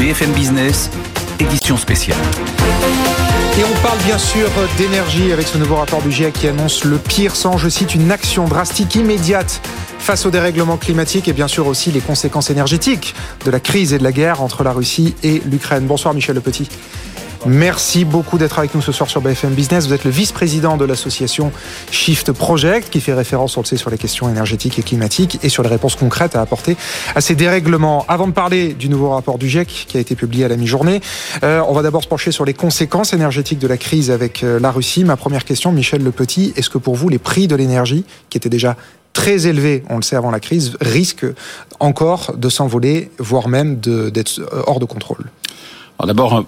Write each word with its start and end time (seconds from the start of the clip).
BFM 0.00 0.32
Business, 0.32 0.90
édition 1.38 1.76
spéciale. 1.76 2.16
Et 3.58 3.64
on 3.64 3.82
parle 3.82 3.98
bien 4.06 4.16
sûr 4.16 4.48
d'énergie 4.78 5.30
avec 5.30 5.46
ce 5.46 5.58
nouveau 5.58 5.76
rapport 5.76 6.00
du 6.00 6.10
GIEC 6.10 6.32
qui 6.32 6.48
annonce 6.48 6.86
le 6.86 6.96
pire 6.96 7.36
sans, 7.36 7.58
je 7.58 7.68
cite, 7.68 7.94
une 7.94 8.10
action 8.10 8.48
drastique 8.48 8.94
immédiate 8.94 9.60
face 9.98 10.24
au 10.24 10.30
dérèglement 10.30 10.78
climatique 10.78 11.28
et 11.28 11.34
bien 11.34 11.48
sûr 11.48 11.66
aussi 11.66 11.92
les 11.92 12.00
conséquences 12.00 12.48
énergétiques 12.48 13.14
de 13.44 13.50
la 13.50 13.60
crise 13.60 13.92
et 13.92 13.98
de 13.98 14.02
la 14.02 14.12
guerre 14.12 14.40
entre 14.40 14.64
la 14.64 14.72
Russie 14.72 15.14
et 15.22 15.42
l'Ukraine. 15.44 15.84
Bonsoir 15.84 16.14
Michel 16.14 16.34
Le 16.34 16.40
Petit. 16.40 16.70
Merci 17.46 18.04
beaucoup 18.04 18.36
d'être 18.36 18.58
avec 18.58 18.74
nous 18.74 18.82
ce 18.82 18.92
soir 18.92 19.08
sur 19.08 19.22
BFM 19.22 19.54
Business. 19.54 19.86
Vous 19.86 19.94
êtes 19.94 20.04
le 20.04 20.10
vice-président 20.10 20.76
de 20.76 20.84
l'association 20.84 21.52
Shift 21.90 22.32
Project 22.32 22.90
qui 22.90 23.00
fait 23.00 23.14
référence, 23.14 23.56
on 23.56 23.62
le 23.62 23.66
sait, 23.66 23.78
sur 23.78 23.88
les 23.88 23.96
questions 23.96 24.28
énergétiques 24.28 24.78
et 24.78 24.82
climatiques 24.82 25.38
et 25.42 25.48
sur 25.48 25.62
les 25.62 25.70
réponses 25.70 25.94
concrètes 25.94 26.36
à 26.36 26.42
apporter 26.42 26.76
à 27.14 27.22
ces 27.22 27.34
dérèglements. 27.34 28.04
Avant 28.08 28.26
de 28.26 28.32
parler 28.32 28.74
du 28.74 28.90
nouveau 28.90 29.08
rapport 29.10 29.38
du 29.38 29.48
GIEC 29.48 29.86
qui 29.88 29.96
a 29.96 30.00
été 30.00 30.16
publié 30.16 30.44
à 30.44 30.48
la 30.48 30.56
mi-journée, 30.56 31.00
euh, 31.42 31.62
on 31.66 31.72
va 31.72 31.80
d'abord 31.80 32.02
se 32.02 32.08
pencher 32.08 32.30
sur 32.30 32.44
les 32.44 32.52
conséquences 32.52 33.14
énergétiques 33.14 33.58
de 33.58 33.68
la 33.68 33.78
crise 33.78 34.10
avec 34.10 34.44
euh, 34.44 34.60
la 34.60 34.70
Russie. 34.70 35.04
Ma 35.04 35.16
première 35.16 35.46
question, 35.46 35.72
Michel 35.72 36.02
Le 36.02 36.12
Petit, 36.12 36.52
est-ce 36.56 36.68
que 36.68 36.78
pour 36.78 36.94
vous 36.94 37.08
les 37.08 37.18
prix 37.18 37.48
de 37.48 37.56
l'énergie, 37.56 38.04
qui 38.28 38.36
étaient 38.36 38.50
déjà 38.50 38.76
très 39.14 39.46
élevés, 39.46 39.82
on 39.88 39.96
le 39.96 40.02
sait 40.02 40.16
avant 40.16 40.30
la 40.30 40.40
crise, 40.40 40.76
risquent 40.82 41.26
encore 41.80 42.34
de 42.36 42.50
s'envoler, 42.50 43.10
voire 43.18 43.48
même 43.48 43.80
d'être 43.80 44.40
hors 44.66 44.78
de 44.78 44.84
contrôle? 44.84 45.24
D'abord, 46.06 46.44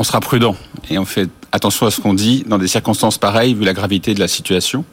on 0.00 0.02
sera 0.02 0.20
prudent 0.20 0.56
et 0.88 0.98
on 0.98 1.04
fait 1.04 1.28
attention 1.52 1.84
à 1.84 1.90
ce 1.90 2.00
qu'on 2.00 2.14
dit 2.14 2.42
dans 2.46 2.56
des 2.56 2.68
circonstances 2.68 3.18
pareilles 3.18 3.52
vu 3.52 3.66
la 3.66 3.74
gravité 3.74 4.14
de 4.14 4.20
la 4.20 4.28
situation. 4.28 4.86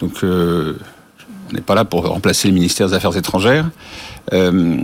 Donc 0.00 0.24
euh, 0.24 0.78
on 1.50 1.52
n'est 1.52 1.60
pas 1.60 1.74
là 1.74 1.84
pour 1.84 2.06
remplacer 2.06 2.48
le 2.48 2.54
ministère 2.54 2.88
des 2.88 2.94
Affaires 2.94 3.14
étrangères. 3.18 3.68
Euh, 4.32 4.78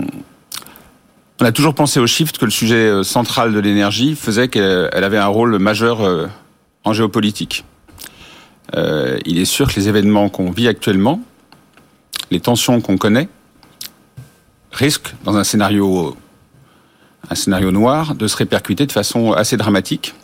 on 1.41 1.45
a 1.45 1.53
toujours 1.53 1.75
pensé 1.75 2.01
au 2.01 2.07
shift 2.07 2.37
que 2.37 2.45
le 2.45 2.51
sujet 2.51 2.87
euh, 2.87 3.03
central 3.03 3.55
de 3.55 3.61
l'énergie 3.61 4.15
faisait 4.15 4.49
qu'elle 4.49 4.93
avait 4.93 5.17
un 5.17 5.29
rôle 5.29 5.59
majeur 5.59 6.29
en 6.85 6.93
géopolitique. 6.93 7.65
il 8.77 9.39
est 9.39 9.47
sûr 9.47 9.73
que 9.73 9.81
les 9.81 9.89
événements 9.89 10.29
qu'on 10.29 10.51
vit 10.51 10.69
actuellement, 10.69 11.23
les 12.31 12.41
tensions 12.41 12.83
qu'on 12.83 12.99
connaît, 12.99 13.31
risquent, 14.71 15.15
dans 15.25 15.39
un 15.39 15.45
scénario 15.45 16.15
un 17.31 17.35
scénario 17.35 17.71
noir, 17.71 18.15
de 18.15 18.27
se 18.27 18.37
répercuter 18.37 18.87
de 18.87 18.93
façon 18.93 19.33
assez 19.33 19.57
dramatique. 19.57 20.15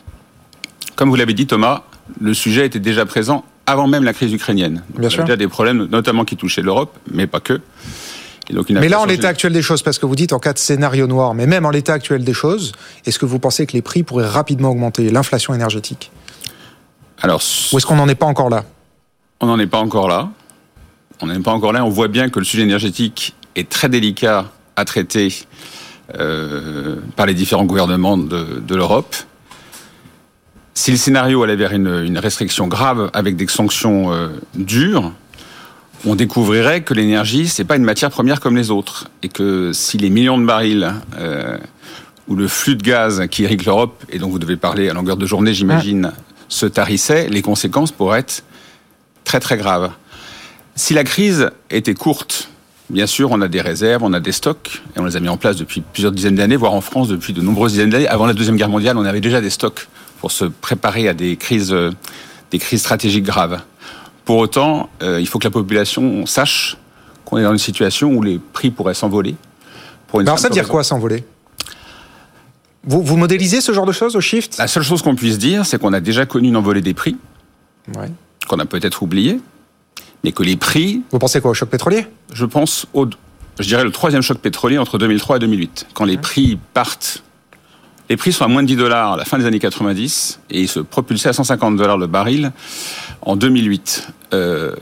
Comme 0.97 1.09
vous 1.09 1.17
l'avez 1.17 1.35
dit 1.35 1.47
Thomas, 1.47 1.83
le 2.21 2.35
sujet 2.35 2.67
était 2.67 2.81
déjà 2.81 3.07
présent 3.07 3.45
avant 3.67 3.87
même 3.87 4.05
la 4.05 4.13
crise 4.13 4.33
ukrainienne. 4.33 4.83
Bien. 4.97 5.09
Il 5.09 5.17
y 5.17 5.21
a 5.21 5.23
déjà 5.23 5.37
des 5.37 5.49
problèmes, 5.49 5.85
notamment 5.85 6.25
qui 6.25 6.37
touchaient 6.37 6.63
l'Europe, 6.63 6.97
mais 7.11 7.27
pas 7.27 7.41
que. 7.41 7.61
mais 8.71 8.89
là, 8.89 9.01
en 9.01 9.05
l'état 9.05 9.29
actuel 9.29 9.53
des 9.53 9.63
choses, 9.63 9.83
parce 9.83 9.99
que 9.99 10.07
vous 10.07 10.17
dites 10.17 10.33
en 10.33 10.39
cas 10.39 10.53
de 10.53 10.59
scénario 10.59 11.07
noir, 11.07 11.35
mais 11.35 11.47
même 11.47 11.65
en 11.65 11.71
l'état 11.71 11.93
actuel 11.93 12.25
des 12.25 12.33
choses, 12.33 12.73
est-ce 13.07 13.19
que 13.19 13.27
vous 13.27 13.39
pensez 13.39 13.67
que 13.67 13.73
les 13.73 13.83
prix 13.83 14.03
pourraient 14.03 14.29
rapidement 14.29 14.71
augmenter, 14.71 15.11
l'inflation 15.11 15.55
énergétique? 15.55 16.11
Alors, 17.23 17.43
Ou 17.73 17.79
est-ce 17.79 17.87
qu'on 17.87 17.97
n'en 17.97 18.09
est 18.09 18.15
pas 18.15 18.27
encore 18.27 18.51
là? 18.51 18.65
On 19.41 19.47
n'en 19.47 19.59
est 19.59 19.67
pas 19.67 19.79
encore 19.79 20.09
là. 20.09 20.31
On 21.21 21.27
n'en 21.27 21.35
est 21.35 21.43
pas 21.43 21.53
encore 21.53 21.73
là. 21.73 21.85
On 21.85 21.91
voit 21.91 22.09
bien 22.09 22.29
que 22.29 22.39
le 22.39 22.45
sujet 22.45 22.63
énergétique 22.63 23.35
est 23.57 23.69
très 23.69 23.89
délicat 23.89 24.47
à 24.77 24.85
traiter 24.85 25.29
euh, 26.19 26.97
par 27.17 27.27
les 27.27 27.35
différents 27.35 27.65
gouvernements 27.65 28.17
de, 28.17 28.61
de 28.61 28.75
l'Europe. 28.75 29.15
Si 30.75 30.91
le 30.91 30.97
scénario 30.97 31.43
allait 31.43 31.57
vers 31.57 31.73
une, 31.73 32.03
une 32.05 32.19
restriction 32.19 32.69
grave 32.69 33.11
avec 33.13 33.37
des 33.37 33.47
sanctions 33.49 34.13
euh, 34.13 34.29
dures, 34.55 35.13
on 36.07 36.15
découvrirait 36.15 36.83
que 36.83 36.95
l'énergie, 36.95 37.49
c'est 37.49 37.65
pas 37.65 37.77
une 37.77 37.85
matière 37.85 38.11
première 38.11 38.41
comme 38.41 38.57
les 38.57 38.71
autres. 38.71 39.09
Et 39.23 39.29
que 39.29 39.73
si 39.73 39.99
les 39.99 40.11
millions 40.11 40.39
de 40.39 40.47
barils 40.47 40.95
euh, 41.19 41.59
ou 42.29 42.37
le 42.37 42.49
flux 42.49 42.77
de 42.77 42.83
gaz 42.83 43.27
qui 43.31 43.43
irrigue 43.43 43.67
l'Europe, 43.67 44.03
et 44.09 44.19
dont 44.19 44.29
vous 44.29 44.39
devez 44.39 44.57
parler 44.57 44.89
à 44.89 44.95
longueur 44.95 45.17
de 45.17 45.27
journée, 45.27 45.53
j'imagine, 45.53 46.13
se 46.49 46.67
tarissait, 46.67 47.29
les 47.29 47.43
conséquences 47.43 47.93
pourraient 47.93 48.21
être 48.21 48.45
très 49.25 49.41
très 49.41 49.59
graves. 49.59 49.91
Si 50.77 50.95
la 50.95 51.05
crise 51.05 51.51
était 51.69 51.95
courte, 51.95 52.49
Bien 52.91 53.07
sûr, 53.07 53.31
on 53.31 53.41
a 53.41 53.47
des 53.47 53.61
réserves, 53.61 54.03
on 54.03 54.13
a 54.13 54.19
des 54.19 54.33
stocks, 54.33 54.83
et 54.97 54.99
on 54.99 55.05
les 55.05 55.17
a 55.17 55.21
mis 55.21 55.29
en 55.29 55.37
place 55.37 55.57
depuis 55.57 55.81
plusieurs 55.81 56.11
dizaines 56.11 56.35
d'années, 56.35 56.57
voire 56.57 56.75
en 56.75 56.81
France 56.81 57.07
depuis 57.07 57.33
de 57.33 57.41
nombreuses 57.41 57.73
dizaines 57.73 57.91
d'années. 57.91 58.09
Avant 58.09 58.27
la 58.27 58.35
Deuxième 58.35 58.57
Guerre 58.57 58.69
mondiale, 58.69 58.99
on 58.99 59.05
avait 59.05 59.21
déjà 59.21 59.41
des 59.41 59.51
stocks 59.51 59.87
pour 60.19 60.33
se 60.33 60.45
préparer 60.45 61.09
à 61.09 61.15
des 61.15 61.37
crises, 61.37 61.73
euh, 61.73 61.93
des 62.51 62.59
crises 62.59 62.81
stratégiques 62.81 63.25
graves. 63.25 63.61
Pour 64.25 64.39
autant, 64.39 64.91
euh, 65.03 65.21
il 65.21 65.29
faut 65.29 65.39
que 65.39 65.45
la 65.45 65.53
population 65.53 66.27
sache 66.27 66.77
qu'on 67.25 67.39
est 67.39 67.45
dans 67.45 67.53
une 67.53 67.59
situation 67.59 68.13
où 68.13 68.23
les 68.23 68.41
prix 68.53 68.71
pourraient 68.71 68.95
s'envoler. 68.95 69.37
Alors 70.13 70.41
ça 70.41 70.49
veut 70.49 70.55
dire 70.55 70.67
quoi 70.67 70.83
s'envoler? 70.83 71.25
Vous, 72.83 73.03
vous 73.03 73.17
modélisez 73.17 73.61
ce 73.61 73.73
genre 73.73 73.87
de 73.87 73.93
choses 73.93 74.17
au 74.17 74.21
shift? 74.21 74.59
La 74.59 74.67
seule 74.67 74.83
chose 74.83 75.03
qu'on 75.03 75.15
puisse 75.15 75.39
dire, 75.39 75.65
c'est 75.65 75.79
qu'on 75.79 75.93
a 75.93 76.01
déjà 76.01 76.27
connu 76.27 76.49
une 76.49 76.57
envolée 76.57 76.81
des 76.81 76.95
prix, 76.95 77.17
ouais. 77.97 78.11
qu'on 78.49 78.59
a 78.59 78.65
peut-être 78.65 79.03
oublié, 79.03 79.39
mais 80.25 80.33
que 80.33 80.43
les 80.43 80.57
prix... 80.57 81.03
Vous 81.11 81.19
pensez 81.19 81.41
quoi 81.41 81.51
au 81.51 81.55
choc 81.55 81.69
pétrolier? 81.69 82.07
Je 82.33 82.45
pense 82.45 82.87
au, 82.93 83.07
je 83.59 83.67
dirais 83.67 83.85
le 83.85 83.91
troisième 83.91 84.23
choc 84.23 84.39
pétrolier 84.39 84.79
entre 84.79 84.99
2003 84.99 85.37
et 85.37 85.39
2008, 85.41 85.89
quand 85.95 86.05
les 86.05 86.19
prix 86.19 86.59
partent. 86.75 87.23
Les 88.09 88.17
prix 88.17 88.33
sont 88.33 88.45
à 88.45 88.49
moins 88.49 88.63
de 88.63 88.69
10 88.69 88.77
dollars 88.77 89.13
à 89.13 89.17
la 89.17 89.25
fin 89.25 89.39
des 89.39 89.47
années 89.47 89.59
90 89.59 90.41
et 90.51 90.63
ils 90.63 90.69
se 90.69 90.81
propulsaient 90.81 91.29
à 91.29 91.33
150 91.33 91.77
dollars 91.77 91.97
le 91.97 92.07
baril 92.07 92.53
en 93.23 93.37
2008. 93.37 94.09
Euh, 94.35 94.75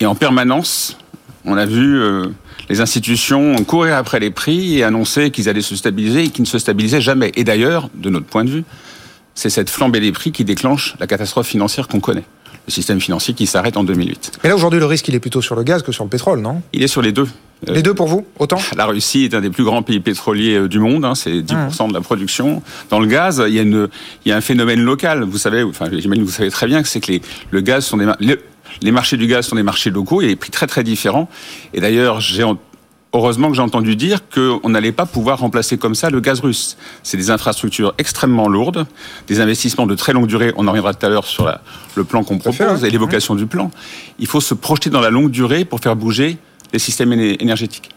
et 0.00 0.06
en 0.06 0.14
permanence, 0.14 0.98
on 1.44 1.56
a 1.56 1.64
vu 1.64 1.98
euh, 1.98 2.26
les 2.68 2.80
institutions 2.80 3.54
courir 3.64 3.96
après 3.96 4.20
les 4.20 4.30
prix 4.30 4.78
et 4.78 4.84
annoncer 4.84 5.30
qu'ils 5.30 5.48
allaient 5.48 5.62
se 5.62 5.76
stabiliser 5.76 6.24
et 6.24 6.28
qu'ils 6.28 6.42
ne 6.42 6.48
se 6.48 6.58
stabilisaient 6.58 7.00
jamais. 7.00 7.32
Et 7.36 7.44
d'ailleurs, 7.44 7.88
de 7.94 8.10
notre 8.10 8.26
point 8.26 8.44
de 8.44 8.50
vue, 8.50 8.64
c'est 9.34 9.50
cette 9.50 9.70
flambée 9.70 10.00
des 10.00 10.12
prix 10.12 10.32
qui 10.32 10.44
déclenche 10.44 10.94
la 11.00 11.06
catastrophe 11.06 11.46
financière 11.46 11.88
qu'on 11.88 12.00
connaît 12.00 12.24
le 12.68 12.72
système 12.72 13.00
financier 13.00 13.34
qui 13.34 13.46
s'arrête 13.46 13.76
en 13.76 13.84
2008. 13.84 14.40
Mais 14.42 14.50
là, 14.50 14.54
aujourd'hui, 14.54 14.78
le 14.78 14.86
risque, 14.86 15.08
il 15.08 15.14
est 15.14 15.20
plutôt 15.20 15.40
sur 15.40 15.56
le 15.56 15.62
gaz 15.62 15.82
que 15.82 15.90
sur 15.90 16.04
le 16.04 16.10
pétrole, 16.10 16.40
non? 16.40 16.60
Il 16.72 16.82
est 16.82 16.88
sur 16.88 17.00
les 17.00 17.12
deux. 17.12 17.26
Les 17.66 17.82
deux 17.82 17.94
pour 17.94 18.06
vous 18.06 18.24
Autant? 18.38 18.58
La 18.76 18.84
Russie 18.86 19.24
est 19.24 19.34
un 19.34 19.40
des 19.40 19.50
plus 19.50 19.64
grands 19.64 19.82
pays 19.82 19.98
pétroliers 19.98 20.54
euh, 20.54 20.68
du 20.68 20.78
monde, 20.78 21.04
hein, 21.04 21.14
c'est 21.14 21.40
10% 21.40 21.88
de 21.88 21.94
la 21.94 22.00
production. 22.00 22.62
Dans 22.90 23.00
le 23.00 23.06
gaz, 23.06 23.42
il 23.48 23.54
y, 23.54 23.58
a 23.58 23.62
une, 23.62 23.88
il 24.24 24.28
y 24.28 24.32
a 24.32 24.36
un 24.36 24.40
phénomène 24.40 24.80
local. 24.80 25.24
Vous 25.24 25.38
savez, 25.38 25.62
enfin, 25.62 25.86
j'imagine 25.90 26.22
que 26.22 26.28
vous 26.28 26.34
savez 26.34 26.50
très 26.50 26.66
bien 26.66 26.82
que 26.82 26.88
c'est 26.88 27.00
que 27.00 27.10
les, 27.10 27.22
le 27.50 27.60
gaz 27.60 27.86
sont 27.86 27.96
des, 27.96 28.06
les, 28.20 28.36
les 28.82 28.92
marchés 28.92 29.16
du 29.16 29.26
gaz 29.26 29.46
sont 29.46 29.56
des 29.56 29.62
marchés 29.62 29.90
locaux, 29.90 30.20
il 30.20 30.24
y 30.24 30.28
a 30.28 30.30
des 30.30 30.36
prix 30.36 30.50
très 30.50 30.66
très 30.66 30.84
différents. 30.84 31.28
Et 31.74 31.80
d'ailleurs, 31.80 32.20
j'ai 32.20 32.44
heureusement 33.12 33.48
que 33.48 33.54
j'ai 33.54 33.62
entendu 33.62 33.96
dire 33.96 34.20
qu'on 34.28 34.68
n'allait 34.68 34.92
pas 34.92 35.06
pouvoir 35.06 35.38
remplacer 35.38 35.78
comme 35.78 35.94
ça 35.94 36.10
le 36.10 36.20
gaz 36.20 36.40
russe. 36.40 36.76
C'est 37.02 37.16
des 37.16 37.30
infrastructures 37.30 37.94
extrêmement 37.98 38.48
lourdes, 38.48 38.86
des 39.26 39.40
investissements 39.40 39.86
de 39.86 39.94
très 39.94 40.12
longue 40.12 40.26
durée. 40.26 40.52
On 40.56 40.66
en 40.66 40.70
reviendra 40.70 40.94
tout 40.94 41.04
à 41.06 41.08
l'heure 41.08 41.26
sur 41.26 41.44
la, 41.44 41.60
le 41.94 42.04
plan 42.04 42.24
qu'on 42.24 42.38
propose 42.38 42.84
et 42.84 42.90
l'évocation 42.90 43.34
du 43.34 43.46
plan. 43.46 43.70
Il 44.18 44.26
faut 44.26 44.40
se 44.40 44.54
projeter 44.54 44.90
dans 44.90 45.00
la 45.00 45.10
longue 45.10 45.30
durée 45.30 45.64
pour 45.64 45.80
faire 45.80 45.96
bouger 45.96 46.38
les 46.72 46.78
systèmes 46.78 47.12
énergétiques. 47.12 47.90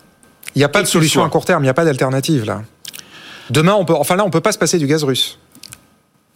Il 0.56 0.60
n'y 0.60 0.66
a 0.66 0.70
pas 0.70 0.82
de 0.82 0.88
solution 0.88 1.24
à 1.24 1.30
court 1.30 1.46
terme, 1.46 1.64
il 1.64 1.66
n'y 1.66 1.70
a 1.70 1.74
pas 1.74 1.86
d'alternative 1.86 2.46
là. 2.46 2.62
Demain, 3.50 3.74
on 3.74 3.86
peut, 3.86 3.94
enfin 3.94 4.16
là, 4.16 4.24
on 4.26 4.30
peut 4.30 4.42
pas 4.42 4.52
se 4.52 4.58
passer 4.58 4.78
du 4.78 4.88
gaz 4.88 5.04
russe. 5.04 5.38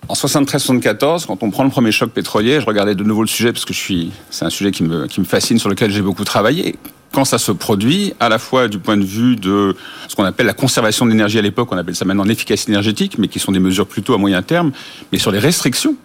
En 0.07 0.13
73-74, 0.13 1.25
quand 1.25 1.41
on 1.41 1.49
prend 1.49 1.63
le 1.63 1.69
premier 1.69 1.91
choc 1.91 2.11
pétrolier, 2.11 2.59
je 2.59 2.65
regardais 2.65 2.93
de 2.93 3.03
nouveau 3.03 3.21
le 3.21 3.27
sujet 3.27 3.51
parce 3.51 3.65
que 3.65 3.73
je 3.73 3.79
suis, 3.79 4.11
c'est 4.29 4.45
un 4.45 4.49
sujet 4.49 4.71
qui 4.71 4.83
me, 4.83 5.07
qui 5.07 5.19
me 5.19 5.25
fascine, 5.25 5.57
sur 5.57 5.69
lequel 5.69 5.91
j'ai 5.91 6.01
beaucoup 6.01 6.23
travaillé. 6.23 6.75
Quand 7.15 7.23
ça 7.23 7.37
se 7.37 7.53
produit, 7.53 8.13
à 8.19 8.27
la 8.27 8.39
fois 8.39 8.67
du 8.67 8.77
point 8.77 8.97
de 8.97 9.05
vue 9.05 9.37
de 9.37 9.73
ce 10.09 10.17
qu'on 10.17 10.25
appelle 10.25 10.47
la 10.47 10.53
conservation 10.53 11.05
de 11.05 11.11
l'énergie 11.11 11.39
à 11.39 11.41
l'époque, 11.41 11.69
on 11.71 11.77
appelle 11.77 11.95
ça 11.95 12.03
maintenant 12.03 12.25
l'efficacité 12.25 12.73
énergétique, 12.73 13.17
mais 13.17 13.29
qui 13.29 13.39
sont 13.39 13.53
des 13.53 13.61
mesures 13.61 13.87
plutôt 13.87 14.13
à 14.13 14.17
moyen 14.17 14.41
terme, 14.41 14.73
mais 15.13 15.17
sur 15.17 15.31
les 15.31 15.39
restrictions, 15.39 15.95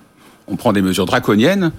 on 0.46 0.54
prend 0.54 0.72
des 0.72 0.82
mesures 0.82 1.06
draconiennes, 1.06 1.72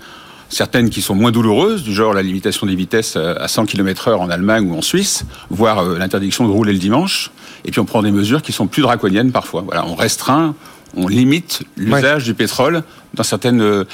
certaines 0.49 0.89
qui 0.89 1.01
sont 1.01 1.15
moins 1.15 1.31
douloureuses, 1.31 1.81
du 1.83 1.93
genre 1.93 2.13
la 2.13 2.23
limitation 2.23 2.67
des 2.67 2.75
vitesses 2.75 3.15
à 3.15 3.47
100 3.47 3.67
km 3.67 4.09
heure 4.09 4.19
en 4.19 4.29
Allemagne 4.29 4.69
ou 4.69 4.77
en 4.77 4.81
Suisse, 4.81 5.23
voire 5.49 5.79
euh, 5.79 5.97
l'interdiction 5.97 6.45
de 6.45 6.51
rouler 6.51 6.73
le 6.73 6.79
dimanche, 6.79 7.31
et 7.63 7.71
puis 7.71 7.79
on 7.79 7.85
prend 7.85 8.03
des 8.03 8.11
mesures 8.11 8.41
qui 8.41 8.51
sont 8.51 8.67
plus 8.67 8.81
draconiennes 8.81 9.31
parfois. 9.31 9.61
Voilà, 9.61 9.85
on 9.87 9.95
restreint, 9.95 10.55
on 10.93 11.07
limite 11.07 11.63
l'usage 11.77 12.25
du 12.25 12.33
pétrole 12.33 12.83
dans 13.13 13.23
certaines. 13.23 13.61
Euh, 13.61 13.85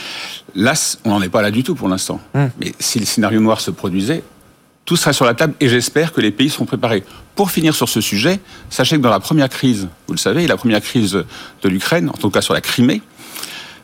là, 0.56 0.74
on 1.06 1.12
n'en 1.12 1.22
est 1.22 1.30
pas 1.30 1.44
là 1.44 1.52
du 1.52 1.62
tout 1.62 1.76
pour 1.76 1.90
l'instant. 1.90 2.20
Hum. 2.34 2.50
Mais 2.60 2.74
si 2.80 2.98
le 2.98 3.06
scénario 3.06 3.40
noir 3.40 3.62
se 3.62 3.70
produisait, 3.70 4.24
tout 4.88 4.96
sera 4.96 5.12
sur 5.12 5.26
la 5.26 5.34
table 5.34 5.54
et 5.60 5.68
j'espère 5.68 6.14
que 6.14 6.22
les 6.22 6.32
pays 6.32 6.50
seront 6.50 6.64
préparés. 6.66 7.04
Pour 7.36 7.52
finir 7.52 7.76
sur 7.76 7.90
ce 7.90 8.00
sujet, 8.00 8.40
sachez 8.70 8.96
que 8.96 9.02
dans 9.02 9.10
la 9.10 9.20
première 9.20 9.50
crise, 9.50 9.90
vous 10.08 10.14
le 10.14 10.18
savez, 10.18 10.48
la 10.48 10.56
première 10.56 10.82
crise 10.82 11.12
de 11.12 11.70
l'Ukraine, 11.70 12.10
en 12.10 12.14
tout 12.14 12.30
cas 12.30 12.42
sur 12.42 12.54
la 12.54 12.62
Crimée, 12.62 13.02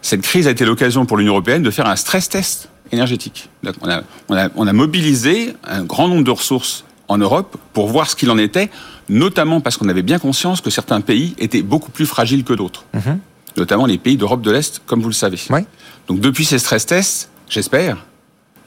cette 0.01 0.21
crise 0.21 0.47
a 0.47 0.51
été 0.51 0.63
l'occasion 0.65 1.05
pour 1.05 1.17
l'Union 1.17 1.33
européenne 1.33 1.61
de 1.61 1.71
faire 1.71 1.87
un 1.87 1.97
stress 1.97 2.29
test 2.29 2.69
énergétique. 2.93 3.49
On 3.81 3.89
a, 3.89 4.01
on, 4.29 4.35
a, 4.37 4.49
on 4.55 4.65
a 4.65 4.71
mobilisé 4.73 5.55
un 5.65 5.83
grand 5.83 6.07
nombre 6.07 6.23
de 6.23 6.31
ressources 6.31 6.85
en 7.09 7.17
Europe 7.17 7.57
pour 7.73 7.87
voir 7.89 8.09
ce 8.09 8.15
qu'il 8.15 8.31
en 8.31 8.37
était, 8.37 8.69
notamment 9.09 9.59
parce 9.59 9.75
qu'on 9.75 9.89
avait 9.89 10.03
bien 10.03 10.19
conscience 10.19 10.61
que 10.61 10.69
certains 10.69 11.01
pays 11.01 11.35
étaient 11.37 11.63
beaucoup 11.63 11.91
plus 11.91 12.05
fragiles 12.05 12.45
que 12.45 12.53
d'autres, 12.53 12.85
Mhm. 12.93 13.19
notamment 13.57 13.85
les 13.87 13.97
pays 13.97 14.15
d'Europe 14.15 14.41
de 14.41 14.51
l'Est, 14.51 14.81
comme 14.85 15.01
vous 15.01 15.09
le 15.09 15.13
savez. 15.13 15.37
Ouais. 15.49 15.65
Donc 16.07 16.21
depuis 16.21 16.45
ces 16.45 16.59
stress 16.59 16.85
tests, 16.85 17.29
j'espère, 17.49 17.97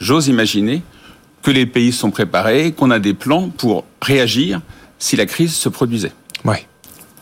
j'ose 0.00 0.28
imaginer 0.28 0.82
que 1.46 1.52
les 1.52 1.64
pays 1.66 1.92
sont 1.92 2.10
préparés, 2.10 2.72
qu'on 2.72 2.90
a 2.90 2.98
des 2.98 3.14
plans 3.14 3.50
pour 3.56 3.84
réagir 4.02 4.62
si 4.98 5.14
la 5.14 5.26
crise 5.26 5.54
se 5.54 5.68
produisait. 5.68 6.10
Ouais. 6.44 6.66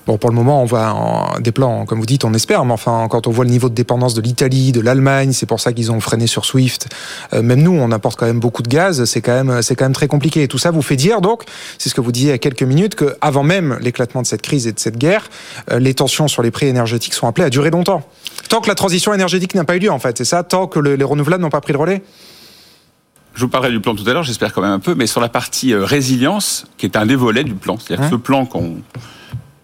Bon, 0.06 0.17
pour 0.17 0.31
le 0.31 0.37
moment, 0.37 0.62
on 0.62 0.65
voit 0.65 0.93
en, 0.93 1.41
des 1.41 1.53
plans, 1.53 1.85
comme 1.85 1.99
vous 2.00 2.06
dites, 2.06 2.25
on 2.25 2.32
espère, 2.32 2.65
mais 2.65 2.73
enfin, 2.73 3.06
quand 3.11 3.26
on 3.26 3.31
voit 3.31 3.44
le 3.44 3.50
niveau 3.50 3.69
de 3.69 3.75
dépendance 3.75 4.15
de 4.15 4.23
l'Italie, 4.23 4.73
de 4.73 4.81
l'Allemagne, 4.81 5.32
c'est 5.32 5.44
pour 5.44 5.61
ça 5.61 5.75
qu'ils 5.75 5.93
ont 5.93 6.00
freiné 6.00 6.26
sur 6.26 6.47
Swift. 6.47 6.88
Euh, 7.35 7.43
même 7.43 7.61
nous, 7.61 7.73
on 7.73 7.93
importe 7.93 8.19
quand 8.19 8.25
même 8.25 8.41
beaucoup 8.41 8.62
de 8.62 8.69
gaz, 8.69 9.05
c'est 9.05 9.21
quand 9.21 9.44
même, 9.44 9.61
c'est 9.61 9.76
quand 9.76 9.85
même 9.85 9.93
très 9.93 10.09
compliqué. 10.09 10.43
Et 10.43 10.49
tout 10.49 10.56
ça 10.56 10.71
vous 10.71 10.81
fait 10.81 10.97
dire, 10.97 11.21
donc, 11.21 11.43
c'est 11.76 11.91
ce 11.91 11.94
que 11.94 12.00
vous 12.00 12.12
disiez 12.12 12.29
il 12.29 12.32
y 12.32 12.35
a 12.35 12.38
quelques 12.38 12.62
minutes, 12.62 12.94
que 12.94 13.17
avant 13.21 13.43
même 13.43 13.76
l'éclatement 13.82 14.23
de 14.23 14.26
cette 14.26 14.43
crise 14.43 14.67
et 14.67 14.73
de 14.73 14.81
cette 14.81 14.97
guerre, 14.97 15.29
euh, 15.71 15.79
les 15.79 15.93
tensions 15.93 16.29
sur 16.29 16.43
les 16.43 16.50
prix 16.50 16.67
énergétiques 16.67 17.12
sont 17.12 17.26
appelées 17.26 17.44
à 17.44 17.50
durer 17.50 17.69
longtemps. 17.69 18.09
Tant 18.49 18.62
que 18.62 18.69
la 18.69 18.75
transition 18.75 19.12
énergétique 19.12 19.55
n'a 19.55 19.65
pas 19.65 19.76
eu 19.76 19.81
lieu, 19.81 19.91
en 19.91 19.99
fait, 19.99 20.17
c'est 20.17 20.25
ça, 20.25 20.44
tant 20.44 20.67
que 20.67 20.79
le, 20.79 20.94
les 20.94 21.05
renouvelables 21.05 21.43
n'ont 21.43 21.50
pas 21.50 21.61
pris 21.61 21.75
le 21.75 21.79
relais. 21.79 22.03
Je 23.35 23.41
vous 23.41 23.49
parlerai 23.49 23.73
du 23.73 23.81
plan 23.81 23.95
tout 23.95 24.09
à 24.09 24.13
l'heure, 24.13 24.23
j'espère 24.23 24.53
quand 24.53 24.63
même 24.63 24.71
un 24.71 24.79
peu, 24.79 24.95
mais 24.95 25.07
sur 25.07 25.21
la 25.21 25.29
partie 25.29 25.73
euh, 25.73 25.85
résilience, 25.85 26.67
qui 26.79 26.87
est 26.87 26.97
un 26.97 27.05
des 27.07 27.17
volets 27.17 27.43
du 27.45 27.55
plan. 27.55 27.79
C'est-à-dire 27.79 28.07
que 28.09 28.15
ce 28.17 28.21
plan 28.21 28.47
qu'on 28.47 28.77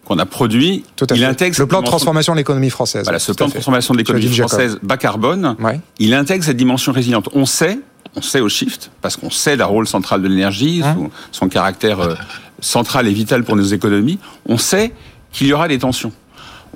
qu'on 0.05 0.19
a 0.19 0.27
produit, 0.27 0.83
Tout 0.97 1.07
à 1.09 1.15
il 1.15 1.21
fait. 1.21 1.25
intègre 1.25 1.55
le 1.61 1.67
plan 1.69 1.83
de 1.83 1.87
transformation 1.87 2.33
de 2.33 2.39
l'économie 2.39 2.71
française. 2.71 3.05
Voilà, 3.05 3.21
ce 3.21 3.31
Tout 3.31 3.37
plan 3.37 3.47
de 3.47 3.53
transformation 3.53 3.95
de 3.95 3.99
l'économie 3.99 4.27
française 4.29 4.77
bas 4.83 4.97
carbone, 4.97 5.55
Ouais. 5.61 5.81
il 6.01 6.15
intègre 6.15 6.43
cette 6.45 6.57
dimension 6.57 6.91
résiliente. 6.91 7.29
On 7.33 7.47
sait, 7.47 7.79
on 8.17 8.23
sait 8.23 8.41
au 8.41 8.49
shift, 8.49 8.91
parce 9.03 9.17
qu'on 9.17 9.31
sait 9.31 9.55
le 9.55 9.65
rôle 9.65 9.87
central 9.87 10.21
de 10.21 10.27
l'énergie, 10.27 10.83
Hein 10.85 10.95
son, 10.97 11.11
son 11.31 11.49
caractère 11.49 12.01
euh, 12.01 12.15
central 12.61 13.07
et 13.07 13.13
vital 13.13 13.45
pour 13.45 13.55
nos 13.55 13.63
économies, 13.63 14.19
on 14.47 14.59
sait 14.59 14.93
qu'il 15.33 15.47
y 15.47 15.53
aura 15.53 15.69
des 15.69 15.79
tensions. 15.79 16.11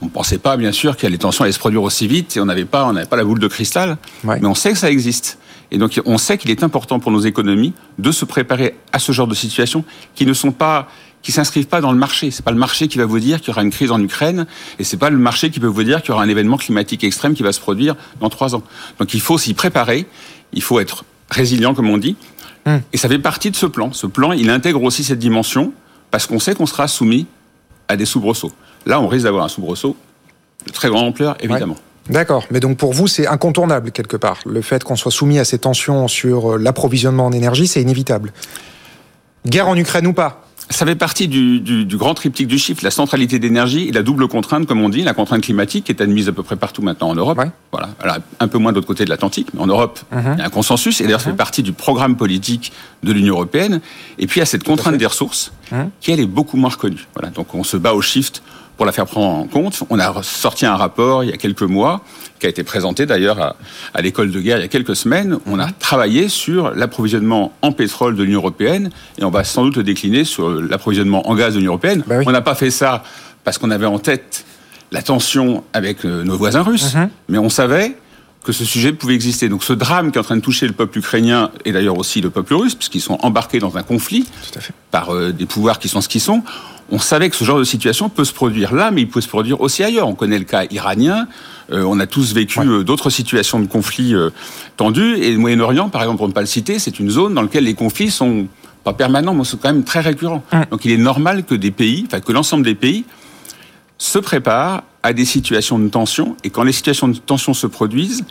On 0.00 0.04
ne 0.04 0.10
pensait 0.10 0.38
pas, 0.38 0.56
bien 0.56 0.70
sûr, 0.70 0.96
que 0.96 1.08
les 1.08 1.18
tensions 1.18 1.42
allaient 1.42 1.50
se 1.52 1.58
produire 1.58 1.82
aussi 1.82 2.06
vite, 2.06 2.36
et 2.36 2.40
on 2.40 2.44
n'avait 2.44 2.64
pas, 2.64 2.84
on 2.86 2.92
n'avait 2.92 3.06
pas 3.08 3.16
la 3.16 3.24
boule 3.24 3.40
de 3.40 3.48
cristal, 3.48 3.96
Ouais. 4.22 4.38
mais 4.40 4.46
on 4.46 4.54
sait 4.54 4.70
que 4.70 4.78
ça 4.78 4.92
existe. 4.92 5.38
Et 5.74 5.78
donc, 5.78 6.00
on 6.06 6.18
sait 6.18 6.38
qu'il 6.38 6.52
est 6.52 6.62
important 6.62 7.00
pour 7.00 7.10
nos 7.10 7.18
économies 7.18 7.72
de 7.98 8.12
se 8.12 8.24
préparer 8.24 8.76
à 8.92 9.00
ce 9.00 9.10
genre 9.10 9.26
de 9.26 9.34
situations 9.34 9.84
qui 10.14 10.24
ne 10.24 10.32
sont 10.32 10.52
pas, 10.52 10.88
qui 11.20 11.32
s'inscrivent 11.32 11.66
pas 11.66 11.80
dans 11.80 11.90
le 11.90 11.98
marché. 11.98 12.30
C'est 12.30 12.44
pas 12.44 12.52
le 12.52 12.58
marché 12.58 12.86
qui 12.86 12.96
va 12.96 13.06
vous 13.06 13.18
dire 13.18 13.40
qu'il 13.40 13.48
y 13.48 13.50
aura 13.50 13.62
une 13.62 13.72
crise 13.72 13.90
en 13.90 14.00
Ukraine, 14.00 14.46
et 14.78 14.84
c'est 14.84 14.96
pas 14.96 15.10
le 15.10 15.18
marché 15.18 15.50
qui 15.50 15.58
peut 15.58 15.66
vous 15.66 15.82
dire 15.82 16.00
qu'il 16.00 16.10
y 16.10 16.12
aura 16.12 16.22
un 16.22 16.28
événement 16.28 16.58
climatique 16.58 17.02
extrême 17.02 17.34
qui 17.34 17.42
va 17.42 17.52
se 17.52 17.58
produire 17.58 17.96
dans 18.20 18.28
trois 18.28 18.54
ans. 18.54 18.62
Donc, 19.00 19.14
il 19.14 19.20
faut 19.20 19.36
s'y 19.36 19.52
préparer. 19.52 20.06
Il 20.52 20.62
faut 20.62 20.78
être 20.78 21.04
résilient, 21.28 21.74
comme 21.74 21.90
on 21.90 21.98
dit. 21.98 22.14
Hum. 22.66 22.80
Et 22.92 22.96
ça 22.96 23.08
fait 23.08 23.18
partie 23.18 23.50
de 23.50 23.56
ce 23.56 23.66
plan. 23.66 23.92
Ce 23.92 24.06
plan, 24.06 24.30
il 24.30 24.50
intègre 24.50 24.80
aussi 24.80 25.02
cette 25.02 25.18
dimension 25.18 25.72
parce 26.12 26.28
qu'on 26.28 26.38
sait 26.38 26.54
qu'on 26.54 26.66
sera 26.66 26.86
soumis 26.86 27.26
à 27.88 27.96
des 27.96 28.04
soubresauts. 28.04 28.52
Là, 28.86 29.00
on 29.00 29.08
risque 29.08 29.24
d'avoir 29.24 29.44
un 29.44 29.48
soubresaut 29.48 29.96
de 30.68 30.70
très 30.70 30.88
grande 30.88 31.08
ampleur, 31.08 31.36
évidemment. 31.40 31.76
D'accord, 32.10 32.44
mais 32.50 32.60
donc 32.60 32.76
pour 32.76 32.92
vous, 32.92 33.06
c'est 33.08 33.26
incontournable 33.26 33.90
quelque 33.90 34.16
part. 34.16 34.38
Le 34.44 34.60
fait 34.60 34.84
qu'on 34.84 34.96
soit 34.96 35.10
soumis 35.12 35.38
à 35.38 35.44
ces 35.44 35.58
tensions 35.58 36.06
sur 36.08 36.52
euh, 36.54 36.58
l'approvisionnement 36.58 37.26
en 37.26 37.32
énergie, 37.32 37.66
c'est 37.66 37.80
inévitable. 37.80 38.32
Guerre 39.46 39.68
en 39.68 39.76
Ukraine 39.76 40.06
ou 40.06 40.12
pas? 40.12 40.42
Ça 40.70 40.86
fait 40.86 40.96
partie 40.96 41.28
du, 41.28 41.60
du- 41.60 41.84
du 41.84 41.96
grand 41.98 42.14
triptyque 42.14 42.46
du 42.48 42.58
chiffre, 42.58 42.82
la 42.82 42.90
centralité 42.90 43.38
d'énergie 43.38 43.86
et 43.88 43.92
la 43.92 44.02
double 44.02 44.28
contrainte, 44.28 44.66
comme 44.66 44.80
on 44.82 44.88
dit, 44.88 45.02
la 45.02 45.12
contrainte 45.12 45.42
climatique 45.42 45.84
qui 45.84 45.92
est 45.92 46.00
admise 46.00 46.26
à 46.28 46.32
peu 46.32 46.42
près 46.42 46.56
partout 46.56 46.80
maintenant 46.80 47.10
en 47.10 47.14
Europe. 47.14 47.36
Ouais. 47.38 47.50
Voilà, 47.70 47.90
Alors, 48.00 48.16
un 48.40 48.48
peu 48.48 48.56
moins 48.56 48.72
de 48.72 48.76
l'autre 48.76 48.86
côté 48.86 49.04
de 49.04 49.10
l'Atlantique, 49.10 49.48
mais 49.52 49.60
en 49.60 49.66
Europe, 49.66 50.00
Mhm. 50.10 50.32
il 50.34 50.38
y 50.38 50.42
a 50.42 50.46
un 50.46 50.50
consensus. 50.50 51.00
Et 51.00 51.04
d'ailleurs, 51.04 51.20
ça 51.20 51.30
fait 51.30 51.36
partie 51.36 51.62
du 51.62 51.74
programme 51.74 52.16
politique 52.16 52.72
de 53.02 53.12
l'Union 53.12 53.34
européenne. 53.34 53.82
Et 54.18 54.26
puis, 54.26 54.38
il 54.38 54.40
y 54.40 54.42
a 54.42 54.46
cette 54.46 54.64
contrainte 54.64 54.96
des 54.96 55.04
ressources 55.06 55.52
Mhm. 55.70 55.90
qui, 56.00 56.12
elle, 56.12 56.20
est 56.20 56.26
beaucoup 56.26 56.56
moins 56.56 56.70
reconnue. 56.70 57.06
Voilà, 57.14 57.28
donc 57.28 57.54
on 57.54 57.62
se 57.64 57.76
bat 57.76 57.92
au 57.92 58.00
shift 58.00 58.42
pour 58.76 58.86
la 58.86 58.92
faire 58.92 59.06
prendre 59.06 59.38
en 59.38 59.44
compte. 59.46 59.82
On 59.90 59.98
a 59.98 60.22
sorti 60.22 60.66
un 60.66 60.76
rapport 60.76 61.22
il 61.24 61.30
y 61.30 61.32
a 61.32 61.36
quelques 61.36 61.62
mois, 61.62 62.00
qui 62.40 62.46
a 62.46 62.48
été 62.48 62.62
présenté 62.64 63.06
d'ailleurs 63.06 63.40
à, 63.40 63.56
à 63.94 64.02
l'école 64.02 64.30
de 64.30 64.40
guerre 64.40 64.58
il 64.58 64.62
y 64.62 64.64
a 64.64 64.68
quelques 64.68 64.96
semaines. 64.96 65.38
On 65.46 65.58
a 65.58 65.70
travaillé 65.70 66.28
sur 66.28 66.70
l'approvisionnement 66.74 67.52
en 67.62 67.72
pétrole 67.72 68.16
de 68.16 68.22
l'Union 68.24 68.40
européenne 68.40 68.90
et 69.18 69.24
on 69.24 69.30
va 69.30 69.44
sans 69.44 69.64
doute 69.64 69.76
le 69.76 69.82
décliner 69.84 70.24
sur 70.24 70.50
l'approvisionnement 70.50 71.28
en 71.28 71.34
gaz 71.34 71.54
de 71.54 71.58
l'Union 71.58 71.72
européenne. 71.72 72.02
Bah 72.06 72.16
oui. 72.18 72.24
On 72.26 72.32
n'a 72.32 72.40
pas 72.42 72.54
fait 72.54 72.70
ça 72.70 73.02
parce 73.44 73.58
qu'on 73.58 73.70
avait 73.70 73.86
en 73.86 73.98
tête 73.98 74.44
la 74.90 75.02
tension 75.02 75.64
avec 75.72 76.04
euh, 76.04 76.22
nos 76.24 76.36
voisins 76.36 76.62
russes, 76.62 76.94
Mhm. 76.94 77.08
mais 77.28 77.38
on 77.38 77.48
savait 77.48 77.96
que 78.44 78.52
ce 78.52 78.64
sujet 78.64 78.92
pouvait 78.92 79.14
exister. 79.14 79.48
Donc 79.48 79.64
ce 79.64 79.72
drame 79.72 80.12
qui 80.12 80.18
est 80.18 80.20
en 80.20 80.24
train 80.24 80.36
de 80.36 80.42
toucher 80.42 80.66
le 80.66 80.72
peuple 80.74 80.98
ukrainien 80.98 81.50
et 81.64 81.72
d'ailleurs 81.72 81.98
aussi 81.98 82.20
le 82.20 82.30
peuple 82.30 82.54
russe, 82.54 82.74
puisqu'ils 82.74 83.00
sont 83.00 83.18
embarqués 83.22 83.58
dans 83.58 83.76
un 83.76 83.82
conflit 83.82 84.24
Tout 84.52 84.58
à 84.58 84.60
fait. 84.60 84.74
par 84.90 85.14
euh, 85.14 85.32
des 85.32 85.46
pouvoirs 85.46 85.78
qui 85.78 85.88
sont 85.88 86.00
ce 86.02 86.08
qu'ils 86.08 86.20
sont, 86.20 86.42
on 86.90 86.98
savait 86.98 87.30
que 87.30 87.36
ce 87.36 87.44
genre 87.44 87.58
de 87.58 87.64
situation 87.64 88.10
peut 88.10 88.24
se 88.26 88.32
produire 88.34 88.74
là, 88.74 88.90
mais 88.90 89.00
il 89.00 89.08
peut 89.08 89.22
se 89.22 89.28
produire 89.28 89.60
aussi 89.62 89.82
ailleurs. 89.82 90.06
On 90.06 90.14
connaît 90.14 90.38
le 90.38 90.44
cas 90.44 90.64
iranien, 90.70 91.26
euh, 91.72 91.82
on 91.84 91.98
a 91.98 92.06
tous 92.06 92.34
vécu 92.34 92.60
Ouais. 92.60 92.66
euh, 92.66 92.84
d'autres 92.84 93.08
situations 93.08 93.58
de 93.58 93.66
conflits 93.66 94.14
tendus, 94.76 95.16
et 95.16 95.32
le 95.32 95.38
Moyen-Orient, 95.38 95.88
par 95.88 96.02
exemple, 96.02 96.18
pour 96.18 96.28
ne 96.28 96.34
pas 96.34 96.42
le 96.42 96.46
citer, 96.46 96.78
c'est 96.78 96.98
une 97.00 97.08
zone 97.10 97.32
dans 97.34 97.42
laquelle 97.42 97.64
les 97.64 97.74
conflits 97.74 98.10
sont 98.10 98.46
pas 98.84 98.92
permanents, 98.92 99.32
mais 99.32 99.44
sont 99.44 99.56
quand 99.56 99.72
même 99.72 99.84
très 99.84 100.00
récurrents. 100.00 100.44
Donc 100.70 100.84
il 100.84 100.92
est 100.92 100.98
normal 100.98 101.44
que 101.44 101.54
des 101.54 101.70
pays, 101.70 102.04
enfin 102.06 102.20
que 102.20 102.30
l'ensemble 102.32 102.64
des 102.64 102.74
pays 102.74 103.06
se 103.96 104.18
préparent 104.18 104.82
à 105.04 105.12
des 105.12 105.26
situations 105.26 105.78
de 105.78 105.88
tension, 105.88 106.34
et 106.44 106.50
quand 106.50 106.64
les 106.64 106.72
situations 106.72 107.06
de 107.06 107.18
tension 107.18 107.52
se 107.52 107.66
produisent, 107.66 108.24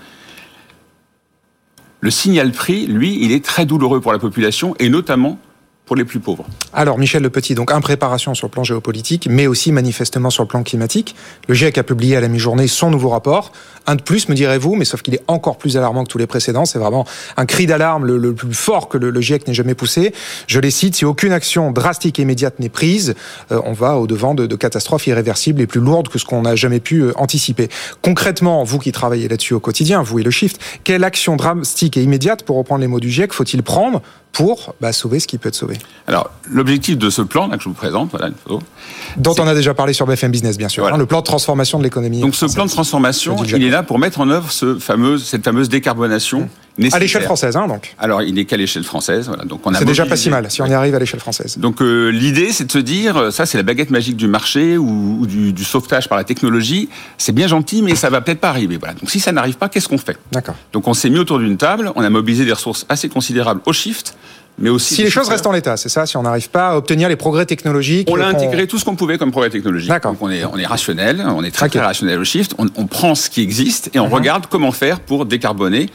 le 2.01 2.09
signal 2.09 2.51
prix, 2.51 2.87
lui, 2.87 3.19
il 3.21 3.31
est 3.31 3.45
très 3.45 3.65
douloureux 3.65 4.01
pour 4.01 4.11
la 4.11 4.19
population, 4.19 4.75
et 4.79 4.89
notamment 4.89 5.39
pour 5.85 5.95
les 5.95 6.03
plus 6.03 6.19
pauvres. 6.19 6.45
Alors, 6.73 6.97
Michel 6.97 7.21
Le 7.21 7.29
Petit, 7.29 7.55
donc 7.55 7.71
impréparation 7.71 8.33
sur 8.33 8.47
le 8.47 8.51
plan 8.51 8.63
géopolitique, 8.63 9.27
mais 9.29 9.47
aussi 9.47 9.71
manifestement 9.71 10.31
sur 10.31 10.43
le 10.43 10.47
plan 10.47 10.63
climatique. 10.63 11.15
Le 11.47 11.53
GIEC 11.53 11.77
a 11.77 11.83
publié 11.83 12.15
à 12.15 12.21
la 12.21 12.27
mi-journée 12.27 12.67
son 12.67 12.89
nouveau 12.89 13.09
rapport. 13.09 13.51
Un 13.85 13.95
de 13.95 14.01
plus, 14.01 14.29
me 14.29 14.35
direz-vous, 14.35 14.75
mais 14.75 14.85
sauf 14.85 15.01
qu'il 15.01 15.13
est 15.13 15.23
encore 15.27 15.57
plus 15.57 15.75
alarmant 15.77 16.03
que 16.03 16.09
tous 16.09 16.17
les 16.17 16.27
précédents. 16.27 16.65
C'est 16.65 16.79
vraiment 16.79 17.05
un 17.37 17.45
cri 17.45 17.65
d'alarme 17.65 18.05
le, 18.05 18.17
le 18.17 18.33
plus 18.33 18.53
fort 18.53 18.87
que 18.87 18.97
le, 18.97 19.09
le 19.09 19.21
GIEC 19.21 19.47
n'ait 19.47 19.53
jamais 19.53 19.75
poussé. 19.75 20.13
Je 20.47 20.59
les 20.59 20.71
cite, 20.71 20.95
si 20.95 21.05
aucune 21.05 21.33
action 21.33 21.71
drastique 21.71 22.17
et 22.19 22.21
immédiate 22.21 22.59
n'est 22.59 22.69
prise, 22.69 23.13
euh, 23.51 23.59
on 23.65 23.73
va 23.73 23.97
au-devant 23.97 24.35
de, 24.35 24.45
de 24.45 24.55
catastrophes 24.55 25.07
irréversibles 25.07 25.59
et 25.61 25.67
plus 25.67 25.81
lourdes 25.81 26.07
que 26.07 26.17
ce 26.17 26.25
qu'on 26.25 26.43
n'a 26.43 26.55
jamais 26.55 26.79
pu 26.79 27.01
euh, 27.01 27.11
anticiper. 27.17 27.67
Concrètement, 28.01 28.63
vous 28.63 28.79
qui 28.79 28.91
travaillez 28.91 29.27
là-dessus 29.27 29.53
au 29.53 29.59
quotidien, 29.59 30.01
vous 30.01 30.19
et 30.19 30.23
le 30.23 30.31
Shift, 30.31 30.59
quelle 30.83 31.03
action 31.03 31.35
drastique 31.35 31.97
et 31.97 32.03
immédiate, 32.03 32.43
pour 32.43 32.55
reprendre 32.57 32.81
les 32.81 32.87
mots 32.87 32.99
du 33.01 33.09
GIEC, 33.11 33.33
faut-il 33.33 33.63
prendre 33.63 34.01
pour 34.31 34.73
bah, 34.81 34.91
sauver 34.93 35.19
ce 35.19 35.27
qui 35.27 35.37
peut 35.37 35.49
être 35.49 35.55
sauvé? 35.55 35.77
Alors, 36.07 36.31
l'objectif 36.49 36.97
de 36.97 37.11
ce 37.11 37.21
plan, 37.21 37.47
là, 37.47 37.57
que 37.57 37.63
je 37.63 37.69
vous 37.69 37.75
présente, 37.75 38.09
voilà 38.09 38.27
une 38.29 38.33
photo. 38.33 38.61
dont 39.17 39.35
on 39.37 39.45
a 39.47 39.53
déjà 39.53 39.75
parlé 39.75 39.93
sur 39.93 40.07
BFM 40.07 40.31
Business, 40.31 40.57
bien 40.57 40.69
sûr. 40.69 40.83
Voilà. 40.83 40.95
hein, 40.95 40.99
le 40.99 41.05
plan 41.05 41.19
de 41.19 41.25
transformation 41.25 41.77
de 41.77 41.83
l'économie. 41.83 42.19
Donc, 42.21 42.33
ce 42.33 42.45
plan 42.51 42.65
de 42.65 42.71
transformation, 42.71 43.35
il 43.43 43.63
est. 43.65 43.72
là 43.73 43.83
pour 43.83 43.99
mettre 43.99 44.21
en 44.21 44.29
œuvre 44.29 44.51
ce 44.51 44.79
fameux, 44.79 45.17
cette 45.17 45.43
fameuse 45.43 45.67
décarbonation 45.69 46.49
nécessaire. 46.77 46.97
À 46.97 46.99
l'échelle 46.99 47.23
française, 47.23 47.55
hein, 47.57 47.67
donc. 47.67 47.93
Alors, 47.99 48.21
il 48.21 48.33
n'est 48.35 48.45
qu'à 48.45 48.57
l'échelle 48.57 48.83
française. 48.83 49.27
Voilà. 49.27 49.43
Donc, 49.43 49.61
on 49.65 49.73
a 49.73 49.79
C'est 49.79 49.85
déjà 49.85 50.05
pas 50.05 50.15
si 50.15 50.29
mal, 50.29 50.49
si 50.49 50.61
on 50.61 50.65
y 50.65 50.73
arrive 50.73 50.95
à 50.95 50.99
l'échelle 50.99 51.19
française. 51.19 51.57
Donc, 51.57 51.81
euh, 51.81 52.09
l'idée, 52.09 52.51
c'est 52.51 52.65
de 52.65 52.71
se 52.71 52.77
dire, 52.77 53.17
euh, 53.17 53.31
ça, 53.31 53.45
c'est 53.45 53.57
la 53.57 53.63
baguette 53.63 53.89
magique 53.89 54.15
du 54.15 54.27
marché 54.27 54.77
ou, 54.77 55.17
ou 55.19 55.27
du, 55.27 55.53
du 55.53 55.63
sauvetage 55.63 56.07
par 56.07 56.17
la 56.17 56.23
technologie. 56.23 56.89
C'est 57.17 57.33
bien 57.33 57.47
gentil, 57.47 57.81
mais 57.81 57.95
ça 57.95 58.09
va 58.09 58.21
peut-être 58.21 58.39
pas 58.39 58.49
arriver. 58.49 58.77
Voilà. 58.77 58.93
Donc, 58.93 59.09
si 59.09 59.19
ça 59.19 59.31
n'arrive 59.31 59.57
pas, 59.57 59.69
qu'est-ce 59.69 59.89
qu'on 59.89 59.97
fait? 59.97 60.17
D'accord. 60.31 60.55
Donc, 60.71 60.87
on 60.87 60.93
s'est 60.93 61.09
mis 61.09 61.19
autour 61.19 61.39
d'une 61.39 61.57
table. 61.57 61.91
On 61.95 62.03
a 62.03 62.09
mobilisé 62.09 62.45
des 62.45 62.53
ressources 62.53 62.85
assez 62.89 63.09
considérables 63.09 63.61
au 63.65 63.73
shift, 63.73 64.15
mais 64.59 64.69
aussi 64.69 64.95
Si 64.95 65.03
les 65.03 65.09
choses 65.09 65.29
restent 65.29 65.47
en 65.47 65.51
l'état, 65.51 65.77
c'est 65.77 65.89
ça 65.89 66.05
Si 66.05 66.15
on 66.17 66.23
n'arrive 66.23 66.49
pas 66.49 66.69
à 66.69 66.75
obtenir 66.77 67.09
les 67.09 67.15
progrès 67.15 67.45
technologiques 67.45 68.07
On 68.11 68.15
l'a 68.15 68.27
intégré 68.27 68.67
tout 68.67 68.77
ce 68.77 68.85
qu'on 68.85 68.95
pouvait 68.95 69.17
comme 69.17 69.31
progrès 69.31 69.49
technologique. 69.49 69.89
D'accord. 69.89 70.11
Donc 70.13 70.21
on 70.21 70.29
est, 70.29 70.45
on 70.45 70.57
est 70.57 70.65
rationnel, 70.65 71.23
on 71.27 71.43
est 71.43 71.51
très, 71.51 71.69
très 71.69 71.79
rationnel 71.79 72.19
au 72.19 72.23
shift. 72.23 72.53
On, 72.57 72.67
on 72.75 72.85
prend 72.87 73.15
ce 73.15 73.29
qui 73.29 73.41
existe 73.41 73.89
et 73.95 73.99
on 73.99 74.07
Mhm. 74.07 74.13
regarde 74.13 74.45
comment 74.49 74.71
faire 74.71 74.99
pour 74.99 75.25
décarboner, 75.25 75.89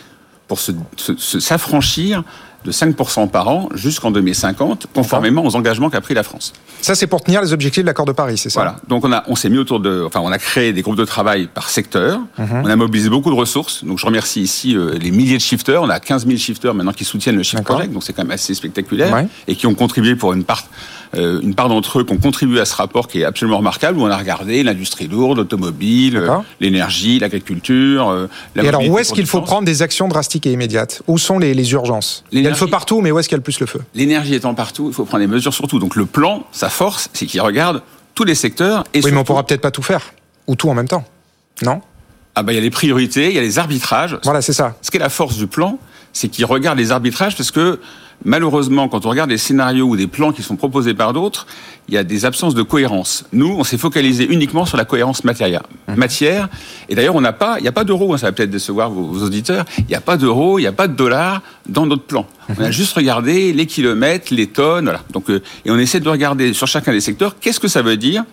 pour 0.48 0.58
se- 0.58 0.72
se- 0.96 1.16
se- 1.16 1.40
s'affranchir 1.40 2.24
de 2.64 2.72
5% 2.72 3.28
par 3.28 3.48
an 3.48 3.68
jusqu'en 3.74 4.10
2050, 4.10 4.86
conformément 4.94 5.44
aux 5.44 5.54
engagements 5.56 5.90
qu'a 5.90 6.00
pris 6.00 6.14
la 6.14 6.22
France. 6.22 6.52
Ça, 6.80 6.94
c'est 6.94 7.06
pour 7.06 7.22
tenir 7.22 7.40
les 7.40 7.52
objectifs 7.52 7.82
de 7.82 7.86
l'accord 7.86 8.04
de 8.06 8.12
Paris, 8.12 8.36
c'est 8.38 8.50
ça? 8.50 8.60
Voilà. 8.60 8.76
Donc 8.88 9.04
on 9.04 9.12
a, 9.12 9.24
on 9.28 9.36
s'est 9.36 9.48
mis 9.48 9.58
autour 9.58 9.80
de, 9.80 10.04
enfin 10.06 10.20
on 10.22 10.30
a 10.32 10.38
créé 10.38 10.72
des 10.72 10.82
groupes 10.82 10.96
de 10.96 11.04
travail 11.04 11.48
par 11.52 11.70
secteur. 11.70 12.20
Mhm. 12.38 12.62
On 12.64 12.66
a 12.70 12.76
mobilisé 12.76 13.08
beaucoup 13.10 13.30
de 13.30 13.36
ressources. 13.36 13.84
Donc 13.84 13.98
je 13.98 14.06
remercie 14.06 14.40
ici 14.42 14.76
euh, 14.76 14.94
les 15.00 15.10
milliers 15.10 15.36
de 15.36 15.42
shifters. 15.42 15.82
On 15.82 15.88
a 15.90 15.98
15 16.00 16.26
000 16.26 16.38
shifters 16.38 16.74
maintenant 16.74 16.92
qui 16.92 17.04
soutiennent 17.04 17.36
le 17.36 17.42
Shift. 17.42 17.62
Project. 17.64 17.92
Donc 17.92 18.02
c'est 18.04 18.12
quand 18.12 18.22
même 18.22 18.30
assez 18.32 18.54
spectaculaire 18.54 19.12
Ouais. 19.12 19.26
et 19.46 19.54
qui 19.56 19.66
ont 19.66 19.74
contribué 19.74 20.14
pour 20.16 20.32
une 20.32 20.44
part, 20.44 20.64
euh, 21.16 21.40
une 21.42 21.54
part 21.54 21.68
d'entre 21.68 22.00
eux 22.00 22.04
qui 22.04 22.12
ont 22.12 22.18
contribué 22.18 22.60
à 22.60 22.64
ce 22.64 22.74
rapport 22.76 23.08
qui 23.08 23.20
est 23.20 23.24
absolument 23.24 23.58
remarquable 23.58 23.98
où 23.98 24.02
on 24.02 24.10
a 24.10 24.16
regardé 24.16 24.62
l'industrie 24.62 25.06
lourde, 25.08 25.38
l'automobile, 25.38 26.16
euh, 26.16 26.28
l'énergie, 26.60 27.18
l'agriculture. 27.18 28.08
euh, 28.08 28.26
la 28.54 28.62
Et 28.64 28.68
alors, 28.68 28.86
où 28.88 28.98
est-ce 28.98 29.12
qu'il 29.12 29.26
faut 29.26 29.40
prendre 29.40 29.64
des 29.64 29.82
actions 29.82 30.08
drastiques 30.08 30.46
et 30.46 30.52
immédiates? 30.52 31.02
Où 31.08 31.18
sont 31.18 31.38
les, 31.38 31.54
les 31.54 31.72
urgences? 31.72 32.24
Y 32.48 32.50
a 32.50 32.54
le 32.54 32.58
feu 32.58 32.66
partout, 32.66 33.00
mais 33.00 33.10
où 33.10 33.18
est-ce 33.18 33.28
qu'il 33.28 33.34
y 33.34 33.36
a 33.36 33.38
le 33.38 33.42
plus 33.42 33.60
le 33.60 33.66
feu? 33.66 33.80
L'énergie 33.94 34.34
étant 34.34 34.54
partout, 34.54 34.88
il 34.88 34.94
faut 34.94 35.04
prendre 35.04 35.22
des 35.22 35.26
mesures 35.26 35.54
surtout. 35.54 35.78
Donc 35.78 35.96
le 35.96 36.06
plan, 36.06 36.44
sa 36.52 36.68
force, 36.68 37.08
c'est 37.12 37.26
qu'il 37.26 37.40
regarde 37.40 37.82
tous 38.14 38.24
les 38.24 38.34
secteurs 38.34 38.84
et 38.94 39.00
Oui, 39.02 39.12
mais 39.12 39.18
on 39.18 39.24
pourra 39.24 39.44
peut-être 39.44 39.60
pas 39.60 39.70
tout 39.70 39.82
faire. 39.82 40.12
Ou 40.46 40.56
tout 40.56 40.68
en 40.68 40.74
même 40.74 40.88
temps. 40.88 41.04
Non? 41.62 41.80
Ah 42.34 42.42
bah 42.42 42.52
il 42.52 42.56
y 42.56 42.58
a 42.58 42.62
les 42.62 42.70
priorités, 42.70 43.28
il 43.28 43.34
y 43.34 43.38
a 43.38 43.42
les 43.42 43.58
arbitrages. 43.58 44.18
Voilà, 44.24 44.42
c'est 44.42 44.52
ça. 44.52 44.76
Ce 44.82 44.90
qui 44.90 44.96
est 44.96 45.00
la 45.00 45.08
force 45.08 45.36
du 45.36 45.46
plan, 45.46 45.78
c'est 46.12 46.28
qu'il 46.28 46.44
regarde 46.44 46.78
les 46.78 46.92
arbitrages 46.92 47.36
parce 47.36 47.50
que 47.50 47.80
malheureusement, 48.24 48.88
quand 48.88 49.06
on 49.06 49.10
regarde 49.10 49.30
des 49.30 49.38
scénarios 49.38 49.86
ou 49.86 49.96
des 49.96 50.06
plans 50.06 50.32
qui 50.32 50.42
sont 50.42 50.56
proposés 50.56 50.94
par 50.94 51.12
d'autres, 51.12 51.46
il 51.88 51.94
y 51.94 51.98
a 51.98 52.04
des 52.04 52.24
absences 52.24 52.54
de 52.54 52.62
cohérence. 52.62 53.24
Nous, 53.32 53.54
on 53.58 53.64
s'est 53.64 53.78
focalisé 53.78 54.26
uniquement 54.30 54.66
sur 54.66 54.76
la 54.76 54.84
cohérence 54.84 55.24
matière. 55.24 55.62
Mmh. 55.88 55.94
matière 55.94 56.48
et 56.88 56.94
d'ailleurs, 56.94 57.14
on 57.14 57.20
n'a 57.20 57.32
pas, 57.32 57.58
il 57.58 57.62
n'y 57.62 57.68
a 57.68 57.72
pas 57.72 57.84
d'euros, 57.84 58.12
hein, 58.12 58.18
ça 58.18 58.26
va 58.26 58.32
peut-être 58.32 58.50
décevoir 58.50 58.90
vos, 58.90 59.04
vos 59.04 59.24
auditeurs, 59.24 59.64
il 59.78 59.86
n'y 59.86 59.94
a 59.94 60.00
pas 60.00 60.16
d'euros, 60.16 60.58
il 60.58 60.62
n'y 60.62 60.68
a 60.68 60.72
pas 60.72 60.88
de 60.88 60.94
dollars 60.94 61.40
dans 61.68 61.86
notre 61.86 62.02
plan. 62.02 62.26
On 62.58 62.62
a 62.62 62.70
juste 62.70 62.94
regardé 62.94 63.52
les 63.52 63.66
kilomètres, 63.66 64.32
les 64.34 64.46
tonnes, 64.46 64.84
voilà. 64.84 65.00
Donc, 65.12 65.30
euh, 65.30 65.42
et 65.64 65.70
on 65.70 65.78
essaie 65.78 66.00
de 66.00 66.08
regarder 66.08 66.52
sur 66.54 66.66
chacun 66.66 66.92
des 66.92 67.00
secteurs, 67.00 67.36
qu'est-ce 67.40 67.60
que 67.60 67.68
ça 67.68 67.82
veut 67.82 67.96
dire 67.96 68.24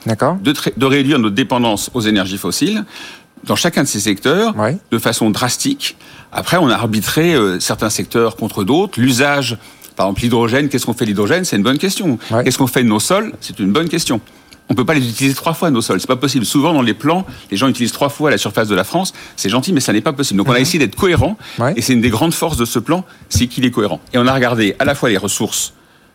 de, 0.41 0.53
de 0.75 0.85
réduire 0.85 1.19
notre 1.19 1.35
dépendance 1.35 1.89
aux 1.93 2.01
énergies 2.01 2.37
fossiles 2.37 2.83
dans 3.43 3.55
chacun 3.55 3.83
de 3.83 3.87
ces 3.87 3.99
secteurs 3.99 4.57
Ouais. 4.57 4.77
de 4.91 4.97
façon 4.97 5.29
drastique. 5.29 5.97
Après, 6.31 6.57
on 6.57 6.67
a 6.67 6.73
arbitré 6.73 7.35
euh, 7.35 7.59
certains 7.59 7.89
secteurs 7.91 8.35
contre 8.37 8.63
d'autres. 8.63 8.99
L'usage, 8.99 9.57
par 9.95 10.07
exemple, 10.07 10.21
l'hydrogène, 10.21 10.69
qu'est-ce 10.69 10.85
qu'on 10.85 10.93
fait 10.93 11.05
de 11.05 11.09
l'hydrogène? 11.09 11.45
C'est 11.45 11.55
une 11.57 11.63
bonne 11.63 11.77
question. 11.77 12.17
Ouais. 12.31 12.43
Qu'est-ce 12.43 12.57
qu'on 12.57 12.67
fait 12.67 12.83
de 12.83 12.89
nos 12.89 12.99
sols? 12.99 13.33
C'est 13.41 13.59
une 13.59 13.71
bonne 13.71 13.89
question. 13.89 14.19
On 14.67 14.73
peut 14.73 14.83
pas 14.85 14.95
les 14.95 15.07
utiliser 15.07 15.35
trois 15.35 15.53
fois 15.53 15.69
nos 15.69 15.81
sols, 15.81 15.99
c'est 16.01 16.07
pas 16.07 16.15
possible. 16.15 16.43
Souvent 16.45 16.73
dans 16.73 16.81
les 16.81 16.95
plans, 16.95 17.23
les 17.51 17.57
gens 17.57 17.67
utilisent 17.67 17.91
trois 17.91 18.09
fois 18.09 18.31
la 18.31 18.37
surface 18.39 18.67
de 18.67 18.73
la 18.75 18.83
France. 18.83 19.13
C'est 19.35 19.47
gentil, 19.49 19.73
mais 19.73 19.79
ça 19.79 19.93
n'est 19.93 20.01
pas 20.01 20.11
possible. 20.13 20.39
Donc 20.39 20.49
on 20.49 20.53
a 20.53 20.59
essayé 20.59 20.79
d'être 20.79 20.95
cohérent. 20.95 21.37
Ouais. 21.59 21.73
et 21.75 21.81
c'est 21.81 21.93
une 21.93 22.01
des 22.01 22.09
grandes 22.09 22.33
forces 22.33 22.57
de 22.57 22.65
ce 22.65 22.79
plan, 22.79 23.05
c'est 23.29 23.45
qu'il 23.47 23.63
est 23.63 23.69
cohérent. 23.71 24.01
Et 24.13 24.17
on 24.17 24.25
a 24.25 24.33
regardé 24.33 24.75
à 24.79 24.85
la 24.85 24.95
fois 24.95 25.09
les 25.09 25.17
ressources 25.17 25.73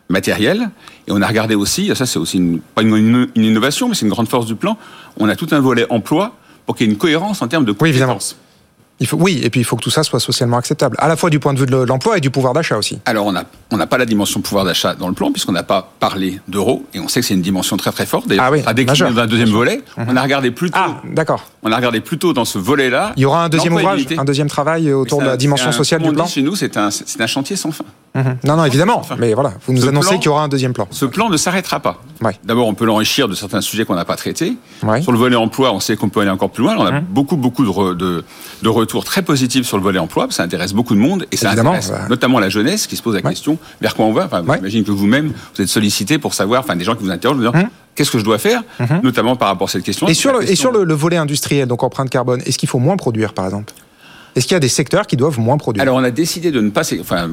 matérielles, 0.09 0.69
et 1.07 1.11
on 1.13 1.21
a 1.21 1.27
regardé 1.27 1.55
aussi, 1.55 1.89
ça 1.95 2.05
c'est 2.05 2.19
aussi 2.19 2.37
une, 2.37 2.59
pas 2.59 2.81
une, 2.81 2.95
une- 2.97 3.27
une 3.35 3.43
innovation, 3.45 3.87
mais 3.87 3.95
c'est 3.95 4.05
une 4.05 4.11
grande 4.11 4.27
force 4.27 4.45
du 4.45 4.55
plan. 4.55 4.77
On 5.17 5.29
a 5.29 5.35
tout 5.37 5.47
un 5.51 5.61
volet 5.61 5.85
emploi 5.89 6.35
pour 6.65 6.75
qu'il 6.75 6.85
y 6.87 6.89
ait 6.89 6.93
une 6.93 6.99
cohérence 6.99 7.41
en 7.41 7.47
termes 7.47 7.63
de 7.63 7.73
Oui, 7.79 7.87
évidemment. 7.89 8.19
Compétences. 9.01 9.07
Il 9.07 9.07
faut, 9.07 9.17
oui, 9.17 9.41
et 9.43 9.49
puis 9.49 9.59
il 9.59 9.63
faut 9.63 9.75
que 9.75 9.81
tout 9.81 9.89
ça 9.89 10.03
soit 10.03 10.19
socialement 10.19 10.57
acceptable, 10.57 10.95
à 10.99 11.07
la 11.07 11.15
fois 11.15 11.29
du 11.29 11.39
point 11.39 11.53
de 11.53 11.59
vue 11.59 11.65
de 11.65 11.75
l'emploi 11.75 12.17
et 12.17 12.21
du 12.21 12.29
pouvoir 12.29 12.53
d'achat 12.53 12.77
aussi. 12.77 12.99
Alors, 13.05 13.25
on 13.25 13.31
n'a 13.31 13.43
on 13.71 13.77
pas 13.87 13.97
la 13.97 14.05
dimension 14.05 14.41
pouvoir 14.41 14.63
d'achat 14.65 14.93
dans 14.95 15.07
le 15.07 15.13
plan, 15.13 15.31
puisqu'on 15.31 15.51
n'a 15.53 15.63
pas 15.63 15.91
parlé 15.99 16.39
d'euros, 16.47 16.85
et 16.93 16.99
on 16.99 17.07
sait 17.07 17.19
que 17.21 17.25
c'est 17.25 17.33
une 17.33 17.41
dimension 17.41 17.77
très 17.77 17.91
très 17.91 18.05
forte. 18.05 18.27
D'ailleurs, 18.27 18.45
Ah 18.47 18.51
oui, 18.51 18.85
majeur. 18.85 19.11
dans 19.11 19.19
un 19.21 19.27
deuxième 19.27 19.49
volet. 19.49 19.81
On 19.97 20.15
a 20.15 20.21
regardé 20.21 20.51
plutôt, 20.51 20.77
Ah, 20.79 21.01
d'accord. 21.05 21.43
on 21.63 21.71
a 21.71 21.75
regardé 21.75 21.99
plutôt 22.01 22.33
dans 22.33 22.45
ce 22.45 22.57
volet-là. 22.59 23.13
Il 23.17 23.21
y 23.21 23.25
aura 23.25 23.43
un 23.43 23.49
deuxième 23.49 23.73
ouvrage, 23.73 24.05
un 24.17 24.23
deuxième 24.25 24.47
travail 24.49 24.91
autour 24.93 25.21
de 25.21 25.25
la 25.25 25.37
dimension 25.37 25.69
un- 25.69 25.73
sociale 25.73 26.01
du 26.01 26.11
plan. 26.11 26.25
dit 26.25 26.31
Chez 26.31 26.41
nous, 26.41 26.55
c'est 26.55 26.77
un, 26.77 26.89
chantier 27.27 27.55
sans 27.55 27.71
fin. 27.71 27.85
Mhm. 28.13 28.37
Non, 28.43 28.57
non, 28.57 28.65
évidemment. 28.65 28.99
Enfin, 28.99 29.15
Mais 29.17 29.33
voilà, 29.33 29.53
vous 29.65 29.73
nous 29.73 29.81
ce 29.83 29.87
annoncez 29.87 30.15
qu'il 30.15 30.25
y 30.25 30.29
aura 30.29 30.43
un 30.43 30.49
deuxième 30.49 30.73
plan. 30.73 30.85
Ce 30.91 31.05
plan 31.05 31.29
ne 31.29 31.37
s'arrêtera 31.37 31.79
pas. 31.79 32.01
Ouais. 32.21 32.37
D'abord, 32.43 32.67
on 32.67 32.73
peut 32.73 32.83
l'enrichir 32.85 33.27
de 33.29 33.33
certains 33.35 33.61
sujets 33.61 33.85
qu'on 33.85 33.95
n'a 33.95 34.03
pas 34.05 34.17
traités. 34.17 34.57
Ouais. 34.83 35.01
Sur 35.01 35.11
le 35.13 35.17
volet 35.17 35.37
emploi, 35.37 35.71
on 35.73 35.79
sait 35.79 35.95
qu'on 35.95 36.09
peut 36.09 36.19
aller 36.19 36.29
encore 36.29 36.49
plus 36.51 36.63
loin. 36.63 36.75
On 36.77 36.85
a 36.85 36.91
Mmh. 36.91 37.05
beaucoup, 37.09 37.37
beaucoup 37.37 37.63
de, 37.95 38.23
de 38.61 38.69
retours 38.69 38.90
très 38.99 39.21
positifs 39.21 39.65
sur 39.65 39.77
le 39.77 39.83
volet 39.83 39.99
emploi. 39.99 40.27
Ça 40.29 40.43
intéresse 40.43 40.73
beaucoup 40.73 40.93
de 40.93 40.99
monde 40.99 41.25
et 41.31 41.37
ça 41.37 41.47
Évidemment, 41.47 41.71
intéresse 41.71 41.91
bah. 41.91 42.07
notamment 42.09 42.39
la 42.39 42.49
jeunesse 42.49 42.85
qui 42.87 42.95
se 42.97 43.01
pose 43.01 43.15
la 43.15 43.21
Ouais. 43.21 43.29
question 43.29 43.57
vers 43.81 43.95
quoi 43.95 44.05
on 44.05 44.11
va? 44.13 44.25
Enfin, 44.25 44.43
Ouais. 44.43 44.57
J'imagine 44.57 44.83
que 44.83 44.91
vous-même, 44.91 45.31
vous 45.55 45.61
êtes 45.61 45.69
sollicité 45.69 46.17
pour 46.19 46.33
savoir, 46.33 46.61
enfin, 46.63 46.75
des 46.75 46.83
gens 46.83 46.95
qui 46.95 47.03
vous 47.03 47.09
interrogent, 47.11 47.37
en 47.37 47.51
disant, 47.51 47.69
qu'est-ce 47.95 48.11
que 48.11 48.19
je 48.19 48.23
dois 48.25 48.37
faire, 48.37 48.61
notamment 49.03 49.35
par 49.35 49.47
rapport 49.47 49.69
à 49.69 49.71
cette 49.71 49.83
question. 49.83 50.07
Et 50.07 50.13
sur, 50.13 50.31
le, 50.33 50.43
et 50.43 50.47
question 50.47 50.69
sur 50.71 50.77
le, 50.79 50.83
le 50.83 50.93
volet 50.93 51.17
industriel, 51.17 51.67
donc 51.67 51.81
empreinte 51.83 52.09
carbone, 52.09 52.41
est-ce 52.45 52.57
qu'il 52.57 52.69
faut 52.69 52.79
moins 52.79 52.97
produire, 52.97 53.33
par 53.33 53.45
exemple? 53.45 53.73
Est-ce 54.35 54.45
qu'il 54.47 54.55
y 54.55 54.57
a 54.57 54.61
des 54.61 54.69
secteurs 54.69 55.07
qui 55.07 55.17
doivent 55.17 55.39
moins 55.39 55.57
produire? 55.57 55.81
Alors 55.81 55.97
on 55.97 56.03
a 56.05 56.09
décidé 56.11 56.51
de 56.51 56.61
ne 56.61 56.69
pas, 56.69 56.83
enfin 57.01 57.29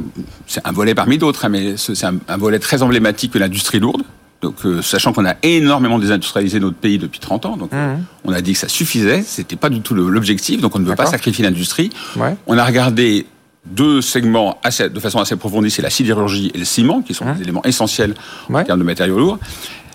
c'est 0.49 0.61
un 0.67 0.73
volet 0.73 0.97
parmi 0.97 1.17
d'autres, 1.17 1.45
hein, 1.45 1.49
mais 1.49 1.77
ce- 1.77 1.95
c'est 1.95 2.07
un, 2.07 2.17
un 2.27 2.37
volet 2.37 2.59
très 2.59 2.83
emblématique 2.83 3.33
de 3.33 3.39
l'industrie 3.39 3.79
lourde. 3.79 4.03
Donc 4.41 4.55
euh, 4.65 4.83
sachant 4.83 5.13
qu'on 5.13 5.25
a 5.27 5.35
énormément 5.43 5.99
désindustrialisé 5.99 6.61
notre 6.61 6.77
pays 6.77 6.99
depuis 6.99 7.19
30 7.19 7.47
ans, 7.47 7.57
donc 7.57 7.73
euh, 7.73 7.97
on 8.25 8.33
a 8.33 8.41
dit 8.41 8.53
que 8.53 8.59
ça 8.59 8.69
suffisait, 8.69 9.23
c'était 9.27 9.57
pas 9.57 9.69
du 9.69 9.81
tout 9.81 9.95
l'objectif, 9.95 10.61
donc 10.61 10.77
on 10.77 10.79
ne 10.79 10.85
veut 10.85 10.95
pas 10.95 11.07
sacrifier 11.07 11.45
l'industrie. 11.45 11.91
Ouais. 12.17 12.37
On 12.47 12.57
a 12.57 12.65
regardé 12.65 13.27
deux 13.67 14.01
segments 14.01 14.59
assez, 14.63 14.89
de 14.89 15.01
façon 15.01 15.19
assez 15.19 15.35
approfondie, 15.35 15.71
c'est 15.73 15.83
la 15.83 15.91
sidérurgie 15.91 16.53
et 16.55 16.59
le 16.59 16.65
ciment, 16.65 17.03
qui 17.03 17.15
sont 17.15 17.31
des 17.35 17.43
éléments 17.43 17.65
essentiels 17.65 18.15
Ouais. 18.49 18.63
en 18.63 18.65
termes 18.65 18.79
de 18.79 18.85
matériaux 18.85 19.19
lourds. 19.19 19.39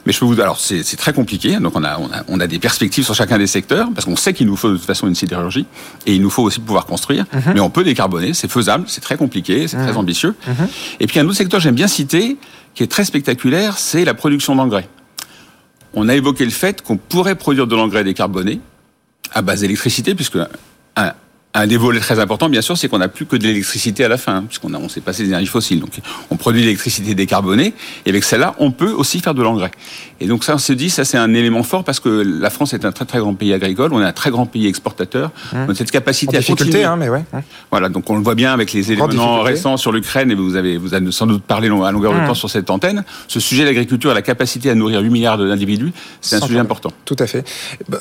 Mais 0.05 0.11
je 0.11 0.19
peux 0.19 0.25
vous 0.25 0.41
alors 0.41 0.59
c'est 0.59 0.83
très 0.97 1.13
compliqué. 1.13 1.55
Donc 1.61 1.77
on 1.77 1.83
a, 1.85 1.97
on 1.97 2.07
a 2.11 2.23
on 2.27 2.41
a 2.41 2.45
des 2.47 2.59
perspectives 2.59 3.05
sur 3.05 3.15
chacun 3.15 3.37
des 3.37 3.47
secteurs 3.47 3.87
parce 3.95 4.03
qu'on 4.03 4.17
sait 4.17 4.33
qu'il 4.33 4.47
nous 4.47 4.57
faut 4.57 4.69
de 4.69 4.75
toute 4.75 4.85
façon 4.85 5.07
une 5.07 5.15
sidérurgie 5.15 5.65
et 6.05 6.13
il 6.13 6.21
nous 6.21 6.29
faut 6.29 6.43
aussi 6.43 6.59
pouvoir 6.59 6.85
construire. 6.85 7.23
Mais 7.53 7.61
on 7.61 7.69
peut 7.69 7.85
décarboner, 7.85 8.33
c'est 8.33 8.51
faisable, 8.51 8.83
c'est 8.87 8.99
très 8.99 9.15
compliqué, 9.15 9.65
c'est 9.69 9.77
très 9.77 9.95
ambitieux. 9.95 10.35
Et 10.99 11.07
puis 11.07 11.19
un 11.21 11.25
autre 11.25 11.37
secteur 11.37 11.61
j'aime 11.61 11.75
bien 11.75 11.87
citer 11.87 12.35
qui 12.73 12.83
est 12.83 12.87
très 12.87 13.05
spectaculaire, 13.05 13.77
c'est 13.77 14.05
la 14.05 14.13
production 14.13 14.55
d'engrais. 14.55 14.87
On 15.93 16.09
a 16.09 16.15
évoqué 16.15 16.43
le 16.43 16.51
fait 16.51 16.81
qu'on 16.81 16.97
pourrait 16.97 17.35
produire 17.35 17.67
de 17.67 17.75
l'engrais 17.75 18.03
décarboné 18.03 18.59
à 19.31 19.41
base 19.41 19.61
d'électricité 19.61 20.15
puisque 20.15 20.37
un 21.55 21.67
des 21.67 21.77
volets 21.77 21.99
très 21.99 22.19
importants, 22.19 22.49
bien 22.49 22.61
sûr, 22.61 22.75
c'est 22.77 22.87
qu'on 22.89 22.97
n'a 22.97 23.07
plus 23.07 23.25
que 23.27 23.35
de 23.35 23.43
l'électricité 23.43 24.03
à 24.03 24.07
la 24.07 24.17
fin, 24.17 24.37
hein, 24.37 24.45
puisqu'on 24.47 24.73
a, 24.73 24.77
on 24.79 24.89
s'est 24.89 25.01
passé 25.01 25.21
des 25.23 25.29
énergies 25.29 25.45
fossiles. 25.45 25.79
Donc, 25.79 25.91
on 26.31 26.35
produit 26.35 26.61
de 26.61 26.65
l'électricité 26.65 27.13
décarbonée, 27.13 27.73
et 28.05 28.09
avec 28.09 28.23
celle-là, 28.23 28.55
on 28.57 28.71
peut 28.71 28.91
aussi 28.91 29.19
faire 29.19 29.35
de 29.35 29.43
l'engrais. 29.43 29.69
Et 30.19 30.25
donc, 30.25 30.43
ça, 30.43 30.55
on 30.55 30.57
se 30.57 30.73
dit, 30.73 30.89
ça, 30.89 31.05
c'est 31.05 31.17
un 31.17 31.31
élément 31.35 31.61
fort, 31.61 31.83
parce 31.83 31.99
que 31.99 32.09
la 32.09 32.49
France 32.49 32.73
est 32.73 32.85
un 32.85 32.91
très, 32.91 33.05
très 33.05 33.19
grand 33.19 33.35
pays 33.35 33.53
agricole, 33.53 33.93
on 33.93 34.01
est 34.01 34.05
un 34.05 34.13
très 34.13 34.31
grand 34.31 34.47
pays 34.47 34.65
exportateur, 34.65 35.31
on 35.53 35.69
a 35.69 35.75
cette 35.75 35.89
En 35.89 35.91
capacité 35.91 36.37
à 36.37 36.39
difficulté, 36.39 36.71
continuer. 36.71 36.83
hein, 36.85 36.95
mais 36.95 37.09
ouais. 37.09 37.23
Voilà, 37.69 37.89
donc 37.89 38.09
on 38.09 38.15
le 38.15 38.23
voit 38.23 38.35
bien 38.35 38.51
avec 38.51 38.73
les 38.73 38.91
éléments 38.91 39.41
récents 39.43 39.77
sur 39.77 39.91
l'Ukraine, 39.91 40.31
et 40.31 40.35
vous 40.35 40.55
avez, 40.55 40.77
vous 40.77 40.95
avez 40.95 41.11
sans 41.11 41.27
doute 41.27 41.43
parlé 41.43 41.67
à 41.67 41.91
longueur 41.91 42.13
de 42.19 42.25
temps 42.25 42.33
sur 42.33 42.49
cette 42.49 42.71
antenne. 42.71 43.03
Ce 43.27 43.39
sujet 43.39 43.61
de 43.61 43.67
l'agriculture 43.67 44.09
et 44.09 44.15
la 44.15 44.23
capacité 44.23 44.71
à 44.71 44.75
nourrir 44.75 45.01
8 45.01 45.09
milliards 45.11 45.37
d'individus, 45.37 45.93
c'est 46.19 46.37
un 46.37 46.39
sujet 46.39 46.45
problème. 46.47 46.65
important. 46.65 46.91
Tout 47.05 47.15
à 47.19 47.27
fait. 47.27 47.47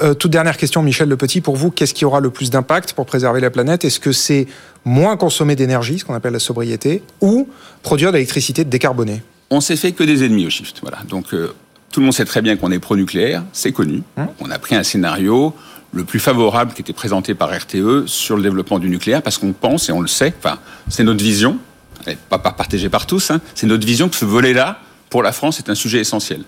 Euh, 0.01 0.15
toute 0.15 0.31
dernière 0.31 0.57
question, 0.57 0.83
Michel 0.83 1.11
Le 1.11 1.19
Petit, 1.19 1.43
pour 1.43 1.57
vous, 1.57 1.71
qu'est-ce 1.71 1.93
qui 1.93 2.07
aura 2.07 2.21
le 2.21 2.31
plus 2.31 2.49
d'impact 2.49 2.95
pour 2.95 3.05
préserver 3.05 3.42
la 3.43 3.51
planète 3.51 3.85
Est-ce 3.85 4.01
que 4.01 4.13
c'est 4.13 4.47
moins 4.85 5.17
consommer 5.17 5.57
d'énergie, 5.57 5.99
ce 5.99 6.05
qu'on 6.05 6.15
appelle 6.15 6.33
la 6.33 6.39
sobriété, 6.39 7.03
ou 7.21 7.49
produire 7.83 8.11
de 8.11 8.17
l'électricité 8.17 8.65
décarbonée? 8.65 9.23
On 9.51 9.61
s'est 9.61 9.77
fait 9.77 9.93
que 9.93 10.05
des 10.05 10.25
ennemis 10.25 10.47
au 10.47 10.51
shift. 10.51 10.79
Voilà. 10.83 10.99
Donc 11.09 11.35
euh, 11.35 11.55
tout 11.91 12.01
le 12.01 12.07
monde 12.07 12.15
sait 12.15 12.25
très 12.25 12.43
bien 12.43 12.57
qu'on 12.57 12.73
est 12.73 12.79
pro-nucléaire, 12.79 13.45
c'est 13.53 13.73
connu. 13.73 14.03
Hein? 14.17 14.29
On 14.41 14.51
a 14.51 14.59
pris 14.59 14.75
un 14.75 14.83
scénario 14.83 15.55
le 15.93 16.05
plus 16.05 16.21
favorable 16.21 16.73
qui 16.73 16.81
était 16.81 16.95
présenté 16.95 17.35
par 17.35 17.51
RTE 17.55 18.07
sur 18.07 18.37
le 18.37 18.43
développement 18.43 18.79
du 18.79 18.89
nucléaire 18.89 19.21
parce 19.21 19.37
qu'on 19.37 19.53
pense 19.53 19.91
et 19.91 19.93
on 19.93 20.01
le 20.01 20.09
sait, 20.09 20.33
enfin 20.39 20.59
c'est 20.89 21.05
notre 21.05 21.23
vision, 21.23 21.59
elle 22.07 22.15
n'est 22.15 22.19
pas 22.31 22.39
partagée 22.39 22.89
par 22.89 23.07
tous, 23.07 23.31
hein, 23.31 23.43
c'est 23.55 23.67
notre 23.67 23.87
vision 23.87 24.09
que 24.09 24.17
ce 24.17 24.25
volet-là 24.25 24.81
pour 25.11 25.23
la 25.23 25.33
France 25.33 25.59
est 25.59 25.69
un 25.69 25.75
sujet 25.75 25.99
essentiel. 25.99 26.43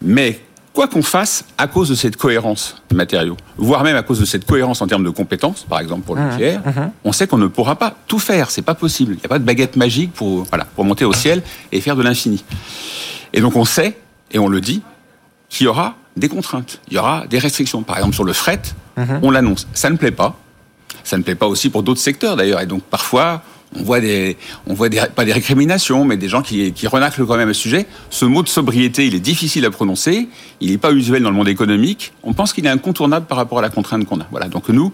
Mais 0.00 0.40
quoi 0.72 0.88
qu'on 0.88 1.02
fasse, 1.02 1.44
à 1.58 1.66
cause 1.66 1.88
de 1.90 1.94
cette 1.94 2.16
cohérence 2.16 2.82
des 2.88 2.96
matériaux, 2.96 3.36
voire 3.56 3.84
même 3.84 3.96
à 3.96 4.02
cause 4.02 4.20
de 4.20 4.24
cette 4.24 4.46
cohérence 4.46 4.80
en 4.80 4.86
termes 4.86 5.04
de 5.04 5.10
compétences, 5.10 5.64
par 5.68 5.80
exemple 5.80 6.02
pour 6.02 6.16
le 6.16 6.22
nucléaire, 6.22 6.62
on 7.04 7.12
sait 7.12 7.26
qu'on 7.26 7.38
ne 7.38 7.46
pourra 7.46 7.76
pas 7.76 7.94
tout 8.06 8.18
faire, 8.18 8.50
c'est 8.50 8.62
pas 8.62 8.74
possible. 8.74 9.14
Il 9.14 9.18
n'y 9.18 9.26
a 9.26 9.28
pas 9.28 9.38
de 9.38 9.44
baguette 9.44 9.76
magique 9.76 10.12
pour, 10.12 10.44
voilà, 10.44 10.64
pour 10.64 10.84
monter 10.84 11.04
au 11.04 11.12
ciel 11.12 11.42
et 11.72 11.80
faire 11.80 11.96
de 11.96 12.02
l'infini. 12.02 12.44
Et 13.32 13.40
donc 13.40 13.56
on 13.56 13.64
sait, 13.64 13.98
et 14.30 14.38
on 14.38 14.48
le 14.48 14.60
dit, 14.60 14.82
qu'il 15.48 15.66
y 15.66 15.68
aura 15.68 15.96
des 16.16 16.28
contraintes, 16.28 16.80
il 16.88 16.94
y 16.94 16.98
aura 16.98 17.26
des 17.26 17.38
restrictions. 17.38 17.82
Par 17.82 17.96
exemple 17.98 18.14
sur 18.14 18.24
le 18.24 18.32
fret, 18.32 18.62
on 18.96 19.30
l'annonce. 19.30 19.68
Ça 19.74 19.90
ne 19.90 19.96
plaît 19.96 20.10
pas. 20.10 20.36
Ça 21.04 21.18
ne 21.18 21.22
plaît 21.22 21.34
pas 21.34 21.46
aussi 21.46 21.68
pour 21.68 21.82
d'autres 21.82 22.00
secteurs 22.00 22.36
d'ailleurs. 22.36 22.60
Et 22.60 22.66
donc 22.66 22.82
parfois, 22.82 23.42
on 23.74 23.82
voit 23.82 24.00
des, 24.00 24.36
on 24.66 24.74
voit 24.74 24.88
des, 24.88 25.00
pas 25.14 25.24
des 25.24 25.32
récriminations, 25.32 26.04
mais 26.04 26.16
des 26.16 26.28
gens 26.28 26.42
qui, 26.42 26.72
qui 26.72 26.86
renaclent 26.86 27.24
quand 27.26 27.36
même 27.36 27.48
le 27.48 27.54
sujet. 27.54 27.86
Ce 28.10 28.24
mot 28.24 28.42
de 28.42 28.48
sobriété, 28.48 29.06
il 29.06 29.14
est 29.14 29.20
difficile 29.20 29.64
à 29.64 29.70
prononcer. 29.70 30.28
Il 30.60 30.70
n'est 30.70 30.78
pas 30.78 30.92
usuel 30.92 31.22
dans 31.22 31.30
le 31.30 31.36
monde 31.36 31.48
économique. 31.48 32.12
On 32.22 32.32
pense 32.34 32.52
qu'il 32.52 32.66
est 32.66 32.70
incontournable 32.70 33.26
par 33.26 33.38
rapport 33.38 33.58
à 33.58 33.62
la 33.62 33.70
contrainte 33.70 34.04
qu'on 34.04 34.20
a. 34.20 34.26
Voilà. 34.30 34.48
Donc 34.48 34.68
nous, 34.68 34.92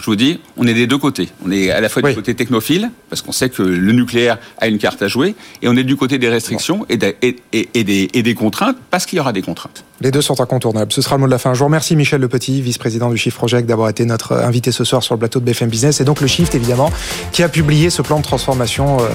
je 0.00 0.06
vous 0.06 0.16
dis, 0.16 0.40
on 0.56 0.66
est 0.66 0.74
des 0.74 0.86
deux 0.86 0.96
côtés. 0.98 1.28
On 1.44 1.50
est 1.50 1.70
à 1.70 1.80
la 1.80 1.88
fois 1.90 2.02
Oui. 2.02 2.10
du 2.10 2.16
côté 2.16 2.34
technophile, 2.34 2.90
parce 3.10 3.20
qu'on 3.20 3.32
sait 3.32 3.50
que 3.50 3.62
le 3.62 3.92
nucléaire 3.92 4.38
a 4.58 4.66
une 4.68 4.78
carte 4.78 5.02
à 5.02 5.08
jouer, 5.08 5.34
et 5.60 5.68
on 5.68 5.76
est 5.76 5.84
du 5.84 5.96
côté 5.96 6.16
des 6.18 6.28
restrictions 6.28 6.86
et, 6.88 6.96
des- 6.96 7.16
et- 7.22 7.36
et- 7.52 7.68
et 7.74 7.84
des, 7.84 8.08
et 8.14 8.22
des 8.22 8.34
contraintes, 8.34 8.76
parce 8.90 9.04
qu'il 9.06 9.18
y 9.18 9.20
aura 9.20 9.32
des 9.32 9.42
contraintes. 9.42 9.84
Les 10.02 10.10
deux 10.10 10.22
sont 10.22 10.40
incontournables. 10.40 10.92
Ce 10.92 11.02
sera 11.02 11.16
le 11.16 11.20
mot 11.20 11.26
de 11.26 11.30
la 11.30 11.38
fin. 11.38 11.52
Je 11.52 11.58
vous 11.58 11.66
remercie 11.66 11.94
Michel 11.94 12.22
Le 12.22 12.28
Petit, 12.28 12.62
vice-président 12.62 13.10
du 13.10 13.18
Shift 13.18 13.36
Project, 13.36 13.68
d'avoir 13.68 13.90
été 13.90 14.06
notre 14.06 14.32
invité 14.34 14.72
ce 14.72 14.82
soir 14.82 15.02
sur 15.02 15.14
le 15.14 15.18
plateau 15.18 15.40
de 15.40 15.44
BFM 15.44 15.68
Business. 15.68 16.00
Et 16.00 16.04
donc 16.04 16.22
le 16.22 16.26
Shift, 16.26 16.54
évidemment, 16.54 16.90
qui 17.32 17.42
a 17.42 17.50
publié 17.50 17.90
ce 17.90 18.00
plan 18.00 18.18
de 18.18 18.22
transformation 18.22 18.98
euh, 19.00 19.08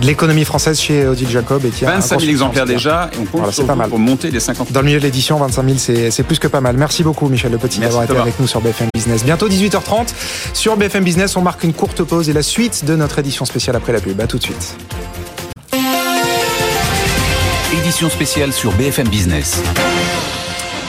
de 0.00 0.06
l'économie 0.06 0.44
française 0.44 0.78
chez 0.80 1.06
Odile 1.08 1.28
Jacob. 1.28 1.64
Et 1.64 1.70
qui 1.70 1.84
a 1.84 1.90
un 1.90 1.94
25 1.94 2.08
000 2.08 2.14
consultant 2.18 2.30
exemplaires 2.30 2.66
déjà, 2.66 3.10
et 3.12 3.16
on 3.18 3.24
compte 3.24 3.40
Voilà, 3.40 3.52
c'est 3.52 3.64
pas 3.66 3.74
mal. 3.74 3.88
pour 3.88 3.98
monter 3.98 4.30
les 4.30 4.38
50 4.38 4.70
Dans 4.70 4.80
le 4.80 4.86
milieu 4.86 4.98
de 5.00 5.04
l'édition, 5.04 5.38
25 5.38 5.64
000, 5.64 5.78
c'est 5.78 6.10
c'est 6.12 6.22
plus 6.22 6.38
que 6.38 6.46
pas 6.46 6.60
mal. 6.60 6.76
Merci 6.76 7.02
beaucoup, 7.02 7.28
Michel 7.28 7.50
Le 7.50 7.58
Petit, 7.58 7.80
Merci, 7.80 7.96
d'avoir 7.96 8.04
été 8.04 8.16
avec 8.16 8.38
nous 8.38 8.46
sur 8.46 8.60
BFM 8.60 8.88
Business. 8.94 9.24
Bientôt 9.24 9.48
18h30 9.48 10.06
sur 10.54 10.76
BFM 10.76 11.02
Business. 11.02 11.36
On 11.36 11.42
marque 11.42 11.64
une 11.64 11.72
courte 11.72 12.04
pause 12.04 12.28
et 12.28 12.32
la 12.32 12.42
suite 12.42 12.84
de 12.84 12.94
notre 12.94 13.18
édition 13.18 13.44
spéciale 13.44 13.74
après 13.74 13.92
la 13.92 14.00
pub. 14.00 14.20
À 14.20 14.28
tout 14.28 14.38
de 14.38 14.44
suite. 14.44 14.76
Édition 17.72 18.08
spéciale 18.08 18.52
sur 18.52 18.72
BFM 18.72 19.08
Business. 19.08 19.60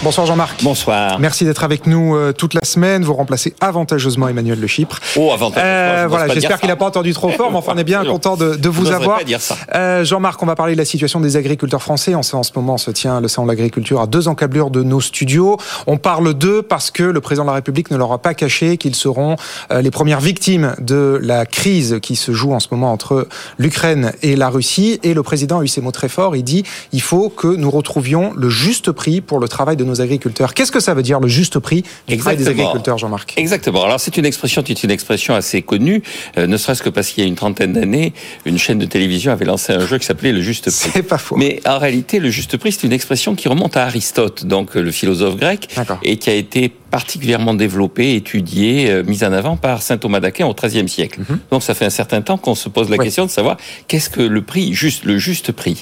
Bonsoir 0.02 0.26
Jean-Marc. 0.26 0.64
Bonsoir. 0.64 1.20
Merci 1.20 1.44
d'être 1.44 1.66
avec 1.66 1.86
nous 1.86 2.16
euh, 2.16 2.32
toute 2.32 2.54
la 2.54 2.62
semaine. 2.64 3.04
Vous 3.04 3.14
remplacez 3.14 3.54
avantageusement 3.60 4.30
Emmanuel 4.30 4.58
Le 4.58 4.66
Chypre. 4.66 4.98
Oh, 5.18 5.32
avantageusement. 5.34 5.62
Euh, 5.62 6.06
voilà, 6.08 6.34
j'espère 6.34 6.58
qu'il 6.58 6.70
n'a 6.70 6.78
pas 6.78 6.86
entendu 6.86 7.12
trop 7.14 7.30
fort, 7.32 7.52
mais 7.52 7.58
enfin, 7.58 7.74
on 7.76 7.78
est 7.78 7.84
bien 7.84 8.06
content 8.10 8.38
de, 8.38 8.56
de 8.56 8.70
vous 8.70 8.94
avoir. 8.94 9.18
Pas 9.18 9.24
dire 9.26 9.42
ça. 9.42 9.58
Euh, 9.76 10.06
Jean-Marc, 10.06 10.42
on 10.42 10.46
va 10.46 10.56
parler 10.56 10.72
de 10.72 10.78
la 10.78 10.86
situation 10.86 11.20
des 11.20 11.36
agriculteurs 11.36 11.82
français. 11.82 12.16
En 12.16 12.24
ce, 12.24 12.38
en 12.38 12.44
ce 12.44 12.52
moment, 12.56 12.76
on 12.76 12.78
se 12.78 12.92
tient 12.92 13.20
le 13.20 13.28
salon 13.28 13.46
de 13.48 13.52
l'agriculture 13.52 14.00
à 14.00 14.08
deux 14.08 14.30
encablures 14.30 14.70
de 14.70 14.84
nos 14.84 15.02
studios. 15.02 15.58
On 15.86 15.98
parle 15.98 16.34
d'eux 16.34 16.62
parce 16.62 16.92
que 16.92 17.04
le 17.04 17.20
président 17.20 17.44
de 17.44 17.50
la 17.50 17.56
République 17.56 17.92
ne 17.92 17.98
leur 17.98 18.14
a 18.14 18.20
pas 18.20 18.34
caché 18.34 18.78
qu'ils 18.78 18.96
seront 18.96 19.36
euh, 19.70 19.82
les 19.82 19.92
premières 19.92 20.22
victimes 20.22 20.76
de 20.80 21.20
la 21.22 21.46
crise 21.46 22.00
qui 22.02 22.16
se 22.16 22.32
joue 22.32 22.54
en 22.54 22.62
ce 22.62 22.70
moment 22.72 22.94
entre 22.94 23.28
l'Ukraine 23.58 24.14
et 24.22 24.38
la 24.38 24.48
Russie. 24.48 25.02
Et 25.04 25.14
le 25.14 25.24
président 25.24 25.60
a 25.60 25.64
eu 25.64 25.68
ces 25.68 25.82
mots 25.82 25.92
très 25.92 26.08
forts. 26.08 26.38
Il 26.38 26.44
dit 26.44 26.64
il 26.94 27.02
faut 27.02 27.28
que 27.28 27.48
nous 27.48 27.70
retrouvions 27.70 28.32
le 28.34 28.50
juste 28.50 28.94
prix 28.94 29.20
pour 29.20 29.40
le 29.40 29.50
travail 29.50 29.76
de 29.76 29.89
nos 29.90 30.02
agriculteurs. 30.02 30.54
Qu'est-ce 30.54 30.72
que 30.72 30.80
ça 30.80 30.94
veut 30.94 31.04
dire 31.04 31.20
le 31.20 31.28
juste 31.28 31.60
prix 31.60 31.84
du 32.08 32.18
travail 32.18 32.38
des 32.38 32.48
agriculteurs, 32.48 32.98
Jean-Marc? 32.98 33.34
Exactement. 33.38 33.84
Alors 33.84 34.00
c'est 34.00 34.18
une 34.18 34.26
expression 34.26 34.64
qui 34.64 34.72
est 34.72 34.84
une 34.84 34.92
expression 34.92 35.36
assez 35.36 35.62
connue, 35.62 36.02
euh, 36.38 36.48
ne 36.48 36.58
serait-ce 36.58 36.84
que 36.84 36.90
parce 36.90 37.10
qu'il 37.10 37.24
y 37.24 37.28
a 37.28 37.30
une 37.30 37.36
trentaine 37.36 37.74
d'années, 37.74 38.14
une 38.46 38.58
chaîne 38.58 38.80
de 38.80 38.86
télévision 38.86 39.32
avait 39.32 39.46
lancé 39.46 39.74
un 39.74 39.86
jeu 39.86 39.98
qui 39.98 40.06
s'appelait 40.06 40.32
le 40.32 40.42
juste 40.42 40.66
prix. 40.66 40.92
C'est 40.94 41.04
pas 41.04 41.18
faux. 41.18 41.36
Mais 41.36 41.60
en 41.66 41.80
réalité, 41.80 42.20
le 42.20 42.30
juste 42.30 42.58
prix, 42.58 42.72
c'est 42.72 42.86
une 42.86 42.94
expression 42.94 43.36
qui 43.36 43.48
remonte 43.48 43.78
à 43.78 43.86
Aristote, 43.86 44.46
donc 44.46 44.76
euh, 44.76 44.82
le 44.82 44.92
philosophe 44.92 45.36
grec, 45.36 45.68
et 46.04 46.18
qui 46.18 46.30
a 46.30 46.34
été 46.34 46.72
particulièrement 46.90 47.54
développée, 47.54 48.16
étudiée, 48.16 48.90
euh, 48.90 49.04
mise 49.04 49.24
en 49.24 49.32
avant 49.32 49.58
par 49.58 49.82
saint 49.82 49.98
Thomas 49.98 50.20
d'Aquin 50.20 50.46
au 50.48 50.54
XIIIe 50.54 50.90
siècle. 50.90 51.20
Mm 51.22 51.24
-hmm. 51.24 51.38
Donc 51.52 51.64
ça 51.64 51.74
fait 51.74 51.86
un 51.86 51.96
certain 52.02 52.22
temps 52.22 52.38
qu'on 52.38 52.56
se 52.56 52.70
pose 52.70 52.90
la 52.90 52.98
question 52.98 53.26
de 53.26 53.32
savoir 53.32 53.58
qu'est-ce 53.88 54.10
que 54.10 54.22
le 54.22 54.42
prix 54.42 54.74
juste, 54.74 55.04
le 55.06 55.18
juste 55.18 55.52
prix. 55.52 55.78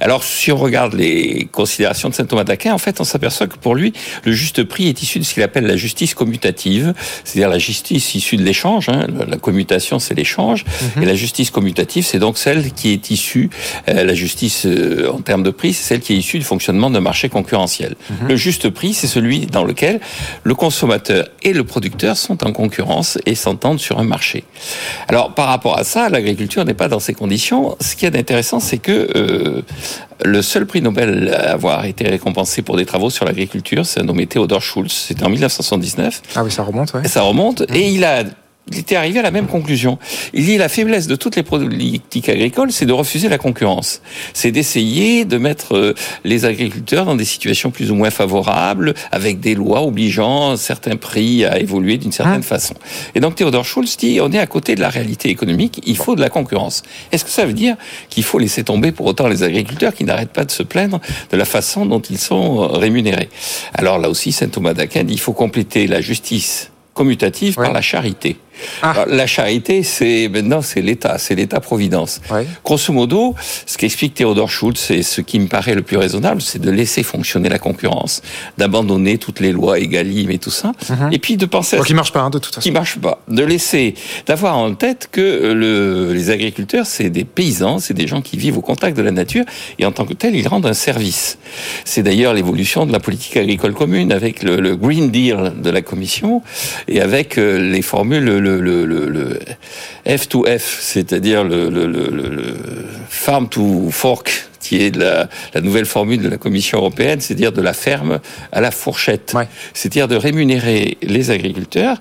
Alors 0.00 0.22
si 0.24 0.48
on 0.52 0.56
regarde 0.56 0.94
les 0.94 1.48
considérations 1.52 2.08
de 2.10 2.14
saint 2.14 2.24
Thomas 2.30 2.44
d'Aquin, 2.44 2.72
en 2.78 2.78
fait, 2.86 3.00
on 3.00 3.04
s'aperçoit 3.04 3.46
que 3.52 3.58
pour 3.64 3.74
lui, 3.74 3.92
le 4.24 4.32
juste 4.32 4.64
prix 4.72 4.86
est 4.88 5.02
issu 5.02 5.18
de 5.18 5.24
ce 5.24 5.34
qu'il 5.34 5.42
appelle 5.42 5.66
la 5.66 5.76
justice 5.76 6.14
commutative, 6.14 6.94
c'est-à-dire 7.24 7.48
la 7.48 7.58
justice 7.58 8.14
issue 8.14 8.36
de 8.36 8.44
l'échange. 8.48 8.88
Hein. 8.88 9.06
La 9.34 9.38
commutation, 9.46 9.96
c'est 10.04 10.14
l'échange, 10.14 10.60
mm 10.64 10.68
-hmm. 10.68 11.02
et 11.02 11.06
la 11.12 11.16
justice 11.24 11.50
commutative, 11.50 12.04
c'est 12.10 12.18
donc 12.26 12.34
celle 12.46 12.60
qui 12.78 12.88
est 12.94 13.04
issue, 13.10 13.46
euh, 13.88 14.04
la 14.10 14.14
justice 14.14 14.58
euh, 14.66 15.16
en 15.16 15.20
termes 15.28 15.44
de 15.50 15.52
prix, 15.60 15.72
c'est 15.76 15.86
celle 15.90 16.00
qui 16.04 16.10
est 16.14 16.20
issue 16.24 16.38
du 16.38 16.48
fonctionnement 16.54 16.90
d'un 16.94 17.04
marché 17.10 17.26
concurrentiel. 17.36 17.92
Mm 17.94 18.14
-hmm. 18.14 18.28
Le 18.30 18.36
juste 18.46 18.66
prix, 18.78 18.92
c'est 18.98 19.10
celui 19.16 19.38
dans 19.56 19.66
lequel 19.70 19.94
le 20.46 20.54
consommateur 20.54 21.26
et 21.42 21.52
le 21.52 21.64
producteur 21.64 22.16
sont 22.16 22.46
en 22.46 22.52
concurrence 22.52 23.18
et 23.26 23.34
s'entendent 23.34 23.80
sur 23.80 23.98
un 23.98 24.04
marché. 24.04 24.44
Alors, 25.08 25.34
par 25.34 25.48
rapport 25.48 25.76
à 25.76 25.82
ça, 25.82 26.08
l'agriculture 26.08 26.64
n'est 26.64 26.72
pas 26.72 26.86
dans 26.86 27.00
ces 27.00 27.14
conditions. 27.14 27.76
Ce 27.80 27.96
qui 27.96 28.06
est 28.06 28.14
intéressant, 28.16 28.60
c'est 28.60 28.78
que 28.78 29.10
euh, 29.16 29.62
le 30.24 30.42
seul 30.42 30.64
prix 30.64 30.82
Nobel 30.82 31.34
à 31.34 31.50
avoir 31.50 31.84
été 31.84 32.06
récompensé 32.08 32.62
pour 32.62 32.76
des 32.76 32.86
travaux 32.86 33.10
sur 33.10 33.24
l'agriculture, 33.24 33.84
c'est 33.84 33.98
un 33.98 34.04
nommé 34.04 34.28
Theodore 34.28 34.62
Schultz. 34.62 35.06
C'était 35.08 35.24
en 35.24 35.30
1979. 35.30 36.22
Ah 36.36 36.44
oui, 36.44 36.52
ça 36.52 36.62
remonte, 36.62 36.94
ouais. 36.94 37.08
Ça 37.08 37.22
remonte. 37.22 37.62
Mmh. 37.62 37.74
Et 37.74 37.90
il 37.90 38.04
a 38.04 38.22
il 38.68 38.78
était 38.78 38.96
arrivé 38.96 39.20
à 39.20 39.22
la 39.22 39.30
même 39.30 39.46
conclusion. 39.46 39.98
Il 40.34 40.44
dit 40.44 40.56
la 40.56 40.68
faiblesse 40.68 41.06
de 41.06 41.14
toutes 41.14 41.36
les 41.36 41.44
politiques 41.44 42.28
agricoles, 42.28 42.72
c'est 42.72 42.86
de 42.86 42.92
refuser 42.92 43.28
la 43.28 43.38
concurrence. 43.38 44.02
C'est 44.32 44.50
d'essayer 44.50 45.24
de 45.24 45.38
mettre 45.38 45.94
les 46.24 46.44
agriculteurs 46.44 47.04
dans 47.04 47.14
des 47.14 47.24
situations 47.24 47.70
plus 47.70 47.92
ou 47.92 47.94
moins 47.94 48.10
favorables, 48.10 48.94
avec 49.12 49.38
des 49.38 49.54
lois 49.54 49.82
obligeant 49.82 50.56
certains 50.56 50.96
prix 50.96 51.44
à 51.44 51.60
évoluer 51.60 51.96
d'une 51.96 52.10
certaine 52.10 52.34
hein 52.34 52.42
façon. 52.42 52.74
Et 53.14 53.20
donc 53.20 53.36
Theodore 53.36 53.64
Schultz 53.64 53.96
dit 53.96 54.20
on 54.20 54.32
est 54.32 54.38
à 54.38 54.46
côté 54.46 54.74
de 54.74 54.80
la 54.80 54.88
réalité 54.88 55.28
économique, 55.28 55.80
il 55.86 55.96
faut 55.96 56.16
de 56.16 56.20
la 56.20 56.28
concurrence. 56.28 56.82
Est-ce 57.12 57.24
que 57.24 57.30
ça 57.30 57.46
veut 57.46 57.52
dire 57.52 57.76
qu'il 58.08 58.24
faut 58.24 58.38
laisser 58.38 58.64
tomber 58.64 58.90
pour 58.90 59.06
autant 59.06 59.28
les 59.28 59.44
agriculteurs 59.44 59.94
qui 59.94 60.04
n'arrêtent 60.04 60.32
pas 60.32 60.44
de 60.44 60.50
se 60.50 60.64
plaindre 60.64 61.00
de 61.30 61.36
la 61.36 61.44
façon 61.44 61.86
dont 61.86 62.00
ils 62.00 62.18
sont 62.18 62.66
rémunérés? 62.66 63.28
Alors 63.74 63.98
là 63.98 64.10
aussi, 64.10 64.32
saint 64.32 64.48
Thomas 64.48 64.74
d'Aquin 64.74 65.04
dit 65.04 65.14
il 65.14 65.20
faut 65.20 65.32
compléter 65.32 65.86
la 65.86 66.00
justice 66.00 66.72
commutative 66.94 67.58
ouais. 67.58 67.64
par 67.66 67.72
la 67.72 67.82
charité. 67.82 68.36
Ah. 68.82 69.04
La 69.08 69.26
charité, 69.26 69.82
c'est 69.82 70.28
maintenant 70.28 70.62
c'est 70.62 70.80
l'État, 70.82 71.18
c'est 71.18 71.34
l'État-providence. 71.34 72.20
Ouais. 72.30 72.46
Grosso 72.64 72.92
modo, 72.92 73.34
ce 73.66 73.76
qu'explique 73.78 74.14
Theodore 74.14 74.50
Schultz, 74.50 74.90
et 74.90 75.02
ce 75.02 75.20
qui 75.20 75.38
me 75.38 75.46
paraît 75.48 75.74
le 75.74 75.82
plus 75.82 75.96
raisonnable, 75.96 76.40
c'est 76.42 76.60
de 76.60 76.70
laisser 76.70 77.02
fonctionner 77.02 77.48
la 77.48 77.58
concurrence, 77.58 78.22
d'abandonner 78.58 79.18
toutes 79.18 79.40
les 79.40 79.52
lois 79.52 79.78
Egalim 79.78 80.30
et 80.30 80.38
tout 80.38 80.50
ça, 80.50 80.72
Mhm. 80.88 80.96
mm 80.96 81.00
-hmm. 81.02 81.14
et 81.14 81.18
puis 81.18 81.36
de 81.36 81.46
penser 81.46 81.76
à... 81.76 81.82
qui 81.82 81.94
marche 81.94 82.12
pas 82.12 82.20
hein, 82.20 82.30
de 82.30 82.38
toute 82.38 82.54
façon. 82.54 82.60
Qui 82.66 82.72
marche 82.80 82.96
pas. 83.06 83.16
De 83.28 83.44
laisser, 83.44 83.94
d'avoir 84.26 84.56
en 84.56 84.74
tête 84.74 85.08
que 85.16 85.26
le, 85.62 86.12
les 86.18 86.30
agriculteurs, 86.30 86.86
c'est 86.86 87.10
des 87.10 87.24
paysans, 87.24 87.78
c'est 87.84 87.94
des 88.02 88.06
gens 88.12 88.22
qui 88.28 88.36
vivent 88.44 88.58
au 88.58 88.62
contact 88.70 88.96
de 88.96 89.02
la 89.02 89.12
nature, 89.22 89.44
et 89.78 89.84
en 89.84 89.92
tant 89.96 90.04
que 90.08 90.14
tels, 90.14 90.34
ils 90.40 90.48
rendent 90.48 90.66
un 90.66 90.80
service. 90.90 91.38
C'est 91.84 92.02
d'ailleurs 92.02 92.34
l'évolution 92.34 92.80
de 92.88 92.92
la 92.92 93.00
politique 93.00 93.36
agricole 93.36 93.74
commune 93.82 94.10
avec 94.12 94.42
le, 94.42 94.52
le, 94.66 94.76
Green 94.76 95.10
Deal 95.10 95.38
de 95.66 95.70
la 95.70 95.82
Commission 95.82 96.42
et 96.88 97.00
avec 97.00 97.28
euh, 97.38 97.58
les 97.74 97.82
formules 97.82 98.24
le, 98.46 98.60
le, 98.60 98.86
le, 98.86 99.08
le 99.08 99.38
F2F, 100.06 100.62
c'est-à-dire 100.80 101.44
le, 101.44 101.68
le, 101.68 101.86
Farm 103.08 103.48
to 103.48 103.90
Fork, 103.90 104.48
qui 104.60 104.82
est 104.82 104.96
la, 104.96 105.28
la, 105.54 105.60
nouvelle 105.60 105.86
formule 105.86 106.22
de 106.22 106.28
la 106.28 106.38
Commission 106.38 106.78
européenne, 106.78 107.20
c'est-à-dire 107.20 107.52
de 107.52 107.62
la 107.62 107.72
ferme 107.72 108.20
à 108.52 108.60
la 108.60 108.70
fourchette. 108.70 109.32
Ouais. 109.34 109.48
C'est-à-dire 109.74 110.08
de 110.08 110.16
rémunérer 110.16 110.98
les 111.02 111.30
agriculteurs 111.30 111.98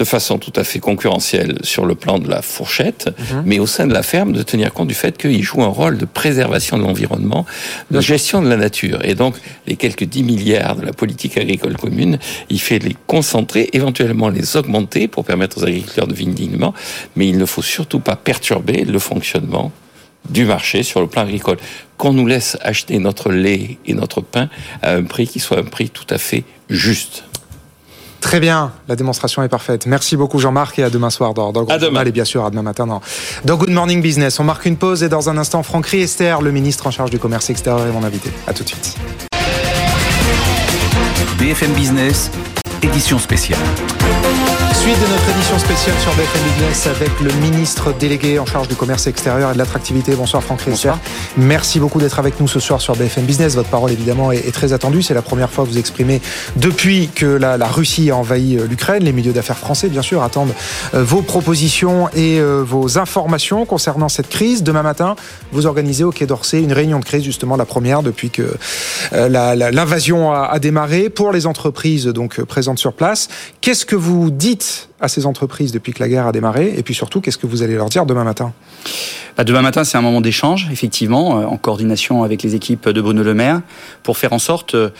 de 0.00 0.04
façon 0.06 0.38
tout 0.38 0.52
à 0.56 0.64
fait 0.64 0.78
concurrentielle 0.80 1.58
sur 1.62 1.84
le 1.84 1.94
plan 1.94 2.18
de 2.18 2.26
la 2.28 2.40
fourchette, 2.40 3.10
Mhm. 3.18 3.36
mmh. 3.36 3.42
mais 3.44 3.58
au 3.58 3.66
sein 3.66 3.86
de 3.86 3.92
la 3.92 4.02
ferme, 4.02 4.32
de 4.32 4.42
tenir 4.42 4.72
compte 4.72 4.88
du 4.88 4.94
fait 4.94 5.18
qu'ils 5.18 5.42
jouent 5.42 5.62
un 5.62 5.66
rôle 5.68 5.98
de 5.98 6.06
préservation 6.06 6.78
de 6.78 6.82
l'environnement, 6.84 7.44
de 7.90 8.00
gestion 8.00 8.40
de 8.40 8.48
la 8.48 8.56
nature. 8.56 8.98
Et 9.04 9.14
donc, 9.14 9.34
les 9.66 9.76
quelques 9.76 10.04
10 10.04 10.22
milliards 10.22 10.76
de 10.76 10.86
la 10.86 10.94
politique 10.94 11.36
agricole 11.36 11.76
commune, 11.76 12.18
il 12.48 12.58
fait 12.60 12.78
les 12.78 12.96
concentrer, 13.06 13.68
éventuellement 13.74 14.30
les 14.30 14.56
augmenter 14.56 15.06
pour 15.06 15.26
permettre 15.26 15.58
aux 15.58 15.64
agriculteurs 15.64 16.06
de 16.06 16.14
vivre 16.14 16.32
dignement, 16.32 16.72
mais 17.14 17.28
il 17.28 17.36
ne 17.36 17.44
faut 17.44 17.62
surtout 17.62 18.00
pas 18.00 18.16
perturber 18.16 18.84
le 18.86 18.98
fonctionnement 18.98 19.70
du 20.30 20.46
marché 20.46 20.82
sur 20.82 21.00
le 21.02 21.08
plan 21.08 21.22
agricole. 21.22 21.58
Qu'on 21.98 22.14
nous 22.14 22.26
laisse 22.26 22.56
acheter 22.62 22.98
notre 22.98 23.30
lait 23.30 23.76
et 23.86 23.92
notre 23.92 24.22
pain 24.22 24.48
à 24.80 24.92
un 24.94 25.02
prix 25.04 25.26
qui 25.28 25.40
soit 25.40 25.58
un 25.58 25.64
prix 25.64 25.90
tout 25.90 26.06
à 26.08 26.16
fait 26.16 26.44
juste. 26.70 27.24
Très 28.20 28.38
bien, 28.40 28.72
la 28.88 28.96
démonstration 28.96 29.42
est 29.42 29.48
parfaite. 29.48 29.86
Merci 29.86 30.16
beaucoup 30.16 30.38
Jean-Marc 30.38 30.78
et 30.78 30.84
à 30.84 30.90
demain 30.90 31.10
soir 31.10 31.34
dans, 31.34 31.52
dans 31.52 31.64
à 31.66 31.78
demain. 31.78 32.04
et 32.04 32.12
bien 32.12 32.24
sûr 32.24 32.44
à 32.44 32.50
demain 32.50 32.62
matin 32.62 32.86
dans, 32.86 33.00
dans 33.44 33.56
Good 33.56 33.70
Morning 33.70 34.02
Business. 34.02 34.38
On 34.40 34.44
marque 34.44 34.66
une 34.66 34.76
pause 34.76 35.02
et 35.02 35.08
dans 35.08 35.28
un 35.30 35.38
instant 35.38 35.62
Franck 35.62 35.86
Riester, 35.86 36.36
le 36.42 36.50
ministre 36.50 36.86
en 36.86 36.90
charge 36.90 37.10
du 37.10 37.18
commerce 37.18 37.50
extérieur 37.50 37.86
est 37.86 37.92
mon 37.92 38.04
invité. 38.04 38.30
À 38.46 38.52
tout 38.52 38.62
de 38.62 38.68
suite. 38.68 38.96
BFM 41.38 41.72
Business, 41.72 42.30
édition 42.82 43.18
spéciale. 43.18 43.58
Suite 44.80 44.98
de 44.98 45.08
notre 45.08 45.28
édition 45.28 45.58
spéciale 45.58 45.98
sur 45.98 46.10
BFM 46.14 46.42
Business 46.54 46.86
avec 46.86 47.20
le 47.20 47.30
ministre 47.42 47.92
délégué 47.92 48.38
en 48.38 48.46
charge 48.46 48.66
du 48.66 48.76
commerce 48.76 49.06
extérieur 49.06 49.50
et 49.50 49.52
de 49.52 49.58
l'attractivité. 49.58 50.14
Bonsoir 50.14 50.42
Franck 50.42 50.62
Riester. 50.62 50.92
Merci 51.36 51.80
beaucoup 51.80 52.00
d'être 52.00 52.18
avec 52.18 52.40
nous 52.40 52.48
ce 52.48 52.60
soir 52.60 52.80
sur 52.80 52.96
BFM 52.96 53.26
Business. 53.26 53.56
Votre 53.56 53.68
parole 53.68 53.92
évidemment 53.92 54.32
est, 54.32 54.50
très 54.52 54.72
attendue. 54.72 55.02
C'est 55.02 55.12
la 55.12 55.20
première 55.20 55.50
fois 55.50 55.66
que 55.66 55.70
vous 55.70 55.76
exprimez 55.76 56.22
depuis 56.56 57.10
que 57.14 57.26
la, 57.26 57.58
la 57.58 57.66
Russie 57.66 58.10
a 58.10 58.16
envahi 58.16 58.58
l'Ukraine. 58.70 59.04
Les 59.04 59.12
milieux 59.12 59.34
d'affaires 59.34 59.58
français, 59.58 59.90
bien 59.90 60.00
sûr, 60.00 60.22
attendent 60.22 60.54
euh, 60.94 61.04
vos 61.04 61.20
propositions 61.20 62.08
et 62.14 62.40
euh, 62.40 62.62
vos 62.66 62.96
informations 62.96 63.66
concernant 63.66 64.08
cette 64.08 64.30
crise. 64.30 64.62
Demain 64.62 64.82
matin, 64.82 65.14
vous 65.52 65.66
organisez 65.66 66.04
au 66.04 66.10
Quai 66.10 66.24
d'Orsay 66.24 66.62
une 66.62 66.72
réunion 66.72 67.00
de 67.00 67.04
crise, 67.04 67.22
justement 67.22 67.56
la 67.56 67.66
première 67.66 68.02
depuis 68.02 68.30
que 68.30 68.54
euh, 69.12 69.28
l'invasion 69.28 70.32
a, 70.32 70.46
a, 70.46 70.58
démarré 70.58 71.10
pour 71.10 71.32
les 71.32 71.46
entreprises 71.46 72.06
donc 72.06 72.40
présentes 72.44 72.78
sur 72.78 72.94
place. 72.94 73.28
Qu'est-ce 73.60 73.84
que 73.84 73.96
vous 73.96 74.30
dites 74.30 74.69
à 75.00 75.08
ces 75.08 75.26
entreprises 75.26 75.72
depuis 75.72 75.92
que 75.92 76.00
la 76.00 76.08
guerre 76.08 76.26
a 76.26 76.32
démarré. 76.32 76.74
Et 76.76 76.82
puis 76.82 76.94
surtout, 76.94 77.20
qu'est-ce 77.20 77.38
que 77.38 77.46
vous 77.46 77.62
allez 77.62 77.74
leur 77.74 77.88
dire 77.88 78.06
demain 78.06 78.24
matin? 78.24 78.52
Bah 79.36 79.44
Demain 79.44 79.62
matin, 79.62 79.84
c'est 79.84 79.96
un 79.96 80.02
moment 80.02 80.20
d'échange, 80.20 80.68
effectivement, 80.70 81.30
en 81.30 81.56
coordination 81.56 82.22
avec 82.22 82.42
les 82.42 82.54
équipes 82.54 82.88
de 82.88 83.00
Bruno 83.00 83.22
Le 83.22 83.34
Maire, 83.34 83.62
pour 84.02 84.18
faire 84.18 84.32
en 84.32 84.38
sorte 84.38 84.74
euh, 84.74 84.90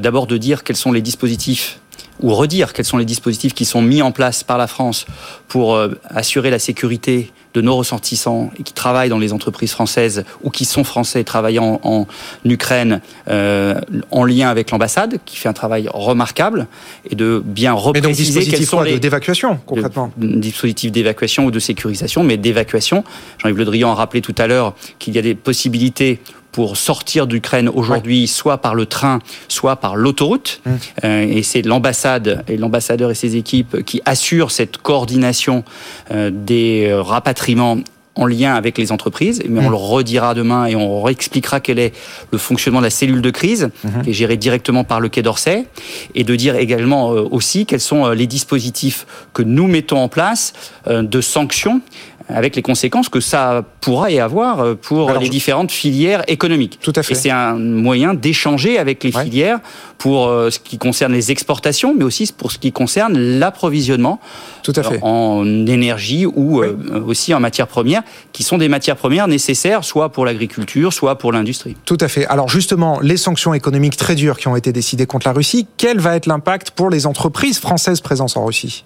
d'abord 0.00 0.26
de 0.26 0.36
dire 0.36 0.64
quels 0.64 0.76
sont 0.76 0.92
les 0.92 1.02
dispositifs 1.02 1.80
ou 2.20 2.34
redire 2.34 2.72
quels 2.72 2.84
sont 2.84 2.96
les 2.96 3.04
dispositifs 3.04 3.54
qui 3.54 3.64
sont 3.64 3.82
mis 3.82 4.02
en 4.02 4.12
place 4.12 4.42
par 4.42 4.58
la 4.58 4.66
France 4.66 5.06
pour 5.46 5.76
euh, 5.76 5.90
assurer 6.04 6.50
la 6.50 6.58
sécurité 6.58 7.32
de 7.58 7.62
nos 7.62 7.76
ressortissants 7.76 8.50
qui 8.64 8.72
travaillent 8.72 9.08
dans 9.08 9.18
les 9.18 9.32
entreprises 9.32 9.72
françaises 9.72 10.24
ou 10.44 10.50
qui 10.50 10.64
sont 10.64 10.84
français 10.84 11.24
travaillant 11.24 11.80
en, 11.82 12.06
en 12.44 12.50
Ukraine 12.50 13.00
euh, 13.28 13.80
en 14.12 14.24
lien 14.24 14.48
avec 14.48 14.70
l'ambassade 14.70 15.18
qui 15.24 15.36
fait 15.36 15.48
un 15.48 15.52
travail 15.52 15.88
remarquable 15.92 16.68
et 17.10 17.16
de 17.16 17.42
bien 17.44 17.72
repréciser 17.72 18.46
quels 18.46 18.64
sont 18.64 18.80
les 18.82 19.00
d'évacuation 19.00 19.58
concrètement? 19.66 20.12
dispositifs 20.16 20.92
d'évacuation 20.92 21.46
ou 21.46 21.50
de 21.50 21.58
sécurisation 21.58 22.22
mais 22.22 22.36
d'évacuation. 22.36 23.02
Jean-Yves 23.38 23.58
Le 23.58 23.64
Drian 23.64 23.90
a 23.90 23.94
rappelé 23.94 24.20
tout 24.20 24.34
à 24.38 24.46
l'heure 24.46 24.74
qu'il 25.00 25.14
y 25.14 25.18
a 25.18 25.22
des 25.22 25.34
possibilités 25.34 26.20
pour 26.52 26.76
sortir 26.76 27.26
d'Ukraine 27.26 27.68
aujourd'hui, 27.68 28.22
ouais. 28.22 28.26
soit 28.26 28.58
par 28.58 28.74
le 28.74 28.86
train, 28.86 29.20
soit 29.48 29.76
par 29.76 29.96
l'autoroute. 29.96 30.60
Mmh. 30.64 30.70
Euh, 31.04 31.26
et 31.28 31.42
c'est 31.42 31.62
l'ambassade 31.62 32.44
et 32.48 32.56
l'ambassadeur 32.56 33.10
et 33.10 33.14
ses 33.14 33.36
équipes 33.36 33.84
qui 33.84 34.00
assurent 34.04 34.50
cette 34.50 34.78
coordination 34.78 35.64
euh, 36.10 36.30
des 36.32 36.92
rapatriements 36.92 37.78
en 38.18 38.26
lien 38.26 38.54
avec 38.54 38.76
les 38.76 38.90
entreprises, 38.90 39.42
mais 39.48 39.60
on 39.60 39.68
mmh. 39.68 39.70
le 39.70 39.76
redira 39.76 40.34
demain 40.34 40.66
et 40.66 40.74
on 40.74 41.02
réexpliquera 41.02 41.60
quel 41.60 41.78
est 41.78 41.94
le 42.32 42.38
fonctionnement 42.38 42.80
de 42.80 42.84
la 42.84 42.90
cellule 42.90 43.22
de 43.22 43.30
crise, 43.30 43.70
mmh. 43.84 44.02
qui 44.02 44.10
est 44.10 44.12
gérée 44.12 44.36
directement 44.36 44.82
par 44.82 45.00
le 45.00 45.08
Quai 45.08 45.22
d'Orsay, 45.22 45.66
et 46.16 46.24
de 46.24 46.36
dire 46.36 46.56
également 46.56 47.12
euh, 47.12 47.28
aussi 47.30 47.64
quels 47.64 47.80
sont 47.80 48.06
euh, 48.06 48.14
les 48.14 48.26
dispositifs 48.26 49.06
que 49.32 49.42
nous 49.42 49.68
mettons 49.68 49.98
en 49.98 50.08
place 50.08 50.52
de 50.86 51.20
sanctions 51.20 51.80
avec 52.28 52.56
les 52.56 52.62
conséquences 52.62 53.08
que 53.08 53.20
ça 53.20 53.64
pourra 53.80 54.10
y 54.10 54.20
avoir 54.20 54.60
euh, 54.60 54.74
pour 54.74 55.10
les 55.12 55.28
différentes 55.28 55.72
filières 55.72 56.22
économiques. 56.28 56.78
Tout 56.82 56.92
à 56.94 57.02
fait. 57.02 57.12
Et 57.12 57.16
c'est 57.16 57.30
un 57.30 57.54
moyen 57.54 58.14
d'échanger 58.14 58.78
avec 58.78 59.02
les 59.02 59.12
filières 59.12 59.60
pour 59.96 60.28
euh, 60.28 60.50
ce 60.50 60.58
qui 60.58 60.78
concerne 60.78 61.12
les 61.12 61.30
exportations, 61.30 61.94
mais 61.96 62.04
aussi 62.04 62.30
pour 62.36 62.52
ce 62.52 62.58
qui 62.58 62.72
concerne 62.72 63.18
l'approvisionnement 63.18 64.20
Tout 64.62 64.72
à 64.76 64.82
fait. 64.82 64.98
en 65.02 65.44
énergie 65.66 66.26
ou 66.26 66.62
euh, 66.62 66.76
aussi 67.06 67.32
en 67.34 67.40
matières 67.40 67.66
premières, 67.66 68.02
qui 68.32 68.42
sont 68.42 68.58
des 68.58 68.68
matières 68.68 68.96
premières 68.96 69.28
nécessaires 69.28 69.84
soit 69.84 70.10
pour 70.10 70.26
l'agriculture, 70.26 70.92
soit 70.92 71.16
pour 71.16 71.32
l'industrie. 71.32 71.76
Tout 71.84 71.98
à 72.00 72.08
fait. 72.08 72.26
Alors 72.26 72.48
justement, 72.48 73.00
les 73.00 73.16
sanctions 73.16 73.54
économiques 73.54 73.96
très 73.96 74.14
dures 74.14 74.38
qui 74.38 74.48
ont 74.48 74.56
été 74.56 74.72
décidées 74.72 75.06
contre 75.06 75.26
la 75.26 75.32
Russie, 75.32 75.66
quel 75.76 75.98
va 75.98 76.16
être 76.16 76.26
l'impact 76.26 76.72
pour 76.72 76.90
les 76.90 77.06
entreprises 77.06 77.58
françaises 77.58 78.00
présentes 78.00 78.36
en 78.36 78.44
Russie? 78.44 78.84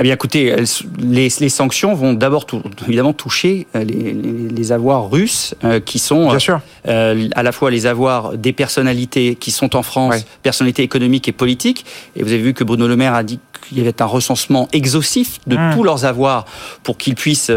Eh 0.00 0.02
bien, 0.02 0.14
écoutez, 0.14 0.56
les, 0.98 1.28
les 1.40 1.48
sanctions 1.50 1.92
vont 1.92 2.14
d'abord 2.14 2.46
évidemment 2.88 3.12
toucher 3.12 3.66
euh, 3.76 3.84
les, 3.84 4.14
les, 4.14 4.72
avoirs 4.72 5.10
russes 5.10 5.54
euh, 5.62 5.78
qui 5.78 5.98
sont 5.98 6.30
Bien 6.30 6.38
sûr. 6.38 6.60
Euh, 6.88 7.28
à 7.34 7.42
la 7.42 7.52
fois 7.52 7.70
les 7.70 7.84
avoirs 7.84 8.38
des 8.38 8.54
personnalités 8.54 9.34
qui 9.34 9.50
sont 9.50 9.76
en 9.76 9.82
France, 9.82 10.24
personnalités 10.42 10.82
économiques 10.82 11.28
et 11.28 11.32
politiques. 11.32 11.84
Et 12.16 12.22
vous 12.22 12.32
avez 12.32 12.40
vu 12.40 12.54
que 12.54 12.64
Bruno 12.64 12.88
Le 12.88 12.96
Maire 12.96 13.12
a 13.12 13.22
dit 13.22 13.40
qu'il 13.68 13.76
y 13.76 13.82
avait 13.82 14.00
un 14.00 14.06
recensement 14.06 14.68
exhaustif 14.72 15.38
de 15.46 15.58
mmh. 15.58 15.74
tous 15.74 15.82
leurs 15.82 16.06
avoirs 16.06 16.46
pour 16.82 16.96
qu'ils 16.96 17.14
puissent 17.14 17.52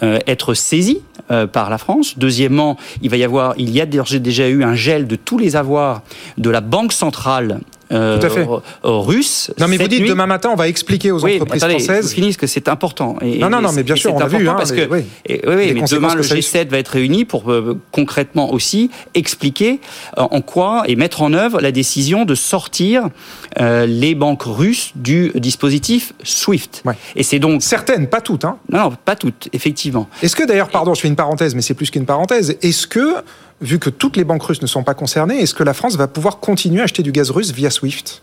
être 0.00 0.54
saisis 0.54 1.00
par 1.52 1.68
la 1.68 1.78
France. 1.78 2.16
Deuxièmement, 2.16 2.76
il 3.02 3.10
va 3.10 3.16
y 3.16 3.24
avoir, 3.24 3.54
il 3.58 3.70
y 3.70 3.80
a 3.80 3.86
déjà 3.86 4.48
eu 4.48 4.62
un 4.62 4.76
gel 4.76 5.08
de 5.08 5.16
tous 5.16 5.36
les 5.36 5.56
avoirs 5.56 6.02
de 6.36 6.48
la 6.48 6.60
Banque 6.60 6.92
centrale 6.92 7.58
euh, 7.92 8.18
russe. 8.82 9.50
Non, 9.58 9.68
mais 9.68 9.76
vous 9.76 9.88
dites 9.88 10.06
demain 10.08 10.26
matin, 10.26 10.50
on 10.52 10.56
va 10.56 10.68
expliquer 10.68 11.12
aux 11.12 11.24
entreprises 11.24 11.62
attendez, 11.62 11.82
françaises. 11.82 12.12
finisse 12.12 12.36
que 12.36 12.46
c'est 12.46 12.68
important. 12.68 13.16
Et, 13.20 13.38
non, 13.38 13.50
non, 13.50 13.60
non, 13.60 13.72
mais 13.72 13.82
bien 13.82 13.96
sûr, 13.96 14.14
on 14.14 14.18
l'a 14.18 14.26
vu. 14.26 14.48
Hein, 14.48 14.54
parce 14.56 14.72
que, 14.72 14.88
oui, 14.90 15.04
oui 15.28 15.72
mais 15.74 15.82
demain, 15.90 16.14
le 16.14 16.22
G7 16.22 16.68
va 16.68 16.78
être 16.78 16.88
réuni 16.88 17.24
pour 17.24 17.50
euh, 17.50 17.78
concrètement 17.92 18.52
aussi 18.52 18.90
expliquer 19.14 19.80
euh, 20.16 20.22
en 20.30 20.40
quoi 20.40 20.82
et 20.86 20.96
mettre 20.96 21.22
en 21.22 21.32
œuvre 21.32 21.60
la 21.60 21.72
décision 21.72 22.24
de 22.24 22.34
sortir 22.34 23.08
euh, 23.60 23.86
les 23.86 24.14
banques 24.14 24.42
russes 24.44 24.92
du 24.94 25.32
dispositif 25.34 26.12
SWIFT. 26.22 26.82
Et 27.16 27.22
c'est 27.22 27.38
donc 27.38 27.62
certaines, 27.62 28.06
pas 28.06 28.20
toutes. 28.20 28.44
Hein. 28.44 28.58
Non, 28.70 28.78
non, 28.80 28.92
pas 29.04 29.16
toutes, 29.16 29.48
effectivement. 29.52 30.08
Est-ce 30.22 30.36
que 30.36 30.46
d'ailleurs, 30.46 30.68
pardon, 30.68 30.94
je 30.94 31.00
fais 31.00 31.08
une 31.08 31.16
parenthèse, 31.16 31.54
mais 31.54 31.62
c'est 31.62 31.74
plus 31.74 31.90
qu'une 31.90 32.06
parenthèse. 32.06 32.56
Est-ce 32.62 32.86
que 32.86 33.16
vu 33.60 33.78
que 33.78 33.90
toutes 33.90 34.16
les 34.16 34.24
banques 34.24 34.42
russes 34.42 34.62
ne 34.62 34.66
sont 34.66 34.82
pas 34.82 34.94
concernées, 34.94 35.40
est-ce 35.40 35.54
que 35.54 35.64
la 35.64 35.74
France 35.74 35.96
va 35.96 36.06
pouvoir 36.06 36.38
continuer 36.38 36.80
à 36.80 36.84
acheter 36.84 37.02
du 37.02 37.12
gaz 37.12 37.30
russe 37.30 37.52
via 37.52 37.70
SWIFT? 37.70 38.22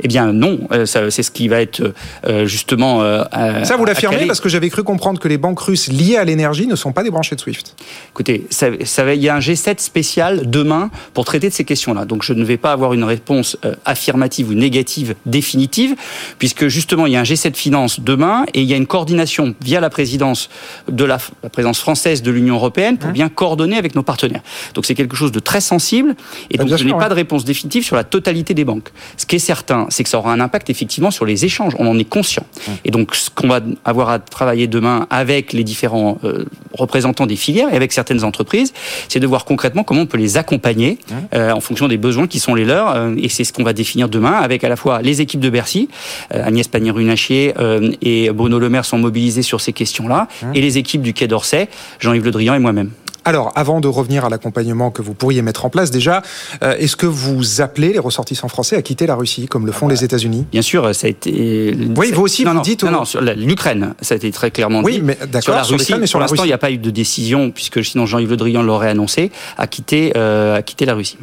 Eh 0.00 0.08
bien 0.08 0.32
non, 0.32 0.60
euh, 0.72 0.86
c'est 0.86 1.22
ce 1.22 1.30
qui 1.30 1.48
va 1.48 1.60
être 1.60 1.82
euh, 2.26 2.46
justement. 2.46 3.02
Euh, 3.02 3.24
ça 3.64 3.76
vous 3.76 3.84
l'affirmez 3.84 4.26
parce 4.26 4.40
que 4.40 4.48
j'avais 4.48 4.70
cru 4.70 4.82
comprendre 4.82 5.20
que 5.20 5.28
les 5.28 5.38
banques 5.38 5.60
russes 5.60 5.88
liées 5.88 6.16
à 6.16 6.24
l'énergie 6.24 6.66
ne 6.66 6.76
sont 6.76 6.92
pas 6.92 7.02
débranchées 7.02 7.34
de 7.34 7.40
SWIFT. 7.40 7.74
Écoutez, 8.10 8.46
ça, 8.50 8.68
ça, 8.84 9.14
il 9.14 9.22
y 9.22 9.28
a 9.28 9.34
un 9.34 9.40
G7 9.40 9.80
spécial 9.80 10.50
demain 10.50 10.90
pour 11.14 11.24
traiter 11.24 11.48
de 11.48 11.54
ces 11.54 11.64
questions-là. 11.64 12.04
Donc 12.04 12.22
je 12.22 12.32
ne 12.32 12.44
vais 12.44 12.56
pas 12.56 12.72
avoir 12.72 12.92
une 12.92 13.04
réponse 13.04 13.56
affirmative 13.84 14.50
ou 14.50 14.54
négative 14.54 15.14
définitive, 15.24 15.94
puisque 16.38 16.68
justement 16.68 17.06
il 17.06 17.12
y 17.12 17.16
a 17.16 17.20
un 17.20 17.24
G7 17.24 17.54
finance 17.54 18.00
demain 18.00 18.44
et 18.54 18.60
il 18.60 18.68
y 18.68 18.74
a 18.74 18.76
une 18.76 18.86
coordination 18.86 19.54
via 19.60 19.80
la 19.80 19.90
présidence 19.90 20.50
de 20.90 21.04
la, 21.04 21.18
la 21.42 21.48
présidence 21.48 21.80
française 21.80 22.22
de 22.22 22.30
l'Union 22.30 22.56
européenne 22.56 22.98
pour 22.98 23.10
hein 23.10 23.12
bien 23.12 23.28
coordonner 23.28 23.76
avec 23.76 23.94
nos 23.94 24.02
partenaires. 24.02 24.42
Donc 24.74 24.86
c'est 24.86 24.94
quelque 24.94 25.16
chose 25.16 25.32
de 25.32 25.40
très 25.40 25.60
sensible 25.60 26.14
et 26.50 26.56
bah, 26.56 26.64
donc 26.64 26.76
je 26.76 26.84
n'ai 26.84 26.92
pas 26.92 27.08
de 27.08 27.14
réponse 27.14 27.44
définitive 27.44 27.84
sur 27.84 27.96
la 27.96 28.04
totalité 28.04 28.54
des 28.54 28.64
banques. 28.64 28.90
Ce 29.16 29.26
qui 29.26 29.36
est 29.36 29.40
certain, 29.40 29.55
c'est 29.90 30.02
que 30.02 30.08
ça 30.08 30.18
aura 30.18 30.32
un 30.32 30.40
impact 30.40 30.70
effectivement 30.70 31.10
sur 31.10 31.24
les 31.24 31.44
échanges. 31.44 31.74
On 31.78 31.86
en 31.86 31.98
est 31.98 32.04
conscient. 32.04 32.44
Et 32.84 32.90
donc, 32.90 33.14
ce 33.14 33.30
qu'on 33.30 33.48
va 33.48 33.60
avoir 33.84 34.08
à 34.10 34.18
travailler 34.18 34.66
demain 34.66 35.06
avec 35.10 35.52
les 35.52 35.64
différents 35.64 36.18
euh, 36.24 36.44
représentants 36.72 37.26
des 37.26 37.36
filières 37.36 37.72
et 37.72 37.76
avec 37.76 37.92
certaines 37.92 38.24
entreprises, 38.24 38.72
c'est 39.08 39.20
de 39.20 39.26
voir 39.26 39.44
concrètement 39.44 39.84
comment 39.84 40.02
on 40.02 40.06
peut 40.06 40.18
les 40.18 40.36
accompagner 40.36 40.98
euh, 41.34 41.52
en 41.52 41.60
fonction 41.60 41.88
des 41.88 41.96
besoins 41.96 42.26
qui 42.26 42.40
sont 42.40 42.54
les 42.54 42.64
leurs. 42.64 42.94
Euh, 42.94 43.14
et 43.18 43.28
c'est 43.28 43.44
ce 43.44 43.52
qu'on 43.52 43.64
va 43.64 43.72
définir 43.72 44.08
demain 44.08 44.32
avec 44.32 44.64
à 44.64 44.68
la 44.68 44.76
fois 44.76 45.02
les 45.02 45.20
équipes 45.20 45.40
de 45.40 45.50
Bercy, 45.50 45.88
Agnès 46.30 46.68
Pannier-Runacher 46.68 47.54
et 48.02 48.30
Bruno 48.30 48.58
Le 48.58 48.68
Maire 48.68 48.84
sont 48.84 48.98
mobilisés 48.98 49.42
sur 49.42 49.60
ces 49.60 49.72
questions-là, 49.72 50.28
et 50.54 50.60
les 50.60 50.78
équipes 50.78 51.02
du 51.02 51.12
Quai 51.12 51.26
d'Orsay, 51.26 51.68
Jean-Yves 51.98 52.24
Le 52.24 52.30
Drian 52.30 52.54
et 52.54 52.58
moi-même. 52.58 52.90
Alors, 53.26 53.50
avant 53.56 53.80
de 53.80 53.88
revenir 53.88 54.24
à 54.24 54.28
l'accompagnement 54.28 54.92
que 54.92 55.02
vous 55.02 55.12
pourriez 55.12 55.42
mettre 55.42 55.64
en 55.64 55.68
place, 55.68 55.90
déjà, 55.90 56.22
euh, 56.62 56.76
est-ce 56.78 56.94
que 56.94 57.06
vous 57.06 57.60
appelez 57.60 57.92
les 57.92 57.98
ressortissants 57.98 58.46
français 58.46 58.76
à 58.76 58.82
quitter 58.82 59.04
la 59.04 59.16
Russie, 59.16 59.48
comme 59.48 59.66
le 59.66 59.72
font 59.72 59.88
ah 59.88 59.90
les 59.90 59.96
bah, 59.96 60.04
États-Unis? 60.04 60.46
Bien 60.52 60.62
sûr, 60.62 60.94
ça 60.94 61.08
a 61.08 61.10
été. 61.10 61.76
Oui, 61.96 62.12
vous 62.12 62.22
aussi, 62.22 62.44
vous 62.44 62.60
dites. 62.60 62.84
Non, 62.84 62.92
non, 62.92 63.04
sur 63.04 63.20
l'Ukraine, 63.20 63.94
ça 64.00 64.14
a 64.14 64.16
été 64.16 64.30
très 64.30 64.52
clairement 64.52 64.80
dit. 64.80 64.86
Oui, 64.86 65.00
mais 65.02 65.18
d'accord. 65.20 65.42
Sur 65.42 65.54
la 65.54 65.62
Russie, 65.62 65.94
mais 65.98 66.06
sur 66.06 66.20
l'instant, 66.20 66.44
il 66.44 66.46
n'y 66.46 66.52
a 66.52 66.58
pas 66.58 66.70
eu 66.70 66.78
de 66.78 66.90
décision, 66.90 67.50
puisque 67.50 67.84
sinon 67.84 68.06
Jean-Yves 68.06 68.30
Le 68.30 68.36
Drian 68.36 68.62
l'aurait 68.62 68.90
annoncé, 68.90 69.32
à 69.58 69.66
quitter, 69.66 70.12
euh, 70.16 70.54
à 70.54 70.62
quitter 70.62 70.86
la 70.86 70.94
Russie. 70.94 71.18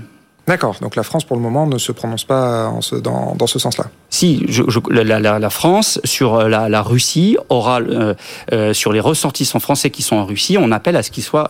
D'accord. 0.46 0.76
Donc 0.82 0.96
la 0.96 1.04
France, 1.04 1.24
pour 1.24 1.38
le 1.38 1.42
moment, 1.42 1.68
ne 1.68 1.78
se 1.78 1.92
prononce 1.92 2.26
pas 2.26 2.74
dans, 3.02 3.48
ce 3.48 3.60
sens-là. 3.60 3.86
Si, 4.10 4.46
la, 4.90 5.50
France, 5.50 6.02
sur 6.04 6.36
euh, 6.36 6.50
la, 6.50 6.82
Russie, 6.82 7.38
aura, 7.50 7.80
euh, 7.80 8.14
euh, 8.52 8.74
sur 8.74 8.92
les 8.92 9.00
ressortissants 9.00 9.60
français 9.60 9.90
qui 9.90 10.02
sont 10.02 10.18
en 10.18 10.26
Russie, 10.26 10.58
on 10.58 10.72
appelle 10.72 10.98
à 10.98 11.04
ce 11.04 11.12
qu'ils 11.12 11.24
soient, 11.24 11.50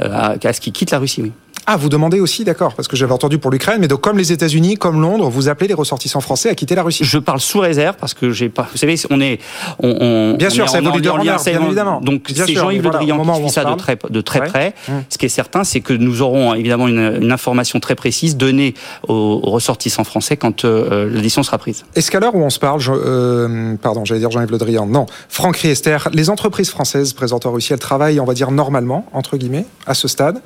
à, 0.00 0.34
à 0.42 0.52
ce 0.52 0.60
qu'ils 0.60 0.72
quittent 0.72 0.90
la 0.90 0.98
Russie, 0.98 1.22
oui. 1.22 1.32
Ah, 1.68 1.76
vous 1.76 1.88
demandez 1.88 2.20
aussi, 2.20 2.44
d'accord, 2.44 2.74
parce 2.74 2.86
que 2.86 2.96
j'avais 2.96 3.12
entendu 3.12 3.38
pour 3.38 3.50
l'Ukraine, 3.50 3.80
mais 3.80 3.88
donc 3.88 4.00
comme 4.00 4.18
les 4.18 4.30
États-Unis, 4.30 4.76
comme 4.76 5.00
Londres, 5.00 5.28
vous 5.28 5.48
appelez 5.48 5.66
les 5.66 5.74
ressortissants 5.74 6.20
français 6.20 6.48
à 6.48 6.54
quitter 6.54 6.76
la 6.76 6.84
Russie. 6.84 7.02
Je 7.04 7.18
parle 7.18 7.40
sous 7.40 7.58
réserve 7.58 7.96
parce 7.98 8.14
que 8.14 8.30
j'ai 8.30 8.48
pas. 8.48 8.68
Vous 8.70 8.78
savez, 8.78 8.94
on 9.10 9.20
est, 9.20 9.40
on, 9.80 9.96
on 10.00 10.34
bien 10.34 10.48
sûr, 10.48 10.68
c'est 10.68 10.80
voulu 10.80 11.02
de 11.02 11.10
bien 11.20 11.36
évidemment. 11.38 12.00
Donc 12.00 12.28
c'est 12.32 12.54
Jean-Yves 12.54 12.84
Le 12.84 12.90
Drian 12.90 13.18
qui 13.18 13.40
suit 13.40 13.50
ça 13.50 13.64
de 13.64 13.74
très, 13.74 13.98
de 14.08 14.20
très 14.20 14.44
près. 14.44 14.74
Hum. 14.88 15.02
Ce 15.08 15.18
qui 15.18 15.26
est 15.26 15.30
certain, 15.30 15.64
c'est 15.64 15.80
que 15.80 15.92
nous 15.92 16.22
aurons 16.22 16.54
évidemment 16.54 16.86
une, 16.86 17.18
une 17.20 17.32
information 17.32 17.80
très 17.80 17.96
précise 17.96 18.36
donnée 18.36 18.74
aux, 19.08 19.40
ressortissants 19.40 20.04
français 20.04 20.36
quand 20.36 20.64
euh, 20.64 21.10
la 21.12 21.20
décision 21.20 21.42
sera 21.42 21.58
prise. 21.58 21.84
Est-ce 21.96 22.10
qu'à 22.12 22.20
l'heure 22.20 22.34
où 22.34 22.42
on 22.42 22.50
se 22.50 22.60
parle, 22.60 22.78
je, 22.78 22.92
euh, 22.94 23.74
pardon, 23.82 24.04
j'allais 24.04 24.20
dire 24.20 24.30
Jean-Yves 24.30 24.52
Le 24.52 24.58
Drian, 24.58 24.86
non, 24.86 25.06
Franck 25.28 25.56
Riester, 25.56 25.98
les 26.12 26.30
entreprises 26.30 26.70
françaises 26.70 27.12
présentes 27.12 27.46
en 27.46 27.52
Russie, 27.52 27.72
elles 27.72 27.78
travaillent, 27.78 28.20
on 28.20 28.24
va 28.24 28.34
dire 28.34 28.52
normalement, 28.52 29.06
entre 29.12 29.36
guillemets, 29.36 29.66
à 29.86 29.94
ce 29.94 30.06
stade 30.06 30.40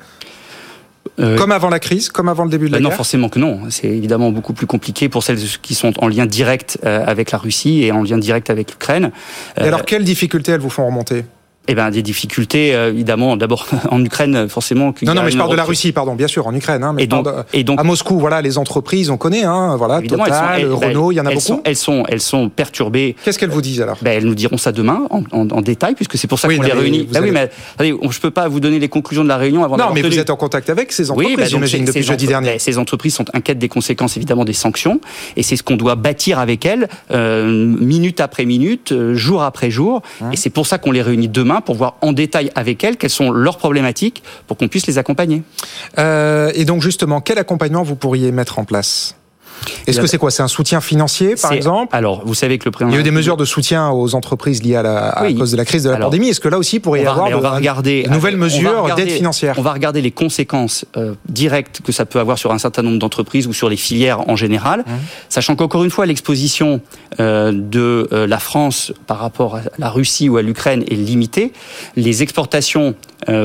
euh, 1.19 1.37
comme 1.37 1.51
avant 1.51 1.69
la 1.69 1.79
crise, 1.79 2.09
comme 2.09 2.29
avant 2.29 2.43
le 2.43 2.49
début 2.49 2.67
de 2.67 2.71
la 2.71 2.77
bah 2.77 2.83
guerre 2.83 2.91
Non, 2.91 2.95
forcément 2.95 3.29
que 3.29 3.39
non. 3.39 3.61
C'est 3.69 3.87
évidemment 3.87 4.31
beaucoup 4.31 4.53
plus 4.53 4.67
compliqué 4.67 5.09
pour 5.09 5.23
celles 5.23 5.39
qui 5.61 5.75
sont 5.75 5.93
en 6.03 6.07
lien 6.07 6.25
direct 6.25 6.79
euh, 6.85 7.03
avec 7.05 7.31
la 7.31 7.37
Russie 7.37 7.83
et 7.83 7.91
en 7.91 8.03
lien 8.03 8.17
direct 8.17 8.49
avec 8.49 8.71
l'Ukraine. 8.71 9.11
Et 9.57 9.61
alors, 9.61 9.85
quelles 9.85 10.03
difficultés 10.03 10.51
elles 10.53 10.61
vous 10.61 10.69
font 10.69 10.85
remonter? 10.85 11.25
Eh 11.71 11.75
ben, 11.75 11.89
des 11.89 12.01
difficultés, 12.01 12.75
euh, 12.75 12.89
évidemment, 12.89 13.37
d'abord 13.37 13.65
en 13.91 14.03
Ukraine, 14.03 14.49
forcément. 14.49 14.93
Non, 15.03 15.13
non, 15.13 15.23
mais 15.23 15.31
je 15.31 15.37
parle 15.37 15.51
de 15.51 15.55
la 15.55 15.63
Russie, 15.63 15.91
pardon, 15.91 16.15
bien 16.15 16.27
sûr, 16.27 16.47
en 16.47 16.53
Ukraine. 16.53 16.83
Hein, 16.83 16.93
mais 16.93 17.03
et, 17.03 17.07
donc, 17.07 17.27
et 17.53 17.63
donc, 17.63 17.79
à 17.79 17.83
Moscou, 17.83 18.19
voilà, 18.19 18.41
les 18.41 18.57
entreprises, 18.57 19.09
on 19.09 19.17
connaît, 19.17 19.43
hein, 19.43 19.75
voilà, 19.77 20.01
Total, 20.01 20.67
ben, 20.67 20.73
Renault, 20.73 21.11
il 21.11 21.15
y 21.15 21.21
en 21.21 21.25
a 21.25 21.33
beaucoup. 21.33 21.61
elles 21.63 21.75
sont, 21.75 22.03
elles 22.09 22.21
sont 22.21 22.49
perturbées. 22.49 23.15
Qu'est-ce 23.23 23.39
qu'elles 23.39 23.49
vous 23.49 23.61
disent 23.61 23.81
alors? 23.81 23.97
Ben, 24.01 24.11
Elles 24.11 24.25
nous 24.25 24.35
diront 24.35 24.57
ça 24.57 24.71
demain, 24.71 25.03
en, 25.09 25.23
en, 25.31 25.61
détail, 25.61 25.95
puisque 25.95 26.17
c'est 26.17 26.27
pour 26.27 26.39
ça 26.39 26.47
qu'on 26.47 26.61
les 26.61 26.71
réunit. 26.71 27.07
Ben, 27.11 27.23
oui, 27.23 27.31
mais 27.31 27.49
attendez, 27.75 27.95
je 28.09 28.19
peux 28.19 28.31
pas 28.31 28.47
vous 28.47 28.59
donner 28.59 28.79
les 28.79 28.89
conclusions 28.89 29.23
de 29.23 29.29
la 29.29 29.37
réunion 29.37 29.63
avant. 29.63 29.77
Non, 29.77 29.91
mais 29.93 30.01
vous 30.01 30.19
êtes 30.19 30.29
en 30.29 30.35
contact 30.35 30.69
avec 30.69 30.91
ces 30.91 31.09
entreprises, 31.11 31.37
oui, 31.37 31.45
j'imagine, 31.47 31.85
depuis 31.85 32.03
jeudi 32.03 32.27
dernier. 32.27 32.59
Ces 32.59 32.77
entreprises 32.77 33.15
sont 33.15 33.25
inquiètes 33.33 33.59
des 33.59 33.69
conséquences, 33.69 34.17
évidemment, 34.17 34.45
des 34.45 34.53
sanctions, 34.53 34.99
et 35.37 35.43
c'est 35.43 35.55
ce 35.55 35.63
qu'on 35.63 35.77
doit 35.77 35.95
bâtir 35.95 36.39
avec 36.39 36.65
elles, 36.65 36.89
euh, 37.11 37.45
minute 37.45 38.19
après 38.19 38.45
minute, 38.45 38.91
euh, 38.91 39.15
jour 39.15 39.43
après 39.43 39.71
jour, 39.71 40.01
hein. 40.21 40.29
et 40.33 40.35
c'est 40.35 40.49
pour 40.49 40.67
ça 40.67 40.77
qu'on 40.77 40.91
les 40.91 41.01
réunit 41.01 41.27
demain 41.27 41.60
pour 41.61 41.75
voir 41.75 41.95
en 42.01 42.13
détail 42.13 42.51
avec 42.55 42.83
elles, 42.83 42.97
quelles 42.97 43.09
sont 43.09 43.31
leurs 43.31 43.57
problématiques 43.57 44.23
pour 44.47 44.57
qu'on 44.57 44.67
puisse 44.67 44.87
les 44.87 44.97
accompagner. 44.97 45.43
Euh, 45.97 46.51
et 46.55 46.65
donc 46.65 46.81
justement, 46.81 47.21
quel 47.21 47.37
accompagnement 47.37 47.83
vous 47.83 47.95
pourriez 47.95 48.31
mettre 48.31 48.59
en 48.59 48.65
place? 48.65 49.15
Est-ce 49.87 49.99
que 49.99 50.07
c'est 50.07 50.17
quoi? 50.17 50.31
C'est 50.31 50.43
un 50.43 50.47
soutien 50.47 50.81
financier, 50.81 51.35
par 51.41 51.53
exemple? 51.53 51.95
Alors, 51.95 52.23
vous 52.25 52.33
savez 52.33 52.57
que 52.57 52.69
le 52.69 52.87
Il 52.87 52.93
y 52.93 52.97
a 52.97 52.99
eu 52.99 53.03
des 53.03 53.11
mesures 53.11 53.37
de 53.37 53.45
soutien 53.45 53.89
aux 53.89 54.15
entreprises 54.15 54.63
liées 54.63 54.75
à, 54.75 54.83
la, 54.83 55.09
à 55.09 55.33
cause 55.33 55.51
de 55.51 55.57
la 55.57 55.65
crise 55.65 55.83
de 55.83 55.89
la 55.89 55.97
pandémie. 55.97 56.29
Est-ce 56.29 56.39
que 56.39 56.49
là 56.49 56.57
aussi, 56.57 56.77
il 56.77 56.79
pourrait 56.79 57.03
y 57.03 57.05
avoir 57.05 57.29
de, 57.29 57.35
regarder, 57.35 58.05
nouvelles 58.09 58.37
mesures 58.37 58.93
d'aide 58.95 59.09
financière? 59.09 59.55
On 59.57 59.61
va 59.61 59.73
regarder 59.73 60.01
les 60.01 60.11
conséquences 60.11 60.85
euh, 60.97 61.13
directes 61.27 61.81
que 61.83 61.91
ça 61.91 62.05
peut 62.05 62.19
avoir 62.19 62.37
sur 62.37 62.51
un 62.51 62.57
certain 62.57 62.81
nombre 62.81 62.99
d'entreprises 62.99 63.47
ou 63.47 63.53
sur 63.53 63.69
les 63.69 63.77
filières 63.77 64.29
en 64.29 64.35
général, 64.35 64.81
mmh. 64.81 64.91
sachant 65.29 65.55
qu'encore 65.55 65.83
une 65.83 65.89
fois, 65.89 66.05
l'exposition 66.05 66.81
euh, 67.19 67.51
de 67.53 68.07
euh, 68.11 68.27
la 68.27 68.39
France 68.39 68.93
par 69.07 69.19
rapport 69.19 69.57
à 69.57 69.61
la 69.77 69.89
Russie 69.89 70.29
ou 70.29 70.37
à 70.37 70.41
l'Ukraine 70.41 70.83
est 70.89 70.95
limitée. 70.95 71.53
Les 71.95 72.23
exportations 72.23 72.95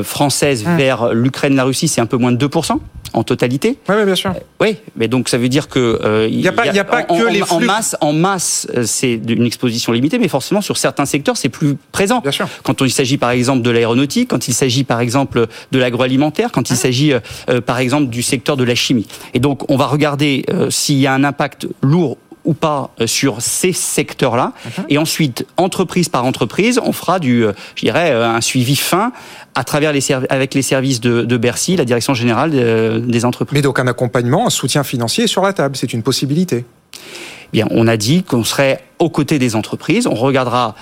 française 0.03 0.65
mmh. 0.65 0.77
vers 0.77 1.13
l'Ukraine, 1.13 1.55
la 1.55 1.63
Russie, 1.63 1.87
c'est 1.87 2.01
un 2.01 2.05
peu 2.05 2.17
moins 2.17 2.31
de 2.31 2.47
2% 2.47 2.79
en 3.13 3.23
totalité. 3.23 3.77
Oui, 3.89 4.05
bien 4.05 4.15
sûr. 4.15 4.33
oui, 4.61 4.77
mais 4.95 5.07
donc 5.07 5.29
ça 5.29 5.37
veut 5.37 5.49
dire 5.49 5.69
que 5.69 6.27
il 6.29 6.37
n'y 6.37 6.47
a, 6.47 6.51
pas, 6.51 6.63
a 6.63 6.83
pas 6.83 7.03
que 7.03 7.29
les 7.29 7.41
flux. 7.41 7.55
En 7.55 7.59
masse, 7.59 7.95
en 8.01 8.13
masse, 8.13 8.67
c'est 8.83 9.19
une 9.27 9.45
exposition 9.45 9.91
limitée, 9.91 10.19
mais 10.19 10.27
forcément 10.27 10.61
sur 10.61 10.77
certains 10.77 11.05
secteurs, 11.05 11.37
c'est 11.37 11.49
plus 11.49 11.77
présent. 11.91 12.19
Bien 12.19 12.31
sûr. 12.31 12.47
Quand 12.63 12.81
il 12.81 12.91
s'agit 12.91 13.17
par 13.17 13.31
exemple 13.31 13.61
de 13.61 13.71
l'aéronautique, 13.71 14.29
quand 14.29 14.47
il 14.47 14.53
s'agit 14.53 14.83
par 14.83 14.99
exemple 14.99 15.47
de 15.71 15.79
l'agroalimentaire, 15.79 16.51
quand 16.51 16.69
il 16.69 16.73
ah. 16.73 16.77
s'agit 16.77 17.13
par 17.65 17.79
exemple 17.79 18.07
du 18.07 18.23
secteur 18.23 18.57
de 18.57 18.63
la 18.63 18.75
chimie. 18.75 19.07
Et 19.33 19.39
donc 19.39 19.69
on 19.71 19.77
va 19.77 19.85
regarder 19.85 20.45
s'il 20.69 20.97
y 20.97 21.07
a 21.07 21.13
un 21.13 21.23
impact 21.23 21.67
lourd 21.81 22.17
ou 22.47 22.53
pas 22.53 22.89
euh, 22.99 23.05
sur 23.05 23.41
ces 23.41 23.73
secteurs-là. 23.73 24.53
Mhm. 24.65 24.85
Et 24.89 24.97
ensuite, 24.97 25.45
entreprise 25.57 26.09
par 26.09 26.25
entreprise, 26.25 26.79
on 26.83 26.93
fera 26.93 27.19
du, 27.19 27.45
euh, 27.45 27.51
je 27.75 27.83
dirais, 27.83 28.11
euh, 28.11 28.27
un 28.27 28.41
suivi 28.41 28.75
fin 28.75 29.11
à 29.53 29.63
travers 29.63 29.91
les 29.91 30.01
avec 30.29 30.53
les 30.53 30.61
services 30.61 31.01
de, 31.01 31.23
de, 31.23 31.37
Bercy, 31.37 31.75
la 31.75 31.83
direction 31.83 32.13
générale 32.13 32.51
des 33.05 33.25
entreprises. 33.25 33.55
Mais 33.55 33.61
donc 33.61 33.79
un 33.79 33.87
accompagnement, 33.87 34.47
un 34.47 34.51
soutien 34.51 34.83
financier 34.83 35.25
est 35.25 35.27
sur 35.27 35.41
la 35.41 35.51
table, 35.51 35.75
c'est 35.75 35.91
une 35.91 36.03
possibilité. 36.03 36.63
Bien, 37.51 37.67
on 37.71 37.87
a 37.87 37.97
dit 37.97 38.23
qu'on 38.23 38.43
serait 38.43 38.83
aux 38.99 39.09
côtés 39.09 39.39
des 39.39 39.55
entreprises. 39.55 40.05
On 40.07 40.13
regardera 40.13 40.75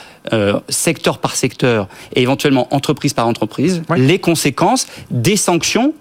secteur 0.68 1.20
par 1.20 1.36
secteur 1.36 1.88
et 2.14 2.22
éventuellement 2.22 2.68
entreprise 2.72 3.14
par 3.14 3.28
entreprise 3.28 3.82
les 3.96 4.20
conséquences 4.20 4.88
des 5.10 5.38
sanctions 5.38 5.94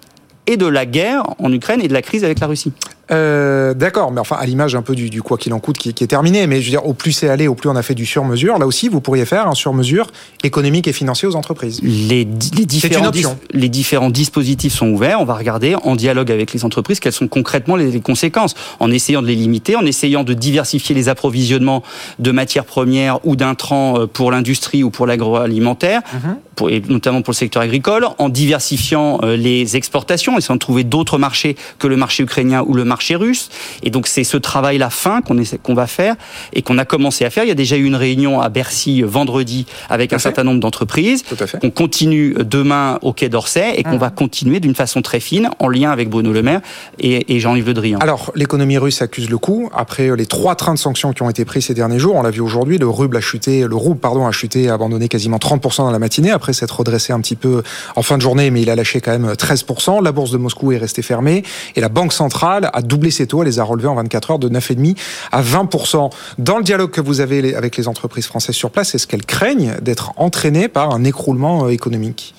et 0.47 0.57
de 0.57 0.67
la 0.67 0.85
guerre 0.85 1.23
en 1.39 1.51
Ukraine 1.51 1.81
et 1.81 1.87
de 1.87 1.93
la 1.93 2.01
crise 2.01 2.23
avec 2.23 2.39
la 2.39 2.47
Russie. 2.47 2.73
Euh, 3.11 3.75
d'accord, 3.75 4.11
mais 4.11 4.19
enfin 4.19 4.35
à 4.39 4.45
l'image 4.45 4.73
un 4.75 4.81
peu 4.81 4.95
du, 4.95 5.21
quoi 5.21 5.37
qu'il 5.37 5.53
en 5.53 5.59
coûte 5.59 5.77
qui, 5.77 5.89
est 5.89 6.07
terminé. 6.07 6.47
Mais 6.47 6.61
je 6.61 6.65
veux 6.65 6.71
dire, 6.71 6.87
au 6.87 6.93
plus 6.93 7.11
c'est 7.11 7.29
allé, 7.29 7.47
au 7.47 7.55
plus 7.55 7.69
on 7.69 7.75
a 7.75 7.83
fait 7.83 7.93
du 7.93 8.05
sur-mesure. 8.05 8.57
Là 8.57 8.65
aussi, 8.65 8.89
vous 8.89 8.99
pourriez 8.99 9.25
faire 9.25 9.47
un 9.47 9.53
sur-mesure 9.53 10.07
économique 10.43 10.87
et 10.87 10.93
financier 10.93 11.27
aux 11.27 11.35
entreprises. 11.35 11.81
Les, 11.83 12.25
différents, 12.25 13.11
les 13.51 13.69
différents 13.69 14.09
dispositifs 14.09 14.73
sont 14.73 14.89
ouverts. 14.89 15.19
On 15.21 15.25
va 15.25 15.35
regarder 15.35 15.75
en 15.83 15.95
dialogue 15.95 16.31
avec 16.31 16.53
les 16.53 16.65
entreprises 16.65 16.99
quelles 16.99 17.13
sont 17.13 17.27
concrètement 17.27 17.75
les, 17.75 17.99
conséquences, 18.01 18.55
en 18.79 18.89
essayant 18.91 19.21
de 19.21 19.27
les 19.27 19.35
limiter, 19.35 19.75
en 19.75 19.85
essayant 19.85 20.23
de 20.23 20.33
diversifier 20.33 20.95
les 20.95 21.07
approvisionnements 21.07 21.83
de 22.19 22.31
matières 22.31 22.65
premières 22.65 23.25
ou 23.25 23.35
d'intrants 23.35 23.99
euh, 23.99 24.07
pour 24.07 24.31
l'industrie 24.31 24.83
ou 24.83 24.89
pour 24.89 25.05
l'agroalimentaire, 25.05 26.01
mhm. 26.13 26.69
et 26.69 26.81
notamment 26.89 27.21
pour 27.21 27.31
le 27.31 27.37
secteur 27.37 27.61
agricole, 27.61 28.07
en 28.17 28.29
diversifiant 28.29 29.19
euh, 29.23 29.35
les 29.35 29.75
exportations, 29.75 30.37
essayant 30.37 30.55
de 30.55 30.59
trouver 30.59 30.83
d'autres 30.83 31.17
marchés 31.17 31.55
que 31.77 31.87
le 31.87 31.97
marché 31.97 32.23
ukrainien 32.23 32.63
ou 32.65 32.73
le 32.73 32.83
marché 32.83 32.94
marché 32.95 33.15
russe. 33.17 33.49
Et 33.83 33.89
donc 33.89 34.07
c'est 34.07 34.23
ce 34.23 34.37
travail-là 34.37 34.89
fin 34.89 35.21
qu'on 35.21 35.35
qu'on 35.63 35.73
va 35.73 35.87
faire 35.87 36.15
et 36.53 36.61
qu'on 36.61 36.77
a 36.77 36.85
commencé 36.85 37.25
à 37.25 37.29
faire. 37.29 37.43
Il 37.43 37.49
y 37.49 37.51
a 37.51 37.61
déjà 37.65 37.75
eu 37.75 37.83
une 37.83 37.95
réunion 37.95 38.39
à 38.39 38.47
Bercy 38.47 39.03
euh, 39.03 39.05
vendredi 39.05 39.65
avec 39.89 40.13
un 40.13 40.17
certain 40.17 40.45
nombre 40.45 40.61
d'entreprises. 40.61 41.23
On 41.61 41.71
continue 41.71 42.35
demain 42.39 42.99
au 43.01 43.11
Quai 43.11 43.27
d'Orsay 43.27 43.73
et 43.75 43.83
qu'on 43.83 43.95
mmh. 43.95 44.07
va 44.07 44.09
continuer 44.11 44.59
d'une 44.61 44.75
façon 44.75 45.01
très 45.01 45.19
fine 45.19 45.49
en 45.59 45.67
lien 45.67 45.91
avec 45.91 46.09
Bruno 46.09 46.31
Le 46.31 46.41
Maire 46.41 46.61
et, 46.99 47.39
Jean-Yves 47.39 47.67
Le 47.67 47.73
Drian. 47.73 47.99
Alors 47.99 48.31
l'économie 48.33 48.77
russe 48.77 49.01
accuse 49.01 49.29
le 49.29 49.37
coup. 49.37 49.69
Après 49.75 50.09
euh, 50.09 50.15
les 50.15 50.25
trois 50.25 50.55
trains 50.55 50.73
de 50.73 50.79
sanctions 50.79 51.11
qui 51.11 51.21
ont 51.21 51.29
été 51.29 51.43
pris 51.43 51.61
ces 51.61 51.73
derniers 51.73 51.99
jours, 51.99 52.15
on 52.15 52.21
l'a 52.21 52.31
vu 52.31 52.39
aujourd'hui, 52.39 52.77
le 52.77 52.87
ruble 52.87 53.17
a 53.17 53.21
chuté, 53.21 53.67
le 53.67 53.75
rouble 53.75 53.99
pardon 53.99 54.25
a 54.25 54.31
chuté, 54.31 54.69
a 54.69 54.75
abandonné 54.75 55.09
quasiment 55.09 55.37
30% 55.37 55.79
dans 55.79 55.91
la 55.91 55.99
matinée 55.99 56.31
après 56.31 56.53
s'être 56.53 56.79
redressé 56.79 57.11
un 57.11 57.19
petit 57.19 57.35
peu 57.35 57.61
en 57.97 58.03
fin 58.03 58.15
de 58.15 58.21
journée, 58.21 58.51
mais 58.51 58.61
il 58.61 58.69
a 58.69 58.75
lâché 58.75 59.01
quand 59.01 59.11
même 59.11 59.33
13%. 59.33 60.01
La 60.01 60.13
bourse 60.13 60.31
de 60.31 60.37
Moscou 60.37 60.71
est 60.71 60.77
restée 60.77 61.01
fermée 61.01 61.43
et 61.75 61.81
la 61.81 61.89
banque 61.89 62.13
centrale 62.13 62.69
a 62.71 62.81
doublé 62.85 63.11
ses 63.11 63.27
taux, 63.27 63.41
elle 63.41 63.49
les 63.49 63.59
a 63.59 63.63
relevés 63.63 63.87
en 63.87 63.95
24 63.95 64.31
heures 64.31 64.39
de 64.39 64.49
9,5 64.49 64.97
à 65.31 65.41
20%. 65.41 66.11
Dans 66.37 66.57
le 66.57 66.63
dialogue 66.63 66.91
que 66.91 67.01
vous 67.01 67.21
avez 67.21 67.55
avec 67.55 67.77
les 67.77 67.87
entreprises 67.87 68.25
françaises 68.25 68.55
sur 68.55 68.71
place, 68.71 68.95
est-ce 68.95 69.07
qu'elles 69.07 69.25
craignent 69.25 69.75
d'être 69.81 70.13
entraînées 70.17 70.67
par 70.67 70.93
un 70.93 71.03
écroulement 71.03 71.65
euh, 71.65 71.69
économique? 71.69 72.33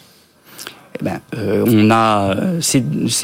Eh 1.00 1.04
ben, 1.04 1.20
euh, 1.36 1.64
on 1.66 1.90
a, 1.90 2.34
c'est 2.60 2.80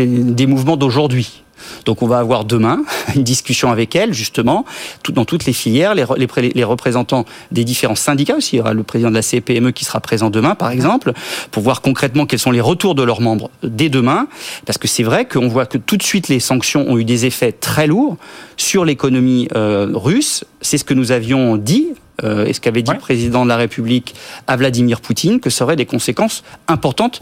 des 0.07 0.47
mouvements 0.47 0.77
d'aujourd'hui. 0.77 1.42
Donc 1.85 2.03
on 2.03 2.07
va 2.07 2.19
avoir 2.19 2.45
demain 2.45 2.83
une 3.15 3.23
discussion 3.23 3.71
avec 3.71 3.97
elle, 3.97 4.13
justement, 4.13 4.65
dans 5.11 5.25
toutes 5.25 5.45
les 5.45 5.53
filières, 5.53 5.95
les, 5.95 6.05
les, 6.55 6.65
représentants 6.65 7.25
des 7.51 7.65
différents 7.65 7.95
syndicats 7.95 8.37
aussi. 8.37 8.57
Il 8.57 8.59
y 8.59 8.61
aura 8.61 8.75
le 8.75 8.83
président 8.83 9.11
de 9.11 9.15
la 9.15 9.23
CPME 9.23 9.73
qui 9.73 9.85
sera 9.85 10.01
présent 10.01 10.31
demain, 10.31 10.55
par 10.55 10.71
exemple, 10.71 11.13
pour 11.51 11.63
voir 11.63 11.81
concrètement 11.81 12.27
quels 12.27 12.39
sont 12.39 12.51
les 12.51 12.61
retours 12.61 12.95
de 12.95 13.03
leurs 13.03 13.21
membres 13.21 13.51
dès 13.63 13.89
demain. 13.89 14.29
Parce 14.67 14.79
que 14.79 14.89
c'est 14.89 15.03
vrai 15.03 15.27
qu'on 15.27 15.49
voit 15.49 15.67
que 15.67 15.79
tout 15.79 15.97
de 15.97 16.03
suite 16.03 16.29
les 16.29 16.41
sanctions 16.41 16.89
ont 16.89 16.99
eu 16.99 17.05
des 17.05 17.27
effets 17.27 17.53
très 17.53 17.87
lourds 17.87 18.17
sur 18.57 18.85
l'économie 18.85 19.49
euh, 19.55 19.91
russe. 19.93 20.45
C'est 20.61 20.79
ce 20.79 20.85
que 20.85 20.95
nous 20.95 21.13
avions 21.13 21.57
dit 21.57 21.89
euh, 22.25 22.47
et 22.47 22.53
ce 22.53 22.61
qu'avait 22.61 22.83
dit 22.83 22.93
le 22.93 22.99
président 22.99 23.45
de 23.45 23.49
la 23.49 23.57
République 23.57 24.15
à 24.47 24.57
Vladimir 24.57 25.01
Poutine, 25.01 25.41
que 25.41 25.51
ça 25.51 25.65
aurait 25.65 25.77
des 25.77 25.87
conséquences 25.87 26.45
importantes 26.69 27.21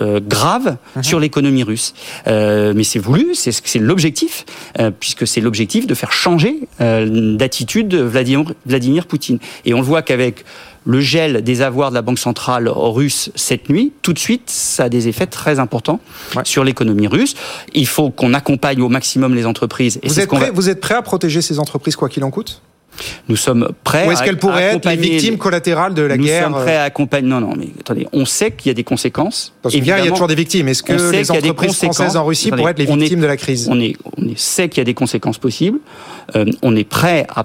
euh, 0.00 0.20
grave 0.20 0.76
mhm. 0.96 1.02
sur 1.02 1.20
l'économie 1.20 1.62
russe. 1.62 1.94
Euh, 2.26 2.72
mais 2.74 2.84
c'est 2.84 2.98
voulu, 2.98 3.34
c'est 3.34 3.78
l'objectif, 3.78 4.44
euh, 4.78 4.90
puisque 4.90 5.26
c'est 5.26 5.40
l'objectif 5.40 5.86
de 5.86 5.94
faire 5.94 6.12
changer 6.12 6.60
d'attitude 6.78 7.94
Vladimir, 7.94 8.52
Vladimir 8.66 9.06
Poutine. 9.06 9.38
Et 9.64 9.74
on 9.74 9.78
le 9.78 9.84
voit 9.84 10.02
qu'avec 10.02 10.44
le 10.84 11.00
gel 11.00 11.42
des 11.42 11.62
avoirs 11.62 11.90
de 11.90 11.94
la 11.94 12.02
Banque 12.02 12.18
centrale 12.18 12.68
russe 12.68 13.30
cette 13.34 13.68
nuit, 13.68 13.92
tout 14.02 14.12
de 14.12 14.18
suite, 14.18 14.44
ça 14.46 14.84
a 14.84 14.88
des 14.88 15.08
effets 15.08 15.26
très 15.26 15.58
importants 15.58 16.00
sur 16.44 16.64
l'économie 16.64 17.08
russe. 17.08 17.34
Il 17.74 17.86
faut 17.86 18.10
qu'on 18.10 18.34
accompagne 18.34 18.80
au 18.80 18.88
maximum 18.88 19.34
les 19.34 19.46
entreprises. 19.46 19.98
Et 20.02 20.08
vous, 20.08 20.20
êtes 20.20 20.28
prêt, 20.28 20.50
vous 20.52 20.68
êtes 20.68 20.80
prêt 20.80 20.94
à 20.94 21.02
protéger 21.02 21.42
ces 21.42 21.58
entreprises 21.58 21.96
quoi 21.96 22.08
qu'il 22.08 22.24
en 22.24 22.30
coûte? 22.30 22.62
Nous 23.28 23.36
sommes 23.36 23.70
prêts. 23.84 24.06
Ou 24.06 24.12
est-ce 24.12 24.22
qu'elles 24.22 24.38
pourraient 24.38 24.76
être 24.76 24.88
les 24.88 24.96
victimes 24.96 25.38
collatérales 25.38 25.94
de 25.94 26.02
la 26.02 26.16
guerre 26.16 26.48
Nous 26.48 26.56
sommes 26.56 26.64
prêts 26.64 26.76
à 26.76 26.84
accompagner. 26.84 27.28
Non, 27.28 27.40
non, 27.40 27.54
mais 27.56 27.68
attendez, 27.80 28.06
on 28.12 28.24
sait 28.24 28.52
qu'il 28.52 28.68
y 28.68 28.70
a 28.70 28.74
des 28.74 28.84
conséquences. 28.84 29.52
Parce 29.62 29.74
qu'il 29.74 29.86
y 29.86 29.92
a 29.92 30.06
toujours 30.06 30.28
des 30.28 30.34
victimes. 30.34 30.68
Est-ce 30.68 30.82
que 30.82 31.10
les 31.10 31.30
entreprises 31.30 31.76
françaises 31.76 32.16
en 32.16 32.24
Russie 32.24 32.50
pourraient 32.50 32.72
être 32.72 32.78
les 32.78 32.86
victimes 32.86 33.20
de 33.20 33.26
la 33.26 33.36
crise 33.36 33.68
On 33.70 33.80
est, 33.80 33.96
on 34.16 34.22
sait 34.36 34.68
qu'il 34.68 34.78
y 34.78 34.82
a 34.82 34.84
des 34.84 34.94
conséquences 34.94 35.38
possibles. 35.38 35.78
Euh, 36.36 36.44
on 36.62 36.76
est 36.76 36.84
prêt 36.84 37.26
à 37.34 37.40
euh, 37.40 37.44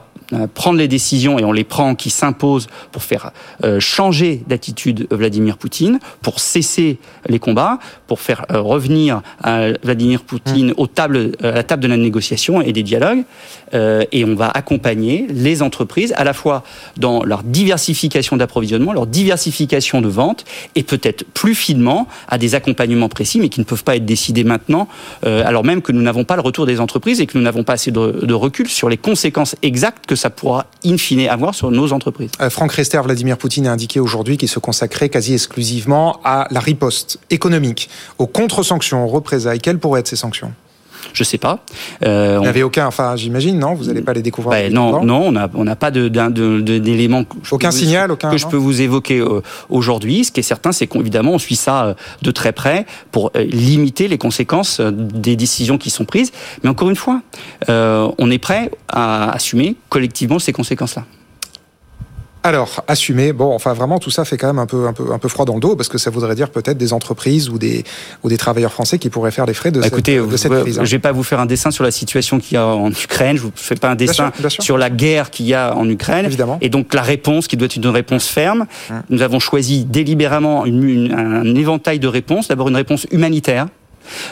prendre 0.53 0.77
les 0.77 0.87
décisions 0.87 1.39
et 1.39 1.43
on 1.43 1.51
les 1.51 1.63
prend 1.63 1.95
qui 1.95 2.09
s'imposent 2.09 2.67
pour 2.91 3.03
faire 3.03 3.31
euh, 3.63 3.79
changer 3.79 4.41
d'attitude 4.47 5.07
Vladimir 5.11 5.57
Poutine, 5.57 5.99
pour 6.21 6.39
cesser 6.39 6.97
les 7.27 7.39
combats, 7.39 7.79
pour 8.07 8.19
faire 8.19 8.45
euh, 8.51 8.61
revenir 8.61 9.21
Vladimir 9.83 10.23
Poutine 10.23 10.69
mmh. 10.69 10.73
aux 10.77 10.87
tables, 10.87 11.31
à 11.41 11.51
la 11.51 11.63
table 11.63 11.83
de 11.83 11.87
la 11.87 11.97
négociation 11.97 12.61
et 12.61 12.73
des 12.73 12.83
dialogues. 12.83 13.23
et 13.73 14.25
on 14.25 14.35
va 14.35 14.49
accompagner 14.49 15.27
les 15.29 15.61
entreprises 15.61 16.13
à 16.17 16.23
la 16.23 16.33
fois 16.33 16.63
dans 16.97 17.23
leur 17.23 17.43
diversification 17.43 18.37
d'approvisionnement, 18.37 18.93
leur 18.93 19.07
diversification 19.07 20.01
de 20.01 20.07
vente 20.07 20.45
et 20.75 20.83
peut-être 20.83 21.25
plus 21.33 21.55
finement 21.55 22.07
à 22.27 22.37
des 22.37 22.55
accompagnements 22.55 23.09
précis 23.09 23.39
mais 23.39 23.49
qui 23.49 23.59
ne 23.59 23.65
peuvent 23.65 23.83
pas 23.83 23.95
être 23.95 24.05
décidés 24.05 24.43
maintenant 24.43 24.87
alors 25.23 25.63
même 25.63 25.81
que 25.81 25.91
nous 25.91 26.01
n'avons 26.01 26.23
pas 26.23 26.35
le 26.35 26.41
retour 26.41 26.65
des 26.65 26.79
entreprises 26.79 27.21
et 27.21 27.25
que 27.25 27.37
nous 27.37 27.43
n'avons 27.43 27.63
pas 27.63 27.73
assez 27.73 27.91
de, 27.91 28.25
de 28.25 28.33
recul 28.33 28.67
sur 28.67 28.89
les 28.89 28.97
conséquences 28.97 29.55
exactes 29.61 30.05
que 30.05 30.12
ça 30.15 30.29
pourra 30.29 30.65
in 30.85 30.97
fine 30.97 31.27
avoir 31.27 31.55
sur 31.55 31.71
nos 31.71 31.91
entreprises. 31.93 32.31
Euh, 32.41 32.49
Franck 32.49 32.73
Rester, 32.73 33.01
Vladimir 33.03 33.37
Poutine 33.37 33.67
a 33.67 33.71
indiqué 33.71 33.99
aujourd'hui 33.99 34.37
qu'il 34.37 34.49
se 34.49 34.59
consacrait 34.59 35.09
quasi 35.09 35.33
exclusivement 35.33 36.19
à 36.23 36.47
la 36.51 36.59
riposte 36.59 37.19
économique, 37.29 37.89
aux 38.17 38.27
contre-sanctions, 38.27 39.03
aux 39.05 39.07
représailles. 39.07 39.59
Quelles 39.59 39.79
pourraient 39.79 40.01
être 40.01 40.07
ces 40.07 40.15
sanctions? 40.15 40.53
Je 41.13 41.23
sais 41.23 41.37
pas. 41.37 41.59
Euh, 42.03 42.37
Vous 42.39 42.43
n'avez 42.43 42.63
aucun, 42.63 42.87
enfin, 42.87 43.15
j'imagine, 43.15 43.57
non 43.59 43.73
Vous 43.73 43.85
n'allez 43.85 44.01
pas 44.01 44.13
les 44.13 44.21
découvrir 44.21 44.51
ben, 44.51 44.73
Non, 44.73 45.03
non, 45.05 45.27
on 45.27 45.31
n'a 45.31 45.49
on 45.53 45.65
pas 45.75 45.91
d'éléments. 45.91 47.23
Aucun 47.51 47.71
signal, 47.71 48.11
aucun. 48.11 48.31
Que 48.31 48.37
je 48.37 48.47
peux 48.47 48.57
vous 48.57 48.81
évoquer 48.81 49.19
euh, 49.19 49.41
aujourd'hui. 49.69 50.25
Ce 50.25 50.31
qui 50.31 50.39
est 50.39 50.43
certain, 50.43 50.71
c'est 50.71 50.87
qu'évidemment, 50.87 51.31
on 51.31 51.39
suit 51.39 51.55
ça 51.55 51.85
euh, 51.85 51.93
de 52.21 52.31
très 52.31 52.51
près 52.51 52.85
pour 53.11 53.31
limiter 53.35 54.07
les 54.07 54.17
conséquences 54.17 54.81
des 54.81 55.35
décisions 55.35 55.77
qui 55.77 55.89
sont 55.89 56.05
prises. 56.05 56.31
Mais 56.63 56.69
encore 56.69 56.89
une 56.89 56.95
fois, 56.95 57.21
on 57.67 58.31
est 58.31 58.39
prêt 58.39 58.71
à 58.89 59.31
assumer 59.31 59.75
collectivement 59.89 60.39
ces 60.39 60.53
conséquences-là. 60.53 61.05
Alors, 62.45 62.83
assumer, 62.89 63.31
bon, 63.31 63.55
enfin 63.55 63.71
vraiment, 63.73 63.99
tout 63.99 64.11
ça 64.11 64.25
fait 64.25 64.37
quand 64.37 64.47
même 64.47 64.59
un 64.59 64.65
peu, 64.65 64.85
un 64.87 64.93
peu, 64.93 65.13
un 65.13 65.17
peu 65.17 65.29
froid 65.29 65.45
dans 65.45 65.53
le 65.53 65.61
dos, 65.61 65.77
parce 65.77 65.87
que 65.87 65.97
ça 65.97 66.09
voudrait 66.09 66.35
dire 66.35 66.49
peut-être 66.49 66.77
des 66.77 66.91
entreprises 66.91 67.49
ou 67.49 67.57
des, 67.57 67.85
ou 68.21 68.29
des 68.29 68.37
travailleurs 68.37 68.73
français 68.73 68.99
qui 68.99 69.09
pourraient 69.09 69.31
faire 69.31 69.45
les 69.45 69.53
frais 69.53 69.71
de 69.71 69.79
bah, 69.79 69.85
cette, 69.85 69.93
écoutez, 69.93 70.17
de 70.17 70.37
cette 70.37 70.51
crise. 70.51 70.77
Hein. 70.77 70.83
Je 70.83 70.91
vais 70.91 70.99
pas 70.99 71.13
vous 71.13 71.23
faire 71.23 71.39
un 71.39 71.45
dessin 71.45 71.71
sur 71.71 71.85
la 71.85 71.91
situation 71.91 72.39
qu'il 72.39 72.55
y 72.55 72.57
a 72.57 72.67
en 72.67 72.91
Ukraine, 72.91 73.37
je 73.37 73.43
vous 73.43 73.51
fais 73.55 73.75
pas 73.75 73.89
un 73.89 73.95
dessin 73.95 74.33
sur 74.59 74.77
la 74.77 74.89
guerre 74.89 75.29
qu'il 75.29 75.45
y 75.45 75.53
a 75.53 75.73
en 75.77 75.87
Ukraine. 75.87 76.25
Évidemment. 76.25 76.57
Et 76.59 76.67
donc 76.67 76.93
la 76.93 77.01
réponse, 77.01 77.47
qui 77.47 77.55
doit 77.55 77.67
être 77.67 77.77
une 77.77 77.87
réponse 77.87 78.27
ferme, 78.27 78.65
hum. 78.89 79.03
nous 79.09 79.21
avons 79.21 79.39
choisi 79.39 79.85
délibérément 79.85 80.65
une, 80.65 81.13
un 81.13 81.55
éventail 81.55 81.99
de 81.99 82.07
réponses. 82.07 82.49
D'abord 82.49 82.67
une 82.67 82.75
réponse 82.75 83.07
humanitaire, 83.11 83.67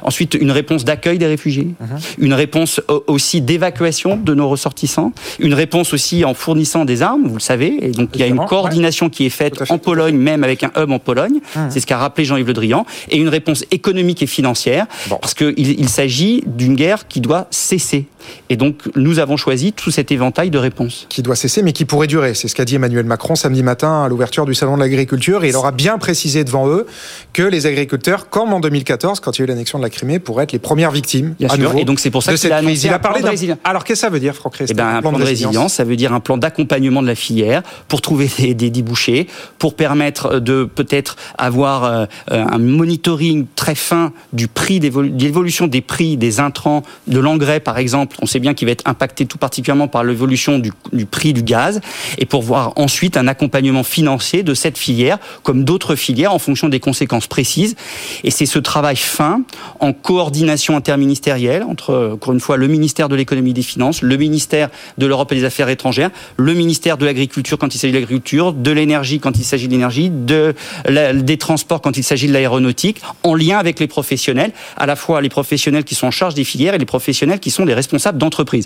Ensuite, 0.03 0.35
une 0.39 0.51
réponse 0.51 0.85
d'accueil 0.85 1.17
des 1.17 1.27
réfugiés, 1.27 1.69
mhm. 1.79 1.99
une 2.19 2.33
réponse 2.33 2.81
aussi 3.07 3.41
d'évacuation 3.41 4.17
de 4.17 4.33
nos 4.33 4.49
ressortissants, 4.49 5.13
une 5.39 5.53
réponse 5.53 5.93
aussi 5.93 6.25
en 6.25 6.33
fournissant 6.33 6.85
des 6.85 7.01
armes, 7.01 7.27
vous 7.27 7.35
le 7.35 7.39
savez. 7.39 7.77
Et 7.81 7.91
donc, 7.91 8.09
il 8.15 8.21
y 8.21 8.23
a 8.23 8.27
une 8.27 8.45
coordination 8.45 9.09
qui 9.09 9.25
est 9.25 9.29
faite 9.29 9.63
en 9.69 9.77
Pologne, 9.77 10.15
même 10.15 10.43
avec 10.43 10.63
un 10.63 10.71
hub 10.77 10.91
en 10.91 10.99
Pologne. 10.99 11.39
Mhm. 11.55 11.69
C'est 11.69 11.79
ce 11.79 11.87
qu'a 11.87 11.97
rappelé 11.97 12.25
Jean-Yves 12.25 12.47
Le 12.47 12.53
Drian. 12.53 12.85
Et 13.09 13.17
une 13.17 13.29
réponse 13.29 13.65
économique 13.71 14.23
et 14.23 14.27
financière, 14.27 14.87
parce 15.09 15.33
qu'il 15.33 15.53
il, 15.57 15.89
s'agit 15.89 16.43
d'une 16.45 16.75
guerre 16.75 17.07
qui 17.07 17.21
doit 17.21 17.47
cesser. 17.51 18.05
Et 18.49 18.57
donc, 18.57 18.83
nous 18.95 19.19
avons 19.19 19.37
choisi 19.37 19.73
tout 19.73 19.91
cet 19.91 20.11
éventail 20.11 20.49
de 20.49 20.57
réponses. 20.57 21.07
Qui 21.09 21.21
doit 21.21 21.35
cesser, 21.35 21.63
mais 21.63 21.73
qui 21.73 21.85
pourrait 21.85 22.07
durer. 22.07 22.33
C'est 22.33 22.47
ce 22.47 22.55
qu'a 22.55 22.65
dit 22.65 22.75
Emmanuel 22.75 23.05
Macron 23.05 23.35
samedi 23.35 23.63
matin 23.63 24.03
à 24.03 24.09
l'ouverture 24.09 24.45
du 24.45 24.53
Salon 24.53 24.75
de 24.75 24.81
l'agriculture. 24.81 25.43
Et 25.43 25.49
il 25.49 25.55
aura 25.55 25.71
bien 25.71 25.97
précisé 25.97 26.43
devant 26.43 26.67
eux 26.67 26.85
que 27.33 27.43
les 27.43 27.65
agriculteurs, 27.65 28.29
comme 28.29 28.53
en 28.53 28.59
2014, 28.59 29.19
quand 29.19 29.37
il 29.37 29.41
y 29.41 29.41
a 29.43 29.45
eu 29.45 29.47
l'annexion 29.61 29.77
de 29.77 29.83
la 29.83 29.89
Crimée, 29.89 30.19
pourraient 30.19 30.43
être 30.45 30.51
les 30.51 30.59
premières 30.59 30.91
victimes. 30.91 31.35
Bien 31.39 31.49
sûr. 31.49 31.75
et 31.77 31.85
donc, 31.85 31.99
c'est 31.99 32.11
pour 32.11 32.23
ça 32.23 32.33
qu'il 32.33 32.51
a 32.51 32.57
annoncé 32.57 32.87
il 32.87 32.93
a 32.93 32.99
parlé 32.99 33.21
d'un... 33.21 33.57
Alors, 33.63 33.83
qu'est-ce 33.83 34.01
que 34.01 34.07
ça 34.07 34.09
veut 34.09 34.19
dire, 34.19 34.35
Franck 34.35 34.55
eh 34.59 34.73
ben, 34.73 34.87
un, 34.87 35.01
plan, 35.01 35.11
de, 35.13 35.23
résilience, 35.23 35.73
ça 35.73 35.83
veut 35.83 35.95
dire 35.95 36.13
un 36.13 36.19
plan 36.19 36.37
d'accompagnement 36.37 37.01
de 37.01 37.07
la 37.07 37.15
filière 37.15 37.61
pour 37.87 38.01
trouver 38.01 38.29
des, 38.37 38.53
des 38.53 38.69
débouchés, 38.69 39.27
pour 39.57 39.75
permettre 39.75 40.39
de 40.39 40.63
peut-être 40.63 41.15
avoir 41.37 41.83
euh, 41.83 42.05
un 42.27 42.57
monitoring 42.57 43.45
très 43.55 43.75
fin 43.75 44.13
du 44.33 44.47
prix, 44.47 44.79
d'évolution 44.79 45.67
des 45.67 45.81
prix 45.81 46.17
des 46.17 46.39
intrants, 46.39 46.83
de 47.07 47.19
l'engrais, 47.19 47.59
par 47.59 47.77
exemple 47.77 48.17
on 48.21 48.25
sait 48.25 48.39
bien 48.39 48.53
qu'il 48.53 48.67
va 48.67 48.71
être 48.71 48.87
impacté 48.87 49.25
tout 49.25 49.37
particulièrement 49.37 49.87
par 49.87 50.03
l'évolution 50.03 50.59
du, 50.59 50.71
prix 51.05 51.33
du 51.33 51.43
gaz, 51.43 51.81
et 52.17 52.25
pour 52.25 52.41
voir 52.41 52.73
ensuite 52.75 53.17
un 53.17 53.27
accompagnement 53.27 53.83
financier 53.83 54.43
de 54.43 54.53
cette 54.53 54.77
filière, 54.77 55.17
comme 55.43 55.63
d'autres 55.63 55.95
filières, 55.95 56.33
en 56.33 56.39
fonction 56.39 56.69
des 56.69 56.79
conséquences 56.79 57.27
précises. 57.27 57.75
Et 58.23 58.31
c'est 58.31 58.45
ce 58.45 58.59
travail 58.59 58.95
fin, 58.95 59.41
en 59.79 59.93
coordination 59.93 60.75
interministérielle, 60.75 61.63
entre, 61.63 62.11
encore 62.13 62.33
une 62.33 62.39
fois, 62.39 62.57
le 62.57 62.67
ministère 62.67 63.09
de 63.09 63.15
l'économie 63.15 63.51
et 63.51 63.53
des 63.53 63.61
finances, 63.61 64.01
le 64.01 64.17
ministère 64.17 64.69
de 64.97 65.05
l'Europe 65.05 65.31
et 65.31 65.35
des 65.35 65.45
Affaires 65.45 65.69
étrangères, 65.69 66.11
le 66.37 66.53
ministère 66.53 66.97
de 66.97 67.05
l'Agriculture 67.05 67.57
quand 67.57 67.73
il 67.73 67.77
s'agit 67.77 67.93
de 67.93 67.97
l'agriculture, 67.97 68.53
de 68.53 68.71
l'énergie 68.71 69.19
quand 69.19 69.37
il 69.37 69.43
s'agit 69.43 69.67
de 69.67 69.73
l'énergie, 69.73 70.09
de 70.09 70.53
des 71.13 71.37
transports 71.37 71.81
quand 71.81 71.97
il 71.97 72.03
s'agit 72.03 72.27
de 72.27 72.33
l'aéronautique, 72.33 73.01
en 73.23 73.35
lien 73.35 73.57
avec 73.57 73.79
les 73.79 73.87
professionnels, 73.87 74.51
à 74.77 74.85
la 74.85 74.95
fois 74.95 75.21
les 75.21 75.29
professionnels 75.29 75.83
qui 75.83 75.95
sont 75.95 76.07
en 76.07 76.11
charge 76.11 76.33
des 76.33 76.43
filières 76.43 76.73
et 76.73 76.77
les 76.77 76.85
professionnels 76.85 77.39
qui 77.39 77.51
sont 77.51 77.65
des 77.65 77.73
responsables 77.73 78.17
d'entreprise. 78.17 78.65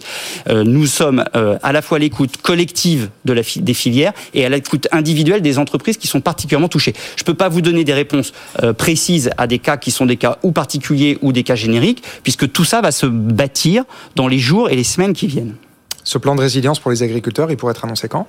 Euh, 0.50 0.64
nous 0.64 0.86
sommes 0.86 1.24
euh, 1.36 1.58
à 1.64 1.72
la 1.72 1.82
fois 1.82 1.98
à 1.98 2.00
l'écoute 2.00 2.38
collective 2.38 3.10
des 3.24 3.74
filières 3.74 4.14
et 4.34 4.46
à 4.46 4.50
l'écoute 4.50 4.88
individuelle 4.92 5.42
des 5.42 5.58
entreprises 5.58 5.98
qui 5.98 6.08
sont 6.08 6.22
particulièrement 6.22 6.68
touchées. 6.68 6.94
Je 7.16 7.24
ne 7.24 7.26
peux 7.26 7.34
pas 7.34 7.50
vous 7.50 7.62
donner 7.62 7.84
des 7.84 7.94
réponses 7.94 8.34
euh, 8.64 8.74
précises 8.74 9.30
à 9.38 9.48
des 9.48 9.60
cas 9.60 9.78
qui 9.78 9.92
sont 9.92 10.06
des 10.06 10.18
cas 10.18 10.38
ou 10.44 10.52
particuliers 10.52 10.75
ou 11.22 11.32
des 11.32 11.44
cas 11.44 11.56
génériques, 11.56 12.04
puisque 12.24 12.52
tout 12.52 12.66
ça 12.66 12.82
va 12.82 12.92
se 12.92 13.06
bâtir 13.06 13.84
dans 14.16 14.28
les 14.28 14.40
jours 14.40 14.70
et 14.70 14.76
les 14.76 14.84
semaines 14.84 15.14
qui 15.14 15.28
viennent. 15.28 15.56
Ce 16.04 16.18
plan 16.18 16.36
de 16.36 16.42
résilience 16.42 16.80
pour 16.80 16.92
les 16.92 17.04
agriculteurs, 17.04 17.50
il 17.52 17.58
pourrait 17.58 17.72
être 17.72 17.86
annoncé 17.86 18.08
quand? 18.08 18.28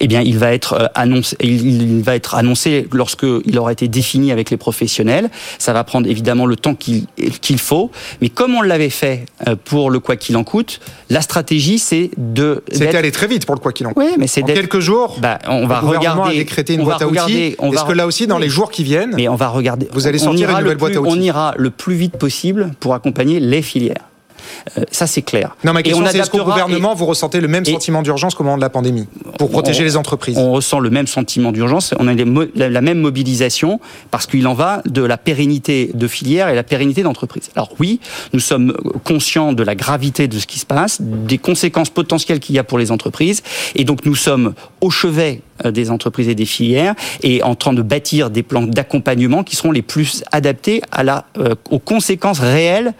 Eh 0.00 0.06
bien, 0.06 0.20
il 0.20 0.38
va 0.38 0.52
être 0.52 0.74
euh, 0.74 0.86
annoncé, 0.94 1.36
il 1.40 2.02
va 2.02 2.14
être 2.14 2.34
annoncé 2.34 2.86
lorsque 2.92 3.26
il 3.44 3.58
aura 3.58 3.72
été 3.72 3.88
défini 3.88 4.32
avec 4.32 4.50
les 4.50 4.56
professionnels. 4.56 5.30
Ça 5.58 5.72
va 5.72 5.84
prendre 5.84 6.08
évidemment 6.08 6.46
le 6.46 6.56
temps 6.56 6.74
qu'il 6.74 7.58
faut, 7.58 7.90
mais 8.20 8.28
comme 8.28 8.54
on 8.54 8.62
l'avait 8.62 8.90
fait 8.90 9.26
euh, 9.46 9.56
pour 9.62 9.90
le 9.90 10.00
quoi 10.00 10.16
qu'il 10.16 10.36
en 10.36 10.44
coûte, 10.44 10.80
la 11.10 11.20
stratégie 11.20 11.78
c'est 11.78 12.10
de. 12.16 12.62
C'était 12.70 12.96
aller 12.96 13.12
très 13.12 13.26
vite 13.26 13.46
pour 13.46 13.54
le 13.54 13.60
quoi 13.60 13.72
qu'il 13.72 13.86
en 13.86 13.92
coûte. 13.92 14.04
Oui, 14.04 14.14
mais 14.18 14.26
c'est 14.26 14.42
quelques 14.42 14.80
jours. 14.80 15.16
Bah, 15.20 15.38
on 15.48 15.66
va 15.66 15.80
regarder. 15.80 16.30
A 16.30 16.34
décrété 16.34 16.74
une 16.74 16.84
boîte 16.84 17.02
à 17.02 17.08
outils. 17.08 17.56
Est-ce 17.60 17.84
que 17.84 17.92
là 17.92 18.06
aussi, 18.06 18.26
dans 18.26 18.38
les 18.38 18.48
jours 18.48 18.70
qui 18.70 18.84
viennent, 18.84 19.12
mais 19.14 19.28
on 19.28 19.36
va 19.36 19.48
regarder. 19.48 19.88
Vous 19.92 20.06
allez 20.06 20.18
sortir 20.18 20.50
une 20.50 20.58
nouvelle 20.58 20.76
boîte 20.76 20.96
à 20.96 21.00
outils. 21.00 21.10
On 21.10 21.20
ira 21.20 21.54
le 21.56 21.70
plus 21.70 21.94
vite 21.94 22.16
possible 22.16 22.70
pour 22.80 22.94
accompagner 22.94 23.40
les 23.40 23.62
filières. 23.62 24.07
Euh, 24.76 24.84
ça, 24.90 25.06
c'est 25.06 25.22
clair. 25.22 25.56
Non, 25.64 25.72
ma 25.72 25.82
question, 25.82 26.04
c'est 26.10 26.18
est-ce 26.18 26.30
qu'au 26.30 26.44
gouvernement, 26.44 26.94
vous 26.94 27.06
ressentez 27.06 27.40
le 27.40 27.48
même 27.48 27.64
sentiment 27.64 28.02
d'urgence 28.02 28.34
qu'au 28.34 28.44
moment 28.44 28.56
de 28.56 28.62
la 28.62 28.70
pandémie 28.70 29.06
pour 29.38 29.50
protéger 29.50 29.84
les 29.84 29.96
entreprises? 29.96 30.38
On 30.38 30.52
ressent 30.52 30.80
le 30.80 30.90
même 30.90 31.06
sentiment 31.06 31.52
d'urgence. 31.52 31.94
On 31.98 32.08
a 32.08 32.14
la 32.14 32.80
même 32.80 32.98
mobilisation 32.98 33.80
parce 34.10 34.26
qu'il 34.26 34.46
en 34.46 34.54
va 34.54 34.82
de 34.86 35.02
la 35.02 35.16
pérennité 35.16 35.90
de 35.94 36.08
filière 36.08 36.48
et 36.48 36.54
la 36.54 36.62
pérennité 36.62 37.02
d'entreprise. 37.02 37.50
Alors 37.56 37.70
oui, 37.78 38.00
nous 38.32 38.40
sommes 38.40 38.74
conscients 39.04 39.52
de 39.52 39.62
la 39.62 39.74
gravité 39.74 40.28
de 40.28 40.38
ce 40.38 40.46
qui 40.46 40.58
se 40.58 40.66
passe, 40.66 41.00
des 41.00 41.38
conséquences 41.38 41.90
potentielles 41.90 42.40
qu'il 42.40 42.54
y 42.54 42.58
a 42.58 42.64
pour 42.64 42.78
les 42.78 42.90
entreprises, 42.90 43.42
et 43.74 43.84
donc 43.84 44.04
nous 44.04 44.14
sommes 44.14 44.54
au 44.80 44.90
chevet 44.90 45.42
euh, 45.64 45.70
des 45.72 45.90
entreprises 45.90 46.28
et 46.28 46.34
des 46.34 46.46
filières 46.46 46.94
et 47.22 47.42
en 47.42 47.54
train 47.54 47.72
de 47.72 47.82
bâtir 47.82 48.30
des 48.30 48.42
plans 48.42 48.62
d'accompagnement 48.62 49.42
qui 49.42 49.56
seront 49.56 49.72
les 49.72 49.82
plus 49.82 50.22
adaptés 50.30 50.82
à 50.92 51.02
la, 51.02 51.24
euh, 51.38 51.54
aux 51.70 51.80
conséquences 51.80 52.38
réelles 52.38 52.94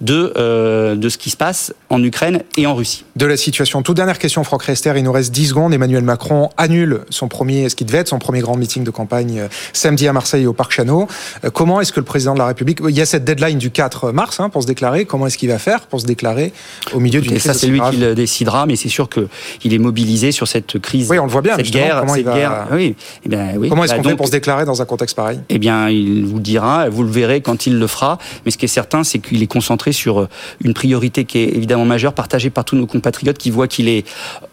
de, 0.00 0.32
euh, 0.36 0.94
de 0.94 1.08
ce 1.08 1.18
qui 1.18 1.30
se 1.30 1.36
passe 1.36 1.74
en 1.90 2.02
Ukraine 2.02 2.42
et 2.56 2.66
en 2.66 2.74
Russie. 2.74 3.04
De 3.16 3.26
la 3.26 3.36
situation. 3.36 3.82
Toute 3.82 3.96
dernière 3.96 4.18
question, 4.18 4.44
Franck 4.44 4.62
Rester, 4.64 4.92
il 4.96 5.02
nous 5.02 5.12
reste 5.12 5.32
10 5.32 5.48
secondes. 5.48 5.74
Emmanuel 5.74 6.04
Macron 6.04 6.50
annule 6.56 7.00
son 7.10 7.26
premier, 7.26 7.68
ce 7.68 7.74
qui 7.74 7.84
devait 7.84 7.98
être 7.98 8.08
son 8.08 8.18
premier 8.18 8.40
grand 8.40 8.56
meeting 8.56 8.84
de 8.84 8.90
campagne 8.90 9.48
samedi 9.72 10.06
à 10.06 10.12
Marseille 10.12 10.46
au 10.46 10.52
Parc 10.52 10.72
Chano. 10.72 11.08
Comment 11.52 11.80
est-ce 11.80 11.92
que 11.92 12.00
le 12.00 12.06
président 12.06 12.34
de 12.34 12.38
la 12.38 12.46
République, 12.46 12.78
il 12.88 12.94
y 12.94 13.00
a 13.00 13.06
cette 13.06 13.24
deadline 13.24 13.58
du 13.58 13.70
4 13.70 14.12
mars 14.12 14.38
hein, 14.38 14.50
pour 14.50 14.62
se 14.62 14.66
déclarer, 14.66 15.04
comment 15.04 15.26
est-ce 15.26 15.38
qu'il 15.38 15.48
va 15.48 15.58
faire 15.58 15.86
pour 15.86 16.00
se 16.00 16.06
déclarer 16.06 16.52
au 16.92 17.00
milieu 17.00 17.20
d'une 17.20 17.32
crise 17.32 17.42
Ça, 17.42 17.54
c'est 17.54 17.66
lui 17.66 17.80
qui 17.90 17.96
le 17.96 18.14
décidera, 18.14 18.66
mais 18.66 18.76
c'est 18.76 18.88
sûr 18.88 19.08
qu'il 19.08 19.74
est 19.74 19.78
mobilisé 19.78 20.32
sur 20.32 20.46
cette 20.46 20.78
crise, 20.78 21.10
oui, 21.10 21.18
on 21.24 21.26
le 21.26 21.32
voit 21.32 21.42
bien, 21.42 21.56
cette 21.56 21.70
guerre 21.70 22.00
comment 22.00 22.14
il 22.14 22.24
va... 22.24 22.68
oui. 22.70 22.94
Eh 23.24 23.28
bien, 23.28 23.48
oui. 23.56 23.68
Comment 23.68 23.84
est-ce 23.84 23.92
bah, 23.92 24.02
qu'on 24.02 24.08
fait 24.10 24.16
pour 24.16 24.26
se 24.26 24.32
déclarer 24.32 24.64
dans 24.64 24.82
un 24.82 24.84
contexte 24.84 25.16
pareil? 25.16 25.40
Eh 25.48 25.58
bien, 25.58 25.88
il 25.88 26.26
vous 26.26 26.38
dira, 26.38 26.88
vous 26.88 27.02
le 27.02 27.10
verrez 27.10 27.40
quand 27.40 27.66
il 27.66 27.78
le 27.78 27.86
fera. 27.86 28.18
Mais 28.44 28.50
ce 28.50 28.58
qui 28.58 28.66
est 28.66 28.68
certain, 28.68 29.04
c'est 29.04 29.18
qu'il 29.18 29.42
est 29.42 29.46
concentré 29.46 29.92
sur 29.92 30.20
euh, 30.20 30.28
une 30.62 30.74
priorité 30.74 31.24
qui 31.24 31.38
est 31.38 31.48
évidemment 31.56 31.84
majeure, 31.84 32.12
partagée 32.12 32.50
par 32.50 32.64
tous 32.64 32.76
nos 32.76 32.86
compatriotes, 32.86 33.38
qui 33.38 33.50
voient 33.50 33.68
qu'il 33.68 33.88
est 33.88 34.06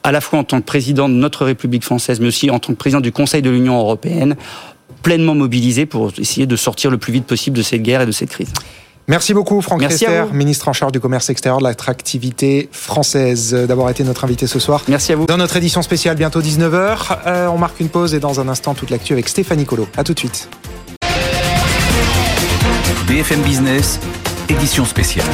à 0.04 0.12
la 0.12 0.22
fois 0.22 0.40
en 0.40 0.44
tant 0.44 0.60
que 0.60 0.66
président 0.66 1.10
de 1.10 1.14
notre 1.14 1.46
République 1.46 1.84
française, 1.84 2.20
mais 2.20 2.28
aussi 2.28 2.50
en 2.50 2.60
tant 2.60 2.74
que 2.74 2.78
président 2.78 3.02
du 3.02 3.12
Conseil 3.12 3.42
de 3.42 3.50
l'Union 3.50 3.78
européenne, 3.78 4.36
pleinement 5.04 5.36
mobilisé 5.36 5.86
pour 5.86 6.12
essayer 6.18 6.46
de 6.46 6.56
sortir 6.56 6.92
le 6.92 6.98
plus 6.98 7.12
vite 7.12 7.26
possible 7.26 7.58
de 7.58 7.64
cette 7.64 7.82
guerre 7.82 8.02
et 8.02 8.06
de 8.06 8.12
cette 8.12 8.30
crise. 8.30 8.54
Merci 9.08 9.34
beaucoup, 9.34 9.62
Franck 9.62 9.82
Rester, 9.82 10.26
ministre 10.32 10.68
en 10.68 10.74
charge 10.74 10.92
du 10.92 11.00
commerce 11.00 11.30
extérieur, 11.30 11.60
de 11.60 11.64
l'attractivité 11.64 12.70
française, 12.72 13.54
d'avoir 13.54 13.90
été 13.90 14.04
notre 14.04 14.24
invité 14.24 14.48
ce 14.48 14.60
soir. 14.60 14.84
Merci 14.88 15.14
à 15.14 15.16
vous. 15.16 15.26
Dans 15.26 15.38
notre 15.38 15.58
édition 15.58 15.82
spéciale, 15.82 16.16
bientôt 16.16 16.42
19h, 16.42 17.18
euh, 17.26 17.48
on 17.48 17.58
marque 17.58 17.80
une 17.80 17.90
pause 17.90 18.14
et 18.14 18.20
dans 18.20 18.40
un 18.40 18.48
instant, 18.48 18.74
toute 18.74 18.90
l'actu 18.90 19.14
avec 19.14 19.28
Stéphanie 19.28 19.66
Colo. 19.66 19.88
A 19.98 20.04
tout 20.04 20.14
de 20.14 20.20
suite. 20.20 20.50
BFM 23.08 23.42
Business, 23.42 24.00
édition 24.50 24.86
spéciale 24.86 25.28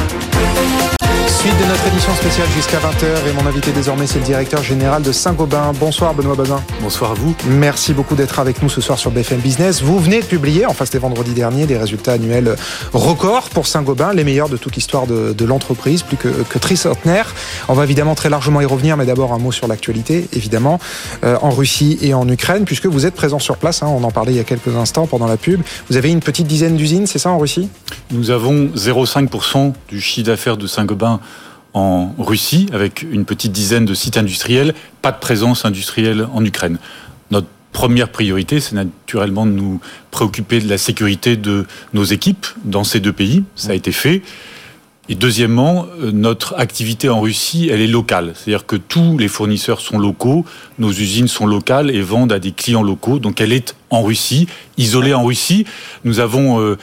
de 1.45 1.69
notre 1.69 1.87
édition 1.87 2.13
spéciale 2.15 2.47
jusqu'à 2.55 2.79
20h 2.79 3.29
et 3.29 3.33
mon 3.33 3.47
invité 3.47 3.71
désormais 3.71 4.07
c'est 4.07 4.17
le 4.17 4.25
directeur 4.25 4.63
général 4.63 5.03
de 5.03 5.11
Saint-Gobain. 5.11 5.71
Bonsoir 5.79 6.15
Benoît 6.15 6.35
Bazin. 6.35 6.61
Bonsoir 6.81 7.11
à 7.11 7.13
vous. 7.13 7.35
Merci 7.47 7.93
beaucoup 7.93 8.15
d'être 8.15 8.39
avec 8.39 8.63
nous 8.63 8.69
ce 8.69 8.81
soir 8.81 8.97
sur 8.97 9.11
BFM 9.11 9.39
Business. 9.39 9.83
Vous 9.83 9.99
venez 9.99 10.21
de 10.21 10.25
publier, 10.25 10.65
enfin 10.65 10.85
c'était 10.85 10.97
vendredi 10.97 11.33
dernier, 11.33 11.67
des 11.67 11.77
résultats 11.77 12.13
annuels 12.13 12.55
records 12.91 13.49
pour 13.51 13.67
Saint-Gobain, 13.67 14.13
les 14.13 14.23
meilleurs 14.23 14.49
de 14.49 14.57
toute 14.57 14.75
l'histoire 14.75 15.05
de, 15.05 15.45
l'entreprise, 15.45 16.01
plus 16.01 16.17
que, 16.17 16.27
que 16.27 16.57
tricentenaire. 16.57 17.33
On 17.67 17.75
va 17.75 17.83
évidemment 17.83 18.15
très 18.15 18.29
largement 18.29 18.59
y 18.59 18.65
revenir, 18.65 18.97
mais 18.97 19.05
d'abord 19.05 19.31
un 19.31 19.37
mot 19.37 19.51
sur 19.51 19.67
l'actualité, 19.67 20.27
évidemment, 20.33 20.79
euh, 21.23 21.37
en 21.43 21.51
Russie 21.51 21.99
et 22.01 22.15
en 22.15 22.27
Ukraine, 22.27 22.65
puisque 22.65 22.87
vous 22.87 23.05
êtes 23.05 23.15
présent 23.15 23.39
sur 23.39 23.57
place, 23.57 23.83
hein, 23.83 23.87
on 23.87 24.03
en 24.03 24.11
parlait 24.11 24.33
il 24.33 24.37
y 24.37 24.41
a 24.41 24.43
quelques 24.43 24.75
instants 24.75 25.05
pendant 25.05 25.27
la 25.27 25.37
pub. 25.37 25.61
Vous 25.89 25.97
avez 25.97 26.09
une 26.09 26.21
petite 26.21 26.47
dizaine 26.47 26.75
d'usines, 26.75 27.05
c'est 27.05 27.19
ça 27.19 27.29
en 27.29 27.37
Russie? 27.37 27.69
Nous 28.11 28.31
avons 28.31 28.67
0,5% 28.75 29.73
du 29.87 30.01
chiffre 30.01 30.25
d'affaires 30.25 30.57
de 30.57 30.65
Saint-Gobain 30.65 31.19
en 31.73 32.13
Russie, 32.17 32.67
avec 32.73 33.03
une 33.03 33.25
petite 33.25 33.51
dizaine 33.51 33.85
de 33.85 33.93
sites 33.93 34.17
industriels, 34.17 34.73
pas 35.01 35.11
de 35.11 35.19
présence 35.19 35.65
industrielle 35.65 36.27
en 36.33 36.43
Ukraine. 36.43 36.77
Notre 37.31 37.47
première 37.71 38.09
priorité, 38.09 38.59
c'est 38.59 38.75
naturellement 38.75 39.45
de 39.45 39.51
nous 39.51 39.79
préoccuper 40.11 40.59
de 40.59 40.69
la 40.69 40.77
sécurité 40.77 41.37
de 41.37 41.65
nos 41.93 42.03
équipes 42.03 42.47
dans 42.65 42.83
ces 42.83 42.99
deux 42.99 43.13
pays. 43.13 43.43
Ça 43.55 43.71
a 43.71 43.73
été 43.75 43.91
fait. 43.91 44.21
Et 45.09 45.15
deuxièmement, 45.15 45.85
euh, 46.01 46.11
notre 46.11 46.55
activité 46.57 47.09
en 47.09 47.21
Russie, 47.21 47.69
elle 47.71 47.81
est 47.81 47.87
locale. 47.87 48.33
C'est-à-dire 48.35 48.65
que 48.65 48.75
tous 48.75 49.17
les 49.17 49.27
fournisseurs 49.27 49.79
sont 49.79 49.97
locaux, 49.97 50.45
nos 50.79 50.91
usines 50.91 51.27
sont 51.27 51.45
locales 51.45 51.91
et 51.91 52.01
vendent 52.01 52.33
à 52.33 52.39
des 52.39 52.51
clients 52.51 52.83
locaux. 52.83 53.19
Donc 53.19 53.39
elle 53.39 53.53
est 53.53 53.75
en 53.89 54.03
Russie, 54.03 54.47
isolée 54.77 55.13
en 55.13 55.23
Russie. 55.23 55.65
Nous 56.03 56.19
avons 56.19 56.59
euh, 56.59 56.77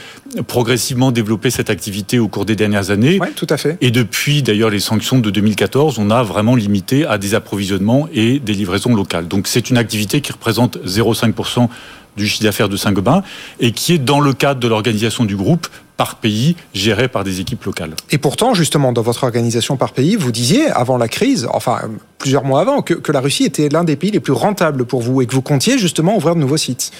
progressivement 0.47 1.13
développé 1.13 1.51
cette 1.51 1.69
activité 1.69 2.19
au 2.19 2.29
cours 2.29 2.47
des 2.47 2.57
dernières 2.57 2.91
années. 2.91 3.19
Oui, 3.21 3.29
tout 3.37 3.47
à 3.51 3.59
fait. 3.59 3.77
Et 3.83 3.91
depuis 3.91 4.43
d'ailleurs 4.43 4.71
les 4.71 4.81
sanctions 4.81 5.19
de 5.19 5.31
2014, 5.31 5.99
on 5.99 6.11
a 6.11 6.23
vraiment 6.23 6.57
limité 6.57 7.05
à 7.05 7.19
des 7.19 7.35
approvisionnements 7.35 8.09
et 8.15 8.39
des 8.39 8.55
livraisons 8.55 8.95
locales. 8.95 9.29
Donc 9.29 9.49
c'est 9.49 9.69
une 9.69 9.77
activité 9.77 10.23
qui 10.23 10.33
représente 10.33 10.79
0,5% 10.79 11.69
du 12.17 12.27
chiffre 12.27 12.45
d'affaires 12.45 12.69
de 12.69 12.77
Saint-Gobain 12.77 13.23
et 13.61 13.73
qui 13.73 13.93
est 13.93 13.99
dans 13.99 14.21
le 14.21 14.33
cadre 14.33 14.61
de 14.61 14.69
l'organisation 14.69 15.25
du 15.25 15.37
groupe 15.37 15.67
par 15.97 16.17
pays, 16.17 16.57
géré 16.75 17.09
par 17.09 17.25
des 17.25 17.41
équipes 17.41 17.65
locales. 17.65 17.95
Et 18.11 18.19
pourtant, 18.19 18.55
justement, 18.55 18.93
dans 18.93 19.03
votre 19.03 19.25
organisation 19.25 19.77
par 19.77 19.93
pays, 19.93 20.17
vous 20.17 20.33
disiez, 20.33 20.67
avant 20.67 20.97
la 20.97 21.09
crise, 21.09 21.49
enfin, 21.53 21.83
plusieurs 22.19 22.45
mois 22.45 22.61
avant, 22.61 22.83
que, 22.83 23.13
la 23.13 23.21
Russie 23.21 23.45
était 23.45 23.69
l'un 23.69 23.85
des 23.85 23.97
pays 23.97 24.11
les 24.11 24.21
plus 24.21 24.33
rentables 24.33 24.85
pour 24.85 25.03
vous 25.03 25.21
et 25.21 25.27
que 25.27 25.35
vous 25.35 25.43
comptiez 25.43 25.79
justement 25.79 26.17
ouvrir 26.17 26.35
de 26.35 26.41
nouveaux 26.41 26.57
sites. 26.57 26.91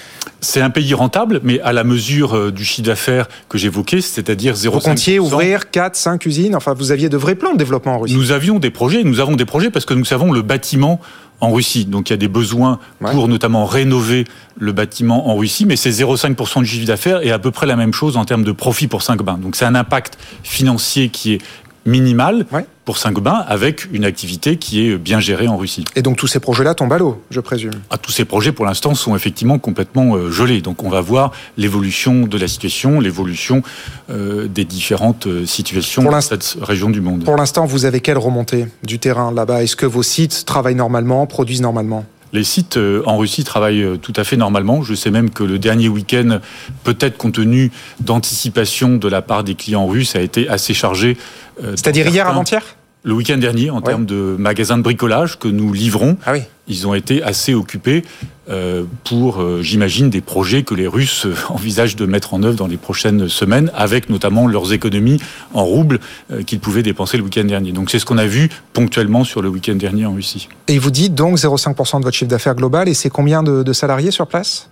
C'est 0.41 0.61
un 0.61 0.69
pays 0.69 0.93
rentable, 0.93 1.41
mais 1.43 1.59
à 1.61 1.73
la 1.73 1.83
mesure 1.83 2.35
euh, 2.35 2.51
du 2.51 2.63
chiffre 2.63 2.87
d'affaires 2.87 3.27
que 3.49 3.57
j'évoquais, 3.57 4.01
c'est-à-dire 4.01 4.53
0,5%. 4.53 4.69
Vous 4.69 4.79
comptiez 4.79 5.19
ouvrir 5.19 5.71
4, 5.71 5.95
5 5.95 6.25
usines, 6.25 6.55
enfin 6.55 6.73
vous 6.73 6.91
aviez 6.91 7.09
de 7.09 7.17
vrais 7.17 7.35
plans 7.35 7.53
de 7.53 7.57
développement 7.57 7.95
en 7.95 7.99
Russie. 7.99 8.15
Nous 8.15 8.31
avions 8.31 8.59
des 8.59 8.69
projets, 8.69 9.03
nous 9.03 9.19
avons 9.19 9.35
des 9.35 9.45
projets 9.45 9.71
parce 9.71 9.85
que 9.85 9.93
nous 9.93 10.05
savons 10.05 10.31
le 10.31 10.41
bâtiment 10.41 10.99
en 11.41 11.51
Russie. 11.51 11.85
Donc 11.85 12.09
il 12.09 12.13
y 12.13 12.15
a 12.15 12.17
des 12.17 12.27
besoins 12.27 12.79
pour 12.99 13.27
notamment 13.27 13.65
rénover 13.65 14.25
le 14.57 14.71
bâtiment 14.71 15.29
en 15.29 15.35
Russie, 15.35 15.65
mais 15.65 15.75
c'est 15.75 15.89
0,5% 15.89 16.61
du 16.61 16.65
chiffre 16.65 16.85
d'affaires 16.85 17.25
et 17.25 17.31
à 17.31 17.39
peu 17.39 17.51
près 17.51 17.65
la 17.65 17.75
même 17.75 17.93
chose 17.93 18.17
en 18.17 18.25
termes 18.25 18.43
de 18.43 18.51
profit 18.51 18.87
pour 18.87 19.01
Saint-Gobain. 19.01 19.37
Donc 19.37 19.55
c'est 19.55 19.65
un 19.65 19.75
impact 19.75 20.17
financier 20.43 21.09
qui 21.09 21.33
est 21.33 21.41
minimal 21.85 22.45
pour 22.83 22.97
Saint-Gobain 22.97 23.43
avec 23.47 23.91
une 23.91 24.05
activité 24.05 24.57
qui 24.57 24.87
est 24.87 24.97
bien 24.97 25.19
gérée 25.19 25.47
en 25.47 25.57
Russie. 25.57 25.85
Et 25.95 26.01
donc 26.01 26.17
tous 26.17 26.27
ces 26.27 26.39
projets-là 26.39 26.75
tombent 26.75 26.93
à 26.93 26.97
l'eau, 26.97 27.21
je 27.31 27.39
présume 27.39 27.73
ah, 27.89 27.97
Tous 27.97 28.11
ces 28.11 28.25
projets 28.25 28.51
pour 28.51 28.65
l'instant 28.65 28.93
sont 28.95 29.15
effectivement 29.15 29.57
complètement 29.59 30.15
euh, 30.15 30.31
gelés. 30.31 30.61
Donc 30.61 30.83
on 30.83 30.89
va 30.89 31.01
voir 31.01 31.31
l'évolution 31.57 32.27
de 32.27 32.37
la 32.37 32.47
situation, 32.47 32.99
l'évolution 32.99 33.63
euh, 34.09 34.47
des 34.47 34.65
différentes 34.65 35.27
euh, 35.27 35.45
situations 35.45 36.03
dans 36.03 36.21
cette 36.21 36.57
région 36.61 36.89
du 36.89 37.01
monde. 37.01 37.23
Pour 37.23 37.37
l'instant, 37.37 37.65
vous 37.65 37.85
avez 37.85 38.01
quelle 38.01 38.17
remontée 38.17 38.67
du 38.83 38.99
terrain 38.99 39.31
là-bas? 39.31 39.63
Est-ce 39.63 39.75
que 39.75 39.85
vos 39.85 40.03
sites 40.03 40.45
travaillent 40.45 40.75
normalement, 40.75 41.25
produisent 41.25 41.61
normalement? 41.61 42.05
Les 42.35 42.43
sites 42.43 42.77
euh, 42.77 43.01
en 43.05 43.17
Russie 43.17 43.43
travaillent 43.43 43.81
euh, 43.81 43.97
tout 43.97 44.13
à 44.15 44.23
fait 44.23 44.37
normalement. 44.37 44.83
Je 44.83 44.93
sais 44.93 45.09
même 45.09 45.31
que 45.31 45.43
le 45.43 45.57
dernier 45.57 45.87
week-end, 45.87 46.39
peut-être 46.83 47.17
compte 47.17 47.35
tenu 47.35 47.71
d'anticipation 48.01 48.97
de 48.97 49.07
la 49.07 49.21
part 49.21 49.43
des 49.43 49.55
clients 49.55 49.87
russes, 49.87 50.15
a 50.15 50.21
été 50.21 50.47
assez 50.47 50.73
chargé. 50.73 51.17
Euh, 51.63 51.71
C'est-à-dire 51.71 52.07
hier 52.07 52.27
avant-hier? 52.27 52.63
Le 53.03 53.13
week-end 53.13 53.37
dernier 53.37 53.69
en 53.69 53.81
termes 53.81 54.05
de 54.05 54.35
magasins 54.37 54.77
de 54.77 54.83
bricolage 54.83 55.37
que 55.37 55.47
nous 55.47 55.73
livrons. 55.73 56.17
Ah 56.25 56.33
ils 56.67 56.87
ont 56.87 56.93
été 56.93 57.23
assez 57.23 57.53
occupés 57.53 58.03
euh, 58.49 58.83
pour, 59.03 59.41
euh, 59.41 59.61
j'imagine, 59.61 60.09
des 60.09 60.21
projets 60.21 60.63
que 60.63 60.75
les 60.75 60.87
Russes 60.87 61.25
euh, 61.25 61.33
envisagent 61.49 61.95
de 61.95 62.05
mettre 62.05 62.33
en 62.33 62.43
œuvre 62.43 62.55
dans 62.55 62.67
les 62.67 62.77
prochaines 62.77 63.27
semaines, 63.27 63.71
avec 63.75 64.09
notamment 64.09 64.47
leurs 64.47 64.73
économies 64.73 65.19
en 65.53 65.63
roubles 65.63 65.99
qu'ils 66.45 66.59
pouvaient 66.59 66.83
dépenser 66.83 67.17
le 67.17 67.23
week-end 67.23 67.43
dernier. 67.43 67.71
Donc 67.71 67.89
c'est 67.89 67.99
ce 67.99 68.05
qu'on 68.05 68.17
a 68.17 68.27
vu 68.27 68.49
ponctuellement 68.73 69.23
sur 69.23 69.41
le 69.41 69.49
week-end 69.49 69.75
dernier 69.75 70.05
en 70.05 70.13
Russie. 70.13 70.47
Et 70.67 70.77
vous 70.77 70.91
dites 70.91 71.15
donc 71.15 71.37
0,5% 71.37 71.99
de 71.99 72.03
votre 72.03 72.15
chiffre 72.15 72.29
d'affaires 72.29 72.55
global, 72.55 72.87
et 72.87 72.93
c'est 72.93 73.09
combien 73.09 73.41
de 73.43 73.73
salariés 73.73 74.11
sur 74.11 74.27
place? 74.27 74.69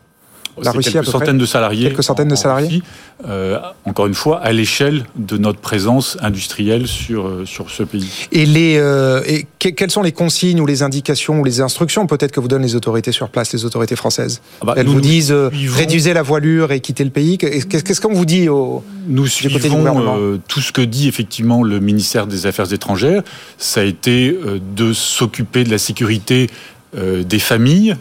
La 0.61 0.71
Russie 0.71 0.91
quelques 0.91 1.05
centaines 1.05 1.37
de 1.37 1.45
salariés. 1.45 1.87
Quelques 1.87 2.03
centaines 2.03 2.27
de 2.27 2.35
salariés. 2.35 2.81
Euh, 3.27 3.59
encore 3.85 4.07
une 4.07 4.13
fois, 4.13 4.39
à 4.39 4.51
l'échelle 4.51 5.05
de 5.15 5.37
notre 5.37 5.59
présence 5.59 6.17
industrielle 6.21 6.87
sur 6.87 7.27
euh, 7.27 7.45
sur 7.45 7.69
ce 7.69 7.83
pays. 7.83 8.27
Et 8.31 8.45
les 8.45 8.77
euh, 8.77 9.21
et 9.25 9.47
quelles 9.59 9.91
sont 9.91 10.01
les 10.01 10.11
consignes 10.11 10.59
ou 10.59 10.65
les 10.65 10.83
indications 10.83 11.39
ou 11.39 11.43
les 11.43 11.61
instructions 11.61 12.05
peut-être 12.05 12.31
que 12.31 12.39
vous 12.39 12.47
donnent 12.47 12.63
les 12.63 12.75
autorités 12.75 13.11
sur 13.11 13.29
place, 13.29 13.53
les 13.53 13.65
autorités 13.65 13.95
françaises 13.95 14.41
ah 14.61 14.65
bah, 14.65 14.73
Elles 14.77 14.87
vous 14.87 15.01
disent 15.01 15.31
réduisez 15.31 16.13
la 16.13 16.21
voilure 16.21 16.71
et 16.71 16.79
quittez 16.79 17.03
le 17.03 17.09
pays. 17.09 17.37
Qu'est-ce 17.37 18.01
qu'on 18.01 18.13
vous 18.13 18.25
dit 18.25 18.49
au 18.49 18.83
Nous 19.07 19.27
suivons 19.27 20.39
tout 20.47 20.61
ce 20.61 20.71
que 20.71 20.81
dit 20.81 21.07
effectivement 21.07 21.63
le 21.63 21.79
ministère 21.79 22.27
des 22.27 22.45
Affaires 22.45 22.71
étrangères. 22.73 23.23
Ça 23.57 23.81
a 23.81 23.83
été 23.83 24.37
de 24.75 24.93
s'occuper 24.93 25.63
de 25.63 25.71
la 25.71 25.77
sécurité 25.77 26.49
des 26.95 27.39
familles. 27.39 27.95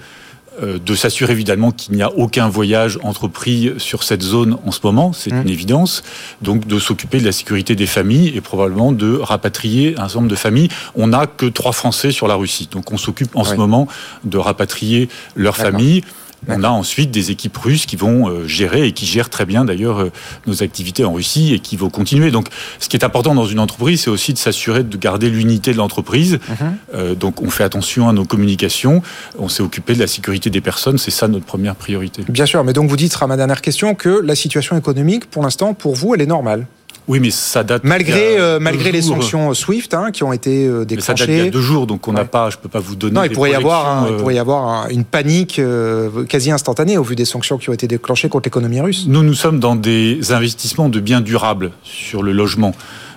Euh, 0.61 0.78
de 0.78 0.94
s'assurer 0.94 1.32
évidemment 1.32 1.70
qu'il 1.70 1.94
n'y 1.94 2.03
a 2.03 2.12
aucun 2.12 2.46
voyage 2.46 2.98
entrepris 3.03 3.72
sur 3.78 4.03
cette 4.03 4.20
zone 4.20 4.59
en 4.66 4.70
ce 4.70 4.80
moment, 4.84 5.14
c'est 5.14 5.30
une 5.30 5.44
mmh. 5.44 5.48
évidence. 5.48 6.03
Donc 6.42 6.66
de 6.66 6.78
s'occuper 6.78 7.20
de 7.20 7.24
la 7.24 7.32
sécurité 7.32 7.74
des 7.74 7.86
familles 7.86 8.36
et 8.36 8.42
probablement 8.42 8.92
de 8.92 9.16
rapatrier 9.16 9.94
un 9.96 10.09
certain 10.09 10.20
nombre 10.20 10.30
de 10.30 10.36
familles. 10.36 10.68
On 10.94 11.07
n'a 11.07 11.26
que 11.26 11.46
trois 11.46 11.72
Français 11.72 12.11
sur 12.11 12.28
la 12.28 12.34
Russie, 12.34 12.68
donc 12.70 12.92
on 12.92 12.98
s'occupe 12.98 13.34
en 13.34 13.44
ce 13.44 13.55
moment 13.55 13.88
de 14.24 14.36
rapatrier 14.36 15.09
leurs 15.36 15.57
familles. 15.57 16.03
On 16.49 16.64
a 16.64 16.68
ensuite 16.68 17.11
des 17.11 17.30
équipes 17.30 17.57
russes 17.57 17.86
qui 17.86 17.97
vont 17.97 18.28
euh, 18.28 18.47
gérer 18.47 18.86
et 18.86 18.93
qui 18.93 19.07
gèrent 19.07 19.30
très 19.30 19.47
bien 19.47 19.64
d'ailleurs 19.64 20.01
euh, 20.01 20.12
nos 20.47 20.62
activités 20.62 21.05
en 21.05 21.12
Russie 21.12 21.55
et 21.55 21.61
qui 21.61 21.76
vont 21.76 21.90
continuer. 21.90 22.30
Donc, 22.30 22.49
ce 22.80 22.88
qui 22.88 22.97
est 22.97 23.05
important 23.05 23.34
dans 23.34 23.47
une 23.47 23.61
entreprise, 23.61 24.03
c'est 24.03 24.11
aussi 24.11 24.32
de 24.32 24.38
s'assurer 24.38 24.82
de 24.82 24.97
garder 24.97 25.30
l'unité 25.30 25.72
de 25.72 25.76
l'entreprise. 25.76 26.40
Mhm. 26.49 26.76
Euh, 26.95 27.14
donc, 27.14 27.43
on 27.43 27.51
fait 27.51 27.64
attention 27.64 28.09
à 28.09 28.12
nos 28.12 28.24
communications. 28.24 29.03
On 29.38 29.49
s'est 29.49 29.62
occupé 29.62 29.95
de 29.95 30.01
la 30.01 30.07
sécurité 30.07 30.51
des 30.51 30.61
personnes. 30.61 30.99
C'est 30.99 31.11
ça 31.11 31.28
notre 31.28 31.47
première 31.47 31.76
priorité. 31.76 32.24
Bien 32.28 32.47
sûr. 32.47 32.64
Mais 32.64 32.72
donc, 32.72 32.88
vous 32.88 32.97
dites, 32.97 33.12
sera 33.12 33.26
ma 33.26 33.36
dernière 33.36 33.62
question, 33.62 33.95
que 33.95 34.20
la 34.22 34.34
situation 34.34 34.76
économique, 34.76 35.26
pour 35.26 35.43
l'instant, 35.43 35.74
pour 35.74 35.95
vous, 35.95 36.14
elle 36.14 36.22
est 36.22 36.26
normale. 36.26 36.66
Oui, 37.09 37.18
mais 37.20 37.30
ça 37.30 37.64
date. 37.64 37.82
Malgré, 37.84 38.38
euh, 38.38 38.61
malgré 38.61 38.92
les 38.92 39.03
sanctions 39.03 39.53
SWIFT 39.55 39.94
hein, 39.94 40.11
qui 40.12 40.22
ont 40.22 40.32
été 40.32 40.66
euh, 40.66 40.84
déclenchées. 40.84 41.12
Mais 41.12 41.16
ça 41.18 41.26
date 41.26 41.36
il 41.36 41.44
y 41.44 41.48
a 41.48 41.50
deux 41.50 41.61
jours, 41.61 41.86
donc 41.86 42.07
on 42.07 42.12
n'a 42.12 42.24
pas, 42.24 42.50
je 42.50 42.59
peux 42.59 42.68
pas 42.68 42.78
vous 42.78 42.94
donner. 42.94 43.14
Non, 43.14 43.24
il 43.24 43.30
pourrait 43.30 43.50
y 43.50 43.55
avoir, 43.55 44.09
il 44.09 44.16
pourrait 44.16 44.36
y 44.36 44.38
avoir 44.38 44.88
une 44.88 45.05
panique 45.05 45.59
euh, 45.59 46.24
quasi 46.24 46.50
instantanée 46.50 46.98
au 46.98 47.03
vu 47.03 47.16
des 47.16 47.24
sanctions 47.24 47.59
qui 47.59 47.70
ont 47.70 47.72
été 47.72 47.88
déclenchées 47.88 48.28
contre 48.28 48.46
l'économie 48.46 48.80
russe. 48.80 49.07
Nous, 49.09 49.22
nous 49.22 49.34
sommes 49.34 49.59
dans 49.59 49.76
des 49.76 50.32
investissements 50.32 50.88
de 50.88 51.00
biens 51.00 51.20
durables 51.20 51.72
sur 51.82 52.22
le 52.22 52.32
logement. 52.32 52.72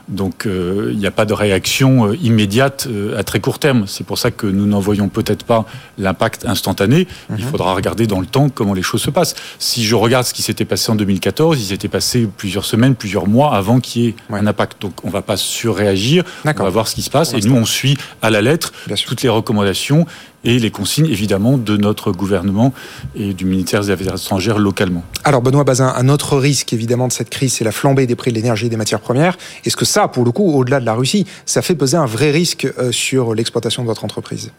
Donc 0.08 0.46
euh, 0.46 0.90
il 0.92 1.00
n'y 1.00 1.08
a 1.08 1.12
pas 1.12 1.26
de 1.26 1.34
réaction 1.34 2.08
euh, 2.08 2.16
immédiate 2.18 2.88
euh, 2.88 3.18
à 3.18 3.24
très 3.24 3.40
court 3.40 3.58
terme. 3.58 3.86
C'est 3.88 4.06
pour 4.06 4.20
ça 4.20 4.30
que 4.30 4.46
nous 4.46 4.68
n'en 4.68 4.80
voyons 4.80 5.10
peut-être 5.10 5.44
pas 5.44 5.66
l'impact 5.98 6.46
instantané. 6.46 7.08
Il 7.30 7.44
mhm. 7.44 7.52
faudra 7.52 7.74
regarder 7.74 8.06
dans 8.06 8.20
le 8.20 8.28
temps 8.28 8.50
comment 8.50 8.74
les 8.74 8.84
choses 8.84 9.02
se 9.02 9.10
passent. 9.10 9.36
Si 9.58 9.84
je 9.84 9.96
regarde 9.96 10.26
ce 10.26 10.34
qui 10.34 10.44
s'était 10.44 10.66
passé 10.66 10.92
en 10.92 10.96
2014, 10.96 11.60
il 11.60 11.66
s'était 11.66 11.88
passé 11.88 12.30
plusieurs 12.38 12.66
semaines, 12.66 12.96
plusieurs 12.96 13.28
mois 13.28 13.56
avant 13.56 13.80
qu'il 13.80 14.04
y 14.04 14.08
ait 14.10 14.16
un 14.30 14.46
impact. 14.46 14.80
Donc 14.82 15.04
on 15.04 15.08
ne 15.08 15.14
va 15.14 15.24
pas 15.24 15.38
surréagir, 15.38 16.24
on 16.46 16.52
va 16.52 16.70
voir 16.70 16.88
ce 16.88 16.94
qui 16.94 17.02
se 17.02 17.10
passe. 17.10 17.34
Et 17.34 17.40
nous, 17.40 17.56
on 17.56 17.66
suit 17.66 17.98
à 18.22 18.30
la 18.30 18.42
lettre 18.42 18.74
toutes 19.08 19.24
les 19.24 19.30
recommandations 19.30 20.06
et 20.46 20.60
les 20.60 20.72
consignes 20.72 21.08
évidemment 21.08 21.58
de 21.58 21.76
notre 21.76 22.12
gouvernement 22.12 22.74
et 23.16 23.34
du 23.34 23.46
ministère 23.46 23.82
des 23.82 23.90
Affaires 23.90 24.16
étrangères 24.16 24.60
localement. 24.60 25.04
Alors 25.24 25.42
Benoît 25.42 25.64
Bazin, 25.64 25.94
un 25.96 26.08
autre 26.08 26.38
risque 26.38 26.72
évidemment 26.72 27.08
de 27.08 27.14
cette 27.14 27.30
crise, 27.30 27.54
c'est 27.54 27.64
la 27.64 27.72
flambée 27.72 28.08
des 28.08 28.16
prix 28.16 28.32
de 28.32 28.36
l'énergie 28.36 28.68
et 28.68 28.70
des 28.70 28.78
matières 28.78 29.00
premières. 29.00 29.38
Est-ce 29.66 29.76
que 29.76 29.86
ça, 29.86 30.08
pour 30.08 30.24
le 30.24 30.32
coup, 30.32 30.52
au-delà 30.54 30.80
de 30.80 30.86
la 30.86 30.94
Russie, 30.94 31.26
ça 31.46 31.62
fait 31.62 31.76
peser 31.76 31.98
un 31.98 32.06
vrai 32.06 32.32
risque 32.32 32.72
euh, 32.78 32.92
sur 32.92 33.34
l'exploitation 33.34 33.82
de 33.82 33.88
votre 33.88 34.06
entreprise? 34.06 34.52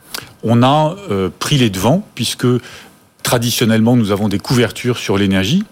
On 0.42 0.62
a 0.62 0.96
euh, 1.10 1.30
pris 1.38 1.56
les 1.56 1.70
devants 1.70 2.06
puisque 2.14 2.46
traditionnellement 3.22 3.96
nous 3.96 4.10
avons 4.10 4.28
des 4.28 4.38
couvertures 4.38 4.98
sur 4.98 5.16
l'énergie. 5.16 5.64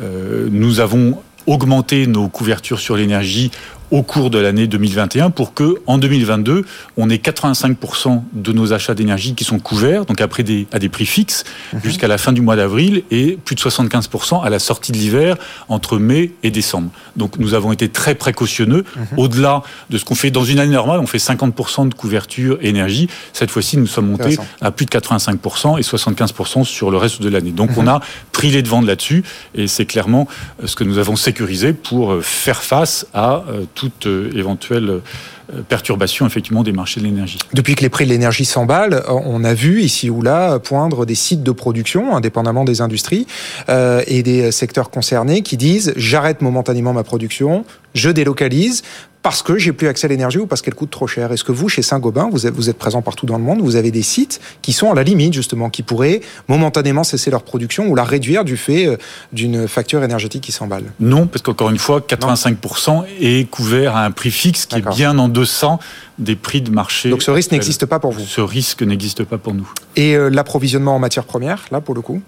Euh, 0.00 0.48
nous 0.50 0.80
avons 0.80 1.18
augmenté 1.46 2.06
nos 2.06 2.28
couvertures 2.28 2.80
sur 2.80 2.96
l'énergie 2.96 3.50
au 3.94 4.02
cours 4.02 4.28
de 4.28 4.40
l'année 4.40 4.66
2021 4.66 5.30
pour 5.30 5.54
que 5.54 5.76
en 5.86 5.98
2022 5.98 6.64
on 6.96 7.08
ait 7.10 7.14
85% 7.14 8.22
de 8.32 8.52
nos 8.52 8.72
achats 8.72 8.92
d'énergie 8.92 9.36
qui 9.36 9.44
sont 9.44 9.60
couverts 9.60 10.04
donc 10.04 10.20
après 10.20 10.42
des, 10.42 10.66
à 10.72 10.80
des 10.80 10.88
prix 10.88 11.06
fixes 11.06 11.44
mhm. 11.72 11.80
jusqu'à 11.84 12.08
la 12.08 12.18
fin 12.18 12.32
du 12.32 12.40
mois 12.40 12.56
d'avril 12.56 13.04
et 13.12 13.38
plus 13.44 13.54
de 13.54 13.60
75% 13.60 14.42
à 14.42 14.50
la 14.50 14.58
sortie 14.58 14.90
de 14.90 14.96
l'hiver 14.96 15.36
entre 15.68 15.98
mai 15.98 16.32
et 16.42 16.50
décembre. 16.50 16.90
Donc 17.14 17.38
nous 17.38 17.54
avons 17.54 17.70
été 17.70 17.88
très 17.88 18.16
précautionneux 18.16 18.84
mhm. 18.96 19.06
au-delà 19.16 19.62
de 19.90 19.96
ce 19.96 20.04
qu'on 20.04 20.16
fait 20.16 20.32
dans 20.32 20.44
une 20.44 20.58
année 20.58 20.74
normale, 20.74 20.98
on 20.98 21.06
fait 21.06 21.18
50% 21.18 21.88
de 21.88 21.94
couverture 21.94 22.58
énergie. 22.62 23.08
Cette 23.32 23.52
fois-ci, 23.52 23.76
nous 23.76 23.86
sommes 23.86 24.10
montés 24.10 24.36
à 24.60 24.72
plus 24.72 24.86
de 24.86 24.90
85% 24.90 25.78
et 25.78 25.82
75% 25.82 26.64
sur 26.64 26.90
le 26.90 26.96
reste 26.96 27.22
de 27.22 27.28
l'année. 27.28 27.52
Donc 27.52 27.70
mhm. 27.70 27.78
on 27.78 27.86
a 27.86 28.00
pris 28.32 28.50
les 28.50 28.62
devants 28.62 28.82
là-dessus 28.82 29.22
et 29.54 29.68
c'est 29.68 29.86
clairement 29.86 30.26
euh, 30.60 30.66
ce 30.66 30.74
que 30.74 30.82
nous 30.82 30.98
avons 30.98 31.14
sécurisé 31.14 31.72
pour 31.72 32.12
euh, 32.12 32.20
faire 32.22 32.64
face 32.64 33.06
à 33.14 33.44
euh, 33.48 33.64
toute 33.84 34.06
euh, 34.06 34.30
éventuelle 34.34 34.88
euh, 34.88 35.62
perturbation 35.68 36.26
effectivement 36.26 36.62
des 36.62 36.72
marchés 36.72 37.00
de 37.00 37.04
l'énergie. 37.04 37.38
Depuis 37.52 37.74
que 37.74 37.82
les 37.82 37.90
prix 37.90 38.06
de 38.06 38.10
l'énergie 38.10 38.46
s'emballent, 38.46 38.94
euh, 38.94 39.20
on 39.24 39.44
a 39.44 39.52
vu 39.52 39.82
ici 39.82 40.08
ou 40.08 40.22
là 40.22 40.58
poindre 40.58 41.04
des 41.04 41.14
sites 41.14 41.42
de 41.42 41.52
production, 41.52 42.16
indépendamment 42.16 42.64
des 42.64 42.80
industries 42.80 43.26
et 43.68 44.22
des 44.22 44.52
secteurs 44.52 44.90
concernés, 44.90 45.42
qui 45.42 45.56
disent 45.56 45.92
j'arrête 45.96 46.40
momentanément 46.40 46.92
ma 46.92 47.04
production, 47.04 47.64
je 47.94 48.10
délocalise 48.10 48.82
parce 49.24 49.42
que 49.42 49.56
j'ai 49.56 49.72
plus 49.72 49.88
accès 49.88 50.04
à 50.04 50.08
l'énergie 50.10 50.36
ou 50.36 50.46
parce 50.46 50.60
qu'elle 50.60 50.74
coûte 50.74 50.90
trop 50.90 51.06
cher. 51.06 51.32
Est-ce 51.32 51.44
que 51.44 51.50
vous, 51.50 51.70
chez 51.70 51.80
Saint-Gobain, 51.80 52.28
vous 52.30 52.46
êtes, 52.46 52.54
vous 52.54 52.68
êtes 52.68 52.76
présent 52.76 53.00
partout 53.00 53.24
dans 53.24 53.38
le 53.38 53.42
monde, 53.42 53.62
vous 53.62 53.74
avez 53.74 53.90
des 53.90 54.02
sites 54.02 54.38
qui 54.60 54.74
sont 54.74 54.92
à 54.92 54.94
la 54.94 55.02
limite, 55.02 55.32
justement, 55.32 55.70
qui 55.70 55.82
pourraient 55.82 56.20
momentanément 56.46 57.04
cesser 57.04 57.30
leur 57.30 57.42
production 57.42 57.86
ou 57.86 57.94
la 57.94 58.04
réduire 58.04 58.44
du 58.44 58.58
fait 58.58 58.86
euh, 58.86 58.98
d'une 59.32 59.66
facture 59.66 60.04
énergétique 60.04 60.42
qui 60.42 60.52
s'emballe? 60.52 60.84
Non, 61.00 61.26
parce 61.26 61.40
qu'encore 61.40 61.70
une 61.70 61.78
fois, 61.78 62.00
85% 62.00 63.04
est 63.18 63.48
couvert 63.50 63.96
à 63.96 64.04
un 64.04 64.10
prix 64.10 64.30
fixe 64.30 64.66
qui 64.66 64.76
est 64.76 64.94
bien 64.94 65.18
en 65.18 65.28
deçà 65.28 65.78
des 66.18 66.36
prix 66.36 66.60
de 66.60 66.70
marché. 66.70 67.10
Donc 67.10 67.22
ce 67.22 67.30
risque 67.30 67.52
n'existe 67.52 67.86
pas 67.86 67.98
pour 67.98 68.12
vous 68.12 68.24
Ce 68.24 68.40
risque 68.40 68.82
n'existe 68.82 69.24
pas 69.24 69.38
pour 69.38 69.54
nous. 69.54 69.68
Et 69.96 70.14
euh, 70.14 70.28
l'approvisionnement 70.28 70.94
en 70.94 70.98
matières 70.98 71.24
premières, 71.24 71.64
là, 71.70 71.80
pour 71.80 71.94
le 71.94 72.02
coup 72.02 72.22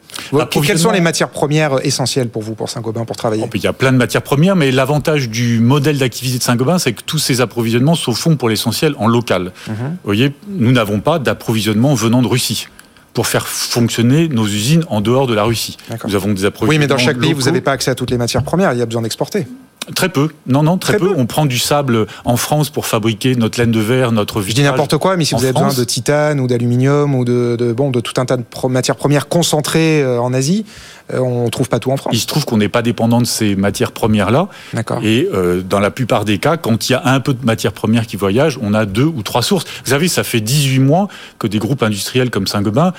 Quelles 0.51 0.78
sont 0.78 0.91
les 0.91 1.01
matières 1.01 1.28
premières 1.28 1.84
essentielles 1.87 2.28
pour 2.28 2.43
vous, 2.43 2.55
pour 2.55 2.68
Saint-Gobain, 2.68 3.05
pour 3.05 3.16
travailler 3.16 3.45
Il 3.55 3.62
y 3.62 3.66
a 3.66 3.72
plein 3.72 3.93
de 3.93 3.97
matières 3.97 4.22
premières, 4.22 4.57
mais 4.57 4.70
l'avantage 4.72 5.28
du 5.28 5.61
modèle 5.61 5.99
d'activité 5.99 6.39
de 6.39 6.43
Saint-Gobain, 6.43 6.78
c'est 6.78 6.93
que 6.93 7.03
tous 7.03 7.18
ces 7.18 7.41
approvisionnements 7.41 7.95
se 7.95 8.11
font 8.11 8.37
pour 8.37 8.49
l'essentiel 8.49 8.95
en 8.99 9.07
local. 9.07 9.53
Mhm. 9.68 9.74
Vous 9.78 9.97
voyez, 10.05 10.32
nous 10.49 10.72
n'avons 10.72 11.01
pas 11.01 11.18
d'approvisionnement 11.18 11.95
venant 11.95 12.22
de 12.22 12.28
Russie 12.28 12.68
pour 13.14 13.26
faire 13.26 13.47
fonctionner 13.47 14.28
nos 14.28 14.45
usines 14.45 14.84
en 14.91 15.01
dehors 15.01 15.26
de 15.26 15.32
la 15.32 15.45
Russie. 15.45 15.78
Nous 16.07 16.14
avons 16.14 16.34
des 16.34 16.45
approvisionnements. 16.45 16.68
Oui, 16.68 16.78
mais 16.78 16.87
dans 16.87 16.99
chaque 16.99 17.18
pays, 17.18 17.32
vous 17.32 17.43
n'avez 17.43 17.62
pas 17.62 17.72
accès 17.72 17.91
à 17.91 17.95
toutes 17.95 18.11
les 18.11 18.18
matières 18.18 18.43
premières. 18.43 18.74
Il 18.74 18.78
y 18.78 18.82
a 18.82 18.87
besoin 18.87 19.01
d'exporter. 19.01 19.47
Très 19.95 20.09
peu. 20.09 20.28
Non, 20.47 20.62
non, 20.62 20.78
très, 20.78 20.99
peu. 20.99 21.12
On 21.16 21.26
prend 21.26 21.47
du 21.47 21.59
sable 21.59 22.07
en 22.24 22.37
France 22.37 22.70
pour 22.70 22.87
fabriquer 22.87 23.37
notre 23.37 23.59
laine 23.59 23.70
de 23.70 23.80
verre, 23.80 24.12
notre 24.12 24.43
Je 24.43 24.53
dis 24.53 24.62
n'importe 24.62 24.97
quoi, 24.99 25.16
mais 25.16 25.24
si 25.24 25.34
vous 25.34 25.45
avez 25.45 25.53
besoin 25.53 25.72
de 25.72 25.84
titane 25.84 26.41
ou 26.41 26.47
d'aluminium 26.47 27.14
ou 27.14 27.24
de, 27.24 27.74
bon, 27.76 27.91
de 27.91 28.01
tout 28.01 28.20
un 28.20 28.26
tas 28.26 28.37
de 28.37 28.45
matières 28.68 28.97
premières 28.97 29.28
concentrées 29.28 30.03
euh, 30.03 30.20
en 30.20 30.32
Asie, 30.32 30.64
euh, 31.12 31.18
on 31.20 31.49
trouve 31.51 31.68
pas 31.68 31.78
tout 31.78 31.93
en 31.93 31.97
France. 31.97 32.12
Il 32.14 32.18
se 32.18 32.26
trouve 32.26 32.45
qu'on 32.45 32.57
n'est 32.57 32.68
pas 32.68 32.82
dépendant 32.82 33.20
de 33.20 33.26
ces 33.26 33.55
matières 33.55 33.93
premières-là. 33.93 34.49
D'accord. 34.72 35.01
Et 35.03 35.28
euh, 35.32 35.62
dans 35.62 35.80
la 35.80 35.91
plupart 35.91 36.24
des 36.24 36.39
cas, 36.39 36.57
quand 36.57 36.89
il 36.89 36.93
y 36.93 36.95
a 36.97 37.03
un 37.05 37.20
peu 37.20 37.34
de 37.34 37.45
matières 37.45 37.72
premières 37.72 38.07
qui 38.07 38.16
voyagent, 38.16 38.59
on 38.61 38.74
a 38.74 38.87
deux 38.87 39.05
ou 39.05 39.22
trois 39.22 39.43
sources. 39.43 39.66
Vous 39.84 39.91
savez, 39.91 40.09
ça 40.09 40.24
fait 40.24 40.41
18 40.41 40.80
mois 40.80 41.09
que 41.39 41.47
des 41.47 41.59
groupes 41.59 41.82
industriels 41.82 42.30
comme 42.30 42.47
Saint-Gobain 42.47 42.93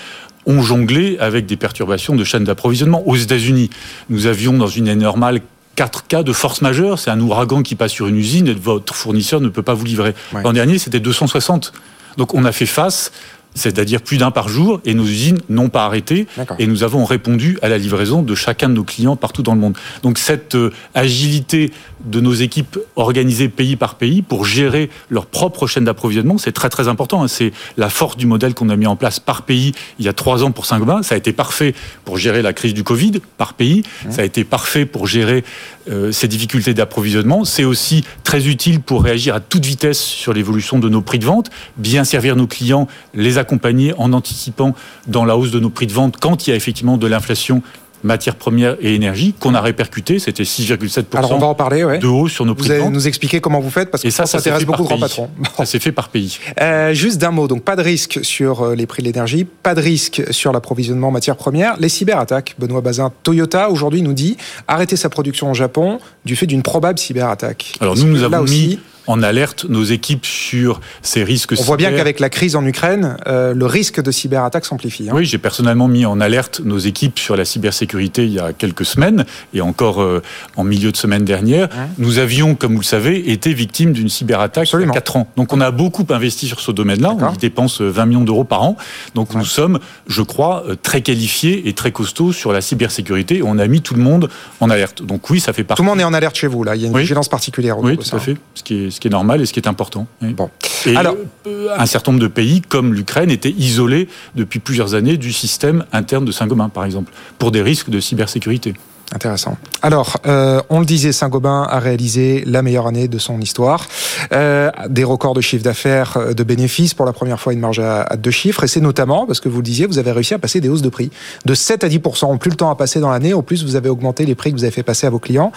ont 0.45 0.61
jonglé 0.61 1.17
avec 1.19 1.45
des 1.45 1.57
perturbations 1.57 2.15
de 2.15 2.23
chaîne 2.23 2.45
d'approvisionnement. 2.45 3.03
Aux 3.05 3.17
États-Unis, 3.17 3.69
nous 4.09 4.27
avions 4.27 4.53
dans 4.53 4.67
une 4.67 4.88
année 4.88 5.03
normale 5.03 5.41
4 5.78 6.07
cas 6.07 6.23
de 6.23 6.34
force 6.34 6.61
majeure. 6.61 6.99
C'est 6.99 7.11
un 7.11 7.19
ouragan 7.21 7.61
qui 7.63 7.75
passe 7.75 7.91
sur 7.91 8.07
une 8.07 8.17
usine 8.17 8.47
et 8.47 8.53
votre 8.53 8.95
fournisseur 8.95 9.39
ne 9.39 9.47
peut 9.47 9.61
pas 9.61 9.75
vous 9.75 9.86
livrer. 9.86 10.13
L'an 10.43 10.51
dernier, 10.51 10.80
c'était 10.80 10.99
260. 10.99 11.71
Donc 12.17 12.34
on 12.34 12.43
a 12.45 12.51
fait 12.51 12.65
face 12.65 13.11
c'est-à-dire 13.56 14.02
plus 14.02 14.18
d'un 14.18 14.32
par 14.32 14.50
jour, 14.50 14.80
et 14.86 14.93
nos 14.93 15.04
usines 15.04 15.39
n'ont 15.50 15.70
pas 15.70 15.86
arrêté, 15.86 16.28
et 16.60 16.68
nous 16.68 16.84
avons 16.84 17.06
répondu 17.06 17.58
à 17.62 17.70
la 17.70 17.78
livraison 17.78 18.22
de 18.22 18.36
chacun 18.36 18.70
de 18.70 18.76
nos 18.76 18.84
clients 18.84 19.16
partout 19.16 19.43
dans 19.43 19.56
le 19.56 19.60
monde. 19.60 19.78
Donc 20.04 20.18
cette 20.18 20.56
euh, 20.56 20.72
agilité 20.93 21.72
de 22.06 22.20
nos 22.22 22.34
équipes 22.34 22.78
organisées 22.95 23.50
pays 23.50 23.76
par 23.76 23.95
pays 23.95 24.22
pour 24.22 24.45
gérer 24.45 24.89
leur 25.10 25.26
propre 25.26 25.68
chaîne 25.68 25.86
d'approvisionnement, 25.86 26.38
c'est 26.38 26.52
très 26.52 26.70
très 26.70 26.88
important. 26.88 27.24
Hein. 27.24 27.28
C'est 27.28 27.52
la 27.78 27.89
force 27.89 28.18
du 28.18 28.28
modèle 28.28 28.54
qu'on 28.54 28.70
a 28.70 28.76
mis 28.76 28.88
en 28.88 28.95
place 28.95 29.20
par 29.20 29.41
pays 29.41 29.74
il 30.00 30.06
y 30.06 30.10
a 30.10 30.14
trois 30.14 30.43
ans 30.43 30.52
pour 30.52 30.66
Saint-Gobain. 30.66 31.02
Ça 31.04 31.16
a 31.16 31.18
été 31.18 31.34
parfait 31.34 31.74
pour 32.06 32.18
gérer 32.18 32.41
la 32.41 32.54
crise 32.54 32.74
du 32.74 32.84
Covid 32.84 33.14
par 33.38 33.54
pays. 33.54 33.84
Mmh. 34.06 34.12
Ça 34.12 34.22
a 34.22 34.26
été 34.26 34.43
parfait 34.43 34.86
pour 34.86 35.08
gérer 35.08 35.43
euh, 35.89 36.11
ces 36.11 36.27
difficultés 36.27 36.73
d'approvisionnement. 36.73 37.45
C'est 37.45 37.63
aussi 37.63 38.03
très 38.23 38.47
utile 38.47 38.81
pour 38.81 39.03
réagir 39.03 39.35
à 39.35 39.39
toute 39.39 39.65
vitesse 39.65 39.99
sur 39.99 40.33
l'évolution 40.33 40.79
de 40.79 40.89
nos 40.89 41.01
prix 41.01 41.19
de 41.19 41.25
vente, 41.25 41.49
bien 41.77 42.03
servir 42.03 42.35
nos 42.35 42.47
clients, 42.47 42.88
les 43.13 43.38
accompagner 43.38 43.93
en 43.97 44.13
anticipant 44.13 44.75
dans 45.07 45.25
la 45.25 45.38
hausse 45.38 45.51
de 45.51 45.59
nos 45.59 45.69
prix 45.69 45.88
de 45.88 45.93
vente 45.93 46.17
quand 46.19 46.47
il 46.47 46.51
y 46.51 46.53
a 46.53 46.55
effectivement 46.55 46.97
de 46.97 47.07
l'inflation 47.07 47.61
matières 48.04 48.36
premières 48.36 48.78
et 48.82 48.95
énergie 48.95 49.34
qu'on 49.39 49.54
a 49.54 49.62
répercuté. 49.62 50.20
C'était 50.20 50.43
6,7% 50.43 51.18
Alors 51.18 51.32
on 51.32 51.39
va 51.39 51.48
en 51.48 51.56
parler, 51.56 52.00
de 52.00 52.08
hausse 52.08 52.34
sur 52.34 52.45
nos 52.45 52.56
prix 52.56 52.68
Vous 52.68 52.72
allez 52.72 52.84
de 52.84 52.89
nous 52.89 53.08
expliquer 53.08 53.39
comment 53.39 53.60
vous 53.60 53.70
faites 53.70 53.91
parce 53.91 54.04
que 54.04 54.10
ça, 54.10 54.26
ça, 54.26 54.38
intéresse 54.38 54.66
beaucoup 54.66 54.84
grands 54.84 55.00
patrons. 55.00 55.30
Ça 55.58 55.66
s'est 55.66 55.80
fait 55.80 55.91
par 55.91 56.10
pays. 56.10 56.38
Euh, 56.62 56.93
juste 56.93 57.20
d'un 57.20 57.32
mot, 57.32 57.48
donc 57.48 57.64
pas 57.64 57.76
de 57.76 57.82
risque 57.82 58.20
sur 58.24 58.62
euh, 58.62 58.76
les 58.76 58.86
prix 58.86 59.02
de 59.02 59.08
l'énergie, 59.08 59.45
pas 59.45 59.76
de 59.76 59.82
risque 59.82 60.24
sur 60.32 60.52
l'approvisionnement 60.52 61.12
matières 61.12 61.38
premières. 61.38 61.78
Les 61.80 61.89
cyberattaques, 61.89 62.56
Benoît 62.60 62.82
Bazin, 62.82 63.12
Toyota 63.24 63.70
aujourd'hui 63.70 64.02
nous 64.02 64.14
dit 64.14 64.38
arrêter 64.68 64.95
sa 64.95 65.10
production 65.10 65.52
au 65.52 65.54
Japon 65.54 66.00
du 66.26 66.36
fait 66.36 66.45
d'une 66.45 66.64
probable 66.64 67.00
cyberattaque. 67.00 67.74
Alors 67.80 67.95
nous, 67.95 68.06
nous 68.06 68.24
avons 68.24 68.43
mis 68.43 68.80
en 69.08 69.24
alerte 69.24 69.66
nos 69.70 69.84
équipes 69.84 70.26
sur 70.26 70.80
ces 71.01 71.24
risques 71.24 71.53
On 71.58 71.64
voit 71.64 71.78
bien 71.78 71.91
qu'avec 71.91 72.20
la 72.20 72.30
crise 72.30 72.55
en 72.55 72.66
Ukraine, 72.66 73.18
euh, 73.28 73.53
le 73.53 73.66
risque 73.66 74.01
de 74.01 74.12
cyberattaque 74.12 74.66
s'amplifie. 74.66 75.10
Hein. 75.10 75.14
Oui, 75.16 75.26
j'ai 75.26 75.38
personnellement 75.38 75.88
mis 75.88 76.05
en 76.05 76.20
alerte 76.20 76.62
nos 76.64 76.78
équipes 76.78 77.18
sur 77.20 77.36
la 77.36 77.45
cybersécurité 77.45 78.26
il 78.26 78.34
y 78.34 78.39
a 78.39 78.53
quelques 78.53 78.86
semaines 78.86 79.26
et 79.53 79.62
encore 79.62 80.01
euh, 80.01 80.22
en 80.55 80.64
milieu 80.64 80.91
de 80.91 80.97
semaine 80.97 81.24
dernière. 81.24 81.70
Hein 81.72 81.88
nous 81.97 82.20
avions, 82.20 82.55
comme 82.55 82.74
vous 82.74 82.82
le 82.82 82.86
savez, 82.86 83.32
été 83.32 83.53
victimes 83.53 83.93
d'une 83.93 84.10
cyberattaque 84.10 84.72
il 84.74 84.82
y 84.82 84.84
a 84.84 84.91
4 84.91 85.16
ans. 85.16 85.28
Donc 85.38 85.53
on 85.53 85.62
a 85.62 85.72
beaucoup 85.72 86.05
investi 86.10 86.47
sur 86.47 86.60
ce 86.60 86.72
domaine-là. 86.72 87.16
On 87.20 87.34
y 87.34 87.38
dépense 87.38 87.82
20 87.82 88.05
millions 88.05 88.24
d'euros 88.24 88.43
par 88.43 88.64
an. 88.64 88.78
Donc 89.16 89.34
nous 89.34 89.45
sommes, 89.45 89.80
je 90.08 90.22
crois, 90.22 90.64
euh, 90.68 90.76
très 90.82 91.01
qualifiés 91.01 91.68
et 91.68 91.74
très 91.74 91.91
costauds 91.91 92.34
sur 92.34 92.51
la 92.51 92.62
cybersécurité. 92.62 93.41
On 93.43 93.58
a 93.58 93.68
mis 93.68 93.82
tout 93.82 93.93
le 93.93 94.01
monde 94.01 94.30
en 94.60 94.70
alerte. 94.70 95.01
Donc 95.03 95.30
oui, 95.30 95.39
ça 95.39 95.53
fait 95.53 95.64
partie. 95.64 95.82
Tout 95.82 95.86
le 95.86 95.89
monde 95.89 96.01
est 96.01 96.05
en 96.05 96.14
alerte 96.14 96.36
chez 96.36 96.47
vous 96.47 96.64
là. 96.64 96.76
Il 96.76 96.82
y 96.82 96.86
a 96.86 96.88
une 96.89 96.97
vigilance 96.97 97.30
particulière. 97.30 97.80
Oui, 97.80 97.97
tout 97.97 98.16
à 98.16 98.20
fait. 98.20 98.36
Ce 98.53 98.64
qui 98.64 98.86
est 98.86 98.91
ce 98.98 99.00
qui 99.00 99.08
est 99.08 99.12
normal 99.12 99.41
et 99.41 99.45
ce 99.45 99.54
qui 99.54 99.60
est 99.60 99.68
important. 99.68 100.08
Bon. 100.22 100.50
Et 100.88 100.95
Alors, 100.95 101.16
euh, 101.45 101.68
un 101.78 101.86
certain 101.86 102.12
nombre 102.12 102.24
de 102.24 102.28
pays, 102.28 102.62
comme 102.62 102.95
l'Ukraine, 102.95 103.30
étaient 103.30 103.54
isolés 103.56 104.10
depuis 104.34 104.60
plusieurs 104.60 104.95
années 104.95 105.18
du 105.18 105.32
système 105.32 105.86
interne 105.93 106.26
de 106.26 106.32
Saint-Gobain, 106.32 106.70
par 106.70 106.84
exemple, 106.84 107.14
pour 107.38 107.52
des 107.52 107.62
risques 107.62 107.91
de 107.91 108.00
cybersécurité. 108.00 108.74
Intéressant. 109.14 109.56
Alors, 109.84 110.18
euh, 110.26 110.62
on 110.70 110.80
le 110.80 110.86
disait, 110.86 111.12
Saint-Gobain 111.12 111.68
a 111.70 111.80
réalisé 111.80 112.43
la 112.48 112.64
meilleure 112.64 112.88
année 112.88 113.08
de 113.08 113.20
son 113.20 113.39
histoire. 113.39 113.86
Euh, 114.34 114.72
des 114.89 115.04
records 115.04 115.36
de 115.36 115.41
chiffre 115.41 115.64
d'affaires, 115.64 116.34
de 116.34 116.43
bénéfices, 116.43 116.95
pour 116.95 117.06
la 117.06 117.14
première 117.14 117.39
fois 117.39 117.54
une 117.54 117.60
marge 117.60 117.80
à, 117.80 118.18
deux 118.18 118.32
chiffres. 118.32 118.64
Et 118.64 118.68
c'est 118.68 118.82
notamment, 118.82 119.28
parce 119.28 119.39
que 119.39 119.48
vous 119.48 119.58
le 119.58 119.64
disiez, 119.64 119.86
vous 119.86 120.00
avez 120.00 120.12
réussi 120.12 120.34
à 120.34 120.39
passer 120.39 120.60
des 120.60 120.70
hausses 120.70 120.82
de 120.82 120.89
prix. 120.89 121.12
De 121.45 121.54
7 121.54 121.84
à 121.84 121.89
10 121.89 122.00
On 122.24 122.39
plus 122.39 122.50
le 122.50 122.58
temps 122.58 122.72
à 122.72 122.76
passer 122.76 123.00
dans 123.00 123.12
l'année. 123.12 123.36
Au 123.36 123.43
plus, 123.43 123.64
vous 123.64 123.76
avez 123.76 123.89
augmenté 123.89 124.26
les 124.26 124.34
prix 124.34 124.52
que 124.52 124.58
vous 124.58 124.64
avez 124.64 124.72
fait 124.72 124.84
passer 124.84 125.06
à 125.06 125.12
vos 125.12 125.20
clients. 125.20 125.52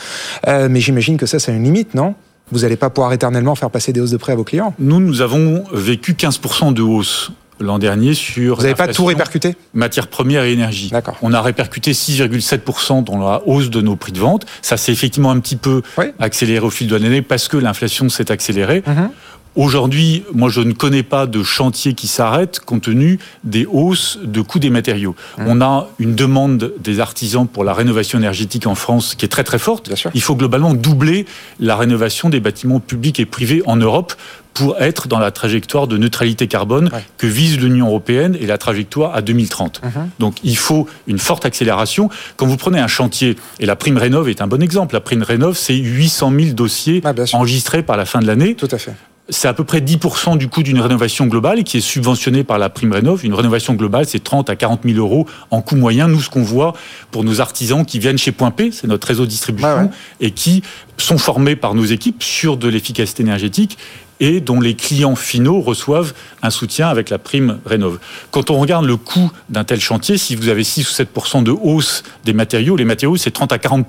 mais 0.47 0.81
j'imagine 0.81 1.17
que 1.17 1.25
ça, 1.25 1.39
c'est 1.39 1.53
une 1.53 1.65
limite, 1.65 1.95
non? 1.95 2.15
Vous 2.53 2.61
n'allez 2.61 2.77
pas 2.77 2.91
pouvoir 2.91 3.13
éternellement 3.13 3.55
faire 3.55 3.71
passer 3.71 3.93
des 3.93 4.01
hausses 4.01 4.11
de 4.11 4.17
prix 4.17 4.33
à 4.33 4.37
vos 4.37 4.45
clients. 4.45 4.75
Nous, 4.79 5.01
nous 5.01 5.21
avons 5.21 5.65
vécu 5.73 6.13
15% 6.13 6.73
de 6.73 6.83
hausse 6.83 7.31
l'an 7.61 7.79
dernier 7.79 8.15
sur. 8.15 8.57
Vous 8.57 8.63
n'avez 8.63 8.75
pas 8.75 8.89
tout 8.89 9.05
répercuté 9.05 9.55
Matières 9.75 10.09
premières 10.09 10.45
et 10.45 10.53
énergie. 10.53 10.89
D'accord. 10.91 11.17
On 11.23 11.33
a 11.33 11.43
répercuté 11.43 11.93
6,7% 11.93 13.05
dans 13.05 13.19
la 13.19 13.43
hausse 13.47 13.71
de 13.71 13.81
nos 13.81 13.97
prix 13.97 14.13
de 14.13 14.19
vente. 14.19 14.47
Ça 14.63 14.77
s'est 14.77 14.93
effectivement 14.93 15.31
un 15.31 15.39
petit 15.41 15.57
peu 15.57 15.83
accéléré 16.19 16.65
au 16.65 16.71
fil 16.71 16.87
de 16.87 16.97
l'année 16.97 17.23
parce 17.23 17.49
que 17.49 17.57
l'inflation 17.57 18.09
s'est 18.09 18.33
accélérée. 18.33 18.83
Mhm. 18.87 19.11
Aujourd'hui, 19.57 20.23
moi, 20.33 20.49
je 20.49 20.61
ne 20.61 20.73
connais 20.73 21.03
pas 21.03 21.27
de 21.27 21.43
chantier 21.43 21.95
qui 21.95 22.07
s'arrête 22.07 22.61
compte 22.61 22.83
tenu 22.83 23.19
des 23.43 23.67
hausses 23.67 24.19
de 24.23 24.41
coûts 24.43 24.61
des 24.61 24.71
matériaux. 24.71 25.17
Mmh. 25.39 25.45
On 25.47 25.61
a 25.61 25.89
une 25.99 26.15
demande 26.15 26.73
des 26.79 27.01
artisans 27.01 27.49
pour 27.49 27.65
la 27.65 27.75
rénovation 27.75 28.19
énergétique 28.19 28.67
en 28.67 28.77
France 28.77 29.17
qui 29.17 29.25
est 29.25 29.29
très 29.29 29.45
très 29.45 29.59
forte. 29.59 29.91
Il 30.15 30.23
faut 30.23 30.37
globalement 30.37 30.73
doubler 30.75 31.27
la 31.59 31.77
rénovation 31.77 32.29
des 32.29 32.39
bâtiments 32.39 32.79
publics 32.79 33.19
et 33.19 33.27
privés 33.27 33.63
en 33.67 33.77
Europe 33.77 34.15
pour 34.55 34.81
être 34.81 35.09
dans 35.09 35.19
la 35.19 35.31
trajectoire 35.31 35.87
de 35.87 35.97
neutralité 35.97 36.47
carbone 36.47 36.91
que 37.19 37.27
vise 37.27 37.59
l'Union 37.59 37.87
européenne 37.87 38.37
et 38.41 38.47
la 38.47 38.59
trajectoire 38.59 39.15
à 39.15 39.23
2030. 39.23 39.83
Mmh. 39.83 39.89
Donc 40.21 40.37
il 40.45 40.57
faut 40.57 40.87
une 41.07 41.19
forte 41.19 41.45
accélération. 41.45 42.09
Quand 42.37 42.47
vous 42.47 42.57
prenez 42.57 42.79
un 42.79 42.89
chantier, 42.89 43.37
et 43.59 43.67
la 43.67 43.77
prime 43.77 43.99
rénov 43.99 44.29
est 44.29 44.43
un 44.43 44.47
bon 44.47 44.63
exemple, 44.63 44.95
la 44.95 45.01
prime 45.01 45.23
rénov, 45.23 45.57
c'est 45.57 45.75
800 45.75 46.33
000 46.39 46.53
dossiers 46.53 47.01
ah, 47.05 47.13
enregistrés 47.33 47.83
par 47.83 47.97
la 47.97 48.05
fin 48.05 48.21
de 48.21 48.27
l'année. 48.27 48.55
Tout 48.55 48.69
à 48.71 48.79
fait 48.79 48.95
c'est 49.31 49.49
à 49.49 49.55
peu 49.55 49.65
près 49.65 49.81
10% 49.81 50.37
du 50.37 50.49
coût 50.49 50.63
d'une 50.63 50.81
rénovation 50.81 51.27
globale 51.27 51.65
qui 51.65 51.79
est 51.79 51.81
subventionnée 51.81 52.45
par 52.45 52.59
la 52.59 52.69
prime 52.69 52.93
rénov. 52.93 53.25
Une 53.25 53.35
rénovation 53.35 53.75
globale, 53.75 54.07
c'est 54.07 54.23
30 54.23 54.51
à 54.51 54.57
40 54.57 54.81
000 54.85 54.99
euros 54.99 55.27
en 55.51 55.63
coût 55.63 55.77
moyen. 55.77 56.09
Nous, 56.09 56.21
ce 56.21 56.29
qu'on 56.29 56.43
voit 56.43 56.75
pour 57.11 57.25
nos 57.25 57.41
artisans 57.41 57.85
qui 57.87 57.99
viennent 57.99 58.19
chez 58.19 58.33
Point 58.33 58.51
P, 58.51 58.71
c'est 58.73 58.87
notre 58.87 59.07
réseau 59.07 59.25
de 59.25 59.31
distribution, 59.31 59.91
et 60.21 60.33
qui 60.33 60.63
sont 60.99 61.19
formés 61.19 61.57
par 61.57 61.75
nos 61.75 61.85
équipes 61.85 62.23
sur 62.23 62.57
de 62.57 62.69
l'efficacité 62.69 63.23
énergétique 63.23 63.79
et 64.21 64.41
dont 64.41 64.61
les 64.61 64.75
clients 64.75 65.17
finaux 65.17 65.63
reçoivent 65.63 66.13
un 66.43 66.51
soutien 66.51 66.89
avec 66.89 67.09
la 67.09 67.19
prime 67.19 67.59
rénov. 67.65 67.99
Quand 68.31 68.51
on 68.51 68.59
regarde 68.59 68.85
le 68.85 68.97
coût 68.97 69.31
d'un 69.49 69.65
tel 69.65 69.81
chantier, 69.81 70.19
si 70.19 70.37
vous 70.37 70.49
avez 70.49 70.63
6 70.63 70.91
ou 70.91 71.03
7% 71.03 71.43
de 71.43 71.53
hausse 71.53 72.03
des 72.25 72.35
matériaux, 72.35 72.77
les 72.77 72.85
matériaux, 72.85 73.17
c'est 73.17 73.31
30 73.31 73.53
à 73.53 73.59
40 73.59 73.87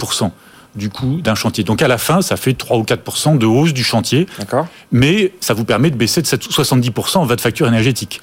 du 0.76 0.90
coût 0.90 1.22
d'un 1.22 1.36
chantier. 1.36 1.64
Donc 1.64 1.82
à 1.82 1.88
la 1.88 1.98
fin, 1.98 2.22
ça 2.22 2.38
fait 2.38 2.54
3 2.54 2.78
ou 2.78 2.84
4% 2.84 3.38
de 3.38 3.46
hausse 3.46 3.74
du 3.74 3.84
chantier. 3.84 4.28
Mais 4.92 5.34
ça 5.40 5.54
vous 5.54 5.66
permet 5.66 5.90
de 5.90 5.96
baisser 5.96 6.22
de 6.22 6.28
70% 6.28 7.26
votre 7.26 7.44
facture 7.44 7.68
énergétique. 7.68 8.22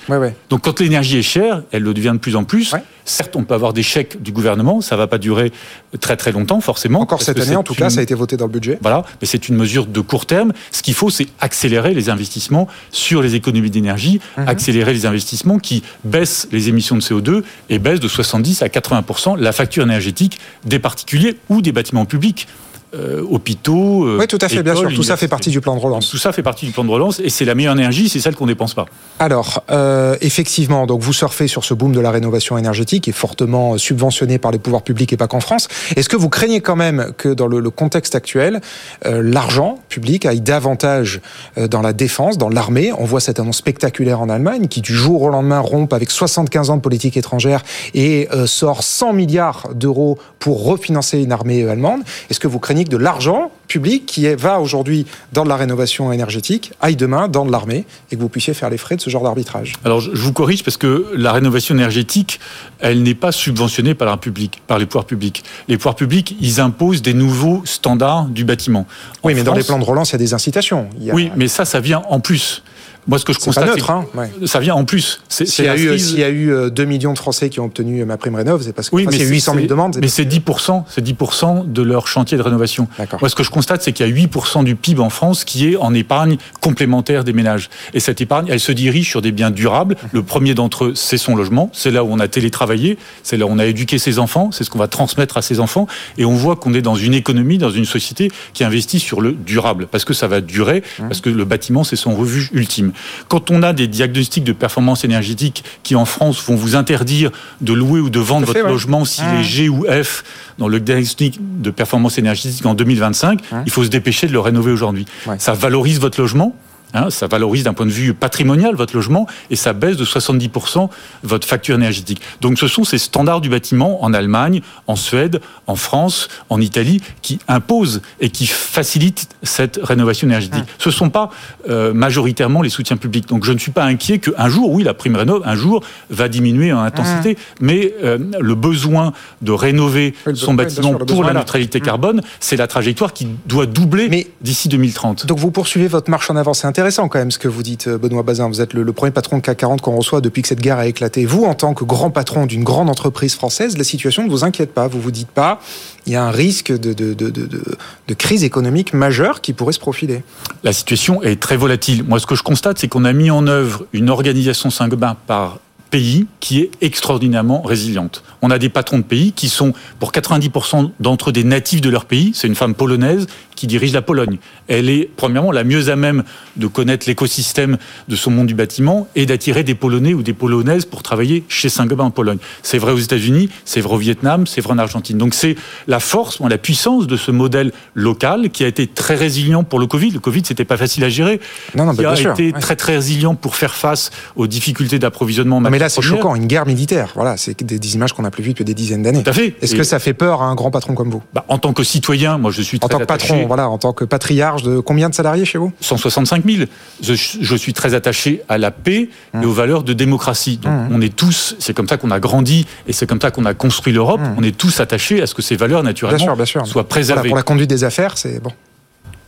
Donc 0.50 0.62
quand 0.62 0.80
l'énergie 0.80 1.18
est 1.18 1.22
chère, 1.22 1.62
elle 1.72 1.82
le 1.82 1.94
devient 1.94 2.12
de 2.12 2.18
plus 2.18 2.36
en 2.36 2.44
plus. 2.44 2.74
Certes, 3.04 3.36
on 3.36 3.44
peut 3.44 3.54
avoir 3.54 3.72
des 3.72 3.82
chèques 3.82 4.22
du 4.22 4.32
gouvernement, 4.32 4.82
ça 4.82 4.94
ne 4.94 4.98
va 4.98 5.06
pas 5.06 5.16
durer 5.16 5.50
très 5.98 6.16
très 6.16 6.30
longtemps 6.30 6.60
forcément. 6.60 7.00
Encore 7.00 7.22
cette 7.22 7.40
année, 7.40 7.56
en 7.56 7.62
tout 7.62 7.74
cas, 7.74 7.88
ça 7.88 8.00
a 8.00 8.02
été 8.02 8.14
voté 8.14 8.36
dans 8.36 8.46
le 8.46 8.52
budget. 8.52 8.78
Voilà, 8.82 9.04
mais 9.20 9.26
c'est 9.26 9.48
une 9.48 9.56
mesure 9.56 9.86
de 9.86 10.00
court 10.00 10.26
terme. 10.26 10.52
Ce 10.72 10.82
qu'il 10.82 10.92
faut, 10.92 11.08
c'est 11.08 11.26
accélérer 11.40 11.94
les 11.94 12.10
investissements 12.10 12.68
sur 12.90 13.22
les 13.22 13.34
économies 13.34 13.70
d'énergie, 13.70 14.20
mhm. 14.36 14.48
accélérer 14.48 14.92
les 14.92 15.06
investissements 15.06 15.58
qui 15.58 15.82
baissent 16.04 16.48
les 16.52 16.68
émissions 16.68 16.96
de 16.96 17.00
CO2 17.00 17.42
et 17.70 17.78
baissent 17.78 18.00
de 18.00 18.08
70 18.08 18.62
à 18.62 18.68
80% 18.68 19.38
la 19.38 19.52
facture 19.52 19.84
énergétique 19.84 20.38
des 20.66 20.78
particuliers 20.78 21.38
ou 21.48 21.62
des 21.62 21.72
bâtiments 21.72 22.04
publics. 22.04 22.37
week 22.38 22.67
Euh, 22.94 23.22
hôpitaux. 23.28 24.06
Euh, 24.06 24.16
oui, 24.18 24.26
tout 24.26 24.38
à 24.40 24.48
fait, 24.48 24.62
bien 24.62 24.74
sûr. 24.74 24.90
Tout 24.94 25.02
ça 25.02 25.18
fait 25.18 25.28
partie 25.28 25.50
du 25.50 25.60
plan 25.60 25.76
de 25.76 25.80
relance. 25.80 26.08
Tout 26.08 26.16
ça 26.16 26.32
fait 26.32 26.42
partie 26.42 26.64
du 26.64 26.72
plan 26.72 26.84
de 26.84 26.90
relance 26.90 27.20
et 27.20 27.28
c'est 27.28 27.44
la 27.44 27.54
meilleure 27.54 27.74
énergie, 27.74 28.08
c'est 28.08 28.18
celle 28.18 28.34
qu'on 28.34 28.46
dépense 28.46 28.72
pas. 28.72 28.86
Alors, 29.18 29.62
euh, 29.70 30.16
effectivement, 30.22 30.86
donc 30.86 31.02
vous 31.02 31.12
surfez 31.12 31.48
sur 31.48 31.64
ce 31.64 31.74
boom 31.74 31.92
de 31.92 32.00
la 32.00 32.10
rénovation 32.10 32.56
énergétique 32.56 33.06
est 33.06 33.12
fortement 33.12 33.76
subventionné 33.76 34.38
par 34.38 34.52
les 34.52 34.58
pouvoirs 34.58 34.80
publics 34.80 35.12
et 35.12 35.18
pas 35.18 35.26
qu'en 35.26 35.40
France. 35.40 35.68
Est-ce 35.96 36.08
que 36.08 36.16
vous 36.16 36.30
craignez 36.30 36.62
quand 36.62 36.76
même 36.76 37.12
que 37.18 37.28
dans 37.28 37.46
le, 37.46 37.68
contexte 37.68 38.14
actuel, 38.14 38.62
l'argent 39.04 39.78
public 39.90 40.24
aille 40.24 40.40
davantage 40.40 41.20
dans 41.56 41.82
la 41.82 41.92
défense, 41.92 42.38
dans 42.38 42.48
l'armée? 42.48 42.92
On 42.96 43.04
voit 43.04 43.20
cette 43.20 43.38
annonce 43.38 43.58
spectaculaire 43.58 44.22
en 44.22 44.30
Allemagne 44.30 44.68
qui 44.68 44.80
du 44.80 44.94
jour 44.94 45.22
au 45.22 45.28
lendemain 45.28 45.60
rompt 45.60 45.92
avec 45.92 46.10
75 46.10 46.70
ans 46.70 46.76
de 46.76 46.80
politique 46.80 47.18
étrangère 47.18 47.62
et 47.92 48.28
sort 48.46 48.82
100 48.82 49.12
milliards 49.12 49.68
d'euros 49.74 50.18
pour 50.38 50.64
refinancer 50.64 51.20
une 51.22 51.32
armée 51.32 51.68
allemande. 51.68 52.00
Est-ce 52.30 52.40
que 52.40 52.48
vous 52.48 52.58
craignez 52.58 52.77
mécanique 52.78 52.88
de 52.88 52.96
l'argent 52.96 53.50
public 53.66 54.06
qui 54.06 54.26
va 54.34 54.60
aujourd'hui 54.60 55.04
dans 55.32 55.44
de 55.44 55.48
la 55.48 55.56
rénovation 55.56 56.12
énergétique, 56.12 56.72
aille 56.80 56.96
demain 56.96 57.28
dans 57.28 57.44
de 57.44 57.52
l'armée, 57.52 57.84
et 58.10 58.16
que 58.16 58.20
vous 58.20 58.28
puissiez 58.28 58.54
faire 58.54 58.70
les 58.70 58.78
frais 58.78 58.96
de 58.96 59.00
ce 59.00 59.10
genre 59.10 59.22
d'arbitrage. 59.22 59.74
Alors 59.84 60.00
je 60.00 60.10
vous 60.10 60.32
corrige 60.32 60.62
parce 60.62 60.76
que 60.76 61.06
la 61.14 61.32
rénovation 61.32 61.74
énergétique, 61.74 62.40
elle 62.78 63.02
n'est 63.02 63.14
pas 63.14 63.32
subventionnée 63.32 63.94
par, 63.94 64.08
la 64.08 64.16
public, 64.16 64.62
par 64.66 64.78
les 64.78 64.86
pouvoirs 64.86 65.04
publics. 65.04 65.44
Les 65.66 65.76
pouvoirs 65.76 65.96
publics, 65.96 66.36
ils 66.40 66.60
imposent 66.60 67.02
des 67.02 67.14
nouveaux 67.14 67.62
standards 67.64 68.26
du 68.26 68.44
bâtiment. 68.44 68.86
Oui, 69.24 69.34
mais 69.34 69.42
dans 69.42 69.54
les 69.54 69.64
plans 69.64 69.78
de 69.78 69.84
relance, 69.84 70.10
il 70.10 70.12
y 70.12 70.16
a 70.16 70.18
des 70.18 70.34
incitations. 70.34 70.88
Oui, 71.12 71.30
mais 71.36 71.48
ça, 71.48 71.64
ça 71.64 71.80
vient 71.80 72.02
en 72.08 72.20
plus. 72.20 72.62
Moi, 73.08 73.18
ce 73.18 73.24
que 73.24 73.32
je 73.32 73.38
constate, 73.38 73.66
neutre, 73.66 73.90
hein, 73.90 74.06
ça 74.44 74.60
vient 74.60 74.74
en 74.74 74.84
plus. 74.84 75.22
S'il 75.28 75.64
y, 75.64 75.68
a 75.68 75.76
eu, 75.76 75.96
y 75.96 76.22
a 76.22 76.30
eu 76.30 76.70
2 76.70 76.84
millions 76.84 77.14
de 77.14 77.18
Français 77.18 77.48
qui 77.48 77.58
ont 77.58 77.64
obtenu 77.64 78.04
ma 78.04 78.18
prime 78.18 78.34
rénov, 78.34 78.62
c'est 78.62 78.74
parce 78.74 78.90
que 78.90 78.96
oui, 78.96 79.06
mais 79.10 79.16
c'est 79.16 79.26
800 79.26 79.54
000 79.54 79.66
demandes. 79.66 79.98
Mais 80.00 80.08
c'est 80.08 80.24
10%, 80.24 80.84
c'est 80.88 81.04
10% 81.04 81.72
de 81.72 81.82
leur 81.82 82.06
chantier 82.06 82.36
de 82.36 82.42
rénovation. 82.42 82.86
Moi, 83.20 83.28
ce 83.28 83.34
que 83.34 83.42
je 83.42 83.50
constate, 83.50 83.82
c'est 83.82 83.92
qu'il 83.92 84.06
y 84.06 84.10
a 84.10 84.26
8% 84.26 84.62
du 84.64 84.76
PIB 84.76 85.00
en 85.00 85.10
France 85.10 85.44
qui 85.44 85.72
est 85.72 85.76
en 85.76 85.94
épargne 85.94 86.36
complémentaire 86.60 87.24
des 87.24 87.32
ménages. 87.32 87.70
Et 87.94 88.00
cette 88.00 88.20
épargne, 88.20 88.46
elle 88.50 88.60
se 88.60 88.72
dirige 88.72 89.08
sur 89.08 89.22
des 89.22 89.32
biens 89.32 89.50
durables. 89.50 89.96
Le 90.12 90.22
premier 90.22 90.54
d'entre 90.54 90.86
eux, 90.86 90.92
c'est 90.94 91.18
son 91.18 91.34
logement. 91.34 91.70
C'est 91.72 91.90
là 91.90 92.04
où 92.04 92.08
on 92.10 92.18
a 92.18 92.28
télétravaillé. 92.28 92.98
C'est 93.22 93.36
là 93.36 93.46
où 93.46 93.50
on 93.50 93.58
a 93.58 93.66
éduqué 93.66 93.98
ses 93.98 94.18
enfants. 94.18 94.50
C'est 94.52 94.64
ce 94.64 94.70
qu'on 94.70 94.78
va 94.78 94.88
transmettre 94.88 95.36
à 95.36 95.42
ses 95.42 95.60
enfants. 95.60 95.86
Et 96.18 96.24
on 96.24 96.34
voit 96.34 96.56
qu'on 96.56 96.74
est 96.74 96.82
dans 96.82 96.94
une 96.94 97.14
économie, 97.14 97.58
dans 97.58 97.70
une 97.70 97.86
société 97.86 98.30
qui 98.52 98.64
investit 98.64 99.00
sur 99.00 99.20
le 99.20 99.32
durable. 99.32 99.86
Parce 99.90 100.04
que 100.04 100.14
ça 100.14 100.28
va 100.28 100.40
durer. 100.40 100.82
Parce 100.98 101.20
que 101.20 101.30
le 101.30 101.44
bâtiment, 101.44 101.84
c'est 101.84 101.96
son 101.96 102.14
refuge 102.14 102.50
ultime. 102.52 102.92
Quand 103.28 103.50
on 103.50 103.62
a 103.62 103.72
des 103.72 103.86
diagnostics 103.86 104.44
de 104.44 104.52
performance 104.52 105.04
énergétique 105.04 105.64
qui 105.82 105.94
en 105.94 106.04
France 106.04 106.42
vont 106.42 106.56
vous 106.56 106.76
interdire 106.76 107.30
de 107.60 107.72
louer 107.72 108.00
ou 108.00 108.10
de 108.10 108.20
vendre 108.20 108.46
votre 108.46 108.66
logement 108.66 109.04
s'il 109.04 109.24
est 109.24 109.42
G 109.42 109.68
ou 109.68 109.84
F 109.84 110.24
dans 110.58 110.68
le 110.68 110.80
diagnostic 110.80 111.38
de 111.40 111.70
performance 111.70 112.18
énergétique 112.18 112.66
en 112.66 112.74
2025, 112.74 113.40
il 113.66 113.70
faut 113.70 113.84
se 113.84 113.88
dépêcher 113.88 114.26
de 114.26 114.32
le 114.32 114.40
rénover 114.40 114.72
aujourd'hui. 114.72 115.06
Ça 115.38 115.52
valorise 115.52 116.00
votre 116.00 116.20
logement, 116.20 116.54
Hein, 116.94 117.10
ça 117.10 117.26
valorise 117.26 117.64
d'un 117.64 117.74
point 117.74 117.86
de 117.86 117.90
vue 117.90 118.14
patrimonial 118.14 118.74
votre 118.74 118.96
logement 118.96 119.26
et 119.50 119.56
ça 119.56 119.72
baisse 119.72 119.96
de 119.96 120.04
70% 120.04 120.88
votre 121.22 121.46
facture 121.46 121.74
énergétique. 121.74 122.20
Donc 122.40 122.58
ce 122.58 122.66
sont 122.66 122.84
ces 122.84 122.98
standards 122.98 123.40
du 123.40 123.50
bâtiment 123.50 124.02
en 124.02 124.14
Allemagne, 124.14 124.62
en 124.86 124.96
Suède, 124.96 125.40
en 125.66 125.76
France, 125.76 126.28
en 126.48 126.60
Italie 126.60 127.02
qui 127.20 127.40
imposent 127.46 128.00
et 128.20 128.30
qui 128.30 128.46
facilitent 128.46 129.28
cette 129.42 129.78
rénovation 129.82 130.26
énergétique. 130.26 130.64
Ah. 130.66 130.74
Ce 130.78 130.88
ne 130.88 130.94
sont 130.94 131.10
pas 131.10 131.30
euh, 131.68 131.92
majoritairement 131.92 132.62
les 132.62 132.70
soutiens 132.70 132.96
publics. 132.96 133.28
Donc 133.28 133.44
je 133.44 133.52
ne 133.52 133.58
suis 133.58 133.70
pas 133.70 133.84
inquiet 133.84 134.18
qu'un 134.18 134.48
jour, 134.48 134.70
oui, 134.72 134.82
la 134.82 134.94
prime 134.94 135.16
rénov, 135.16 135.42
un 135.44 135.56
jour, 135.56 135.82
va 136.10 136.28
diminuer 136.28 136.72
en 136.72 136.80
intensité, 136.80 137.36
ah. 137.38 137.54
mais 137.60 137.94
euh, 138.02 138.18
le 138.40 138.54
besoin 138.54 139.12
de 139.42 139.52
rénover 139.52 140.14
son 140.34 140.54
bâtiment 140.54 140.94
pour 140.94 141.22
la 141.24 141.34
neutralité 141.34 141.80
carbone, 141.80 142.22
c'est 142.40 142.56
la 142.56 142.66
trajectoire 142.66 143.12
qui 143.12 143.28
doit 143.46 143.66
doubler 143.66 144.32
d'ici 144.40 144.68
2030. 144.68 145.26
Donc 145.26 145.38
vous 145.38 145.50
poursuivez 145.50 145.88
votre 145.88 146.10
marche 146.10 146.30
en 146.30 146.36
avant, 146.36 146.54
intéressant 146.78 147.08
quand 147.08 147.18
même 147.18 147.32
ce 147.32 147.40
que 147.40 147.48
vous 147.48 147.64
dites, 147.64 147.88
euh, 147.88 147.98
Benoît 147.98 148.22
Bazin. 148.22 148.46
Vous 148.46 148.60
êtes 148.60 148.72
le, 148.72 148.92
premier 148.92 149.10
patron 149.10 149.38
de 149.38 149.42
CAC 149.42 149.58
40 149.58 149.80
qu'on 149.80 149.96
reçoit 149.96 150.20
depuis 150.20 150.42
que 150.42 150.48
cette 150.48 150.60
guerre 150.60 150.78
a 150.78 150.86
éclaté. 150.86 151.26
Vous, 151.26 151.42
en 151.42 151.54
tant 151.54 151.74
que 151.74 151.82
grand 151.82 152.12
patron 152.12 152.46
d'une 152.46 152.62
grande 152.62 152.88
entreprise 152.88 153.34
française, 153.34 153.76
la 153.76 153.82
situation 153.82 154.22
ne 154.22 154.30
vous 154.30 154.44
inquiète 154.44 154.72
pas. 154.72 154.86
Vous 154.86 155.00
vous 155.00 155.10
dites 155.10 155.26
pas, 155.26 155.60
il 156.06 156.12
y 156.12 156.14
a 156.14 156.22
un 156.22 156.30
risque 156.30 156.70
de, 156.70 156.92
de, 156.92 158.14
crise 158.14 158.44
économique 158.44 158.94
majeure 158.94 159.40
qui 159.40 159.54
pourrait 159.54 159.72
se 159.72 159.80
profiler. 159.80 160.22
La 160.62 160.72
situation 160.72 161.20
est 161.20 161.42
très 161.42 161.56
volatile. 161.56 162.04
Moi, 162.04 162.20
ce 162.20 162.26
que 162.26 162.36
je 162.36 162.44
constate, 162.44 162.78
c'est 162.78 162.86
qu'on 162.86 163.04
a 163.04 163.12
mis 163.12 163.32
en 163.32 163.48
œuvre 163.48 163.84
une 163.92 164.08
organisation 164.08 164.70
Saint-Gobain 164.70 165.16
par 165.26 165.58
pays 165.90 166.26
qui 166.38 166.60
est 166.60 166.70
extraordinairement 166.80 167.62
résiliente. 167.62 168.22
On 168.42 168.50
a 168.50 168.58
des 168.58 168.68
patrons 168.68 168.98
de 168.98 169.02
pays 169.02 169.32
qui 169.32 169.48
sont, 169.48 169.72
pour 169.98 170.12
90% 170.12 170.92
d'entre 171.00 171.30
eux, 171.30 171.32
des 171.32 171.44
natifs 171.44 171.80
de 171.80 171.90
leur 171.90 172.04
pays. 172.04 172.32
C'est 172.34 172.46
une 172.46 172.54
femme 172.54 172.74
polonaise 172.74 173.26
qui 173.58 173.66
dirige 173.66 173.92
la 173.92 174.02
Pologne. 174.02 174.38
Elle 174.68 174.88
est, 174.88 175.10
premièrement, 175.16 175.52
la 175.52 175.64
mieux 175.64 175.90
à 175.90 175.96
même 175.96 176.22
de 176.56 176.66
connaître 176.66 177.08
l'écosystème 177.08 177.76
de 178.08 178.16
son 178.16 178.30
monde 178.30 178.46
du 178.46 178.54
bâtiment 178.54 179.08
et 179.16 179.26
d'attirer 179.26 179.64
des 179.64 179.74
Polonais 179.74 180.14
ou 180.14 180.22
des 180.22 180.32
Polonaises 180.32 180.84
pour 180.84 181.02
travailler 181.02 181.44
chez 181.48 181.68
Saint-Gobain 181.68 182.04
en 182.04 182.10
Pologne. 182.10 182.38
C'est 182.62 182.78
vrai 182.78 182.92
aux 182.92 182.98
États-Unis, 182.98 183.48
c'est 183.64 183.80
vrai 183.80 183.94
au 183.94 183.98
Vietnam, 183.98 184.46
c'est 184.46 184.60
vrai 184.60 184.74
en 184.74 184.78
Argentine. 184.78 185.18
Donc 185.18 185.34
c'est 185.34 185.56
la 185.86 186.00
force, 186.00 186.40
la 186.40 186.58
puissance 186.58 187.06
de 187.06 187.16
ce 187.16 187.30
modèle 187.30 187.72
local 187.94 188.50
qui 188.50 188.64
a 188.64 188.68
été 188.68 188.86
très 188.86 189.14
résilient 189.16 189.64
pour 189.64 189.78
le 189.78 189.86
Covid. 189.86 190.10
Le 190.10 190.20
Covid, 190.20 190.42
c'était 190.44 190.64
pas 190.64 190.76
facile 190.76 191.04
à 191.04 191.08
gérer. 191.08 191.40
Non, 191.74 191.84
non, 191.84 191.94
qui 191.94 192.04
a 192.04 192.14
été 192.14 192.52
très 192.52 192.76
très 192.76 192.94
résilient 192.94 193.34
pour 193.34 193.56
faire 193.56 193.74
face 193.74 194.10
aux 194.36 194.46
difficultés 194.46 194.98
d'approvisionnement. 194.98 195.60
Mais 195.60 195.78
là, 195.78 195.88
c'est 195.88 196.00
choquant, 196.00 196.34
une 196.34 196.46
guerre 196.46 196.66
militaire. 196.66 197.10
Voilà, 197.14 197.36
c'est 197.36 197.60
des, 197.62 197.94
images 197.94 198.12
qu'on 198.12 198.22
n'a 198.22 198.30
plus 198.30 198.42
vues 198.42 198.50
depuis 198.50 198.64
des 198.64 198.74
dizaines 198.74 199.02
d'années. 199.02 199.22
Tout 199.22 199.30
à 199.30 199.32
fait. 199.32 199.56
Est-ce 199.60 199.74
que 199.74 199.82
ça 199.82 199.98
fait 199.98 200.14
peur 200.14 200.42
à 200.42 200.46
un 200.46 200.54
grand 200.54 200.70
patron 200.70 200.94
comme 200.94 201.10
vous? 201.10 201.22
Bah, 201.34 201.44
En 201.48 201.58
tant 201.58 201.72
que 201.72 201.82
citoyen, 201.82 202.38
moi, 202.38 202.50
je 202.50 202.62
suis 202.62 202.78
très 202.78 202.86
en 202.86 202.88
tant 202.88 202.98
que 202.98 203.04
patron, 203.04 203.47
voilà, 203.48 203.68
en 203.68 203.78
tant 203.78 203.92
que 203.92 204.04
patriarche 204.04 204.62
de 204.62 204.78
combien 204.78 205.08
de 205.08 205.14
salariés 205.14 205.44
chez 205.44 205.58
vous 205.58 205.72
165 205.80 206.44
000. 206.44 206.64
Je, 207.02 207.56
suis 207.56 207.72
très 207.72 207.94
attaché 207.94 208.42
à 208.48 208.58
la 208.58 208.70
paix 208.70 209.08
et 209.34 209.36
mmh. 209.36 209.44
aux 209.44 209.52
valeurs 209.52 209.82
de 209.82 209.92
démocratie. 209.92 210.58
Donc, 210.58 210.72
mmh. 210.72 210.88
on 210.92 211.00
est 211.00 211.14
tous, 211.14 211.56
c'est 211.58 211.74
comme 211.74 211.88
ça 211.88 211.96
qu'on 211.96 212.10
a 212.10 212.20
grandi 212.20 212.66
et 212.86 212.92
c'est 212.92 213.06
comme 213.06 213.20
ça 213.20 213.30
qu'on 213.30 213.44
a 213.44 213.54
construit 213.54 213.92
l'Europe. 213.92 214.20
Mmh. 214.20 214.34
On 214.38 214.42
est 214.42 214.56
tous 214.56 214.80
attachés 214.80 215.20
à 215.20 215.26
ce 215.26 215.34
que 215.34 215.42
ces 215.42 215.56
valeurs 215.56 215.82
naturellement 215.82 216.36
soient 216.64 216.88
préservées. 216.88 217.28
pour 217.28 217.36
la 217.36 217.42
conduite 217.42 217.70
des 217.70 217.84
affaires, 217.84 218.16
c'est 218.16 218.42
bon. 218.42 218.52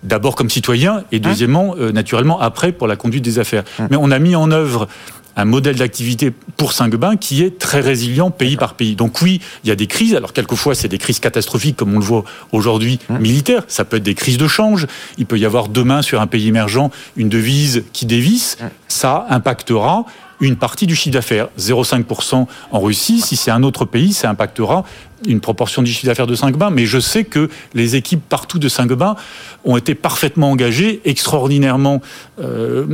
D'abord 0.03 0.35
comme 0.35 0.49
citoyen 0.49 1.05
et 1.13 1.21
deuxièmement, 1.21 1.75
euh, 1.79 1.93
naturellement, 1.93 2.41
après 2.41 2.73
pour 2.73 2.87
la 2.87 2.97
conduite 2.97 3.23
des 3.23 3.39
affaires. 3.39 3.65
Mais 3.91 3.97
on 4.01 4.11
a 4.11 4.19
mis 4.19 4.35
en 4.35 4.51
œuvre 4.51 4.89
un 5.37 5.45
modèle 5.45 5.77
d'activité 5.77 6.33
pour 6.57 6.73
Saint-Gobain 6.73 7.17
qui 7.17 7.43
est 7.43 7.59
très 7.59 7.81
résilient 7.81 8.31
pays 8.31 8.57
par 8.57 8.75
pays. 8.75 8.97
Donc 8.97 9.23
oui, 9.23 9.41
il 9.65 9.69
y 9.69 9.71
a 9.71 9.77
des 9.77 9.87
crises. 9.87 10.15
Alors 10.15 10.33
quelquefois, 10.33 10.75
c'est 10.75 10.89
des 10.89 10.99
crises 10.99 11.21
catastrophiques 11.21 11.77
comme 11.77 11.95
on 11.95 11.99
le 11.99 12.05
voit 12.05 12.25
aujourd'hui 12.53 12.99
mmh. 13.09 13.19
militaires. 13.19 13.63
Ça 13.69 13.85
peut 13.85 13.97
être 13.97 14.03
des 14.03 14.15
crises 14.15 14.39
de 14.39 14.49
change. 14.49 14.87
Il 15.19 15.27
peut 15.27 15.39
y 15.39 15.47
avoir 15.47 15.69
demain 15.69 16.03
sur 16.03 16.21
un 16.21 16.27
pays 16.27 16.49
émergent 16.49 16.91
une 17.17 17.29
devise 17.29 17.85
qui 17.93 18.07
dévisse. 18.07 18.59
Mmh. 18.61 18.67
Ça 18.89 19.27
impactera 19.31 20.05
une 20.41 20.57
partie 20.57 20.87
du 20.87 20.97
chiffre 20.97 21.15
d'affaires. 21.15 21.49
0,5% 21.59 22.47
en 22.71 22.81
Russie. 22.81 23.21
Si 23.21 23.37
c'est 23.37 23.51
un 23.51 23.63
autre 23.63 23.85
pays, 23.85 24.13
ça 24.13 24.31
impactera 24.31 24.85
une 25.27 25.41
proportion 25.41 25.83
du 25.83 25.93
chiffre 25.93 26.07
d'affaires 26.07 26.27
de 26.27 26.35
Saint-Gobain, 26.35 26.71
mais 26.71 26.87
je 26.87 26.99
sais 26.99 27.25
que 27.25 27.49
les 27.75 27.97
équipes 27.97 28.23
partout 28.29 28.59
de 28.59 28.69
Saint-Gobain 28.69 29.17
ont 29.65 29.77
été 29.77 29.95
parfaitement 29.95 30.51
engagées, 30.51 31.01
extraordinairement 31.05 32.01
euh, 32.41 32.87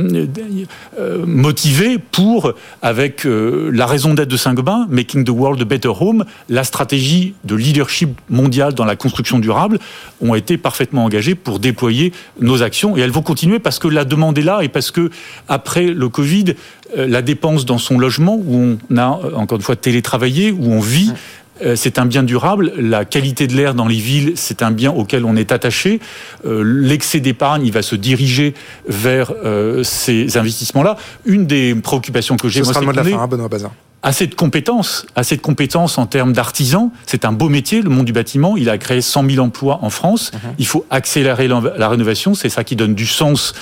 euh, 0.99 1.25
motivées 1.25 1.97
pour, 1.97 2.53
avec 2.81 3.25
euh, 3.25 3.69
la 3.73 3.85
raison 3.85 4.13
d'être 4.13 4.29
de 4.29 4.37
Saint-Gobain, 4.37 4.87
Making 4.89 5.23
the 5.23 5.29
World 5.29 5.61
a 5.61 5.65
Better 5.65 5.91
Home, 5.99 6.25
la 6.49 6.63
stratégie 6.63 7.33
de 7.45 7.55
leadership 7.55 8.09
mondial 8.29 8.73
dans 8.73 8.85
la 8.85 8.95
construction 8.95 9.39
durable, 9.39 9.79
ont 10.21 10.35
été 10.35 10.57
parfaitement 10.57 11.05
engagées 11.05 11.35
pour 11.35 11.59
déployer 11.59 12.11
nos 12.41 12.63
actions. 12.63 12.97
Et 12.97 13.01
elles 13.01 13.11
vont 13.11 13.21
continuer 13.21 13.59
parce 13.59 13.79
que 13.79 13.87
la 13.87 14.03
demande 14.03 14.37
est 14.37 14.43
là 14.43 14.61
et 14.61 14.67
parce 14.67 14.91
que, 14.91 15.09
après 15.47 15.87
le 15.87 16.09
Covid, 16.09 16.55
la 16.95 17.21
dépense 17.21 17.65
dans 17.65 17.77
son 17.77 17.97
logement, 17.99 18.35
où 18.35 18.77
on 18.89 18.97
a, 18.97 19.19
encore 19.35 19.57
une 19.57 19.63
fois, 19.63 19.75
télétravaillé, 19.75 20.51
où 20.51 20.71
on 20.71 20.79
vit, 20.79 21.11
euh, 21.11 21.13
c'est 21.75 21.99
un 21.99 22.05
bien 22.05 22.23
durable. 22.23 22.73
La 22.77 23.05
qualité 23.05 23.47
de 23.47 23.55
l'air 23.55 23.73
dans 23.73 23.87
les 23.87 23.95
villes, 23.95 24.33
c'est 24.35 24.61
un 24.61 24.71
bien 24.71 24.91
auquel 24.91 25.25
on 25.25 25.35
est 25.35 25.51
attaché. 25.51 25.99
Euh, 26.45 26.63
l'excès 26.63 27.19
d'épargne, 27.19 27.65
il 27.65 27.71
va 27.71 27.81
se 27.81 27.95
diriger 27.95 28.53
vers 28.87 29.33
euh, 29.43 29.83
ces 29.83 30.37
investissements-là. 30.37 30.97
Une 31.25 31.45
des 31.45 31.75
préoccupations 31.75 32.37
que 32.37 32.49
j'ai, 32.49 32.61
moi, 32.61 32.73
c'est 32.73 32.79
hein, 33.13 33.27
Benoît 33.27 33.49
assez 34.03 34.27
de 34.27 34.35
compétences, 34.35 35.05
assez 35.15 35.35
de 35.35 35.41
compétences 35.41 35.97
en 35.97 36.05
termes 36.05 36.31
d'artisans. 36.31 36.91
C'est 37.05 37.25
un 37.25 37.31
beau 37.31 37.49
métier, 37.49 37.81
le 37.81 37.89
monde 37.89 38.05
du 38.05 38.13
bâtiment. 38.13 38.55
Il 38.55 38.69
a 38.69 38.77
créé 38.77 39.01
100 39.01 39.29
000 39.29 39.43
emplois 39.43 39.79
en 39.81 39.89
France. 39.89 40.31
Mhm. 40.33 40.39
Il 40.59 40.67
faut 40.67 40.85
accélérer 40.89 41.47
la 41.47 41.89
rénovation. 41.89 42.33
C'est 42.33 42.49
ça 42.49 42.63
qui 42.63 42.75
donne 42.75 42.93
du 42.95 43.07
sens 43.07 43.53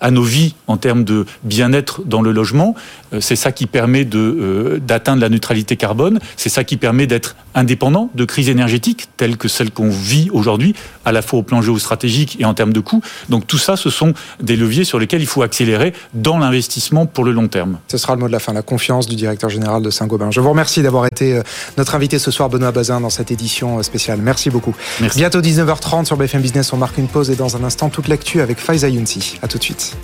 à 0.00 0.10
nos 0.10 0.22
vies 0.22 0.54
en 0.66 0.76
termes 0.76 1.04
de 1.04 1.26
bien-être 1.42 2.02
dans 2.04 2.22
le 2.22 2.32
logement. 2.32 2.74
Euh, 3.12 3.20
c'est 3.20 3.36
ça 3.36 3.52
qui 3.52 3.66
permet 3.66 4.08
euh, 4.14 4.78
d'atteindre 4.78 5.20
la 5.20 5.28
neutralité 5.28 5.76
carbone. 5.76 6.18
C'est 6.36 6.48
ça 6.48 6.64
qui 6.64 6.76
permet 6.76 7.06
d'être 7.06 7.36
indépendant 7.58 8.10
de 8.14 8.24
crises 8.24 8.48
énergétiques 8.48 9.08
telles 9.16 9.36
que 9.36 9.48
celles 9.48 9.70
qu'on 9.70 9.90
vit 9.90 10.28
aujourd'hui, 10.32 10.74
à 11.04 11.12
la 11.12 11.22
fois 11.22 11.40
au 11.40 11.42
plan 11.42 11.60
géostratégique 11.60 12.36
et 12.40 12.44
en 12.44 12.54
termes 12.54 12.72
de 12.72 12.80
coûts. 12.80 13.02
Donc 13.28 13.46
tout 13.46 13.58
ça, 13.58 13.76
ce 13.76 13.90
sont 13.90 14.14
des 14.40 14.56
leviers 14.56 14.84
sur 14.84 14.98
lesquels 14.98 15.20
il 15.20 15.26
faut 15.26 15.42
accélérer 15.42 15.92
dans 16.14 16.38
l'investissement 16.38 17.06
pour 17.06 17.24
le 17.24 17.32
long 17.32 17.48
terme. 17.48 17.78
Ce 17.88 17.98
sera 17.98 18.14
le 18.14 18.20
mot 18.20 18.28
de 18.28 18.32
la 18.32 18.38
fin, 18.38 18.52
la 18.52 18.62
confiance 18.62 19.06
du 19.06 19.16
directeur 19.16 19.50
général 19.50 19.82
de 19.82 19.90
Saint-Gobain. 19.90 20.30
Je 20.30 20.40
vous 20.40 20.50
remercie 20.50 20.82
d'avoir 20.82 21.06
été 21.06 21.34
euh, 21.34 21.42
notre 21.76 21.94
invité 21.94 22.18
ce 22.18 22.30
soir, 22.30 22.48
Benoît 22.48 22.72
Bazin, 22.72 23.00
dans 23.00 23.10
cette 23.10 23.30
édition 23.30 23.82
spéciale. 23.82 24.20
Merci 24.22 24.50
beaucoup. 24.50 24.74
Merci. 25.00 25.18
Bientôt 25.18 25.40
19h30 25.40 26.04
sur 26.04 26.16
BFM 26.16 26.42
Business, 26.42 26.72
on 26.72 26.76
marque 26.76 26.98
une 26.98 27.08
pause 27.08 27.30
et 27.30 27.36
dans 27.36 27.56
un 27.56 27.64
instant, 27.64 27.88
toute 27.88 28.08
l'actu 28.08 28.40
avec 28.40 28.58
Faiza 28.58 28.88
Younsi. 28.88 29.38
A 29.42 29.48
tout 29.48 29.58
de 29.58 29.64
suite. 29.64 29.96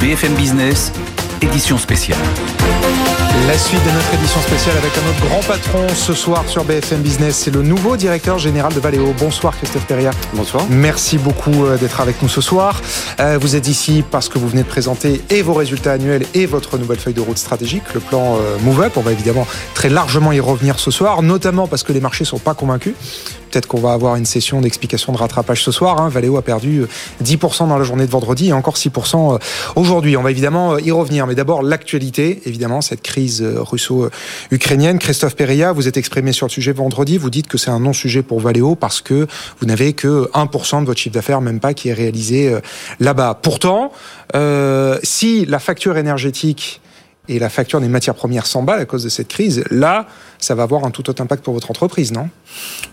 BFM 0.00 0.34
Business, 0.34 0.92
édition 1.42 1.78
spéciale. 1.78 2.18
La 3.44 3.58
suite 3.58 3.84
de 3.84 3.90
notre 3.90 4.14
édition 4.14 4.40
spéciale 4.40 4.76
avec 4.78 4.92
un 4.96 5.08
autre 5.10 5.28
grand 5.28 5.42
patron 5.46 5.86
ce 5.94 6.14
soir 6.14 6.48
sur 6.48 6.64
BFM 6.64 7.02
Business, 7.02 7.36
c'est 7.36 7.54
le 7.54 7.62
nouveau 7.62 7.96
directeur 7.96 8.38
général 8.38 8.72
de 8.72 8.80
Valeo. 8.80 9.14
Bonsoir 9.18 9.54
Christophe 9.56 9.86
Perria. 9.86 10.10
Bonsoir. 10.32 10.64
Merci 10.70 11.18
beaucoup 11.18 11.66
euh, 11.66 11.76
d'être 11.76 12.00
avec 12.00 12.22
nous 12.22 12.30
ce 12.30 12.40
soir. 12.40 12.80
Euh, 13.20 13.38
vous 13.38 13.54
êtes 13.54 13.68
ici 13.68 14.02
parce 14.10 14.30
que 14.30 14.38
vous 14.38 14.48
venez 14.48 14.62
de 14.62 14.68
présenter 14.68 15.22
et 15.28 15.42
vos 15.42 15.52
résultats 15.52 15.92
annuels 15.92 16.24
et 16.34 16.46
votre 16.46 16.78
nouvelle 16.78 16.98
feuille 16.98 17.14
de 17.14 17.20
route 17.20 17.38
stratégique, 17.38 17.84
le 17.94 18.00
plan 18.00 18.36
euh, 18.36 18.56
Move 18.62 18.80
Up. 18.80 18.92
On 18.96 19.02
va 19.02 19.12
évidemment 19.12 19.46
très 19.74 19.90
largement 19.90 20.32
y 20.32 20.40
revenir 20.40 20.78
ce 20.78 20.90
soir, 20.90 21.22
notamment 21.22 21.68
parce 21.68 21.82
que 21.82 21.92
les 21.92 22.00
marchés 22.00 22.24
ne 22.24 22.28
sont 22.28 22.38
pas 22.38 22.54
convaincus 22.54 22.94
Peut-être 23.56 23.68
qu'on 23.68 23.80
va 23.80 23.94
avoir 23.94 24.16
une 24.16 24.26
session 24.26 24.60
d'explication 24.60 25.14
de 25.14 25.16
rattrapage 25.16 25.64
ce 25.64 25.72
soir. 25.72 25.98
Hein. 25.98 26.10
Valeo 26.10 26.36
a 26.36 26.42
perdu 26.42 26.84
10% 27.24 27.68
dans 27.68 27.78
la 27.78 27.84
journée 27.84 28.04
de 28.04 28.10
vendredi 28.10 28.48
et 28.48 28.52
encore 28.52 28.74
6% 28.74 29.40
aujourd'hui. 29.76 30.14
On 30.18 30.22
va 30.22 30.30
évidemment 30.30 30.76
y 30.76 30.90
revenir. 30.90 31.26
Mais 31.26 31.34
d'abord, 31.34 31.62
l'actualité, 31.62 32.42
évidemment, 32.44 32.82
cette 32.82 33.00
crise 33.00 33.42
russo-ukrainienne. 33.42 34.98
Christophe 34.98 35.36
Perilla, 35.36 35.72
vous 35.72 35.88
êtes 35.88 35.96
exprimé 35.96 36.32
sur 36.32 36.48
le 36.48 36.50
sujet 36.50 36.72
vendredi. 36.72 37.16
Vous 37.16 37.30
dites 37.30 37.46
que 37.46 37.56
c'est 37.56 37.70
un 37.70 37.80
non-sujet 37.80 38.22
pour 38.22 38.40
Valeo 38.40 38.74
parce 38.74 39.00
que 39.00 39.26
vous 39.58 39.66
n'avez 39.66 39.94
que 39.94 40.30
1% 40.34 40.82
de 40.82 40.84
votre 40.84 41.00
chiffre 41.00 41.14
d'affaires, 41.14 41.40
même 41.40 41.58
pas, 41.58 41.72
qui 41.72 41.88
est 41.88 41.94
réalisé 41.94 42.54
là-bas. 43.00 43.38
Pourtant, 43.40 43.90
euh, 44.34 44.98
si 45.02 45.46
la 45.46 45.60
facture 45.60 45.96
énergétique 45.96 46.82
et 47.28 47.38
la 47.38 47.48
facture 47.48 47.80
des 47.80 47.88
matières 47.88 48.14
premières 48.14 48.46
s'emballent 48.46 48.80
à 48.80 48.84
cause 48.84 49.04
de 49.04 49.08
cette 49.08 49.28
crise, 49.28 49.64
là, 49.70 50.06
ça 50.38 50.54
va 50.54 50.62
avoir 50.62 50.84
un 50.84 50.90
tout 50.90 51.08
autre 51.10 51.22
impact 51.22 51.44
pour 51.44 51.54
votre 51.54 51.70
entreprise, 51.70 52.12
non? 52.12 52.28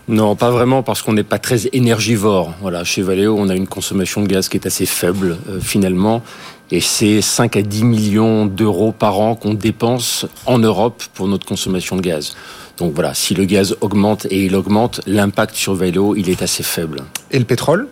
Non, 0.08 0.36
pas 0.36 0.50
vraiment, 0.50 0.82
parce 0.82 1.02
qu'on 1.02 1.12
n'est 1.12 1.24
pas 1.24 1.38
très 1.38 1.66
énergivore. 1.72 2.54
Voilà, 2.60 2.84
chez 2.84 3.02
Valeo, 3.02 3.36
on 3.38 3.48
a 3.48 3.54
une 3.54 3.66
consommation 3.66 4.22
de 4.22 4.26
gaz 4.26 4.48
qui 4.48 4.56
est 4.56 4.66
assez 4.66 4.86
faible, 4.86 5.38
euh, 5.48 5.60
finalement, 5.60 6.22
et 6.70 6.80
c'est 6.80 7.20
5 7.20 7.56
à 7.56 7.62
10 7.62 7.84
millions 7.84 8.46
d'euros 8.46 8.92
par 8.92 9.20
an 9.20 9.34
qu'on 9.34 9.54
dépense 9.54 10.26
en 10.46 10.58
Europe 10.58 11.02
pour 11.14 11.28
notre 11.28 11.46
consommation 11.46 11.96
de 11.96 12.00
gaz. 12.00 12.34
Donc 12.78 12.92
voilà, 12.94 13.14
si 13.14 13.34
le 13.34 13.44
gaz 13.44 13.76
augmente 13.80 14.26
et 14.30 14.44
il 14.44 14.56
augmente, 14.56 15.00
l'impact 15.06 15.54
sur 15.54 15.74
Valeo, 15.74 16.16
il 16.16 16.28
est 16.30 16.42
assez 16.42 16.62
faible. 16.62 17.02
Et 17.30 17.38
le 17.38 17.44
pétrole? 17.44 17.88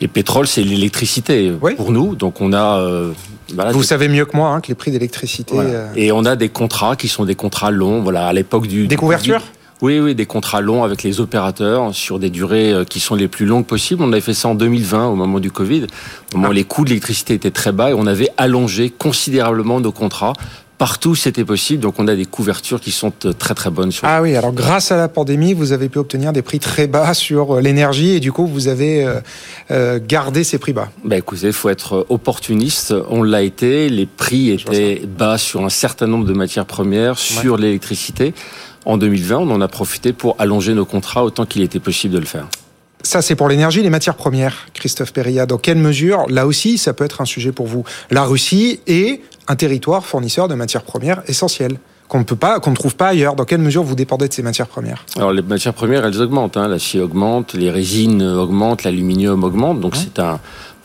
Et 0.00 0.08
pétrole, 0.08 0.46
c'est 0.46 0.62
l'électricité 0.62 1.52
pour 1.76 1.92
nous. 1.92 2.14
Donc 2.14 2.40
on 2.40 2.52
a. 2.52 2.78
Euh, 2.78 3.12
Vous 3.72 3.82
savez 3.82 4.08
mieux 4.08 4.24
que 4.24 4.36
moi 4.36 4.50
hein, 4.50 4.60
que 4.60 4.68
les 4.68 4.74
prix 4.74 4.90
d'électricité. 4.90 5.54
Euh, 5.56 5.88
Et 5.94 6.10
on 6.12 6.24
a 6.24 6.36
des 6.36 6.48
contrats 6.48 6.96
qui 6.96 7.08
sont 7.08 7.24
des 7.24 7.34
contrats 7.34 7.70
longs. 7.70 8.00
Voilà, 8.00 8.26
à 8.26 8.32
l'époque 8.32 8.66
du. 8.66 8.86
Des 8.86 8.96
couvertures? 8.96 9.42
Oui, 9.82 9.98
oui, 9.98 10.14
des 10.14 10.26
contrats 10.26 10.60
longs 10.60 10.84
avec 10.84 11.02
les 11.02 11.20
opérateurs 11.20 11.94
sur 11.94 12.18
des 12.18 12.28
durées 12.28 12.72
euh, 12.72 12.84
qui 12.84 13.00
sont 13.00 13.14
les 13.14 13.28
plus 13.28 13.46
longues 13.46 13.64
possibles. 13.64 14.02
On 14.02 14.12
avait 14.12 14.20
fait 14.20 14.34
ça 14.34 14.48
en 14.48 14.54
2020, 14.54 15.06
au 15.08 15.14
moment 15.14 15.40
du 15.40 15.50
Covid, 15.50 15.86
au 16.34 16.36
moment 16.36 16.48
où 16.48 16.50
ah. 16.50 16.54
les 16.54 16.64
coûts 16.64 16.84
de 16.84 16.90
l'électricité 16.90 17.34
étaient 17.34 17.50
très 17.50 17.72
bas 17.72 17.90
et 17.90 17.94
on 17.94 18.06
avait 18.06 18.28
allongé 18.36 18.90
considérablement 18.90 19.80
nos 19.80 19.92
contrats 19.92 20.34
Partout, 20.80 21.14
c'était 21.14 21.44
possible. 21.44 21.82
Donc, 21.82 21.96
on 21.98 22.08
a 22.08 22.14
des 22.14 22.24
couvertures 22.24 22.80
qui 22.80 22.90
sont 22.90 23.12
euh, 23.26 23.34
très, 23.34 23.52
très 23.52 23.68
bonnes. 23.68 23.92
Sur 23.92 24.08
ah 24.08 24.22
oui, 24.22 24.34
alors 24.34 24.54
grâce 24.54 24.90
à 24.90 24.96
la 24.96 25.08
pandémie, 25.08 25.52
vous 25.52 25.72
avez 25.72 25.90
pu 25.90 25.98
obtenir 25.98 26.32
des 26.32 26.40
prix 26.40 26.58
très 26.58 26.86
bas 26.86 27.12
sur 27.12 27.56
euh, 27.56 27.60
l'énergie 27.60 28.12
et 28.12 28.20
du 28.20 28.32
coup, 28.32 28.46
vous 28.46 28.66
avez 28.66 29.06
euh, 29.70 29.98
gardé 30.02 30.42
ces 30.42 30.56
prix 30.56 30.72
bas. 30.72 30.88
Ben, 31.04 31.18
écoutez, 31.18 31.48
il 31.48 31.52
faut 31.52 31.68
être 31.68 32.06
opportuniste. 32.08 32.94
On 33.10 33.22
l'a 33.22 33.42
été. 33.42 33.90
Les 33.90 34.06
prix 34.06 34.52
étaient 34.52 35.02
bas 35.06 35.36
sur 35.36 35.62
un 35.62 35.68
certain 35.68 36.06
nombre 36.06 36.24
de 36.24 36.32
matières 36.32 36.64
premières, 36.64 37.18
sur 37.18 37.58
l'électricité. 37.58 38.32
En 38.86 38.96
2020, 38.96 39.36
on 39.36 39.50
en 39.50 39.60
a 39.60 39.68
profité 39.68 40.14
pour 40.14 40.34
allonger 40.38 40.72
nos 40.72 40.86
contrats 40.86 41.24
autant 41.24 41.44
qu'il 41.44 41.60
était 41.60 41.78
possible 41.78 42.14
de 42.14 42.20
le 42.20 42.24
faire. 42.24 42.46
Ça, 43.02 43.22
c'est 43.22 43.34
pour 43.34 43.48
l'énergie, 43.48 43.82
les 43.82 43.90
matières 43.90 44.16
premières, 44.16 44.68
Christophe 44.74 45.12
Perilla. 45.12 45.46
Dans 45.46 45.56
quelle 45.56 45.78
mesure, 45.78 46.26
là 46.28 46.46
aussi, 46.46 46.76
ça 46.76 46.92
peut 46.92 47.04
être 47.04 47.20
un 47.20 47.24
sujet 47.24 47.50
pour 47.50 47.66
vous 47.66 47.84
La 48.10 48.24
Russie 48.24 48.80
est 48.86 49.20
un 49.50 49.56
territoire 49.56 50.06
fournisseur 50.06 50.46
de 50.46 50.54
matières 50.54 50.84
premières 50.84 51.22
essentielles 51.26 51.76
qu'on 52.06 52.20
ne 52.20 52.24
peut 52.24 52.36
pas, 52.36 52.60
qu'on 52.60 52.70
ne 52.70 52.76
trouve 52.76 52.94
pas 52.94 53.08
ailleurs. 53.08 53.34
Dans 53.34 53.44
quelle 53.44 53.60
mesure 53.60 53.82
vous 53.82 53.96
dépendez 53.96 54.28
de 54.28 54.32
ces 54.32 54.42
matières 54.42 54.68
premières? 54.68 55.04
Alors 55.16 55.32
les 55.32 55.42
matières 55.42 55.74
premières, 55.74 56.06
elles 56.06 56.20
augmentent. 56.20 56.56
Hein. 56.56 56.68
L'acier 56.68 57.00
augmente, 57.00 57.54
les 57.54 57.70
résines 57.70 58.22
augmentent, 58.22 58.84
l'aluminium 58.84 59.42
augmente. 59.42 59.80
Donc 59.80 59.96
c'est 59.96 60.20
un 60.20 60.38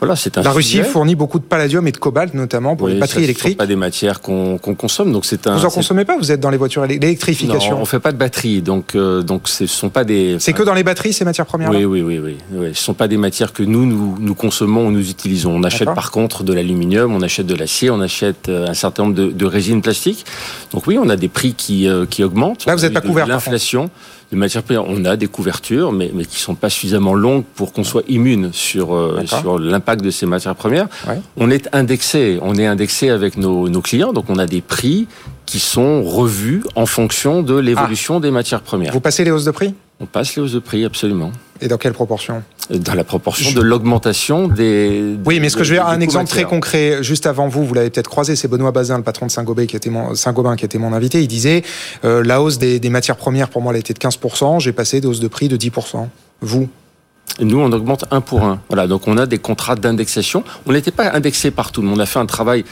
voilà, 0.05 0.15
c'est 0.15 0.37
un 0.37 0.41
La 0.41 0.51
Russie 0.51 0.83
fournit 0.83 1.15
beaucoup 1.15 1.39
de 1.39 1.43
palladium 1.43 1.87
et 1.87 1.91
de 1.91 1.97
cobalt, 1.97 2.33
notamment 2.33 2.75
pour 2.75 2.87
les 2.87 2.95
batteries 2.95 3.23
électriques. 3.23 3.53
Ce 3.53 3.53
sont 3.53 3.57
pas 3.57 3.67
des 3.67 3.75
matières 3.75 4.21
qu'on 4.21 4.57
consomme, 4.57 5.11
donc 5.11 5.25
c'est 5.25 5.47
un. 5.47 5.57
Vous 5.57 5.65
en 5.65 5.69
consommez 5.69 6.05
pas 6.05 6.17
Vous 6.17 6.31
êtes 6.31 6.39
dans 6.39 6.49
les 6.49 6.57
voitures 6.57 6.85
l'électrification. 6.85 7.79
On 7.81 7.85
fait 7.85 7.99
pas 7.99 8.11
de 8.11 8.17
batteries, 8.17 8.61
donc 8.61 8.95
euh, 8.95 9.21
donc 9.21 9.47
ce 9.47 9.65
sont 9.65 9.89
pas 9.89 10.03
des. 10.03 10.37
C'est 10.39 10.53
que 10.53 10.63
dans 10.63 10.73
les 10.73 10.83
batteries 10.83 11.13
ces 11.13 11.25
matières 11.25 11.45
premières. 11.45 11.69
Oui, 11.69 11.85
oui, 11.85 12.01
oui, 12.01 12.19
oui, 12.19 12.37
oui. 12.51 12.71
Ce 12.73 12.83
sont 12.83 12.93
pas 12.93 13.07
des 13.07 13.17
matières 13.17 13.53
que 13.53 13.63
nous 13.63 13.85
nous, 13.85 14.17
nous 14.19 14.35
consommons 14.35 14.87
ou 14.87 14.91
nous 14.91 15.09
utilisons. 15.09 15.51
On 15.55 15.63
achète 15.63 15.93
par 15.93 16.11
contre 16.11 16.43
de 16.43 16.53
l'aluminium, 16.53 17.13
on 17.13 17.21
achète 17.21 17.47
de 17.47 17.55
l'acier, 17.55 17.89
on 17.89 18.01
achète 18.01 18.49
euh, 18.49 18.67
un 18.67 18.73
certain 18.73 19.03
nombre 19.03 19.15
de, 19.15 19.27
de 19.31 19.45
résines 19.45 19.81
plastiques. 19.81 20.25
Donc 20.71 20.87
oui, 20.87 20.97
on 21.01 21.09
a 21.09 21.15
des 21.15 21.27
prix 21.27 21.53
qui 21.53 21.87
euh, 21.87 22.05
qui 22.05 22.23
augmentent. 22.23 22.65
Là, 22.65 22.75
vous 22.75 22.81
n'êtes 22.81 22.93
pas 22.93 23.01
couvert. 23.01 23.27
L'inflation 23.27 23.89
les 24.31 24.37
matières 24.37 24.63
premières, 24.63 24.87
on 24.87 25.05
a 25.05 25.15
des 25.15 25.27
couvertures, 25.27 25.91
mais, 25.91 26.11
mais 26.13 26.25
qui 26.25 26.39
sont 26.39 26.55
pas 26.55 26.69
suffisamment 26.69 27.13
longues 27.13 27.43
pour 27.55 27.73
qu'on 27.73 27.83
soit 27.83 28.03
immune 28.07 28.51
sur, 28.53 28.95
euh, 28.95 29.23
sur 29.25 29.59
l'impact 29.59 30.03
de 30.03 30.11
ces 30.11 30.25
matières 30.25 30.55
premières. 30.55 30.87
On 31.37 31.51
est 31.51 31.69
indexé, 31.73 32.39
on 32.41 32.55
est 32.55 32.65
indexé 32.65 33.09
avec 33.09 33.37
nos, 33.37 33.69
nos 33.69 33.81
clients, 33.81 34.13
donc 34.13 34.25
on 34.29 34.37
a 34.37 34.47
des 34.47 34.61
prix 34.61 35.07
qui 35.45 35.59
sont 35.59 36.03
revus 36.03 36.63
en 36.75 36.85
fonction 36.85 37.43
de 37.43 37.55
l'évolution 37.55 38.17
ah. 38.17 38.19
des 38.19 38.31
matières 38.31 38.61
premières. 38.61 38.93
Vous 38.93 38.99
passez 38.99 39.23
les 39.23 39.31
hausses 39.31 39.45
de 39.45 39.51
prix? 39.51 39.73
On 39.99 40.05
passe 40.05 40.35
les 40.35 40.41
hausses 40.41 40.51
de 40.51 40.59
prix, 40.59 40.83
absolument. 40.83 41.31
Et 41.61 41.69
dans 41.69 41.77
quelle 41.77 41.93
proportion 41.93 42.43
Dans 42.69 42.95
la 42.95 43.05
proportion 43.05 43.51
de 43.53 43.61
l'augmentation 43.61 44.49
des. 44.49 45.15
Oui, 45.25 45.39
mais 45.39 45.49
ce 45.49 45.55
que 45.55 45.63
je 45.63 45.73
vais 45.73 45.79
un 45.79 46.01
exemple 46.01 46.27
très 46.27 46.43
concret 46.43 47.01
juste 47.01 47.25
avant 47.25 47.47
vous, 47.47 47.65
vous 47.65 47.73
l'avez 47.73 47.89
peut-être 47.89 48.09
croisé, 48.09 48.35
c'est 48.35 48.49
Benoît 48.49 48.71
Bazin, 48.71 48.97
le 48.97 49.03
patron 49.03 49.25
de 49.27 49.31
Saint-Gobain, 49.31 49.65
qui 49.65 49.77
était 49.77 49.89
mon 49.89 50.13
Saint-Gobain, 50.13 50.57
qui 50.57 50.65
était 50.65 50.77
mon 50.77 50.91
invité. 50.91 51.21
Il 51.21 51.27
disait 51.27 51.63
euh, 52.03 52.23
la 52.23 52.41
hausse 52.41 52.57
des, 52.57 52.79
des, 52.79 52.89
matières 52.89 53.15
premières 53.15 53.49
pour 53.49 53.61
moi, 53.61 53.71
elle 53.73 53.79
était 53.79 53.93
de 53.93 53.99
15% 53.99 54.59
J'ai 54.59 54.73
passé 54.73 54.99
des 54.99 55.07
hausses 55.07 55.21
de 55.21 55.29
prix 55.29 55.47
de 55.47 55.55
10% 55.55 56.07
Vous 56.41 56.67
nous, 57.39 57.59
on 57.59 57.71
augmente 57.71 58.05
un 58.11 58.21
pour 58.21 58.43
un. 58.43 58.61
Voilà, 58.69 58.87
donc 58.87 59.07
on 59.07 59.17
a 59.17 59.25
des 59.25 59.39
contrats 59.39 59.75
d'indexation. 59.75 60.43
On 60.65 60.71
n'était 60.71 60.91
pas 60.91 61.11
indexé 61.11 61.51
partout. 61.51 61.83
On 61.85 61.99
a 61.99 62.05
fait 62.05 62.19
un 62.19 62.25
travail 62.25 62.63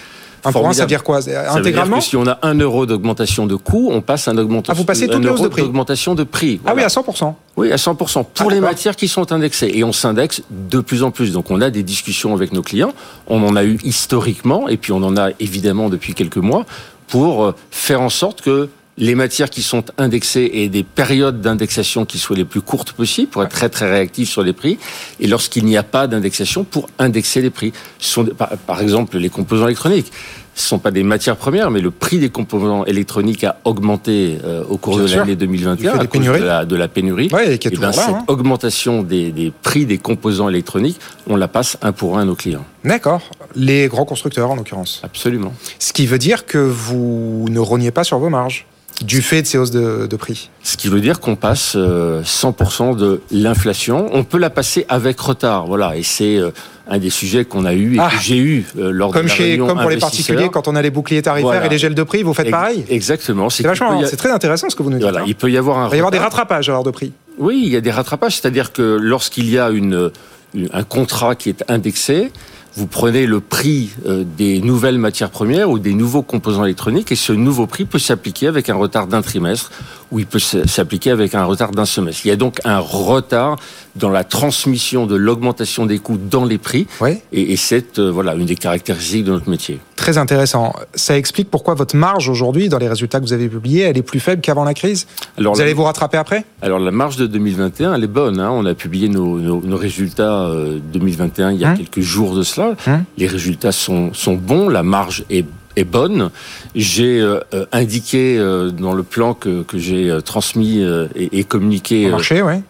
un 0.46 0.52
point, 0.52 0.74
ça 0.74 0.84
veut 0.84 0.88
dire 0.88 1.04
quoi? 1.04 1.20
Intégralement? 1.50 2.02
Si 2.02 2.16
on 2.16 2.28
a 2.28 2.40
un 2.42 2.56
euro 2.56 2.86
d'augmentation 2.86 3.46
de 3.46 3.56
coût, 3.56 3.90
on 3.92 4.02
passe 4.02 4.28
un 4.28 4.38
augmentation. 4.38 4.74
Ah, 4.74 4.78
vous 4.78 4.86
passez 4.86 5.08
de 5.08 5.48
prix 5.48 5.62
d'augmentation 5.62 6.16
de 6.16 6.24
prix. 6.24 6.60
Ah 6.66 6.74
oui, 6.76 6.84
à 6.84 6.88
100%. 6.88 7.34
Oui, 7.56 7.72
à 7.72 7.76
100% 7.76 8.26
pour 8.34 8.50
ah, 8.50 8.54
les 8.54 8.60
matières 8.60 8.96
qui 8.96 9.08
sont 9.08 9.32
indexées 9.32 9.72
et 9.74 9.84
on 9.84 9.94
s'indexe 9.94 10.42
de 10.50 10.80
plus 10.80 11.04
en 11.04 11.12
plus. 11.12 11.32
Donc 11.32 11.52
on 11.52 11.62
a 11.62 11.70
des 11.70 11.84
discussions 11.84 12.34
avec 12.34 12.52
nos 12.52 12.62
clients. 12.62 12.94
On 13.28 13.44
en 13.44 13.56
a 13.56 13.64
eu 13.64 13.78
historiquement 13.84 14.68
et 14.68 14.78
puis 14.78 14.92
on 14.92 15.04
en 15.04 15.18
a 15.18 15.30
évidemment 15.40 15.90
depuis 15.90 16.14
quelques 16.14 16.38
mois 16.38 16.66
pour 17.08 17.44
euh, 17.44 17.56
faire 17.72 18.02
en 18.02 18.10
sorte 18.10 18.42
que 18.42 18.70
les 18.98 19.16
matières 19.16 19.50
qui 19.50 19.62
sont 19.62 19.84
indexées 19.98 20.50
et 20.54 20.70
des 20.70 20.84
périodes 20.84 21.42
d'indexation 21.42 22.06
qui 22.06 22.20
soient 22.20 22.36
les 22.36 22.46
plus 22.46 22.62
courtes 22.62 22.92
possibles 22.92 23.30
pour 23.30 23.44
être 23.44 23.52
très 23.52 23.70
très 23.70 23.90
réactifs 23.90 24.30
sur 24.30 24.44
les 24.44 24.54
prix 24.54 24.78
et 25.20 25.28
lorsqu'il 25.28 25.66
n'y 25.66 25.78
a 25.78 25.84
pas 25.84 26.08
d'indexation 26.08 26.64
pour 26.64 26.90
indexer 27.00 27.42
les 27.42 27.50
prix. 27.50 27.74
Ce 28.00 28.14
sont 28.14 28.26
par 28.68 28.82
exemple 28.82 29.18
les 29.18 29.30
composants 29.30 29.66
électroniques 29.66 30.12
ce 30.56 30.66
ne 30.66 30.68
sont 30.68 30.80
pas 30.80 30.92
des 30.92 31.04
matières 31.04 31.36
premières, 31.36 31.72
mais 31.72 31.82
le 31.82 31.90
prix 31.90 32.20
des 32.20 32.30
composants 32.30 32.86
électroniques 32.86 33.44
a 33.44 33.58
augmenté 33.64 34.38
euh, 34.44 34.64
au 34.70 34.78
cours 34.78 35.00
de 35.00 35.08
l'année 35.08 35.36
2021 35.36 35.98
à 35.98 36.06
cause 36.06 36.26
de 36.26 36.32
la, 36.32 36.66
de 36.66 36.76
la 36.76 36.88
pénurie. 36.88 37.30
et, 37.48 37.58
qui 37.58 37.70
est 37.70 37.80
ben, 37.80 37.92
cette 37.92 38.10
hein. 38.10 38.24
augmentation 38.28 39.02
des, 39.02 39.32
des, 39.32 39.52
prix 39.52 39.86
des 39.86 39.98
composants 39.98 40.50
électroniques, 40.50 41.00
on 41.28 41.38
la 41.38 41.48
passe 41.48 41.78
un 41.82 41.92
pour 41.92 42.18
un 42.18 42.22
à 42.22 42.26
nos 42.26 42.36
clients. 42.36 42.66
D'accord. 42.84 43.22
Les 43.56 43.88
grands 43.88 44.06
constructeurs, 44.06 44.52
en 44.52 44.56
l'occurrence. 44.56 45.02
Absolument. 45.04 45.54
Ce 45.80 45.92
qui 45.92 46.06
veut 46.06 46.20
dire 46.20 46.46
que 46.46 46.60
vous 46.60 47.48
ne 47.50 47.60
reniez 47.60 47.92
pas 47.92 48.04
sur 48.04 48.20
vos 48.20 48.30
marges 48.30 48.68
du 49.02 49.22
fait 49.22 49.42
de 49.42 49.48
ces 49.48 49.58
hausses 49.58 49.72
de, 49.72 50.08
de 50.08 50.16
prix. 50.16 50.50
Ce 50.62 50.78
qui 50.78 50.88
veut 50.88 51.02
dire 51.02 51.20
qu'on 51.20 51.36
passe 51.36 51.76
100% 51.76 51.78
euh, 51.78 52.96
de 52.96 53.22
l'inflation. 53.32 54.10
On 54.12 54.24
peut 54.24 54.38
la 54.38 54.50
passer 54.50 54.86
avec 54.88 55.20
retard, 55.20 55.66
voilà. 55.66 55.98
Et 55.98 56.04
c'est 56.04 56.38
euh, 56.38 56.52
un 56.88 57.00
des 57.00 57.10
sujets 57.10 57.46
qu'on 57.46 57.66
a 57.66 57.74
eu 57.74 57.96
et 57.96 57.98
que 57.98 58.02
ah. 58.02 58.12
j'ai 58.22 58.38
eu 58.38 58.66
euh, 58.78 58.92
lors 58.92 59.12
comme 59.12 59.24
de 59.24 59.30
la 59.30 59.36
chez, 59.36 59.58
Comme 59.58 59.80
pour 59.80 59.90
les 59.90 59.98
particuliers, 59.98 60.50
quand 60.50 60.68
on 60.68 60.76
a 60.76 60.82
les 60.82 60.92
boucliers 60.92 61.22
tarifaires 61.22 61.66
et 61.66 61.70
les 61.70 61.78
gels 61.78 61.96
de 61.96 62.04
prix, 62.04 62.24
vous 62.24 62.34
faites 62.34 62.52
pareil 62.52 62.86
Exactement. 62.90 63.50
C'est 63.50 63.64
c'est 63.64 64.18
très 64.18 64.32
intéressant 64.32 64.70
ce 64.70 64.76
que 64.76 64.84
vous 64.84 64.90
nous 64.90 64.98
dites. 64.98 65.04
Voilà, 65.04 65.22
hein. 65.22 65.26
il 65.28 65.36
peut 65.36 65.52
y 65.52 65.58
avoir 65.58 65.80
un. 65.80 65.90
Il 65.90 65.96
y 65.96 65.98
avoir 65.98 66.12
des 66.12 66.20
rattrapages 66.20 66.70
alors 66.70 66.84
de 66.84 66.92
prix. 66.92 67.14
Oui, 67.40 67.64
il 67.66 67.72
y 67.72 67.76
a 67.76 67.82
des 67.82 67.92
rattrapages, 67.92 68.38
c'est-à-dire 68.38 68.72
que 68.72 68.98
lorsqu'il 69.02 69.50
y 69.50 69.58
a 69.58 69.72
une, 69.72 70.12
un 70.72 70.84
contrat 70.84 71.36
qui 71.36 71.50
est 71.50 71.64
indexé, 71.68 72.32
vous 72.76 72.88
prenez 72.88 73.28
le 73.28 73.40
prix 73.40 73.92
euh, 74.06 74.24
des 74.24 74.60
nouvelles 74.60 74.98
matières 74.98 75.30
premières 75.30 75.70
ou 75.70 75.80
des 75.80 75.94
nouveaux 75.94 76.24
composants 76.24 76.66
électroniques 76.66 77.12
et 77.12 77.16
ce 77.16 77.34
nouveau 77.34 77.68
prix 77.68 77.86
peut 77.86 78.00
s'appliquer 78.00 78.48
avec 78.48 78.70
un 78.70 78.76
retard 78.76 79.08
d'un 79.08 79.22
trimestre 79.22 79.72
ou 80.14 80.20
il 80.20 80.28
peut 80.28 80.40
s'appliquer 80.40 81.10
avec 81.10 81.34
un 81.34 81.44
retard 81.44 81.72
d'un 81.72 81.86
semestre. 81.86 82.22
Il 82.26 82.30
y 82.30 82.32
a 82.32 82.36
donc 82.36 82.60
un 82.66 82.78
retard 82.78 83.58
dans 83.96 84.10
la 84.10 84.24
transmission 84.24 85.08
de 85.08 85.16
l'augmentation 85.16 85.88
des 85.88 85.98
coûts 85.98 86.18
dans 86.18 86.46
les 86.46 86.60
prix 86.60 86.88
et, 87.32 87.58
c'est 87.58 87.98
euh, 87.98 88.12
voilà 88.12 88.36
une 88.36 88.46
des 88.46 88.56
caractéristiques 88.56 89.26
de 89.26 89.32
notre 89.32 89.50
métier. 89.50 89.80
Très 89.96 90.18
intéressant. 90.18 90.74
Ça 90.94 91.18
explique 91.18 91.50
pourquoi 91.50 91.74
votre 91.74 91.96
marge 91.96 92.30
aujourd'hui, 92.30 92.70
dans 92.70 92.78
les 92.78 92.88
résultats 92.88 93.20
que 93.20 93.26
vous 93.26 93.34
avez 93.34 93.48
publiés, 93.48 93.82
elle 93.82 93.98
est 93.98 94.04
plus 94.04 94.20
faible 94.20 94.42
qu'avant 94.42 94.64
la 94.64 94.74
crise? 94.74 95.08
Alors, 95.38 95.56
Vous 95.56 95.62
allez 95.62 95.74
vous 95.74 95.84
rattraper 95.84 96.18
après? 96.18 96.46
Alors 96.62 96.80
la 96.80 96.92
marge 96.92 97.18
de 97.18 97.26
2021, 97.26 97.96
elle 97.96 98.04
est 98.04 98.08
bonne. 98.08 98.40
Hein. 98.40 98.52
On 98.52 98.66
a 98.66 98.76
publié 98.76 99.10
nos, 99.10 99.40
nos, 99.40 99.78
résultats 99.78 100.48
2021 100.94 101.48
euh, 101.48 101.54
il 101.54 101.60
y 101.60 101.66
a 101.66 101.72
hum. 101.72 101.78
quelques 101.78 102.02
jours 102.02 102.36
de 102.36 102.44
cela. 102.44 102.76
Hum. 102.86 103.04
Les 103.18 103.28
résultats 103.28 103.72
sont, 103.72 104.14
sont 104.14 104.36
bons, 104.36 104.70
la 104.70 104.84
marge 104.84 105.26
est 105.32 105.46
est 105.76 105.84
bonne. 105.84 106.30
J'ai 106.76 107.20
euh, 107.20 107.40
euh, 107.54 107.66
indiqué 107.72 108.38
euh, 108.38 108.72
dans 108.72 108.94
le 108.94 109.04
plan 109.04 109.34
que, 109.34 109.64
que 109.64 109.78
j'ai 109.78 110.18
transmis 110.26 110.84
et, 111.16 111.40
et, 111.40 111.44
communiqué 111.44 112.12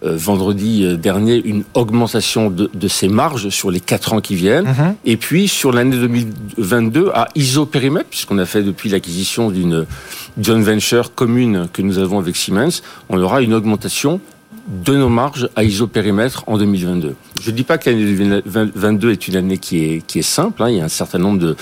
vendredi 0.02 0.98
dernier 0.98 1.42
une 1.44 1.64
augmentation 1.74 2.50
de, 2.50 2.70
de, 2.74 2.88
ces 2.88 3.08
marges 3.08 3.50
sur 3.50 3.72
les 3.72 3.80
quatre 3.80 4.14
ans 4.14 4.22
qui 4.22 4.36
viennent. 4.36 4.66
Mhm. 4.66 4.96
Et 5.06 5.18
puis 5.18 5.48
sur 5.48 5.72
l'année 5.72 5.98
2022 5.98 7.12
à 7.14 7.28
isopérimètre, 7.36 8.10
puisqu'on 8.10 8.38
a 8.38 8.46
fait 8.46 8.64
depuis 8.64 8.90
l'acquisition 8.90 9.50
d'une 9.52 9.86
joint 10.42 10.62
venture 10.62 11.14
commune 11.14 11.68
que 11.72 11.82
nous 11.82 12.00
avons 12.00 12.20
avec 12.20 12.36
Siemens, 12.36 12.82
on 13.10 13.20
aura 13.22 13.42
une 13.42 13.54
augmentation 13.54 14.20
de 14.68 14.96
nos 14.96 15.10
marges 15.10 15.50
à 15.56 15.64
isopérimètre 15.64 16.44
en 16.48 16.58
2022. 16.58 17.16
Je 17.42 17.52
ne 17.52 17.56
dis 17.56 17.64
pas 17.64 17.78
que 17.78 17.90
l'année 17.90 18.06
2022 18.06 19.12
est 19.12 19.28
une 19.28 19.36
année 19.36 19.58
qui 19.58 19.84
est, 19.84 20.06
qui 20.06 20.20
est 20.20 20.22
simple. 20.22 20.64
Hein. 20.64 20.70
Il 20.70 20.78
y 20.78 20.82
a 20.82 20.86
un 20.86 20.90
certain 20.90 21.20
nombre 21.20 21.40
de, 21.40 21.56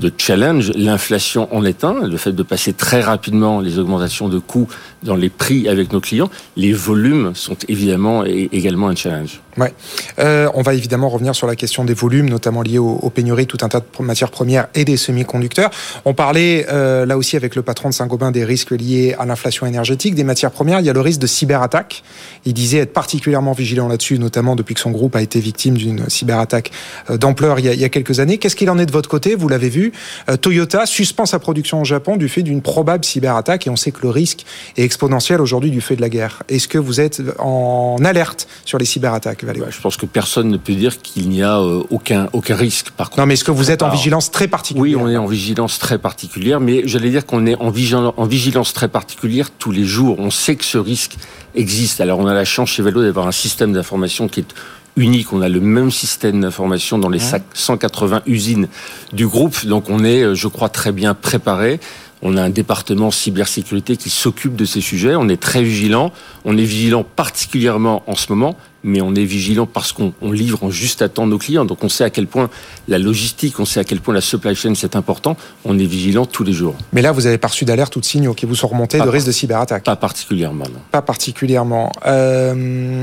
de 0.00 0.12
challenges. 0.16 0.72
L'inflation 0.74 1.48
en 1.54 1.64
est 1.64 1.84
un. 1.84 2.06
Le 2.06 2.16
fait 2.16 2.32
de 2.32 2.42
passer 2.42 2.72
très 2.72 3.00
rapidement 3.00 3.60
les 3.60 3.78
augmentations 3.78 4.28
de 4.28 4.38
coûts 4.38 4.68
dans 5.04 5.14
les 5.14 5.28
prix 5.28 5.68
avec 5.68 5.92
nos 5.92 6.00
clients. 6.00 6.30
Les 6.56 6.72
volumes 6.72 7.32
sont 7.34 7.56
évidemment 7.68 8.24
également 8.24 8.88
un 8.88 8.96
challenge. 8.96 9.40
Ouais. 9.56 9.72
Euh, 10.18 10.48
on 10.54 10.62
va 10.62 10.74
évidemment 10.74 11.08
revenir 11.08 11.34
sur 11.34 11.46
la 11.46 11.56
question 11.56 11.84
des 11.84 11.94
volumes, 11.94 12.28
notamment 12.28 12.62
liés 12.62 12.78
aux, 12.78 12.98
aux, 13.02 13.10
pénuries, 13.10 13.46
tout 13.46 13.58
un 13.62 13.68
tas 13.68 13.80
de 13.80 14.04
matières 14.04 14.30
premières 14.30 14.68
et 14.74 14.84
des 14.84 14.96
semi-conducteurs. 14.96 15.70
On 16.04 16.14
parlait 16.14 16.66
euh, 16.68 17.06
là 17.06 17.16
aussi 17.16 17.36
avec 17.36 17.56
le 17.56 17.62
patron 17.62 17.88
de 17.88 17.94
Saint-Gobain 17.94 18.30
des 18.30 18.44
risques 18.44 18.70
liés 18.70 19.16
à 19.18 19.26
l'inflation 19.26 19.66
énergétique, 19.66 20.14
des 20.14 20.24
matières 20.24 20.52
premières. 20.52 20.80
Il 20.80 20.86
y 20.86 20.90
a 20.90 20.92
le 20.92 21.00
risque 21.00 21.20
de 21.20 21.26
cyberattaque. 21.26 22.02
Il 22.48 22.54
disait 22.54 22.78
être 22.78 22.94
particulièrement 22.94 23.52
vigilant 23.52 23.88
là-dessus, 23.88 24.18
notamment 24.18 24.56
depuis 24.56 24.74
que 24.74 24.80
son 24.80 24.90
groupe 24.90 25.14
a 25.16 25.20
été 25.20 25.38
victime 25.38 25.76
d'une 25.76 26.08
cyberattaque 26.08 26.70
euh, 27.10 27.18
d'ampleur 27.18 27.58
il, 27.58 27.66
il, 27.66 27.78
y 27.78 27.84
a 27.84 27.90
quelques 27.90 28.20
années. 28.20 28.38
Qu'est-ce 28.38 28.56
qu'il 28.56 28.70
en 28.70 28.78
est 28.78 28.86
de 28.86 28.92
votre 28.92 29.10
côté? 29.10 29.34
Vous 29.34 29.48
l'avez 29.48 29.68
vu, 29.68 29.92
euh, 30.30 30.38
Toyota 30.38 30.86
suspend 30.86 31.26
sa 31.26 31.38
production 31.38 31.82
au 31.82 31.84
Japon 31.84 32.16
du 32.16 32.28
fait 32.30 32.42
d'une 32.42 32.62
probable 32.62 33.04
cyberattaque 33.04 33.66
et 33.66 33.70
on 33.70 33.76
sait 33.76 33.90
que 33.90 34.00
le 34.00 34.08
risque 34.08 34.46
est 34.78 34.82
exponentiel 34.82 35.42
aujourd'hui 35.42 35.70
du 35.70 35.82
fait 35.82 35.94
de 35.94 36.00
la 36.00 36.08
guerre. 36.08 36.42
Est-ce 36.48 36.68
que 36.68 36.78
vous 36.78 37.00
êtes 37.00 37.20
en 37.38 37.98
alerte 38.02 38.48
sur 38.64 38.78
les 38.78 38.86
cyberattaques 38.86 39.44
bah, 39.44 39.52
je 39.70 39.80
pense 39.80 39.96
que 39.96 40.06
personne 40.06 40.48
ne 40.48 40.56
peut 40.56 40.74
dire 40.74 41.02
qu'il 41.02 41.28
n'y 41.28 41.42
a 41.42 41.58
euh, 41.58 41.82
aucun, 41.90 42.28
aucun 42.32 42.56
risque. 42.56 42.90
Par 42.90 43.10
contre, 43.10 43.20
non, 43.20 43.26
mais 43.26 43.34
est-ce 43.34 43.44
que 43.44 43.50
vous 43.50 43.70
êtes 43.70 43.82
en 43.82 43.90
vigilance 43.90 44.30
très 44.30 44.48
particulière? 44.48 44.82
Oui, 44.82 44.96
on 44.96 45.08
est 45.08 45.16
en 45.16 45.26
vigilance 45.26 45.78
très 45.78 45.98
particulière, 45.98 46.60
mais 46.60 46.82
j'allais 46.86 47.10
dire 47.10 47.26
qu'on 47.26 47.46
est 47.46 47.56
en 47.56 47.70
vigilance, 47.70 48.14
en 48.16 48.24
vigilance 48.24 48.72
très 48.72 48.88
particulière 48.88 49.50
tous 49.50 49.70
les 49.70 49.84
jours. 49.84 50.16
On 50.18 50.30
sait 50.30 50.56
que 50.56 50.64
ce 50.64 50.78
risque 50.78 51.16
existe. 51.58 52.00
Alors, 52.00 52.18
on 52.18 52.26
a 52.26 52.34
la 52.34 52.44
chance 52.44 52.70
chez 52.70 52.82
Valo 52.82 53.02
d'avoir 53.02 53.26
un 53.26 53.32
système 53.32 53.72
d'information 53.72 54.28
qui 54.28 54.40
est 54.40 54.54
unique. 54.96 55.32
On 55.32 55.42
a 55.42 55.48
le 55.48 55.60
même 55.60 55.90
système 55.90 56.40
d'information 56.40 56.98
dans 56.98 57.08
les 57.08 57.20
180 57.20 58.22
usines 58.26 58.68
du 59.12 59.26
groupe. 59.26 59.64
Donc 59.66 59.88
on 59.88 60.04
est, 60.04 60.22
euh, 60.22 60.34
je 60.34 60.48
crois, 60.48 60.68
très 60.68 60.92
bien 60.92 61.14
préparé. 61.14 61.80
On 62.22 62.36
a 62.36 62.42
un 62.42 62.50
département 62.50 63.10
cybersécurité 63.10 63.96
qui 63.96 64.10
s'occupe 64.10 64.56
de 64.56 64.64
ces 64.64 64.80
sujets. 64.80 65.14
On 65.14 65.28
est 65.28 65.40
très 65.40 65.62
vigilant. 65.62 66.12
On 66.44 66.56
est 66.56 66.64
vigilant 66.64 67.04
particulièrement 67.04 68.02
en 68.06 68.16
ce 68.16 68.32
moment, 68.32 68.56
mais 68.82 69.00
on 69.00 69.14
est 69.14 69.24
vigilant 69.24 69.66
parce 69.66 69.92
qu'on 69.92 70.12
livre 70.22 70.64
en 70.64 70.70
juste 70.70 71.02
à 71.02 71.08
temps 71.08 71.26
nos 71.26 71.38
clients. 71.38 71.64
Donc 71.64 71.84
on 71.84 71.88
sait 71.88 72.04
à 72.04 72.10
quel 72.10 72.26
point 72.26 72.50
la 72.88 72.98
logistique, 72.98 73.60
on 73.60 73.64
sait 73.64 73.80
à 73.80 73.84
quel 73.84 74.00
point 74.00 74.14
la 74.14 74.20
supply 74.20 74.54
chain 74.54 74.74
c'est 74.74 74.96
important. 74.96 75.36
On 75.64 75.78
est 75.78 75.86
vigilant 75.86 76.26
tous 76.26 76.44
les 76.44 76.52
jours. 76.52 76.74
Mais 76.92 77.02
là, 77.02 77.12
vous 77.12 77.26
avez 77.26 77.38
pas 77.38 77.48
reçu 77.48 77.64
d'alerte 77.64 77.94
ou 77.96 78.00
de 78.00 78.04
signaux 78.04 78.34
qui 78.34 78.46
vous 78.46 78.54
sont 78.54 78.68
remontés 78.68 78.98
de 78.98 79.08
risque 79.08 79.26
de 79.26 79.32
cyberattaque 79.32 79.84
Pas 79.84 79.96
particulièrement, 79.96 80.64
non. 80.64 80.80
Pas 80.90 81.02
particulièrement. 81.02 81.92
Euh, 82.06 83.02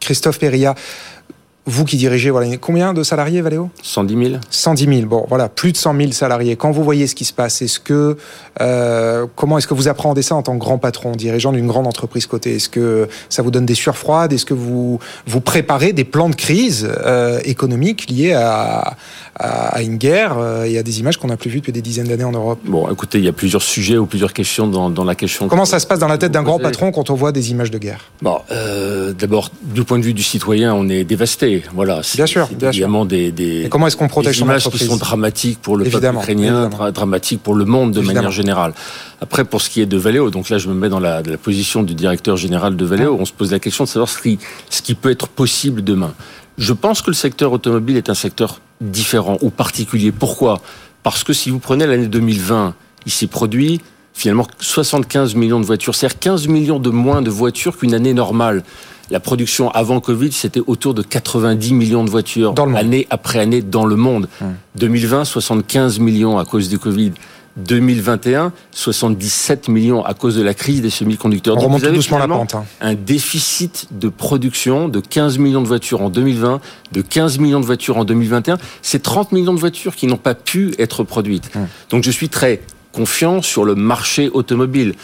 Christophe 0.00 0.38
Perria, 0.38 0.74
vous 1.66 1.84
qui 1.84 1.96
dirigez, 1.96 2.30
voilà, 2.30 2.56
combien 2.56 2.94
de 2.94 3.02
salariés, 3.02 3.42
Valéo 3.42 3.70
110 3.82 4.28
000. 4.30 4.40
110 4.50 4.84
000. 4.86 5.06
Bon, 5.06 5.26
voilà, 5.28 5.48
plus 5.48 5.72
de 5.72 5.76
100 5.76 5.94
000 5.96 6.12
salariés. 6.12 6.56
Quand 6.56 6.70
vous 6.70 6.82
voyez 6.82 7.06
ce 7.06 7.14
qui 7.14 7.24
se 7.24 7.32
passe, 7.32 7.60
est-ce 7.60 7.78
que 7.78 8.16
euh, 8.60 9.26
comment 9.36 9.58
est-ce 9.58 9.66
que 9.66 9.74
vous 9.74 9.86
appréhendez 9.86 10.22
ça 10.22 10.34
en 10.34 10.42
tant 10.42 10.54
que 10.54 10.58
grand 10.58 10.78
patron, 10.78 11.12
dirigeant 11.12 11.52
d'une 11.52 11.66
grande 11.66 11.86
entreprise 11.86 12.26
cotée? 12.26 12.56
Est-ce 12.56 12.70
que 12.70 13.08
ça 13.28 13.42
vous 13.42 13.50
donne 13.50 13.66
des 13.66 13.74
surfroides 13.74 14.32
Est-ce 14.32 14.46
que 14.46 14.54
vous 14.54 14.98
vous 15.26 15.40
préparez 15.40 15.92
des 15.92 16.04
plans 16.04 16.30
de 16.30 16.34
crise 16.34 16.88
euh, 17.04 17.40
économiques 17.44 18.08
liés 18.10 18.32
à, 18.32 18.96
à, 19.36 19.82
une 19.82 19.96
guerre 19.96 20.38
euh, 20.38 20.64
et 20.64 20.78
à 20.78 20.82
des 20.82 21.00
images 21.00 21.18
qu'on 21.18 21.28
n'a 21.28 21.36
plus 21.36 21.50
vues 21.50 21.60
depuis 21.60 21.72
des 21.72 21.82
dizaines 21.82 22.08
d'années 22.08 22.24
en 22.24 22.32
Europe? 22.32 22.60
Bon, 22.64 22.90
écoutez, 22.90 23.18
il 23.18 23.24
y 23.24 23.28
a 23.28 23.32
plusieurs 23.32 23.62
sujets 23.62 23.98
ou 23.98 24.06
plusieurs 24.06 24.32
questions 24.32 24.66
dans, 24.66 24.88
dans 24.88 25.04
la 25.04 25.14
question. 25.14 25.48
Comment 25.48 25.66
ça 25.66 25.78
se 25.78 25.86
passe 25.86 25.98
dans 25.98 26.08
la 26.08 26.18
tête 26.18 26.32
d'un 26.32 26.42
grand 26.42 26.58
patron 26.58 26.90
quand 26.90 27.10
on 27.10 27.14
voit 27.14 27.32
des 27.32 27.50
images 27.50 27.70
de 27.70 27.78
guerre? 27.78 28.10
Bon, 28.22 28.38
euh, 28.50 29.12
d'abord, 29.12 29.50
du 29.62 29.84
point 29.84 29.98
de 29.98 30.04
vue 30.04 30.14
du 30.14 30.22
citoyen, 30.22 30.74
on 30.74 30.88
est 30.88 31.04
dévasté. 31.04 31.49
Voilà. 31.74 32.00
Bien 32.14 32.26
sûr, 32.26 32.48
bien 32.48 32.70
évidemment 32.70 33.04
des, 33.04 33.32
des. 33.32 33.64
Et 33.64 33.68
comment 33.68 33.86
est-ce 33.86 33.96
qu'on 33.96 34.08
protège 34.08 34.36
des 34.36 34.42
images 34.42 34.68
qui 34.68 34.78
sont 34.78 34.96
dramatiques 34.96 35.60
pour 35.60 35.76
le 35.76 35.84
peuple 35.84 36.14
ukrainien, 36.14 36.70
dramatiques 36.92 37.42
pour 37.42 37.54
le 37.54 37.64
monde 37.64 37.92
de 37.92 38.00
manière 38.00 38.30
générale. 38.30 38.72
Après, 39.20 39.44
pour 39.44 39.60
ce 39.60 39.68
qui 39.68 39.80
est 39.80 39.86
de 39.86 39.98
Valeo, 39.98 40.30
donc 40.30 40.48
là, 40.48 40.58
je 40.58 40.68
me 40.68 40.74
mets 40.74 40.88
dans 40.88 41.00
la, 41.00 41.22
la 41.22 41.36
position 41.36 41.82
du 41.82 41.94
directeur 41.94 42.36
général 42.36 42.76
de 42.76 42.84
Valeo. 42.84 43.16
On 43.20 43.24
se 43.24 43.32
pose 43.32 43.52
la 43.52 43.58
question 43.58 43.84
de 43.84 43.88
savoir 43.88 44.08
ce 44.08 44.20
qui, 44.20 44.38
ce 44.70 44.80
qui 44.80 44.94
peut 44.94 45.10
être 45.10 45.28
possible 45.28 45.82
demain. 45.82 46.14
Je 46.58 46.72
pense 46.72 47.02
que 47.02 47.10
le 47.10 47.14
secteur 47.14 47.52
automobile 47.52 47.96
est 47.96 48.10
un 48.10 48.14
secteur 48.14 48.60
différent 48.80 49.38
ou 49.40 49.50
particulier. 49.50 50.12
Pourquoi? 50.12 50.60
Parce 51.02 51.24
que 51.24 51.32
si 51.32 51.50
vous 51.50 51.58
prenez 51.58 51.86
l'année 51.86 52.06
2020, 52.08 52.74
il 53.06 53.12
s'est 53.12 53.26
produit 53.26 53.80
finalement 54.12 54.46
75 54.58 55.34
millions 55.34 55.60
de 55.60 55.64
voitures, 55.64 55.94
c'est-à-dire 55.94 56.18
15 56.18 56.48
millions 56.48 56.78
de 56.78 56.90
moins 56.90 57.22
de 57.22 57.30
voitures 57.30 57.78
qu'une 57.78 57.94
année 57.94 58.12
normale. 58.12 58.62
La 59.10 59.20
production 59.20 59.70
avant 59.70 60.00
Covid, 60.00 60.32
c'était 60.32 60.62
autour 60.66 60.94
de 60.94 61.02
90 61.02 61.74
millions 61.74 62.04
de 62.04 62.10
voitures, 62.10 62.54
année 62.76 63.06
après 63.10 63.38
année 63.40 63.62
dans 63.62 63.84
le 63.84 63.96
monde. 63.96 64.28
2020, 64.76 65.24
75 65.24 65.98
millions 65.98 66.38
à 66.38 66.44
cause 66.44 66.68
du 66.68 66.78
Covid. 66.78 67.12
2021, 67.56 68.52
77 68.70 69.68
millions 69.68 70.04
à 70.04 70.14
cause 70.14 70.36
de 70.36 70.42
la 70.42 70.54
crise 70.54 70.82
des 70.82 70.90
semi-conducteurs. 70.90 71.56
On 71.56 71.60
remonte 71.60 71.84
doucement 71.84 72.18
la 72.18 72.28
pente. 72.28 72.54
Hein. 72.54 72.64
Un 72.80 72.94
déficit 72.94 73.88
de 73.90 74.08
production 74.08 74.88
de 74.88 75.00
15 75.00 75.38
millions 75.38 75.60
de 75.60 75.66
voitures 75.66 76.00
en 76.00 76.10
2020, 76.10 76.60
de 76.92 77.02
15 77.02 77.38
millions 77.38 77.60
de 77.60 77.66
voitures 77.66 77.96
en 77.96 78.04
2021. 78.04 78.56
C'est 78.82 79.02
30 79.02 79.32
millions 79.32 79.52
de 79.52 79.58
voitures 79.58 79.96
qui 79.96 80.06
n'ont 80.06 80.16
pas 80.16 80.34
pu 80.34 80.74
être 80.78 81.02
produites. 81.02 81.50
Hum. 81.56 81.66
Donc 81.90 82.04
je 82.04 82.10
suis 82.10 82.28
très 82.28 82.62
confiant 82.92 83.42
sur 83.42 83.64
le 83.64 83.74
marché 83.74 84.30
automobile. 84.32 84.94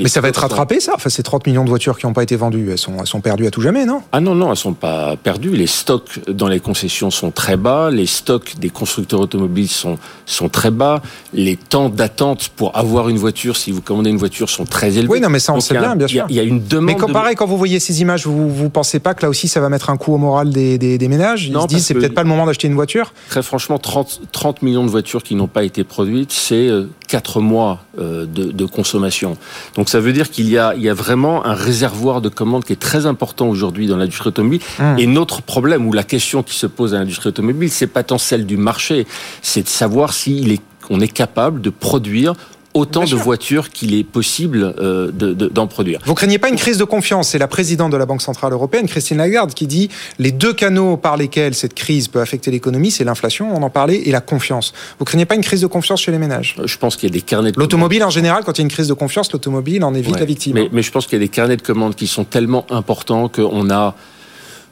Mais 0.00 0.08
ça 0.08 0.20
va 0.20 0.28
être 0.28 0.40
rattrapé, 0.40 0.80
ça? 0.80 0.92
Enfin, 0.94 1.10
ces 1.10 1.22
30 1.22 1.46
millions 1.46 1.64
de 1.64 1.68
voitures 1.68 1.98
qui 1.98 2.06
n'ont 2.06 2.12
pas 2.12 2.22
été 2.22 2.36
vendues, 2.36 2.70
elles 2.70 2.78
sont, 2.78 2.96
elles 2.98 3.06
sont 3.06 3.20
perdues 3.20 3.46
à 3.46 3.50
tout 3.50 3.60
jamais, 3.60 3.84
non? 3.84 4.02
Ah 4.12 4.20
non, 4.20 4.34
non, 4.34 4.46
elles 4.46 4.50
ne 4.50 4.56
sont 4.56 4.72
pas 4.72 5.16
perdues. 5.16 5.50
Les 5.50 5.66
stocks 5.66 6.20
dans 6.28 6.48
les 6.48 6.60
concessions 6.60 7.10
sont 7.10 7.30
très 7.30 7.56
bas. 7.56 7.90
Les 7.90 8.06
stocks 8.06 8.58
des 8.58 8.70
constructeurs 8.70 9.20
automobiles 9.20 9.68
sont, 9.68 9.98
sont 10.26 10.48
très 10.48 10.70
bas. 10.70 11.02
Les 11.32 11.56
temps 11.56 11.88
d'attente 11.88 12.50
pour 12.56 12.76
avoir 12.76 13.08
une 13.08 13.18
voiture, 13.18 13.56
si 13.56 13.72
vous 13.72 13.82
commandez 13.82 14.10
une 14.10 14.16
voiture, 14.16 14.48
sont 14.48 14.64
très 14.64 14.96
élevés. 14.96 15.08
Oui, 15.08 15.20
non, 15.20 15.28
mais 15.28 15.40
ça, 15.40 15.52
on 15.52 15.60
sait 15.60 15.78
bien, 15.78 15.96
bien 15.96 16.08
sûr. 16.08 16.26
Il 16.28 16.36
y, 16.36 16.40
a 16.40 16.42
une 16.42 16.64
demande. 16.64 16.86
Mais 16.86 16.94
quand, 16.96 17.12
pareil, 17.12 17.36
quand 17.36 17.46
vous 17.46 17.58
voyez 17.58 17.80
ces 17.80 18.00
images, 18.00 18.26
vous 18.26 18.64
ne 18.64 18.68
pensez 18.68 19.00
pas 19.00 19.14
que 19.14 19.22
là 19.22 19.28
aussi, 19.28 19.48
ça 19.48 19.60
va 19.60 19.68
mettre 19.68 19.90
un 19.90 19.96
coup 19.96 20.14
au 20.14 20.18
moral 20.18 20.50
des, 20.50 20.78
des, 20.78 21.08
ménages? 21.08 21.46
Ils 21.46 21.60
se 21.60 21.66
disent, 21.66 21.86
c'est 21.86 21.94
peut-être 21.94 22.14
pas 22.14 22.22
le 22.22 22.28
moment 22.28 22.46
d'acheter 22.46 22.68
une 22.68 22.74
voiture 22.74 23.12
Très 23.28 23.42
franchement, 23.42 23.78
30, 23.78 24.22
30 24.32 24.62
millions 24.62 24.84
de 24.84 24.90
voitures 24.90 25.22
qui 25.22 25.34
n'ont 25.34 25.46
pas 25.46 25.64
été 25.64 25.84
produites, 25.84 26.32
c'est 26.32 26.70
4 27.08 27.36
euh, 27.36 27.40
mois 27.40 27.84
euh, 27.98 28.26
de, 28.26 28.50
de 28.52 28.64
consommation. 28.64 29.36
Donc 29.76 29.88
ça 29.88 30.00
veut 30.00 30.12
dire 30.12 30.30
qu'il 30.30 30.48
y 30.48 30.58
a, 30.58 30.74
il 30.74 30.82
y 30.82 30.88
a 30.88 30.94
vraiment 30.94 31.44
un 31.46 31.54
réservoir 31.54 32.20
de 32.20 32.28
commandes 32.28 32.64
qui 32.64 32.72
est 32.72 32.80
très 32.80 33.06
important 33.06 33.48
aujourd'hui 33.48 33.86
dans 33.86 33.96
l'industrie 33.96 34.28
automobile. 34.28 34.60
Mmh. 34.78 34.98
Et 34.98 35.06
notre 35.06 35.42
problème 35.42 35.86
ou 35.86 35.92
la 35.92 36.04
question 36.04 36.42
qui 36.42 36.56
se 36.56 36.66
pose 36.66 36.94
à 36.94 36.98
l'industrie 36.98 37.28
automobile, 37.28 37.70
c'est 37.70 37.86
pas 37.86 38.02
tant 38.02 38.18
celle 38.18 38.46
du 38.46 38.56
marché, 38.56 39.06
c'est 39.42 39.62
de 39.62 39.68
savoir 39.68 40.12
si 40.12 40.50
est, 40.50 40.62
on 40.90 41.00
est 41.00 41.08
capable 41.08 41.60
de 41.60 41.70
produire 41.70 42.34
autant 42.74 43.04
de 43.04 43.16
voitures 43.16 43.70
qu'il 43.70 43.94
est 43.94 44.04
possible 44.04 44.74
euh, 44.78 45.10
d'en 45.10 45.66
produire. 45.66 46.00
Vous 46.04 46.14
craignez 46.14 46.38
pas 46.38 46.48
une 46.48 46.56
crise 46.56 46.78
de 46.78 46.84
confiance? 46.84 47.30
C'est 47.30 47.38
la 47.38 47.48
présidente 47.48 47.90
de 47.92 47.96
la 47.96 48.06
Banque 48.06 48.22
centrale 48.22 48.52
européenne, 48.52 48.86
Christine 48.86 49.18
Lagarde, 49.18 49.54
qui 49.54 49.66
dit 49.66 49.88
les 50.18 50.32
deux 50.32 50.52
canaux 50.52 50.96
par 50.96 51.16
lesquels 51.16 51.54
cette 51.54 51.74
crise 51.74 52.08
peut 52.08 52.20
affecter 52.20 52.50
l'économie, 52.50 52.90
c'est 52.90 53.04
l'inflation, 53.04 53.54
on 53.54 53.62
en 53.62 53.70
parlait, 53.70 53.96
et 53.96 54.12
la 54.12 54.20
confiance. 54.20 54.72
Vous 54.98 55.04
craignez 55.04 55.26
pas 55.26 55.34
une 55.34 55.42
crise 55.42 55.60
de 55.60 55.66
confiance 55.66 56.00
chez 56.00 56.12
les 56.12 56.18
ménages? 56.18 56.56
Je 56.64 56.76
pense 56.76 56.96
qu'il 56.96 57.08
y 57.08 57.12
a 57.12 57.14
des 57.14 57.22
carnets. 57.22 57.52
De 57.52 57.58
l'automobile 57.58 58.04
en 58.04 58.10
général, 58.10 58.44
quand 58.44 58.52
il 58.58 58.60
y 58.60 58.62
a 58.62 58.66
une 58.66 58.70
crise 58.70 58.88
de 58.88 58.94
confiance, 58.94 59.32
l'automobile 59.32 59.84
en 59.84 59.94
est 59.94 60.00
vite 60.00 60.18
la 60.18 60.24
victime. 60.24 60.54
Mais, 60.54 60.68
mais 60.72 60.82
je 60.82 60.90
pense 60.90 61.06
qu'il 61.06 61.14
y 61.14 61.22
a 61.22 61.24
des 61.24 61.28
carnets 61.28 61.56
de 61.56 61.62
commandes 61.62 61.94
qui 61.94 62.06
sont 62.06 62.24
tellement 62.24 62.66
importants 62.70 63.28
qu'on 63.28 63.70
a 63.70 63.94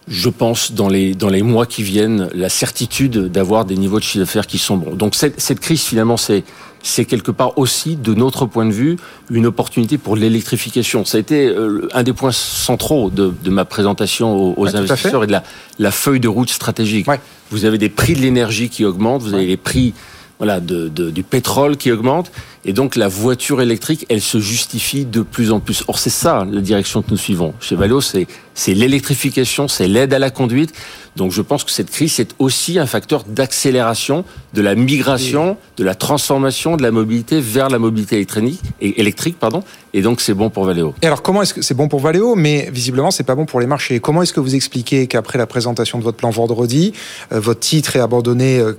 je 0.08 0.28
pense, 0.28 0.72
dans 0.72 0.88
les, 0.88 1.14
dans 1.14 1.28
les 1.28 1.42
mois 1.42 1.66
qui 1.66 1.82
viennent, 1.82 2.28
la 2.34 2.48
certitude 2.48 3.30
d'avoir 3.30 3.64
des 3.64 3.76
niveaux 3.76 3.98
de 3.98 4.04
chiffre 4.04 4.24
d'affaires 4.24 4.46
qui 4.46 4.58
sont 4.58 4.76
bons. 4.76 4.94
Donc 4.94 5.14
cette, 5.14 5.40
cette 5.40 5.60
crise, 5.60 5.82
finalement, 5.82 6.16
c'est 6.16 6.44
c'est 6.82 7.04
quelque 7.04 7.30
part 7.30 7.58
aussi, 7.58 7.96
de 7.96 8.14
notre 8.14 8.46
point 8.46 8.64
de 8.64 8.70
vue, 8.70 8.96
une 9.30 9.46
opportunité 9.46 9.98
pour 9.98 10.16
l'électrification. 10.16 11.04
Ça 11.04 11.18
a 11.18 11.20
été 11.20 11.48
euh, 11.48 11.88
un 11.92 12.02
des 12.02 12.12
points 12.12 12.32
centraux 12.32 13.10
de, 13.10 13.34
de 13.42 13.50
ma 13.50 13.64
présentation 13.64 14.56
aux, 14.56 14.76
investisseurs 14.76 15.24
et 15.24 15.26
de 15.26 15.32
la, 15.32 15.42
la, 15.78 15.90
feuille 15.90 16.20
de 16.20 16.28
route 16.28 16.50
stratégique. 16.50 17.06
Vous 17.50 17.64
avez 17.64 17.78
des 17.78 17.88
prix 17.88 18.14
de 18.14 18.20
l'énergie 18.20 18.68
qui 18.68 18.84
augmentent, 18.84 19.22
vous 19.22 19.34
avez 19.34 19.46
les 19.46 19.56
prix 19.56 19.92
voilà, 20.38 20.60
de, 20.60 20.88
de, 20.88 21.10
du 21.10 21.22
pétrole 21.22 21.76
qui 21.76 21.90
augmente. 21.90 22.30
Et 22.68 22.74
donc 22.74 22.96
la 22.96 23.08
voiture 23.08 23.62
électrique, 23.62 24.04
elle 24.10 24.20
se 24.20 24.40
justifie 24.40 25.06
de 25.06 25.22
plus 25.22 25.52
en 25.52 25.58
plus. 25.58 25.84
Or 25.88 25.98
c'est 25.98 26.10
ça 26.10 26.46
la 26.52 26.60
direction 26.60 27.00
que 27.00 27.10
nous 27.10 27.16
suivons. 27.16 27.54
Chez 27.60 27.76
Valeo, 27.76 28.02
c'est 28.02 28.26
l'électrification, 28.74 29.68
c'est 29.68 29.88
l'aide 29.88 30.12
à 30.12 30.18
la 30.18 30.28
conduite. 30.28 30.74
Donc 31.16 31.32
je 31.32 31.40
pense 31.40 31.64
que 31.64 31.70
cette 31.70 31.90
crise 31.90 32.12
c'est 32.12 32.34
aussi 32.38 32.78
un 32.78 32.84
facteur 32.84 33.24
d'accélération 33.24 34.26
de 34.52 34.60
la 34.60 34.74
migration, 34.74 35.56
de 35.78 35.84
la 35.84 35.94
transformation 35.94 36.76
de 36.76 36.82
la 36.82 36.90
mobilité 36.90 37.40
vers 37.40 37.70
la 37.70 37.78
mobilité 37.78 38.16
électronique 38.16 38.60
et 38.82 39.00
électrique 39.00 39.38
pardon. 39.38 39.64
Et 39.94 40.02
donc 40.02 40.20
c'est 40.20 40.34
bon 40.34 40.50
pour 40.50 40.66
Valeo. 40.66 40.94
Et 41.00 41.06
alors 41.06 41.22
comment 41.22 41.40
est-ce 41.40 41.54
que 41.54 41.62
c'est 41.62 41.72
bon 41.72 41.88
pour 41.88 42.00
Valeo 42.00 42.34
mais 42.34 42.68
visiblement 42.70 43.10
c'est 43.10 43.24
pas 43.24 43.34
bon 43.34 43.46
pour 43.46 43.60
les 43.60 43.66
marchés. 43.66 43.98
Comment 43.98 44.20
est-ce 44.20 44.34
que 44.34 44.40
vous 44.40 44.54
expliquez 44.54 45.06
qu'après 45.06 45.38
la 45.38 45.46
présentation 45.46 45.98
de 45.98 46.04
votre 46.04 46.18
plan 46.18 46.28
vendredi, 46.28 46.92
euh, 47.32 47.40
votre 47.40 47.60
titre 47.60 47.96
est 47.96 48.00
abandonné 48.00 48.58
euh, 48.58 48.74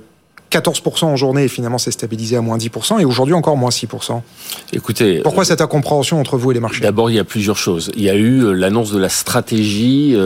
14% 0.50 1.04
en 1.04 1.16
journée 1.16 1.44
et 1.44 1.48
finalement 1.48 1.78
c'est 1.78 1.90
stabilisé 1.90 2.36
à 2.36 2.40
moins 2.40 2.58
10% 2.58 3.00
et 3.00 3.04
aujourd'hui 3.04 3.34
encore 3.34 3.56
moins 3.56 3.70
6%. 3.70 4.20
Écoutez, 4.72 5.20
pourquoi 5.22 5.44
cette 5.44 5.60
incompréhension 5.60 6.20
entre 6.20 6.36
vous 6.36 6.50
et 6.50 6.54
les 6.54 6.60
marchés? 6.60 6.80
D'abord, 6.80 7.10
il 7.10 7.16
y 7.16 7.20
a 7.20 7.24
plusieurs 7.24 7.56
choses. 7.56 7.90
Il 7.96 8.02
y 8.02 8.10
a 8.10 8.14
eu 8.14 8.54
l'annonce 8.54 8.92
de 8.92 8.98
la 8.98 9.08
stratégie 9.08 10.16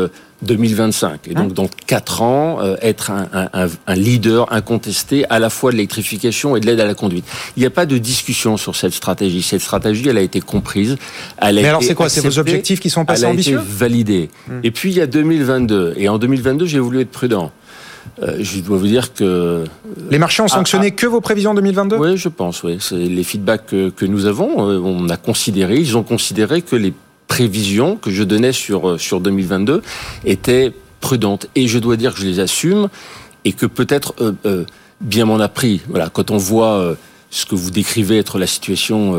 2025. 0.45 1.29
Et 1.29 1.35
donc, 1.35 1.45
hein? 1.45 1.53
dans 1.55 1.69
quatre 1.87 2.23
ans, 2.23 2.59
euh, 2.61 2.77
être 2.83 3.11
un, 3.11 3.29
un, 3.33 3.69
un, 3.87 3.95
leader 3.95 4.53
incontesté 4.53 5.25
à 5.31 5.39
la 5.39 5.51
fois 5.51 5.71
de 5.71 5.77
l'électrification 5.77 6.57
et 6.57 6.61
de 6.61 6.67
l'aide 6.67 6.81
à 6.81 6.85
la 6.85 6.95
conduite. 6.95 7.25
Il 7.57 7.61
n'y 7.61 7.67
a 7.67 7.71
pas 7.71 7.87
de 7.87 7.99
discussion 7.99 8.57
sur 8.57 8.77
cette 8.77 8.93
stratégie. 8.93 9.43
Cette 9.43 9.63
stratégie, 9.63 10.09
elle 10.09 10.19
a 10.19 10.23
été 10.23 10.41
comprise. 10.41 10.97
Elle 11.39 11.59
a 11.59 11.63
Mais 11.63 11.69
alors, 11.69 11.83
c'est 11.83 11.95
quoi 11.95 12.09
C'est 12.09 12.21
vos 12.21 12.39
objectifs 12.39 12.81
qui 12.81 12.91
sont 12.91 13.05
passés 13.05 13.25
ambitieux 13.25 13.55
Elle 13.55 13.59
a 13.59 13.63
été 13.63 13.73
validée. 13.73 14.31
Hum. 14.49 14.61
Et 14.63 14.71
puis, 14.71 14.91
il 14.91 14.97
y 14.97 15.01
a 15.01 15.07
2022. 15.07 15.95
Et 15.97 16.09
en 16.09 16.19
2022, 16.19 16.67
j'ai 16.67 16.79
voulu 16.79 17.01
être 17.01 17.11
prudent. 17.11 17.51
Euh, 18.23 18.37
je 18.41 18.61
dois 18.61 18.79
vous 18.79 18.87
dire 18.87 19.13
que... 19.15 19.25
Euh, 19.25 19.65
les 20.11 20.19
marchés 20.19 20.43
ont 20.43 20.49
sanctionné 20.49 20.89
ah, 20.89 20.91
ah. 20.93 21.01
que 21.01 21.07
vos 21.07 21.21
prévisions 21.21 21.55
2022 21.55 21.97
Oui, 21.97 22.17
je 22.17 22.29
pense, 22.29 22.63
oui. 22.63 22.79
C'est 22.81 22.97
les 22.97 23.25
feedbacks 23.25 23.67
que, 23.67 23.91
que, 23.91 24.05
nous 24.07 24.27
avons. 24.27 24.59
On 24.59 25.09
a 25.09 25.17
considéré, 25.17 25.77
ils 25.77 25.97
ont 25.97 26.03
considéré 26.03 26.63
que 26.63 26.77
les 26.77 26.93
prévisions 27.27 27.97
que 27.97 28.11
je 28.11 28.23
donnais 28.23 28.53
sur, 28.53 28.91
euh, 28.91 28.99
sur 28.99 29.21
2022 29.21 29.83
étaient 30.25 30.73
prudentes. 31.01 31.49
Et 31.55 31.67
je 31.67 31.79
dois 31.79 31.97
dire 31.97 32.15
que 32.15 32.21
je 32.21 32.27
les 32.27 32.41
assume 32.41 32.89
et 33.45 33.53
que 33.53 33.67
peut-être 33.67 34.15
euh, 34.21 34.33
euh, 34.47 34.65
bien 35.01 35.25
m'en 35.25 35.41
a 35.41 35.49
pris. 35.49 35.81
Voilà, 35.89 36.11
quand 36.11 36.31
on 36.31 36.37
voit 36.37 36.97
ce 37.31 37.47
que 37.47 37.57
vous 37.57 37.73
décrivez 37.73 38.19
être 38.19 38.39
la 38.39 38.47
situation 38.47 39.19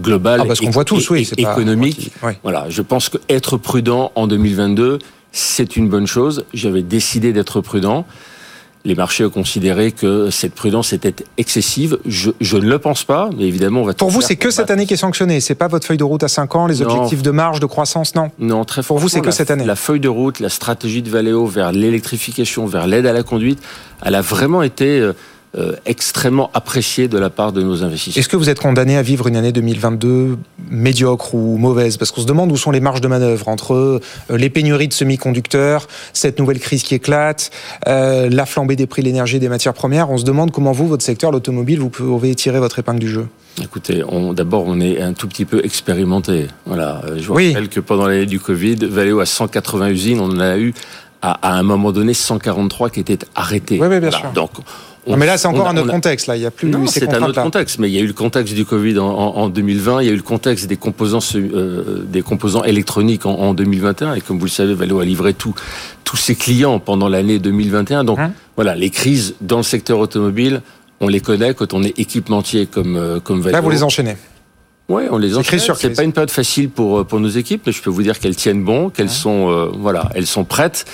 globale 0.00 0.40
ah, 0.42 0.46
parce 0.46 0.60
qu'on 0.60 0.70
voit 0.70 0.84
tous, 0.84 1.08
oui, 1.10 1.30
économique. 1.36 2.10
Voilà, 2.42 2.66
je 2.68 2.82
pense 2.82 3.08
que 3.08 3.18
être 3.28 3.56
prudent 3.56 4.10
en 4.16 4.26
2022, 4.26 4.98
c'est 5.32 5.76
une 5.76 5.88
bonne 5.88 6.06
chose. 6.06 6.44
J'avais 6.54 6.82
décidé 6.82 7.32
d'être 7.32 7.60
prudent 7.60 8.06
les 8.84 8.94
marchés 8.94 9.24
ont 9.24 9.30
considéré 9.30 9.92
que 9.92 10.30
cette 10.30 10.54
prudence 10.54 10.92
était 10.92 11.14
excessive. 11.38 11.98
Je, 12.04 12.30
je 12.40 12.56
ne 12.56 12.68
le 12.68 12.78
pense 12.78 13.04
pas, 13.04 13.30
mais 13.36 13.44
évidemment, 13.44 13.82
on 13.82 13.84
va. 13.84 13.94
Pour 13.94 14.10
vous, 14.10 14.20
c'est 14.20 14.36
que 14.36 14.50
cette 14.50 14.70
année 14.70 14.86
qui 14.86 14.94
est 14.94 14.98
sanctionnée. 14.98 15.40
C'est 15.40 15.54
pas 15.54 15.68
votre 15.68 15.86
feuille 15.86 15.98
de 15.98 16.04
route 16.04 16.22
à 16.22 16.28
5 16.28 16.56
ans, 16.56 16.66
les 16.66 16.82
objectifs 16.82 17.22
de 17.22 17.30
marge, 17.30 17.60
de 17.60 17.66
croissance, 17.66 18.14
non 18.14 18.30
Non, 18.38 18.64
très 18.64 18.82
Pour 18.82 18.98
vous, 18.98 19.08
c'est 19.08 19.20
que 19.20 19.30
cette 19.30 19.50
année. 19.50 19.64
La 19.64 19.76
feuille 19.76 20.00
de 20.00 20.08
route, 20.08 20.40
la 20.40 20.48
stratégie 20.48 21.02
de 21.02 21.10
Valeo 21.10 21.46
vers 21.46 21.72
l'électrification, 21.72 22.66
vers 22.66 22.86
l'aide 22.86 23.06
à 23.06 23.12
la 23.12 23.22
conduite, 23.22 23.60
elle 24.04 24.14
a 24.14 24.22
vraiment 24.22 24.62
été 24.62 25.10
euh, 25.54 25.62
euh, 25.62 25.76
extrêmement 25.84 26.50
apprécié 26.54 27.08
de 27.08 27.18
la 27.18 27.28
part 27.28 27.52
de 27.52 27.62
nos 27.62 27.84
investisseurs. 27.84 28.18
Est-ce 28.18 28.28
que 28.28 28.36
vous 28.36 28.48
êtes 28.48 28.58
condamné 28.58 28.96
à 28.96 29.02
vivre 29.02 29.28
une 29.28 29.36
année 29.36 29.52
2022 29.52 30.38
médiocre 30.70 31.34
ou 31.34 31.58
mauvaise? 31.58 31.98
Parce 31.98 32.10
qu'on 32.10 32.22
se 32.22 32.26
demande 32.26 32.50
où 32.50 32.56
sont 32.56 32.70
les 32.70 32.80
marges 32.80 33.02
de 33.02 33.08
manœuvre 33.08 33.48
entre 33.48 33.74
euh, 33.74 34.00
les 34.30 34.48
pénuries 34.48 34.88
de 34.88 34.94
semi-conducteurs, 34.94 35.88
cette 36.14 36.38
nouvelle 36.38 36.58
crise 36.58 36.82
qui 36.82 36.94
éclate, 36.94 37.50
euh, 37.86 38.30
la 38.30 38.46
flambée 38.46 38.76
des 38.76 38.86
prix 38.86 39.02
de 39.02 39.08
l'énergie 39.08 39.36
et 39.36 39.40
des 39.40 39.50
matières 39.50 39.74
premières. 39.74 40.10
On 40.10 40.16
se 40.16 40.24
demande 40.24 40.52
comment 40.52 40.72
vous, 40.72 40.88
votre 40.88 41.04
secteur, 41.04 41.30
l'automobile, 41.30 41.80
vous 41.80 41.90
pouvez 41.90 42.34
tirer 42.34 42.58
votre 42.58 42.78
épingle 42.78 43.00
du 43.00 43.08
jeu. 43.08 43.28
Écoutez, 43.62 44.02
d'abord, 44.32 44.64
on 44.66 44.80
est 44.80 45.02
un 45.02 45.12
tout 45.12 45.28
petit 45.28 45.44
peu 45.44 45.62
expérimenté. 45.64 46.46
Voilà. 46.64 47.02
Je 47.18 47.26
vous 47.26 47.34
rappelle 47.34 47.68
que 47.68 47.80
pendant 47.80 48.06
l'année 48.06 48.24
du 48.24 48.40
Covid, 48.40 48.76
Valeo 48.86 49.20
a 49.20 49.26
180 49.26 49.90
usines, 49.90 50.20
on 50.20 50.30
en 50.30 50.40
a 50.40 50.56
eu 50.56 50.72
à, 51.20 51.56
un 51.56 51.62
moment 51.62 51.92
donné 51.92 52.14
143 52.14 52.90
qui 52.90 53.00
étaient 53.00 53.18
arrêtées. 53.34 53.78
Oui, 53.80 53.88
oui 53.88 54.00
bien 54.00 54.10
sûr. 54.10 54.32
Donc, 54.32 54.50
non, 55.06 55.16
mais 55.16 55.26
là, 55.26 55.36
c'est 55.36 55.48
encore 55.48 55.68
un 55.68 55.76
autre 55.76 55.90
contexte. 55.90 56.26
Là, 56.28 56.36
il 56.36 56.42
y 56.42 56.46
a 56.46 56.50
plus. 56.50 56.68
Non, 56.68 56.86
c'est 56.86 57.12
un 57.12 57.22
autre 57.22 57.42
contexte. 57.42 57.78
Mais 57.78 57.88
il 57.90 57.94
y 57.94 57.98
a 57.98 58.02
eu 58.02 58.06
le 58.06 58.12
contexte 58.12 58.54
du 58.54 58.64
Covid 58.64 58.98
en, 58.98 59.06
en, 59.06 59.48
2020. 59.48 60.02
Il 60.02 60.06
y 60.06 60.10
a 60.10 60.12
eu 60.12 60.16
le 60.16 60.22
contexte 60.22 60.66
des 60.66 60.76
composants, 60.76 61.18
euh, 61.34 62.04
des 62.04 62.22
composants 62.22 62.62
électroniques 62.62 63.26
en, 63.26 63.34
en, 63.34 63.54
2021. 63.54 64.14
Et 64.14 64.20
comme 64.20 64.38
vous 64.38 64.44
le 64.44 64.50
savez, 64.50 64.74
Valeo 64.74 65.00
a 65.00 65.04
livré 65.04 65.34
tout, 65.34 65.54
tous 66.04 66.16
ses 66.16 66.36
clients 66.36 66.78
pendant 66.78 67.08
l'année 67.08 67.38
2021. 67.38 68.04
Donc 68.04 68.18
hein 68.20 68.32
voilà, 68.56 68.74
les 68.74 68.90
crises 68.90 69.34
dans 69.40 69.58
le 69.58 69.62
secteur 69.62 69.98
automobile, 69.98 70.62
on 71.00 71.08
les 71.08 71.20
connaît 71.20 71.54
quand 71.54 71.74
on 71.74 71.82
est 71.82 71.98
équipementier 71.98 72.66
comme 72.66 72.96
euh, 72.96 73.18
comme 73.18 73.40
Valeo. 73.40 73.54
Là, 73.54 73.60
vous 73.60 73.70
les 73.70 73.82
enchaînez. 73.82 74.16
Oui, 74.88 75.04
on 75.10 75.18
les 75.18 75.36
enchaîne. 75.36 75.58
C'est 75.58 75.96
pas 75.96 76.02
une 76.02 76.12
période 76.12 76.30
facile 76.30 76.68
pour 76.70 77.00
euh, 77.00 77.04
pour 77.04 77.18
nos 77.18 77.28
équipes, 77.28 77.62
mais 77.66 77.72
je 77.72 77.82
peux 77.82 77.90
vous 77.90 78.02
dire 78.02 78.18
qu'elles 78.18 78.36
tiennent 78.36 78.62
bon, 78.62 78.90
qu'elles 78.90 79.10
sont 79.10 79.50
euh, 79.50 79.68
voilà, 79.74 80.10
elles 80.14 80.26
sont 80.26 80.44
prêtes. 80.44 80.84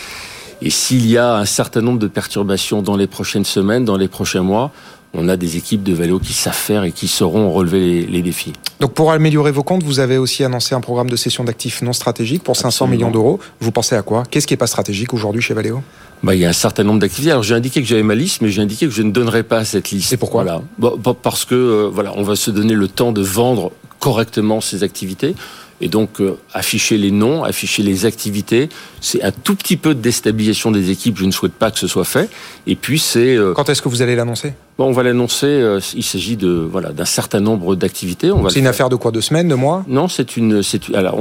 Et 0.61 0.71
s'il 0.71 1.07
y 1.09 1.17
a 1.17 1.37
un 1.37 1.45
certain 1.45 1.81
nombre 1.81 1.99
de 1.99 2.09
perturbations 2.09 2.83
dans 2.83 2.97
les 2.97 3.07
prochaines 3.07 3.45
semaines, 3.45 3.85
dans 3.85 3.97
les 3.97 4.09
prochains 4.09 4.43
mois, 4.43 4.73
on 5.15 5.29
a 5.29 5.37
des 5.37 5.57
équipes 5.57 5.83
de 5.83 5.93
vélo 5.93 6.19
qui 6.19 6.33
savent 6.33 6.55
faire 6.55 6.85
et 6.85 6.93
qui 6.93 7.09
sauront 7.09 7.51
relever 7.51 8.05
les, 8.07 8.23
défis. 8.23 8.53
Donc 8.81 8.93
pour 8.93 9.11
améliorer 9.13 9.53
vos 9.53 9.63
comptes, 9.63 9.83
vous 9.83 10.01
avez 10.01 10.19
aussi 10.19 10.45
annoncé 10.45 10.75
un 10.75 10.81
programme 10.81 11.09
de 11.09 11.17
cession 11.17 11.45
d'actifs 11.45 11.81
non 11.83 11.93
stratégiques 11.93 12.43
pour 12.43 12.57
500 12.57 12.87
millions 12.89 13.11
d'euros. 13.11 13.39
Vous 13.61 13.73
pensez 13.73 13.95
à 13.95 14.03
quoi? 14.03 14.25
Qu'est-ce 14.31 14.47
qui 14.47 14.53
n'est 14.53 14.59
pas 14.59 14.67
stratégique 14.67 15.15
aujourd'hui 15.15 15.41
chez 15.41 15.55
Valeo? 15.55 15.81
Bah, 16.23 16.35
il 16.35 16.41
y 16.41 16.45
a 16.45 16.49
un 16.49 16.53
certain 16.53 16.85
nombre 16.85 16.99
d'activités. 16.99 17.31
Alors 17.31 17.45
j'ai 17.45 17.55
indiqué 17.55 17.81
que 17.81 17.87
j'avais 17.87 18.03
ma 18.03 18.15
liste, 18.15 18.43
mais 18.43 18.51
j'ai 18.51 18.61
indiqué 18.61 18.87
que 18.87 18.93
je 18.93 19.03
ne 19.03 19.13
donnerai 19.13 19.45
pas 19.45 19.65
cette 19.65 19.91
liste. 19.91 20.13
Et 20.13 20.17
pourquoi? 20.17 20.45
Voilà. 20.79 20.97
Parce 21.23 21.45
que 21.45 21.55
euh, 21.55 21.91
voilà, 21.93 22.13
on 22.17 22.23
va 22.23 22.37
se 22.37 22.51
donner 22.51 22.75
le 22.75 22.89
temps 22.89 23.13
de 23.13 23.23
vendre 23.23 23.73
correctement 24.01 24.61
ces 24.61 24.83
activités. 24.83 25.35
Et 25.81 25.89
donc, 25.89 26.21
euh, 26.21 26.37
afficher 26.53 26.99
les 26.99 27.13
noms, 27.13 27.45
afficher 27.45 27.83
les 27.83 28.05
activités, 28.05 28.69
c'est 29.01 29.23
un 29.23 29.31
tout 29.31 29.55
petit 29.55 29.77
peu 29.77 29.95
de 29.95 30.01
déstabilisation 30.01 30.73
des 30.73 30.91
équipes. 30.91 31.17
Je 31.19 31.25
ne 31.25 31.31
souhaite 31.31 31.53
pas 31.53 31.71
que 31.71 31.79
ce 31.79 31.87
soit 31.87 32.05
fait. 32.05 32.29
Et 32.67 32.75
puis, 32.75 32.99
c'est. 32.99 33.37
Euh, 33.37 33.53
Quand 33.55 33.69
est-ce 33.69 33.81
que 33.81 33.89
vous 33.89 34.03
allez 34.03 34.17
l'annoncer? 34.17 34.55
Bon, 34.77 34.87
On 34.87 34.93
va 34.93 35.05
l'annoncer. 35.05 35.47
Euh, 35.47 35.81
il 35.95 36.03
s'agit 36.03 36.37
de 36.37 36.49
voilà 36.49 36.91
d'un 36.91 37.05
certain 37.05 37.41
nombre 37.41 37.77
d'activités. 37.77 38.31
C'est 38.49 38.59
une 38.59 38.67
affaire 38.67 38.89
de 38.89 38.97
quoi? 38.97 39.13
De 39.13 39.21
semaines, 39.21 39.49
de 39.49 39.55
mois? 39.55 39.85
Non, 39.87 40.09
c'est 40.09 40.37
une. 40.37 40.65
C'est 40.65 40.93
alors, 40.95 41.19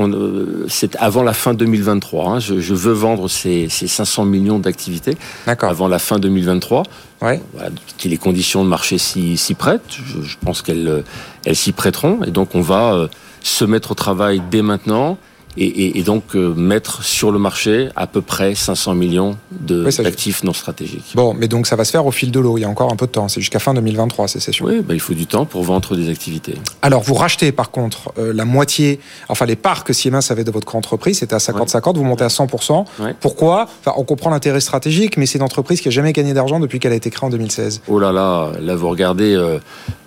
c'est 0.67 0.95
avant 0.95 1.21
la 1.21 1.33
fin 1.33 1.53
2023. 1.53 2.29
Hein. 2.29 2.39
Je, 2.39 2.59
je, 2.59 2.73
veux 2.73 2.93
vendre 2.93 3.27
ces, 3.27 3.67
ces 3.69 3.87
500 3.87 4.25
millions 4.25 4.57
d'activités. 4.57 5.17
D'accord. 5.45 5.69
Avant 5.69 5.87
la 5.87 5.99
fin 5.99 6.17
2023. 6.17 6.83
Ouais. 7.21 7.41
Voilà, 7.53 7.69
si 7.97 8.09
les 8.09 8.17
conditions 8.17 8.63
de 8.63 8.69
marché 8.69 8.97
s'y 8.97 9.53
prêtent, 9.57 9.81
je, 9.89 10.21
je 10.21 10.37
pense 10.43 10.61
qu'elles 10.63 11.03
elles 11.45 11.55
s'y 11.55 11.71
prêteront. 11.71 12.23
Et 12.23 12.31
donc, 12.31 12.55
on 12.55 12.61
va 12.61 13.07
se 13.47 13.65
mettre 13.65 13.91
au 13.91 13.95
travail 13.95 14.41
dès 14.51 14.61
maintenant 14.61 15.17
et, 15.59 16.03
donc 16.03 16.35
euh, 16.35 16.53
mettre 16.53 17.03
sur 17.03 17.31
le 17.31 17.39
marché 17.39 17.89
à 17.95 18.07
peu 18.07 18.21
près 18.21 18.55
500 18.55 18.95
millions 18.95 19.37
d'actifs 19.51 20.43
non 20.43 20.53
stratégiques. 20.53 21.13
Bon, 21.15 21.33
mais 21.33 21.47
donc 21.47 21.67
ça 21.67 21.75
va 21.75 21.83
se 21.83 21.91
faire 21.91 22.05
au 22.05 22.11
fil 22.11 22.31
de 22.31 22.39
l'eau. 22.39 22.57
Il 22.57 22.61
y 22.61 22.63
a 22.63 22.69
encore 22.69 22.91
un 22.91 22.95
peu 22.95 23.07
de 23.07 23.11
temps. 23.11 23.27
C'est 23.27 23.41
jusqu'à 23.41 23.59
fin 23.59 23.73
2023, 23.73 24.27
c'est 24.27 24.51
sûr. 24.51 24.65
Oui, 24.65 24.81
bah, 24.81 24.93
il 24.93 24.99
faut 24.99 25.13
du 25.13 25.25
temps 25.25 25.45
pour 25.45 25.63
vendre 25.63 25.95
des 25.95 26.09
activités. 26.09 26.55
Alors, 26.81 27.01
vous 27.01 27.15
rachetez 27.15 27.51
par 27.51 27.71
contre 27.71 28.11
euh, 28.17 28.33
la 28.33 28.45
moitié, 28.45 28.99
enfin 29.29 29.45
les 29.45 29.55
parts 29.55 29.83
que 29.83 29.93
Siemens 29.93 30.29
avait 30.29 30.43
de 30.43 30.51
votre 30.51 30.75
entreprise, 30.75 31.19
c'était 31.19 31.35
à 31.35 31.39
50-50, 31.39 31.95
vous 31.95 32.03
montez 32.03 32.23
à 32.23 32.27
100%. 32.27 32.85
Pourquoi? 33.19 33.67
Enfin, 33.79 33.93
On 33.97 34.03
comprend 34.03 34.29
l'intérêt 34.29 34.61
stratégique, 34.61 35.17
mais 35.17 35.25
c'est 35.25 35.39
une 35.39 35.43
entreprise 35.43 35.81
qui 35.81 35.87
n'a 35.87 35.91
jamais 35.91 36.13
gagné 36.13 36.33
d'argent 36.33 36.59
depuis 36.59 36.79
qu'elle 36.79 36.93
a 36.93 36.95
été 36.95 37.09
créée 37.09 37.25
en 37.25 37.31
2016. 37.31 37.81
Oh 37.87 37.99
là 37.99 38.11
là, 38.11 38.51
là 38.61 38.75
vous 38.75 38.89
regardez 38.89 39.33
euh, 39.33 39.57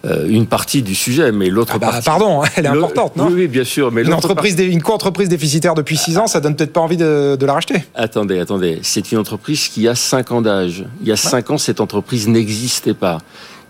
une 0.05 0.47
partie 0.47 0.83
du 0.83 0.95
sujet, 0.95 1.31
mais 1.33 1.51
l'autre 1.51 1.73
ah 1.77 1.79
bah, 1.79 1.87
partie... 1.89 2.05
Pardon, 2.05 2.43
elle 2.57 2.67
est 2.67 2.69
importante, 2.69 3.17
non 3.17 3.29
oui, 3.31 3.49
bien 3.49 3.65
sûr. 3.65 3.93
Mais 3.93 4.03
une 4.03 4.15
entreprise, 4.15 4.59
une 4.59 4.83
co-entreprise 4.83 5.29
déficitaire 5.29 5.75
depuis 5.75 5.97
6 5.97 6.19
ans, 6.19 6.27
ça 6.27 6.41
donne 6.41 6.57
peut-être 6.57 6.73
pas 6.73 6.81
envie 6.81 6.97
de, 6.97 7.39
la 7.41 7.53
racheter. 7.53 7.85
Attendez, 7.95 8.39
attendez. 8.39 8.81
C'est 8.83 9.13
une 9.13 9.19
entreprise 9.19 9.69
qui 9.69 9.89
a 9.89 9.95
5 9.95 10.33
ans 10.33 10.43
d'âge. 10.43 10.85
Il 11.03 11.09
y 11.09 11.13
a 11.13 11.17
5 11.17 11.51
ans, 11.51 11.59
cette 11.59 11.81
entreprise 11.81 12.29
n'existait 12.29 12.95
pas. 12.95 13.19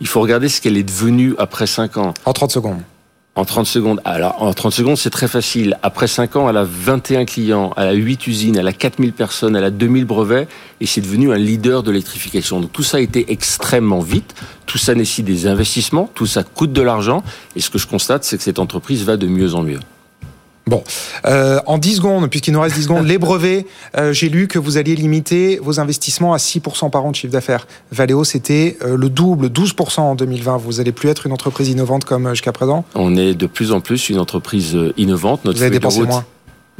Il 0.00 0.06
faut 0.06 0.20
regarder 0.20 0.48
ce 0.48 0.60
qu'elle 0.60 0.76
est 0.76 0.82
devenue 0.82 1.34
après 1.38 1.66
5 1.66 1.96
ans. 1.96 2.14
En 2.24 2.32
30 2.32 2.50
secondes. 2.50 2.80
En 3.36 3.44
30 3.44 3.64
secondes. 3.64 4.00
Alors, 4.04 4.42
en 4.42 4.52
30 4.52 4.72
secondes, 4.72 4.96
c'est 4.96 5.08
très 5.10 5.28
facile. 5.28 5.78
Après 5.82 6.08
5 6.08 6.34
ans, 6.34 6.50
elle 6.50 6.56
a 6.56 6.64
21 6.64 7.24
clients, 7.24 7.72
elle 7.76 7.86
a 7.86 7.92
8 7.92 8.26
usines, 8.26 8.56
elle 8.56 8.66
a 8.66 8.72
4000 8.72 9.12
personnes, 9.12 9.54
elle 9.54 9.64
a 9.64 9.70
2000 9.70 10.04
brevets, 10.04 10.48
et 10.80 10.86
c'est 10.86 11.00
devenu 11.00 11.32
un 11.32 11.38
leader 11.38 11.84
de 11.84 11.92
l'électrification. 11.92 12.60
Donc, 12.60 12.72
tout 12.72 12.82
ça 12.82 12.96
a 12.96 13.00
été 13.00 13.30
extrêmement 13.30 14.00
vite. 14.00 14.34
Tout 14.66 14.78
ça 14.78 14.94
nécessite 14.94 15.26
des 15.26 15.46
investissements, 15.46 16.10
tout 16.12 16.26
ça 16.26 16.42
coûte 16.42 16.72
de 16.72 16.82
l'argent, 16.82 17.22
et 17.54 17.60
ce 17.60 17.70
que 17.70 17.78
je 17.78 17.86
constate, 17.86 18.24
c'est 18.24 18.36
que 18.36 18.42
cette 18.42 18.58
entreprise 18.58 19.04
va 19.04 19.16
de 19.16 19.28
mieux 19.28 19.54
en 19.54 19.62
mieux. 19.62 19.80
Bon, 20.70 20.84
euh, 21.26 21.58
en 21.66 21.78
10 21.78 21.96
secondes, 21.96 22.30
puisqu'il 22.30 22.52
nous 22.52 22.60
reste 22.60 22.76
10 22.76 22.84
secondes, 22.84 23.06
les 23.08 23.18
brevets, 23.18 23.66
euh, 23.98 24.12
j'ai 24.12 24.28
lu 24.28 24.46
que 24.46 24.56
vous 24.56 24.78
alliez 24.78 24.94
limiter 24.94 25.58
vos 25.60 25.80
investissements 25.80 26.32
à 26.32 26.36
6% 26.36 26.90
par 26.90 27.04
an 27.04 27.10
de 27.10 27.16
chiffre 27.16 27.32
d'affaires. 27.32 27.66
Valeo, 27.90 28.22
c'était 28.22 28.78
euh, 28.84 28.96
le 28.96 29.08
double, 29.08 29.48
12% 29.48 29.98
en 29.98 30.14
2020. 30.14 30.58
Vous 30.58 30.74
n'allez 30.74 30.92
plus 30.92 31.08
être 31.08 31.26
une 31.26 31.32
entreprise 31.32 31.68
innovante 31.68 32.04
comme 32.04 32.30
jusqu'à 32.30 32.52
présent? 32.52 32.84
On 32.94 33.16
est 33.16 33.34
de 33.34 33.46
plus 33.46 33.72
en 33.72 33.80
plus 33.80 34.10
une 34.10 34.20
entreprise 34.20 34.78
innovante. 34.96 35.44
Notre 35.44 35.58
vous 35.58 35.64
allez 35.64 35.72
dépenser 35.72 36.02
moins 36.02 36.24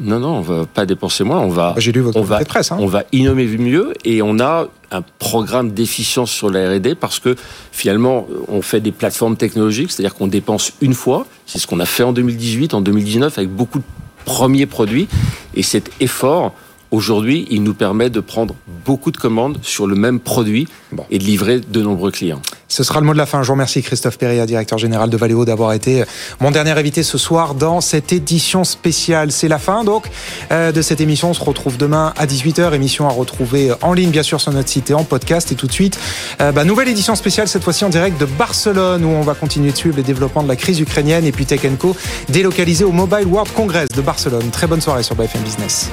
non, 0.00 0.18
non, 0.18 0.38
on 0.38 0.40
va 0.40 0.64
pas 0.66 0.86
dépenser 0.86 1.24
moins. 1.24 1.40
On 1.40 1.50
va. 1.50 1.74
J'ai 1.76 1.92
lu 1.92 2.00
votre 2.00 2.18
on 2.18 2.22
va, 2.22 2.42
presse. 2.44 2.72
Hein. 2.72 2.78
On 2.80 2.86
va 2.86 3.04
innover 3.12 3.46
mieux 3.58 3.92
et 4.04 4.22
on 4.22 4.40
a 4.40 4.68
un 4.90 5.02
programme 5.18 5.72
d'efficience 5.72 6.30
sur 6.30 6.50
la 6.50 6.70
R&D 6.70 6.94
parce 6.94 7.20
que 7.20 7.36
finalement 7.70 8.26
on 8.48 8.62
fait 8.62 8.80
des 8.80 8.92
plateformes 8.92 9.36
technologiques, 9.36 9.92
c'est-à-dire 9.92 10.14
qu'on 10.14 10.26
dépense 10.26 10.72
une 10.80 10.94
fois. 10.94 11.26
C'est 11.46 11.58
ce 11.58 11.66
qu'on 11.66 11.80
a 11.80 11.86
fait 11.86 12.02
en 12.02 12.12
2018, 12.12 12.74
en 12.74 12.80
2019 12.80 13.36
avec 13.36 13.50
beaucoup 13.50 13.78
de 13.78 13.84
premiers 14.24 14.66
produits 14.66 15.06
et 15.54 15.62
cet 15.62 15.90
effort 16.00 16.54
aujourd'hui, 16.90 17.46
il 17.50 17.62
nous 17.62 17.74
permet 17.74 18.10
de 18.10 18.20
prendre 18.20 18.54
beaucoup 18.84 19.10
de 19.10 19.16
commandes 19.16 19.58
sur 19.62 19.86
le 19.86 19.94
même 19.94 20.20
produit 20.20 20.68
et 21.10 21.18
de 21.18 21.24
livrer 21.24 21.60
de 21.60 21.82
nombreux 21.82 22.10
clients. 22.10 22.42
Ce 22.68 22.84
sera 22.84 23.00
le 23.00 23.06
mot 23.06 23.12
de 23.12 23.18
la 23.18 23.26
fin. 23.26 23.42
Je 23.42 23.48
vous 23.48 23.54
remercie 23.54 23.82
Christophe 23.82 24.16
Perria, 24.16 24.46
directeur 24.46 24.78
général 24.78 25.10
de 25.10 25.16
Valeo, 25.16 25.44
d'avoir 25.44 25.72
été 25.72 26.04
mon 26.40 26.52
dernier 26.52 26.70
invité 26.70 27.02
ce 27.02 27.18
soir 27.18 27.54
dans 27.54 27.80
cette 27.80 28.12
édition 28.12 28.62
spéciale. 28.62 29.32
C'est 29.32 29.48
la 29.48 29.58
fin 29.58 29.82
donc 29.82 30.08
euh, 30.52 30.70
de 30.70 30.80
cette 30.80 31.00
émission. 31.00 31.30
On 31.30 31.34
se 31.34 31.42
retrouve 31.42 31.76
demain 31.76 32.12
à 32.16 32.26
18h. 32.26 32.72
Émission 32.72 33.08
à 33.08 33.12
retrouver 33.12 33.72
en 33.82 33.92
ligne 33.92 34.10
bien 34.10 34.22
sûr 34.22 34.40
sur 34.40 34.52
notre 34.52 34.68
site 34.68 34.90
et 34.90 34.94
en 34.94 35.02
podcast. 35.02 35.50
Et 35.50 35.56
tout 35.56 35.66
de 35.66 35.72
suite, 35.72 35.98
euh, 36.40 36.52
bah, 36.52 36.64
nouvelle 36.64 36.88
édition 36.88 37.16
spéciale 37.16 37.48
cette 37.48 37.64
fois-ci 37.64 37.84
en 37.84 37.88
direct 37.88 38.20
de 38.20 38.26
Barcelone 38.26 39.04
où 39.04 39.08
on 39.08 39.22
va 39.22 39.34
continuer 39.34 39.72
de 39.72 39.76
suivre 39.76 39.96
les 39.96 40.04
développements 40.04 40.44
de 40.44 40.48
la 40.48 40.56
crise 40.56 40.78
ukrainienne 40.78 41.24
et 41.24 41.32
puis 41.32 41.46
Tech 41.46 41.60
Co 41.78 41.96
délocalisé 42.28 42.84
au 42.84 42.92
Mobile 42.92 43.26
World 43.26 43.52
Congress 43.52 43.88
de 43.88 44.00
Barcelone. 44.00 44.50
Très 44.50 44.68
bonne 44.68 44.80
soirée 44.80 45.02
sur 45.02 45.16
BFM 45.16 45.42
Business. 45.42 45.90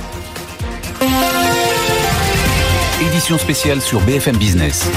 Édition 3.00 3.38
spéciale 3.38 3.80
sur 3.80 4.02
BFM 4.02 4.38
Business. 4.38 4.90